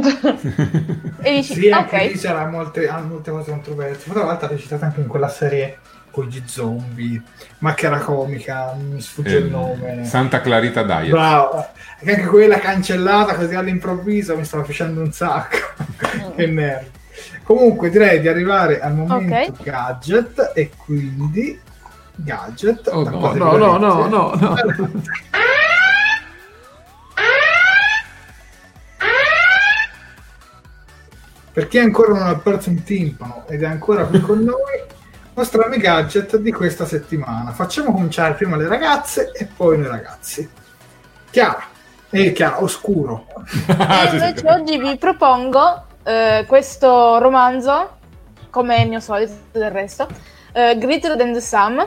e 1.23 1.33
dici, 1.33 1.55
sì, 1.55 1.69
anche 1.69 1.97
okay. 1.97 2.13
lì 2.13 2.17
c'era 2.17 2.47
molte, 2.47 2.89
molte 3.05 3.33
cose 3.33 3.51
controverse. 3.51 4.05
Ma 4.07 4.15
tra 4.15 4.25
l'altro 4.27 4.47
ha 4.47 4.51
recitato 4.51 4.85
anche 4.85 5.01
in 5.01 5.09
quella 5.09 5.29
serie 5.29 5.81
con 6.17 6.29
gli 6.29 6.43
zombie, 6.47 7.21
ma 7.59 7.75
che 7.75 7.85
era 7.85 7.99
comica, 7.99 8.75
mi 8.81 9.03
sfugge 9.03 9.37
eh, 9.37 9.41
il 9.41 9.51
nome. 9.51 10.07
Santa 10.07 10.41
Clarita 10.41 10.83
Diet. 10.83 11.11
Bravo, 11.11 11.67
e 11.99 12.11
anche 12.11 12.25
quella 12.25 12.59
cancellata 12.59 13.35
così 13.35 13.55
all'improvviso 13.55 14.35
mi 14.35 14.47
stava 14.47 14.65
facendo 14.65 15.03
un 15.03 15.13
sacco. 15.13 15.59
che 16.35 16.47
nervi. 16.47 16.91
Comunque 17.43 17.91
direi 17.91 18.21
di 18.21 18.29
arrivare 18.29 18.81
al 18.81 18.95
momento 18.95 19.35
okay. 19.35 19.53
gadget 19.63 20.53
e 20.55 20.71
quindi 20.75 21.61
gadget. 22.15 22.89
Oh, 22.91 23.03
no, 23.03 23.35
no, 23.35 23.57
no, 23.57 23.77
no, 23.77 24.07
no, 24.07 24.35
no. 24.35 24.91
Per 31.53 31.69
chi 31.69 31.79
ancora 31.79 32.15
non 32.15 32.27
ha 32.27 32.37
perso 32.37 32.71
un 32.71 32.83
timpano 32.83 33.45
ed 33.49 33.63
è 33.63 33.67
ancora 33.67 34.07
qui 34.07 34.21
con 34.21 34.39
noi, 34.39 34.83
mostrarmi 35.37 35.77
gadget 35.77 36.39
di 36.39 36.51
questa 36.51 36.87
settimana. 36.87 37.53
Facciamo 37.53 37.93
cominciare 37.93 38.33
prima 38.35 38.57
le 38.57 38.69
ragazze 38.69 39.33
e 39.33 39.45
poi 39.45 39.77
noi 39.77 39.89
ragazzi. 39.89 40.49
Chiara, 41.31 41.63
e 42.09 42.33
chiaro, 42.33 42.63
oscuro. 42.63 43.27
invece 44.13 44.49
oggi 44.49 44.79
vi 44.79 44.97
propongo 44.97 45.85
eh, 46.05 46.45
questo 46.49 47.19
romanzo, 47.19 47.99
come 48.49 48.81
il 48.81 48.89
mio 48.89 49.01
solito 49.01 49.35
del 49.53 49.71
resto, 49.71 50.09
eh, 50.53 50.79
Greater 50.79 51.17
Than 51.17 51.35
the 51.35 51.41
Sum. 51.43 51.87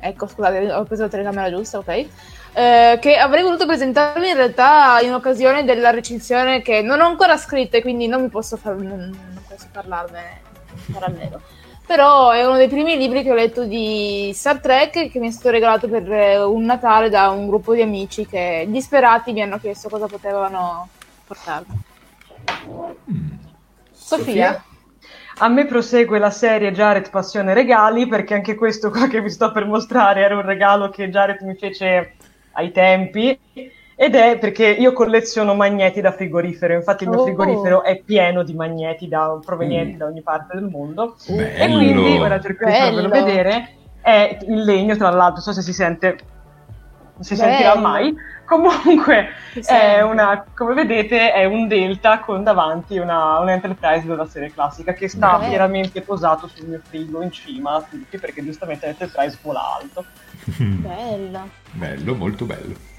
Ecco, 0.00 0.26
scusate, 0.26 0.72
ho 0.72 0.82
preso 0.82 1.02
la 1.02 1.08
telecamera 1.08 1.48
giusta, 1.48 1.78
ok. 1.78 2.06
Eh, 2.52 2.98
che 3.00 3.16
avrei 3.16 3.44
voluto 3.44 3.66
presentarvi 3.66 4.30
in 4.30 4.34
realtà 4.34 4.98
in 5.00 5.14
occasione 5.14 5.62
della 5.62 5.90
recensione 5.90 6.60
che 6.62 6.82
non 6.82 7.00
ho 7.00 7.06
ancora 7.06 7.36
scritta 7.36 7.76
e 7.76 7.82
quindi 7.82 8.08
non 8.08 8.22
mi 8.22 8.28
posso, 8.28 8.56
far, 8.56 8.74
non, 8.74 8.98
non 8.98 9.42
posso 9.46 9.68
parlarne 9.70 10.40
parallelo 10.92 11.40
però 11.90 12.30
è 12.30 12.46
uno 12.46 12.56
dei 12.56 12.68
primi 12.68 12.96
libri 12.96 13.24
che 13.24 13.32
ho 13.32 13.34
letto 13.34 13.64
di 13.64 14.30
Star 14.32 14.60
Trek 14.60 15.10
che 15.10 15.18
mi 15.18 15.26
è 15.26 15.30
stato 15.32 15.50
regalato 15.50 15.88
per 15.88 16.08
eh, 16.08 16.40
un 16.40 16.62
Natale 16.62 17.10
da 17.10 17.30
un 17.30 17.48
gruppo 17.48 17.74
di 17.74 17.82
amici 17.82 18.24
che 18.28 18.64
disperati 18.68 19.32
mi 19.32 19.42
hanno 19.42 19.58
chiesto 19.58 19.88
cosa 19.88 20.06
potevano 20.06 20.88
portarmi. 21.26 21.82
Mm. 23.10 23.28
Sofia. 23.90 24.24
Sofia? 24.24 24.64
A 25.38 25.48
me 25.48 25.66
prosegue 25.66 26.20
la 26.20 26.30
serie 26.30 26.70
Jared 26.70 27.10
Passione 27.10 27.54
Regali 27.54 28.06
perché 28.06 28.34
anche 28.34 28.54
questo 28.54 28.90
qua 28.90 29.08
che 29.08 29.20
vi 29.20 29.28
sto 29.28 29.50
per 29.50 29.66
mostrare 29.66 30.20
era 30.20 30.36
un 30.36 30.46
regalo 30.46 30.90
che 30.90 31.10
Jared 31.10 31.40
mi 31.40 31.56
fece 31.56 32.14
ai 32.52 32.70
tempi 32.70 33.36
ed 34.02 34.14
è 34.14 34.38
perché 34.38 34.66
io 34.66 34.94
colleziono 34.94 35.54
magneti 35.54 36.00
da 36.00 36.10
frigorifero, 36.10 36.72
infatti 36.72 37.04
il 37.04 37.10
mio 37.10 37.18
oh. 37.18 37.24
frigorifero 37.24 37.82
è 37.82 38.00
pieno 38.00 38.42
di 38.42 38.54
magneti 38.54 39.08
da, 39.08 39.38
provenienti 39.44 39.96
mm. 39.96 39.98
da 39.98 40.06
ogni 40.06 40.22
parte 40.22 40.56
del 40.56 40.70
mondo. 40.70 41.16
Bello. 41.28 41.42
E 41.42 41.70
quindi, 41.70 42.16
ora 42.16 42.40
cerco 42.40 42.64
di 42.64 42.72
farvelo 42.72 43.08
vedere, 43.10 43.74
è 44.00 44.38
in 44.46 44.62
legno, 44.62 44.96
tra 44.96 45.10
l'altro, 45.10 45.34
non 45.34 45.42
so 45.42 45.52
se 45.52 45.60
si 45.60 45.74
sente, 45.74 46.16
non 47.12 47.24
si 47.24 47.34
Bello. 47.34 47.48
sentirà 47.48 47.74
mai. 47.76 48.14
Comunque, 48.46 49.28
una, 50.10 50.46
come 50.54 50.72
vedete, 50.72 51.34
è 51.34 51.44
un 51.44 51.68
Delta 51.68 52.20
con 52.20 52.42
davanti 52.42 52.96
una, 52.96 53.38
un 53.38 53.50
Enterprise 53.50 54.06
della 54.06 54.24
serie 54.24 54.50
classica 54.50 54.94
che 54.94 55.08
sta 55.08 55.36
Bello. 55.36 55.50
fieramente 55.50 56.00
posato 56.00 56.48
sul 56.48 56.68
mio 56.68 56.80
frigo 56.82 57.20
in 57.20 57.30
cima 57.30 57.74
a 57.74 57.82
tutti, 57.82 58.16
perché 58.16 58.42
giustamente 58.42 58.86
l'Enterprise 58.86 59.36
vola 59.42 59.76
alto. 59.78 60.06
Bello. 60.56 61.50
bello, 61.72 62.14
molto 62.14 62.46
bello. 62.46 62.89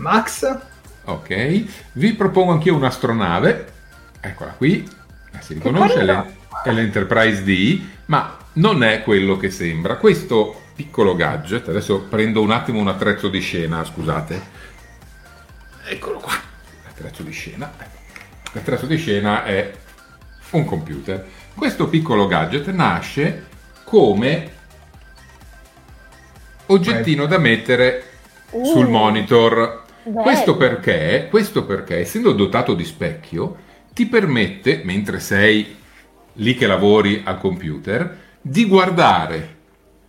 Max? 0.00 0.58
Ok, 1.04 1.64
vi 1.92 2.14
propongo 2.14 2.52
anch'io 2.52 2.74
un'astronave. 2.74 3.72
Eccola 4.20 4.52
qui, 4.52 4.88
la 5.30 5.40
si 5.40 5.54
riconosce, 5.54 6.02
l'en- 6.02 6.34
è 6.64 6.72
l'Enterprise 6.72 7.42
D, 7.42 7.82
ma 8.06 8.36
non 8.54 8.82
è 8.82 9.02
quello 9.02 9.36
che 9.36 9.50
sembra. 9.50 9.96
Questo 9.96 10.62
piccolo 10.74 11.14
gadget, 11.14 11.68
adesso 11.68 12.00
prendo 12.00 12.40
un 12.40 12.50
attimo 12.50 12.80
un 12.80 12.88
attrezzo 12.88 13.28
di 13.28 13.40
scena, 13.40 13.84
scusate. 13.84 14.58
Eccolo 15.84 16.18
qua, 16.18 16.32
l'attrezzo 16.84 17.22
di 17.22 17.32
scena. 17.32 17.70
L'attrezzo 18.52 18.86
di 18.86 18.96
scena 18.96 19.44
è 19.44 19.72
un 20.50 20.64
computer. 20.64 21.26
Questo 21.54 21.88
piccolo 21.88 22.26
gadget 22.26 22.68
nasce 22.70 23.46
come 23.84 24.50
oggettino 26.66 27.26
da 27.26 27.38
mettere 27.38 28.04
sul 28.50 28.86
Uh, 28.86 28.90
monitor. 28.90 29.88
Questo 30.12 30.56
perché, 30.56 31.26
questo 31.30 31.64
perché, 31.64 31.98
essendo 31.98 32.32
dotato 32.32 32.74
di 32.74 32.84
specchio, 32.84 33.56
ti 33.92 34.06
permette, 34.06 34.80
mentre 34.84 35.20
sei 35.20 35.76
lì 36.34 36.54
che 36.54 36.66
lavori 36.66 37.22
al 37.24 37.38
computer, 37.38 38.18
di 38.40 38.66
guardare 38.66 39.56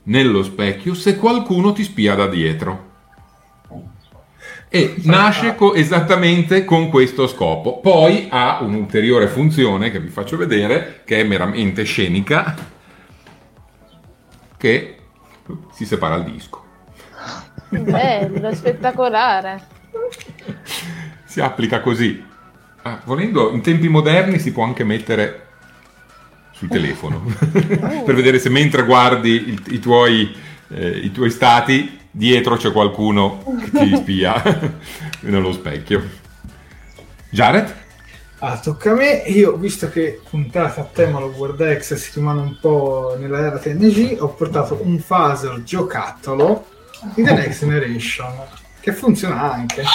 nello 0.03 0.43
specchio 0.43 0.93
se 0.93 1.17
qualcuno 1.17 1.73
ti 1.73 1.83
spia 1.83 2.15
da 2.15 2.27
dietro. 2.27 2.89
E 4.69 4.95
nasce 5.03 5.55
co- 5.55 5.73
esattamente 5.73 6.63
con 6.63 6.89
questo 6.89 7.27
scopo. 7.27 7.79
Poi 7.81 8.27
ha 8.29 8.59
un'ulteriore 8.61 9.27
funzione 9.27 9.91
che 9.91 9.99
vi 9.99 10.07
faccio 10.07 10.37
vedere, 10.37 11.01
che 11.03 11.19
è 11.19 11.23
meramente 11.23 11.83
scenica, 11.83 12.55
che 14.55 14.95
si 15.73 15.85
separa 15.85 16.15
il 16.15 16.23
disco. 16.23 16.63
Bello, 17.67 18.53
spettacolare. 18.53 19.70
Si 21.25 21.39
applica 21.41 21.81
così. 21.81 22.23
Ah, 22.83 22.99
volendo, 23.05 23.51
in 23.51 23.61
tempi 23.61 23.87
moderni 23.87 24.39
si 24.39 24.51
può 24.51 24.63
anche 24.63 24.83
mettere 24.83 25.47
sul 26.51 26.67
telefono 26.67 27.23
per 28.05 28.13
vedere 28.15 28.39
se 28.39 28.49
mentre 28.49 28.83
guardi 28.85 29.29
il- 29.49 29.63
i, 29.69 29.79
tuoi, 29.79 30.35
eh, 30.69 30.89
i 30.89 31.11
tuoi 31.11 31.29
stati 31.31 31.99
dietro 32.11 32.55
c'è 32.57 32.71
qualcuno 32.71 33.43
che 33.63 33.69
ti 33.71 33.95
spia 33.95 34.41
nello 35.21 35.51
specchio. 35.53 36.19
Jared? 37.29 37.79
Ah, 38.39 38.57
tocca 38.57 38.91
a 38.91 38.95
me. 38.95 39.23
Io, 39.27 39.55
visto 39.55 39.87
che 39.89 40.19
puntata 40.27 40.81
a 40.81 40.89
tema 40.91 41.19
lo 41.19 41.27
World 41.27 41.77
X 41.79 41.93
si 41.95 42.11
rimane 42.15 42.41
un 42.41 42.57
po' 42.59 43.15
nella 43.19 43.37
era 43.39 43.59
TNG, 43.59 44.17
ho 44.19 44.29
portato 44.29 44.79
un 44.81 44.99
phaser 45.05 45.61
giocattolo 45.63 46.65
di 47.13 47.23
The 47.23 47.33
Next 47.33 47.59
Generation, 47.59 48.33
che 48.81 48.93
funziona 48.93 49.53
anche. 49.53 49.83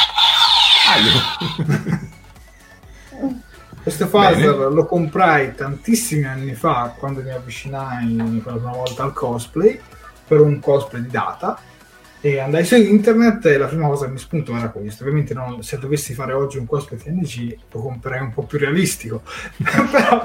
Questo 3.82 4.08
phaser 4.08 4.56
Bene. 4.56 4.74
lo 4.74 4.86
comprai 4.86 5.54
tantissimi 5.54 6.24
anni 6.24 6.54
fa, 6.54 6.94
quando 6.98 7.22
mi 7.22 7.30
avvicinai 7.30 8.40
per 8.42 8.54
la 8.54 8.58
prima 8.58 8.72
volta 8.72 9.04
al 9.04 9.12
cosplay, 9.12 9.80
per 10.26 10.40
un 10.40 10.58
cosplay 10.58 11.02
di 11.02 11.08
data. 11.08 11.56
E 12.20 12.38
andai 12.40 12.64
su 12.64 12.74
internet 12.76 13.44
e 13.46 13.56
la 13.58 13.66
prima 13.66 13.86
cosa 13.86 14.06
che 14.06 14.12
mi 14.12 14.18
spuntò 14.18 14.56
era 14.56 14.70
questo. 14.70 15.02
Ovviamente 15.02 15.34
non- 15.34 15.62
se 15.62 15.78
dovessi 15.78 16.14
fare 16.14 16.32
oggi 16.32 16.58
un 16.58 16.66
cosplay 16.66 16.98
TNG 16.98 17.56
lo 17.70 17.80
comprerei 17.80 18.20
un 18.20 18.32
po' 18.32 18.42
più 18.42 18.58
realistico. 18.58 19.22
però, 19.90 20.24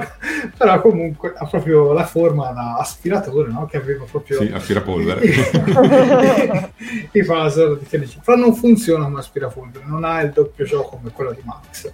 però 0.58 0.82
comunque 0.82 1.34
ha 1.36 1.46
proprio 1.46 1.94
la 1.94 2.06
forma 2.06 2.52
da 2.52 2.78
aspiratore, 2.78 3.52
no? 3.52 3.66
Che 3.68 3.78
aveva 3.78 4.06
proprio 4.10 4.42
Sì, 4.42 4.50
aspirapolvere. 4.52 5.22
i 7.12 7.24
phaser 7.24 7.78
di 7.78 7.88
TNG. 7.88 8.24
Però 8.24 8.38
non 8.38 8.56
funziona 8.56 9.04
come 9.04 9.20
aspirapolvere, 9.20 9.86
non 9.86 10.04
ha 10.04 10.22
il 10.22 10.32
doppio 10.32 10.66
gioco 10.66 10.98
come 10.98 11.12
quello 11.12 11.34
di 11.34 11.42
Max. 11.44 11.92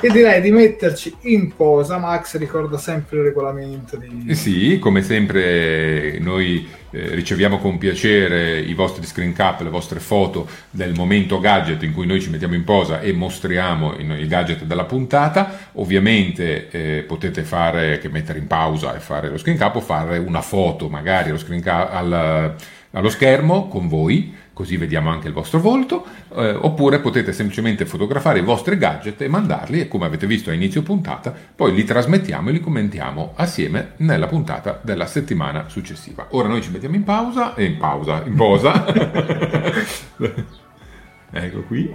E 0.00 0.08
direi 0.10 0.40
di 0.40 0.50
metterci 0.50 1.14
in 1.22 1.54
posa. 1.54 1.98
Max 1.98 2.36
ricorda 2.38 2.78
sempre 2.78 3.18
il 3.18 3.24
regolamento 3.24 3.96
di... 3.96 4.34
Sì, 4.34 4.78
come 4.80 5.02
sempre 5.02 6.18
noi 6.18 6.66
eh, 6.90 7.14
riceviamo 7.14 7.58
con 7.58 7.78
piacere 7.78 8.58
i 8.58 8.74
vostri 8.74 9.04
screen 9.04 9.32
cap, 9.32 9.60
le 9.60 9.70
vostre 9.70 10.00
foto 10.00 10.48
del 10.70 10.94
momento 10.94 11.38
gadget 11.38 11.82
in 11.82 11.92
cui 11.92 12.06
noi 12.06 12.20
ci 12.20 12.30
mettiamo 12.30 12.54
in 12.54 12.64
posa 12.64 13.00
e 13.00 13.12
mostriamo 13.12 13.94
il, 13.96 14.26
gadget 14.26 14.64
della 14.64 14.84
puntata. 14.84 15.70
Ovviamente 15.74 16.68
eh, 16.70 17.02
potete 17.02 17.42
fare 17.42 17.98
che 17.98 18.08
mettere 18.08 18.38
in 18.38 18.46
pausa 18.46 18.94
e 18.96 19.00
fare 19.00 19.28
lo 19.28 19.38
screen 19.38 19.58
cap 19.58 19.76
o 19.76 19.80
fare 19.80 20.18
una 20.18 20.42
foto 20.42 20.88
magari 20.88 21.30
allo, 21.30 21.40
cap- 21.60 21.92
al- 21.92 22.56
allo 22.92 23.08
schermo 23.10 23.68
con 23.68 23.86
voi, 23.86 24.34
così 24.58 24.76
vediamo 24.76 25.08
anche 25.08 25.28
il 25.28 25.32
vostro 25.32 25.60
volto, 25.60 26.04
eh, 26.34 26.50
oppure 26.50 26.98
potete 26.98 27.32
semplicemente 27.32 27.86
fotografare 27.86 28.40
i 28.40 28.42
vostri 28.42 28.76
gadget 28.76 29.20
e 29.20 29.28
mandarli 29.28 29.78
e 29.78 29.86
come 29.86 30.06
avete 30.06 30.26
visto 30.26 30.50
a 30.50 30.52
inizio 30.52 30.82
puntata, 30.82 31.32
poi 31.54 31.72
li 31.72 31.84
trasmettiamo 31.84 32.48
e 32.48 32.52
li 32.52 32.58
commentiamo 32.58 33.34
assieme 33.36 33.92
nella 33.98 34.26
puntata 34.26 34.80
della 34.82 35.06
settimana 35.06 35.68
successiva. 35.68 36.26
Ora 36.30 36.48
noi 36.48 36.60
ci 36.60 36.72
mettiamo 36.72 36.96
in 36.96 37.04
pausa 37.04 37.54
e 37.54 37.66
in 37.66 37.76
pausa, 37.76 38.24
in 38.26 38.34
posa. 38.34 38.84
ecco 41.30 41.62
qui. 41.62 41.94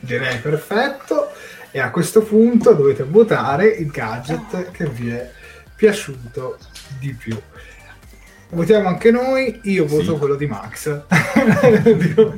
Direi 0.00 0.36
perfetto. 0.36 1.30
E 1.70 1.78
a 1.78 1.90
questo 1.90 2.20
punto 2.22 2.74
dovete 2.74 3.04
votare 3.04 3.68
il 3.68 3.86
gadget 3.86 4.72
che 4.72 4.86
vi 4.86 5.10
è 5.10 5.38
piaciuto 5.80 6.58
di 6.98 7.14
più. 7.14 7.40
Votiamo 8.50 8.88
anche 8.88 9.10
noi, 9.10 9.60
io 9.62 9.86
voto 9.86 10.12
Sì. 10.12 10.18
quello 10.18 10.34
di 10.34 10.46
Max. 10.46 10.86
lo 11.08 11.92
dico, 11.94 12.34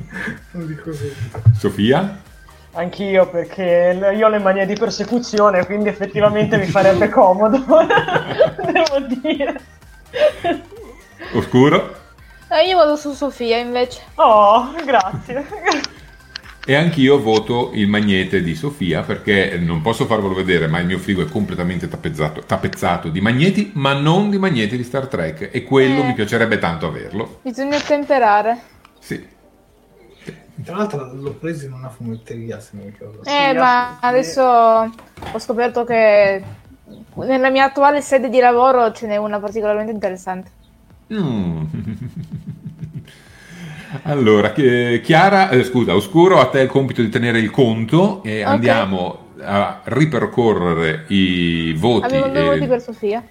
lo 0.52 0.64
dico 0.64 0.92
subito. 0.92 1.42
Sofia? 1.58 2.20
Anch'io, 2.74 3.28
perché 3.28 3.98
io 4.14 4.26
ho 4.26 4.30
le 4.30 4.38
manie 4.38 4.64
di 4.64 4.74
persecuzione, 4.74 5.66
quindi 5.66 5.88
effettivamente 5.88 6.56
mi 6.56 6.66
farebbe 6.66 7.08
comodo, 7.08 7.58
devo 8.70 9.06
dire. 9.20 9.60
Oscuro? 11.32 11.96
Eh, 12.48 12.68
io 12.68 12.76
vado 12.76 12.94
su 12.94 13.12
Sofia 13.12 13.56
invece. 13.58 14.02
Oh, 14.14 14.72
grazie. 14.84 15.44
E 16.64 16.76
anch'io 16.76 17.20
voto 17.20 17.72
il 17.74 17.88
magnete 17.88 18.40
di 18.40 18.54
Sofia 18.54 19.02
perché 19.02 19.58
non 19.58 19.82
posso 19.82 20.06
farvelo 20.06 20.32
vedere, 20.32 20.68
ma 20.68 20.78
il 20.78 20.86
mio 20.86 20.98
frigo 20.98 21.20
è 21.20 21.28
completamente 21.28 21.88
tappezzato, 21.88 22.42
tappezzato 22.42 23.08
di 23.08 23.20
magneti, 23.20 23.72
ma 23.74 23.94
non 23.94 24.30
di 24.30 24.38
magneti 24.38 24.76
di 24.76 24.84
Star 24.84 25.08
Trek. 25.08 25.48
E 25.50 25.64
quello 25.64 26.02
Eh. 26.02 26.04
mi 26.04 26.14
piacerebbe 26.14 26.58
tanto 26.58 26.86
averlo. 26.86 27.40
Bisogna 27.42 27.80
temperare. 27.80 28.60
Sì. 29.00 29.26
Tra 30.64 30.76
l'altro 30.76 31.12
l'ho 31.12 31.32
preso 31.32 31.66
in 31.66 31.72
una 31.72 31.88
fumetteria, 31.88 32.60
se 32.60 32.70
non 32.74 32.84
ricordo. 32.86 33.24
Eh, 33.24 33.52
ma 33.54 33.98
adesso 33.98 34.42
ho 34.42 35.38
scoperto 35.38 35.82
che 35.82 36.40
nella 37.14 37.50
mia 37.50 37.64
attuale 37.64 38.00
sede 38.00 38.28
di 38.28 38.38
lavoro 38.38 38.92
ce 38.92 39.08
n'è 39.08 39.16
una 39.16 39.40
particolarmente 39.40 39.90
interessante. 39.90 40.50
Mm. 41.12 41.62
Allora, 44.04 44.52
che- 44.52 45.00
Chiara, 45.02 45.50
eh, 45.50 45.64
scusa, 45.64 45.94
Oscuro, 45.94 46.40
a 46.40 46.46
te 46.46 46.60
il 46.60 46.68
compito 46.68 47.02
di 47.02 47.08
tenere 47.08 47.38
il 47.38 47.50
conto 47.50 48.22
e 48.22 48.42
Ok. 48.44 48.48
andiamo 48.50 49.18
a 49.44 49.80
ripercorrere 49.84 51.04
i 51.08 51.74
voti. 51.74 52.06
Avevo 52.06 52.28
due 52.28 52.40
e- 52.40 52.44
voti 52.44 52.66
per 52.66 52.80
Sofia. 52.80 53.22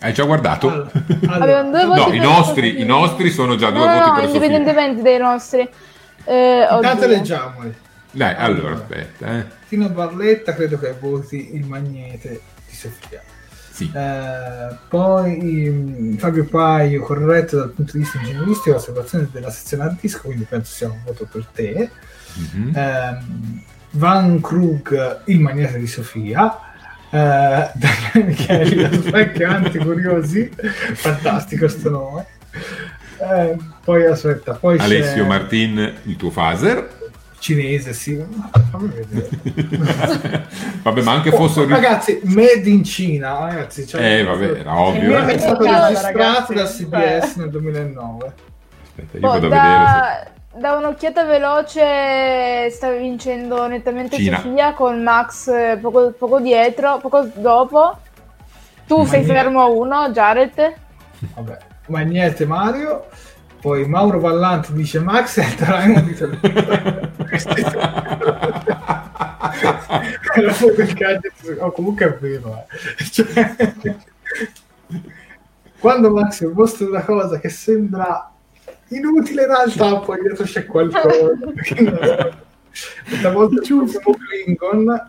Hai 0.00 0.12
già 0.12 0.24
guardato? 0.24 0.90
Allora, 1.28 1.62
voti 1.62 1.98
No, 1.98 2.04
per 2.06 2.14
i 2.14 2.18
nostri, 2.20 2.68
Sofia. 2.70 2.84
i 2.84 2.86
nostri 2.86 3.30
sono 3.30 3.56
già 3.56 3.70
due 3.70 3.84
No, 3.84 3.92
voti 3.92 3.98
no, 4.08 4.14
per 4.14 4.24
Sofia. 4.24 4.34
indipendentemente 4.36 5.02
dai 5.02 5.18
nostri. 5.18 5.68
Eh, 6.24 6.66
Intanto 6.70 7.06
leggiamoli. 7.06 7.74
Dai, 8.10 8.34
allora, 8.36 8.68
Allora. 8.68 8.74
aspetta. 8.74 9.38
Eh. 9.38 9.44
Tino 9.68 9.88
Barletta 9.90 10.54
credo 10.54 10.78
che 10.78 10.94
voti 10.98 11.54
il 11.54 11.66
magnete 11.66 12.40
di 12.68 12.74
Sofia. 12.74 13.20
Sì. 13.78 13.92
Eh, 13.94 14.74
poi 14.88 15.70
mm, 15.70 16.16
Fabio 16.16 16.44
Paio, 16.46 17.00
corretto 17.02 17.58
dal 17.58 17.70
punto 17.70 17.92
di 17.92 17.98
vista 18.00 18.18
ingegneristico, 18.18 18.72
l'osservazione 18.72 19.28
della 19.30 19.50
sezione 19.50 19.84
hard 19.84 19.98
disk, 20.00 20.22
quindi 20.22 20.44
penso 20.48 20.72
sia 20.74 20.88
un 20.88 20.98
voto 21.04 21.28
per 21.30 21.46
te. 21.54 21.88
Mhm. 22.34 22.72
Ehm, 22.74 23.62
Van 23.92 24.40
Krug, 24.40 25.20
il 25.26 25.38
magnete 25.40 25.78
di 25.78 25.86
Sofia. 25.86 26.58
Eh, 27.10 27.70
Daniele 27.74 28.24
Micheli, 28.24 28.90
lo 28.96 29.00
specchio 29.00 29.48
anticuriosi, 29.48 30.50
fantastico 30.94 31.68
sto 31.68 31.88
nome. 31.90 32.26
Eh, 33.20 33.56
poi 33.84 34.04
aspetta, 34.06 34.54
poi 34.54 34.76
c'è- 34.76 34.84
Alessio 34.84 35.24
Martin, 35.24 35.94
il 36.02 36.16
tuo 36.16 36.30
phaser. 36.30 36.96
Cinese, 37.38 37.92
sì. 37.92 38.22
Fammi 38.70 38.88
vedere. 38.88 40.46
vabbè, 40.82 41.02
ma 41.02 41.12
anche 41.12 41.30
Oh, 41.30 41.36
fosse... 41.36 41.66
ragazzi, 41.66 42.20
made 42.24 42.68
in 42.68 42.84
Cina, 42.84 43.38
ragazzi. 43.38 43.86
Cioè, 43.86 44.18
Eh, 44.20 44.24
vabbè, 44.24 44.44
era 44.60 44.78
ovvio. 44.80 45.18
Il 45.18 45.28
eh. 45.28 45.34
è 45.34 45.38
stato 45.38 45.64
registrato 45.64 46.52
da 46.52 46.64
CBS 46.64 47.36
nel 47.36 47.50
2009. 47.50 48.32
Aspetta, 48.88 49.16
io 49.16 49.20
Boh, 49.20 49.28
vado 49.28 49.46
a 49.46 49.50
vedere. 49.50 49.60
da, 49.60 50.26
da 50.60 50.72
un'occhiata 50.78 51.24
veloce 51.24 52.70
sta 52.70 52.90
vincendo 52.90 53.66
nettamente 53.68 54.16
Cina. 54.16 54.40
Sofia 54.40 54.72
con 54.74 55.02
Max 55.02 55.48
eh, 55.48 55.78
poco, 55.80 56.10
poco 56.12 56.40
dietro, 56.40 56.98
poco 56.98 57.28
dopo. 57.34 57.98
Tu 58.86 59.02
Ma 59.02 59.04
sei 59.06 59.24
niente. 59.24 59.40
fermo 59.40 59.60
a 59.62 59.66
uno, 59.66 60.10
Jared. 60.10 60.74
Vabbè, 61.34 61.58
ma 61.88 62.00
niente 62.00 62.46
Mario. 62.46 63.06
Poi 63.60 63.86
Mauro 63.88 64.20
Vallanti 64.20 64.72
dice 64.72 65.00
Max 65.00 65.36
e 65.38 65.42
Altarango 65.44 66.00
dice 66.00 66.30
Era 70.34 70.52
fuori 70.52 70.76
del 70.76 70.92
gadget, 70.94 71.56
oh, 71.58 71.72
comunque 71.72 72.06
è 72.06 72.18
vero. 72.18 72.66
eh. 72.98 73.04
Cioè, 73.04 73.96
quando 75.78 76.10
Max 76.10 76.42
mostra 76.52 76.86
una 76.86 77.04
cosa 77.04 77.38
che 77.38 77.48
sembra 77.48 78.32
inutile 78.88 79.42
in 79.42 79.48
realtà, 79.48 79.98
poi 80.00 80.20
dietro 80.20 80.44
c'è 80.44 80.66
qualcosa. 80.66 82.36
Questa 83.08 83.30
volta 83.32 83.60
c'è 83.60 83.72
un 83.72 83.88
Klingon, 83.88 85.06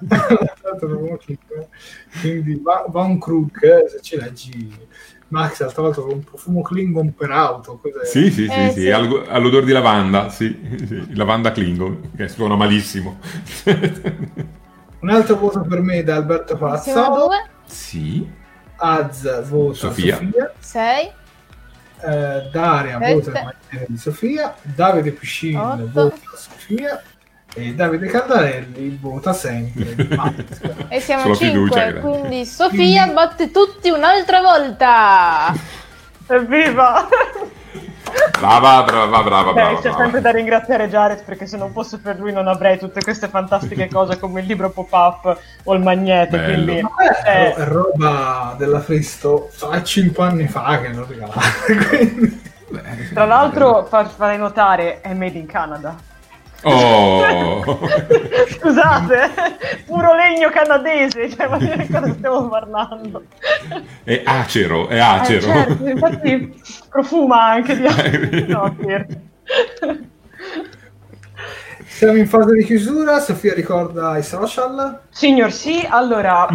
quindi 2.22 2.60
va, 2.64 2.86
va 2.88 3.02
un 3.04 3.20
Krug, 3.20 3.64
eh, 3.64 3.90
se 3.90 4.02
ci 4.02 4.16
leggi 4.18 4.88
Max 5.30 5.60
l'altra 5.62 5.82
volta 5.84 6.02
con 6.02 6.12
un 6.12 6.24
profumo 6.24 6.62
Klingon 6.62 7.14
per 7.14 7.32
auto. 7.32 7.80
cos'è? 7.82 8.06
Sì, 8.06 8.32
sì, 8.32 8.50
sì, 8.50 8.66
Eh, 8.66 8.72
sì, 8.72 8.82
sì. 8.82 8.92
al- 8.92 9.26
all'odore 9.30 9.66
di 9.66 9.72
lavanda, 9.72 10.30
sì, 10.30 10.60
sì, 10.88 11.16
lavanda 11.16 11.52
Klingon, 11.52 12.12
che 12.16 12.28
suona 12.28 12.56
malissimo. 12.56 13.20
Un 15.02 15.10
altro 15.10 15.36
voto 15.38 15.62
per 15.62 15.80
me 15.82 16.04
da 16.04 16.16
Alberto 16.16 16.58
Palazzato, 16.58 17.26
due, 17.28 17.50
sì, 17.66 18.28
Az 18.78 19.48
vota 19.48 19.74
Sofia. 19.76 20.16
Sofia, 20.18 20.54
sei, 20.60 21.06
eh, 22.02 22.50
Daria 22.52 22.98
Sette. 23.00 23.14
vota 23.14 23.56
Sofia, 23.96 24.56
Davide 24.62 25.12
Piscin 25.12 25.90
vota 25.92 26.16
Sofia 26.36 27.02
e 27.56 27.74
Davide 27.74 28.08
Caldarelli 28.08 28.98
vota 29.02 29.34
sempre 29.34 29.96
e 30.88 31.00
siamo 31.00 31.22
Solo 31.24 31.34
a 31.34 31.38
fiducia, 31.38 31.82
cinque. 31.86 31.92
grazie. 32.02 32.20
Quindi 32.20 32.46
Sofia 32.46 33.08
batte 33.08 33.52
tutti 33.52 33.90
un'altra 33.90 34.42
volta. 34.42 35.54
Evviva! 36.28 37.08
brava, 38.40 38.84
brava, 38.84 39.22
brava, 39.22 39.54
brava. 39.54 39.76
c'è 39.76 39.82
brava. 39.82 39.98
sempre 39.98 40.22
da 40.22 40.32
ringraziare 40.32 40.90
Jared 40.90 41.24
perché 41.24 41.46
se 41.46 41.58
non 41.58 41.72
fosse 41.72 42.00
per 42.00 42.18
lui 42.20 42.32
non 42.32 42.48
avrei 42.48 42.78
tutte 42.80 43.02
queste 43.02 43.28
fantastiche 43.28 43.88
cose 43.92 44.18
come 44.20 44.42
il 44.42 44.48
libro 44.48 44.70
pop-up 44.70 45.38
o 45.64 45.74
il 45.74 45.82
magnete. 45.82 46.38
Bello. 46.38 46.54
Quindi, 46.66 46.80
eh, 47.26 47.54
è 47.54 47.64
roba 47.66 48.56
della 48.58 48.80
Fristo 48.80 49.50
a 49.70 49.82
5 49.84 50.24
anni 50.24 50.48
fa 50.48 50.80
che 50.82 50.90
l'ho 50.90 51.06
regalata 51.08 51.42
quindi- 51.90 52.42
tra 53.14 53.26
l'altro 53.26 53.86
fa- 53.86 54.06
farei 54.06 54.38
notare 54.38 55.02
è 55.02 55.14
made 55.14 55.38
in 55.38 55.48
Canada. 55.48 55.96
Oh, 56.64 57.64
Scusate, 58.50 59.30
puro 59.86 60.14
legno 60.14 60.50
canadese, 60.50 61.30
cioè 61.30 61.48
ma 61.48 61.58
di 61.58 61.88
cosa 61.90 62.12
stiamo 62.14 62.50
parlando? 62.50 63.24
è 64.04 64.22
acero, 64.26 64.88
è 64.90 64.96
Eh, 64.96 65.00
acero. 65.00 65.42
certo, 65.42 65.88
infatti 65.88 66.62
profuma 66.90 67.44
anche 67.46 67.76
di 67.78 67.84
no, 68.48 68.76
scherzo. 68.78 69.18
siamo 71.88 72.18
in 72.18 72.28
fase 72.28 72.54
di 72.56 72.64
chiusura 72.66 73.20
Sofia 73.20 73.54
ricorda 73.54 74.18
i 74.18 74.24
social 74.24 75.02
Signor 75.10 75.52
sì, 75.52 75.86
allora, 75.90 76.48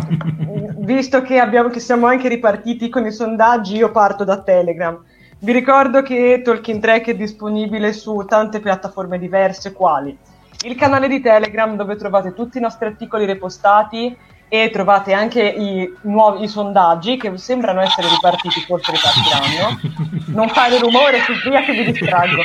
visto 0.78 1.22
che, 1.22 1.38
abbiamo, 1.38 1.68
che 1.70 1.80
siamo 1.80 2.06
anche 2.06 2.28
ripartiti 2.28 2.88
con 2.88 3.06
i 3.06 3.12
sondaggi, 3.12 3.76
io 3.76 3.90
parto 3.90 4.24
da 4.24 4.42
Telegram. 4.42 5.02
Vi 5.38 5.52
ricordo 5.52 6.02
che 6.02 6.40
Talking 6.42 6.80
Track 6.80 7.08
è 7.08 7.14
disponibile 7.14 7.92
su 7.92 8.24
tante 8.26 8.60
piattaforme 8.60 9.18
diverse, 9.18 9.72
quali 9.72 10.16
il 10.64 10.76
canale 10.76 11.08
di 11.08 11.20
Telegram 11.20 11.76
dove 11.76 11.96
trovate 11.96 12.32
tutti 12.32 12.58
i 12.58 12.60
nostri 12.60 12.86
articoli 12.86 13.26
repostati 13.26 14.16
e 14.48 14.70
trovate 14.70 15.12
anche 15.12 15.42
i 15.42 15.92
nuovi 16.02 16.44
i 16.44 16.48
sondaggi 16.48 17.16
che 17.16 17.36
sembrano 17.36 17.82
essere 17.82 18.08
ripartiti, 18.08 18.60
forse 18.60 18.92
ripartiranno. 18.92 20.02
Non 20.34 20.48
fare 20.48 20.78
rumore, 20.78 21.20
su 21.20 21.32
via 21.48 21.62
che 21.62 21.72
vi 21.72 21.92
distraggo. 21.92 22.42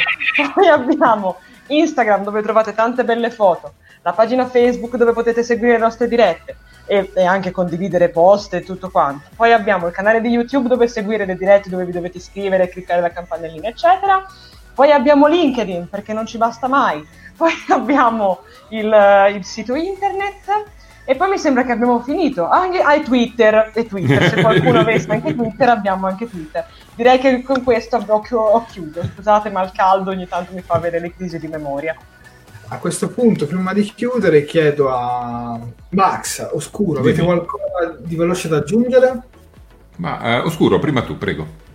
Poi 0.53 0.67
abbiamo 0.67 1.37
Instagram 1.67 2.23
dove 2.23 2.41
trovate 2.41 2.73
tante 2.73 3.03
belle 3.03 3.31
foto, 3.31 3.73
la 4.01 4.11
pagina 4.11 4.45
Facebook 4.45 4.95
dove 4.95 5.13
potete 5.13 5.43
seguire 5.43 5.73
le 5.73 5.79
nostre 5.79 6.07
dirette 6.07 6.57
e, 6.89 7.11
e 7.13 7.23
anche 7.23 7.51
condividere 7.51 8.09
post 8.09 8.55
e 8.55 8.63
tutto 8.63 8.89
quanto. 8.89 9.29
Poi 9.35 9.53
abbiamo 9.53 9.85
il 9.85 9.93
canale 9.93 10.19
di 10.21 10.29
YouTube 10.29 10.67
dove 10.67 10.87
seguire 10.87 11.25
le 11.25 11.35
dirette 11.35 11.69
dove 11.69 11.85
vi 11.85 11.91
dovete 11.91 12.17
iscrivere, 12.17 12.67
cliccare 12.67 12.99
la 12.99 13.11
campanellina, 13.11 13.67
eccetera. 13.67 14.25
Poi 14.73 14.91
abbiamo 14.91 15.27
LinkedIn 15.27 15.87
perché 15.87 16.13
non 16.13 16.25
ci 16.25 16.37
basta 16.37 16.67
mai. 16.67 17.05
Poi 17.37 17.53
abbiamo 17.69 18.39
il, 18.69 19.31
il 19.35 19.45
sito 19.45 19.75
internet. 19.75 20.77
E 21.05 21.15
poi 21.15 21.29
mi 21.29 21.39
sembra 21.39 21.63
che 21.63 21.71
abbiamo 21.71 22.01
finito. 22.01 22.47
Anche 22.47 22.81
hai 22.81 23.01
Twitter 23.01 23.71
e 23.73 23.87
Twitter. 23.87 24.29
Se 24.29 24.41
qualcuno 24.41 24.77
avesse 24.79 25.09
anche 25.09 25.33
Twitter, 25.33 25.67
abbiamo 25.67 26.05
anche 26.05 26.29
Twitter. 26.29 26.67
Direi 26.93 27.17
che 27.17 27.41
con 27.41 27.63
questo 27.63 27.97
ho, 27.97 28.37
ho 28.37 28.65
chiuso. 28.65 29.01
Scusate, 29.15 29.49
ma 29.49 29.63
il 29.63 29.71
caldo 29.71 30.11
ogni 30.11 30.27
tanto 30.27 30.53
mi 30.53 30.61
fa 30.61 30.75
avere 30.75 30.99
le 30.99 31.11
crisi 31.15 31.39
di 31.39 31.47
memoria. 31.47 31.95
A 32.69 32.77
questo 32.77 33.09
punto 33.09 33.47
prima 33.47 33.73
di 33.73 33.83
chiudere 33.83 34.45
chiedo 34.45 34.89
a 34.89 35.59
Max 35.89 36.49
Oscuro 36.51 36.99
avete 36.99 37.21
Dimmi. 37.21 37.27
qualcosa 37.27 37.97
di 37.99 38.15
veloce 38.15 38.47
da 38.47 38.57
aggiungere? 38.57 39.21
Ma 39.97 40.21
eh, 40.21 40.37
Oscuro, 40.39 40.79
prima 40.79 41.01
tu, 41.01 41.17
prego. 41.17 41.67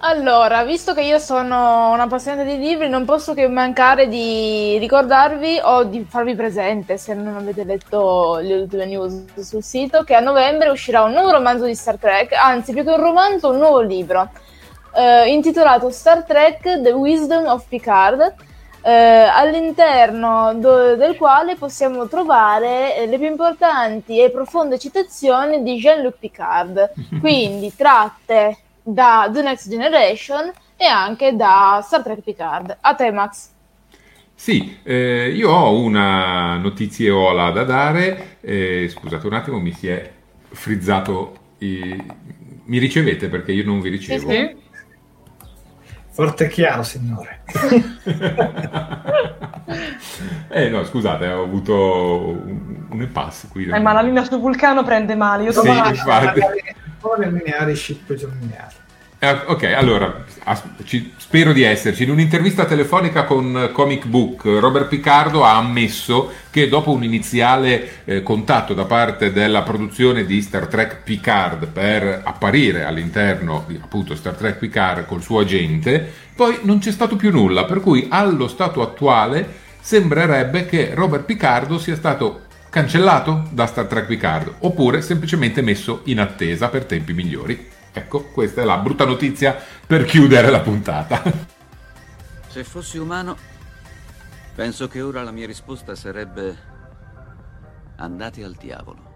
Allora, 0.00 0.62
visto 0.62 0.92
che 0.94 1.00
io 1.00 1.18
sono 1.18 1.90
una 1.90 2.02
appassionata 2.02 2.44
di 2.44 2.58
libri, 2.58 2.88
non 2.88 3.04
posso 3.04 3.34
che 3.34 3.48
mancare 3.48 4.08
di 4.08 4.76
ricordarvi 4.78 5.58
o 5.62 5.84
di 5.84 6.06
farvi 6.08 6.36
presente, 6.36 6.96
se 6.98 7.14
non 7.14 7.34
avete 7.34 7.64
letto 7.64 8.38
le 8.40 8.60
ultime 8.60 8.84
news 8.86 9.24
sul 9.40 9.64
sito, 9.64 10.04
che 10.04 10.14
a 10.14 10.20
novembre 10.20 10.68
uscirà 10.68 11.02
un 11.02 11.12
nuovo 11.12 11.32
romanzo 11.32 11.64
di 11.64 11.74
Star 11.74 11.96
Trek, 11.96 12.34
anzi 12.34 12.72
più 12.72 12.84
che 12.84 12.90
un 12.90 13.00
romanzo, 13.00 13.50
un 13.50 13.56
nuovo 13.56 13.80
libro, 13.80 14.30
eh, 14.94 15.28
intitolato 15.32 15.90
Star 15.90 16.24
Trek 16.24 16.82
The 16.82 16.92
Wisdom 16.92 17.46
of 17.46 17.64
Picard, 17.66 18.34
eh, 18.86 18.92
all'interno 18.92 20.54
do- 20.54 20.96
del 20.96 21.16
quale 21.16 21.56
possiamo 21.56 22.08
trovare 22.08 22.96
eh, 22.96 23.06
le 23.06 23.18
più 23.18 23.26
importanti 23.26 24.20
e 24.22 24.30
profonde 24.30 24.78
citazioni 24.78 25.62
di 25.62 25.76
Jean-Luc 25.78 26.18
Picard, 26.18 26.92
quindi 27.18 27.74
tratte 27.74 28.56
da 28.82 29.28
The 29.32 29.42
Next 29.42 29.68
Generation 29.68 30.52
e 30.76 30.84
anche 30.86 31.34
da 31.36 31.80
Star 31.84 32.02
Trek 32.02 32.20
Picard. 32.20 32.76
A 32.80 32.94
te, 32.94 33.10
Max. 33.10 33.50
Sì, 34.34 34.78
eh, 34.82 35.30
io 35.34 35.50
ho 35.50 35.78
una 35.78 36.56
notiziola 36.58 37.50
da 37.50 37.64
dare. 37.64 38.38
eh, 38.40 38.88
scusate 38.90 39.26
un 39.26 39.32
attimo, 39.34 39.58
mi 39.60 39.72
si 39.72 39.88
è 39.88 40.12
frizzato. 40.50 41.44
i- 41.58 42.14
Mi 42.64 42.78
ricevete 42.78 43.28
perché 43.28 43.52
io 43.52 43.64
non 43.64 43.80
vi 43.80 43.88
ricevo. 43.90 44.30
Forte 46.16 46.46
e 46.46 46.48
chiaro, 46.48 46.82
signore. 46.82 47.40
eh 50.48 50.70
no, 50.70 50.82
scusate, 50.82 51.28
ho 51.28 51.42
avuto 51.42 52.38
un, 52.42 52.86
un 52.88 53.02
impasse 53.02 53.48
qui. 53.48 53.66
Eh, 53.66 53.78
ma 53.78 53.92
la 53.92 54.00
linea 54.00 54.24
sul 54.24 54.40
vulcano 54.40 54.82
prende 54.82 55.14
male. 55.14 55.42
Io 55.42 55.52
Sì, 55.52 55.68
infatti. 55.68 56.40
Ore 57.02 57.30
lineari, 57.30 57.76
ship 57.76 58.08
lineari. 58.08 58.74
Eh, 59.18 59.30
ok, 59.46 59.62
allora, 59.74 60.24
ci- 60.84 61.14
spero 61.16 61.54
di 61.54 61.62
esserci. 61.62 62.02
In 62.02 62.10
un'intervista 62.10 62.66
telefonica 62.66 63.24
con 63.24 63.70
Comic 63.72 64.04
Book, 64.04 64.44
Robert 64.44 64.88
Picardo 64.88 65.42
ha 65.42 65.56
ammesso 65.56 66.32
che 66.50 66.68
dopo 66.68 66.92
un 66.92 67.02
iniziale 67.02 68.04
eh, 68.04 68.22
contatto 68.22 68.74
da 68.74 68.84
parte 68.84 69.32
della 69.32 69.62
produzione 69.62 70.26
di 70.26 70.42
Star 70.42 70.66
Trek 70.66 71.02
Picard 71.02 71.66
per 71.68 72.20
apparire 72.24 72.84
all'interno 72.84 73.64
di 73.66 73.80
appunto 73.82 74.14
Star 74.14 74.34
Trek 74.34 74.58
Picard 74.58 75.06
col 75.06 75.22
suo 75.22 75.40
agente, 75.40 76.12
poi 76.34 76.58
non 76.62 76.78
c'è 76.78 76.90
stato 76.92 77.16
più 77.16 77.30
nulla, 77.30 77.64
per 77.64 77.80
cui 77.80 78.06
allo 78.10 78.48
stato 78.48 78.82
attuale 78.82 79.64
sembrerebbe 79.80 80.66
che 80.66 80.90
Robert 80.92 81.24
Picardo 81.24 81.78
sia 81.78 81.96
stato 81.96 82.42
cancellato 82.68 83.44
da 83.50 83.66
Star 83.66 83.86
Trek 83.86 84.04
Picard 84.04 84.56
oppure 84.58 85.00
semplicemente 85.00 85.62
messo 85.62 86.02
in 86.04 86.20
attesa 86.20 86.68
per 86.68 86.84
tempi 86.84 87.14
migliori. 87.14 87.74
Ecco, 87.96 88.24
questa 88.24 88.60
è 88.60 88.64
la 88.66 88.76
brutta 88.76 89.06
notizia 89.06 89.56
per 89.86 90.04
chiudere 90.04 90.50
la 90.50 90.60
puntata. 90.60 91.22
Se 92.46 92.62
fossi 92.62 92.98
umano, 92.98 93.38
penso 94.54 94.86
che 94.86 95.00
ora 95.00 95.22
la 95.22 95.30
mia 95.30 95.46
risposta 95.46 95.94
sarebbe 95.94 96.54
andate 97.96 98.44
al 98.44 98.52
diavolo. 98.52 99.14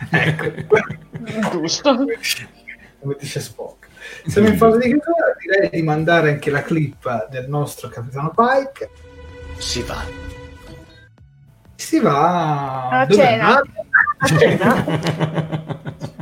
Giusto. 1.52 1.94
come 1.94 3.16
dice 3.18 3.40
Spock. 3.40 3.88
Siamo 4.24 4.48
in 4.48 4.56
fase 4.56 4.78
di 4.78 4.84
chiusura, 4.84 5.34
direi 5.38 5.68
di 5.68 5.82
mandare 5.82 6.30
anche 6.30 6.50
la 6.50 6.62
clip 6.62 7.28
del 7.28 7.50
nostro 7.50 7.90
capitano 7.90 8.32
Pike. 8.34 8.90
si 9.58 9.82
va? 9.82 10.02
Si 11.74 12.00
va 12.00 12.88
A 12.88 13.06
cena. 13.06 13.46
andate? 13.58 13.70
A 14.20 14.26
cena. 14.26 15.88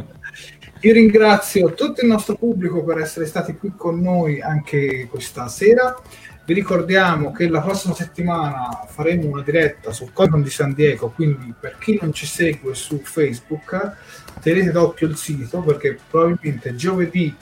Io 0.82 0.92
ringrazio 0.92 1.74
tutto 1.74 2.02
il 2.02 2.06
nostro 2.06 2.36
pubblico 2.36 2.84
per 2.84 2.98
essere 2.98 3.26
stati 3.26 3.56
qui 3.56 3.72
con 3.76 4.00
noi 4.00 4.40
anche 4.40 5.08
questa 5.10 5.48
sera. 5.48 6.00
Vi 6.44 6.54
ricordiamo 6.54 7.32
che 7.32 7.48
la 7.48 7.60
prossima 7.60 7.94
settimana 7.94 8.86
faremo 8.86 9.26
una 9.26 9.42
diretta 9.42 9.90
sul 9.90 10.12
Comic 10.12 10.44
di 10.44 10.50
San 10.50 10.74
Diego, 10.74 11.10
quindi 11.10 11.52
per 11.58 11.78
chi 11.78 11.98
non 12.00 12.12
ci 12.12 12.26
segue 12.26 12.76
su 12.76 13.00
Facebook, 13.02 13.96
tenete 14.40 14.70
d'occhio 14.70 15.08
il 15.08 15.16
sito 15.16 15.62
perché 15.62 15.98
probabilmente 16.08 16.76
giovedì 16.76 17.34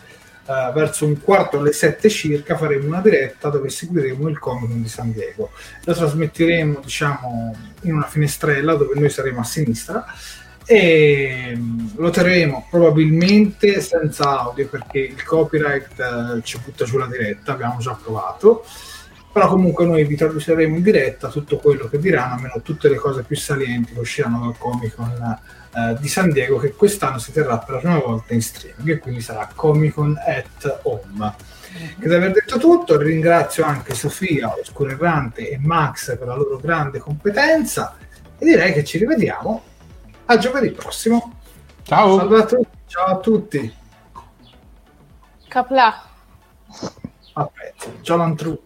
eh, 0.47 0.73
verso 0.73 1.05
un 1.05 1.21
quarto 1.21 1.59
alle 1.59 1.73
sette 1.73 2.09
circa 2.09 2.57
faremo 2.57 2.87
una 2.87 3.03
diretta 3.03 3.51
dove 3.51 3.69
seguiremo 3.69 4.29
il 4.29 4.39
Comic 4.39 4.71
di 4.71 4.89
San 4.89 5.13
Diego. 5.13 5.51
La 5.85 5.93
trasmetteremo 5.93 6.81
diciamo 6.83 7.55
in 7.83 7.97
una 7.97 8.07
finestrella 8.07 8.77
dove 8.77 8.99
noi 8.99 9.11
saremo 9.11 9.41
a 9.41 9.45
sinistra 9.45 10.07
e 10.67 11.53
mm, 11.57 11.87
lo 11.97 12.11
terremo 12.11 12.67
probabilmente 12.69 13.81
senza 13.81 14.41
audio 14.41 14.67
perché 14.69 14.99
il 14.99 15.23
copyright 15.23 15.99
eh, 16.01 16.43
ci 16.43 16.59
butta 16.63 16.85
giù 16.85 16.99
la 16.99 17.07
diretta, 17.07 17.53
abbiamo 17.53 17.79
già 17.79 17.97
provato. 18.01 18.65
Però 19.33 19.49
comunque 19.49 19.85
noi 19.85 20.05
vi 20.05 20.17
tradurremo 20.17 20.77
in 20.77 20.83
diretta 20.83 21.29
tutto 21.29 21.59
quello 21.59 21.89
che 21.89 21.99
diranno, 21.99 22.35
almeno 22.37 22.63
tutte 22.63 22.89
le 22.89 22.97
cose 22.97 23.23
più 23.23 23.37
salienti 23.37 23.93
che 23.93 24.01
usciranno 24.01 24.41
dal 24.41 24.57
Comic 24.57 24.95
Con 24.95 25.39
eh, 25.77 25.97
di 26.01 26.09
San 26.09 26.31
Diego 26.31 26.57
che 26.57 26.73
quest'anno 26.73 27.19
si 27.19 27.33
terrà 27.33 27.59
per 27.59 27.75
la 27.75 27.81
prima 27.81 27.99
volta 27.99 28.33
in 28.33 28.41
streaming 28.41 28.89
e 28.89 28.99
quindi 28.99 29.21
sarà 29.21 29.49
Comic 29.55 29.93
Con 29.93 30.17
at 30.19 30.81
Home. 30.85 31.35
Che 32.01 32.09
di 32.09 32.15
aver 32.15 32.33
detto 32.33 32.57
tutto, 32.57 32.97
ringrazio 32.97 33.63
anche 33.65 33.95
Sofia, 33.95 34.55
Oscuro 34.59 34.91
Errante 34.91 35.51
e 35.51 35.59
Max 35.61 36.17
per 36.17 36.27
la 36.27 36.35
loro 36.35 36.57
grande 36.57 36.99
competenza 36.99 37.95
e 38.39 38.45
direi 38.45 38.73
che 38.73 38.85
ci 38.85 38.97
rivediamo 38.97 39.63
a 40.27 40.39
giovedì 40.39 40.71
prossimo. 40.71 41.35
Ciao. 41.83 42.19
Salve 42.19 42.39
a 42.39 42.45
tutti, 42.45 42.69
ciao 42.87 43.07
a 43.07 43.19
tutti. 43.19 43.75
Capla. 45.49 46.03
A 47.33 47.47
pezzi. 47.47 47.99
Ciao 48.03 48.17
Lantru. 48.17 48.66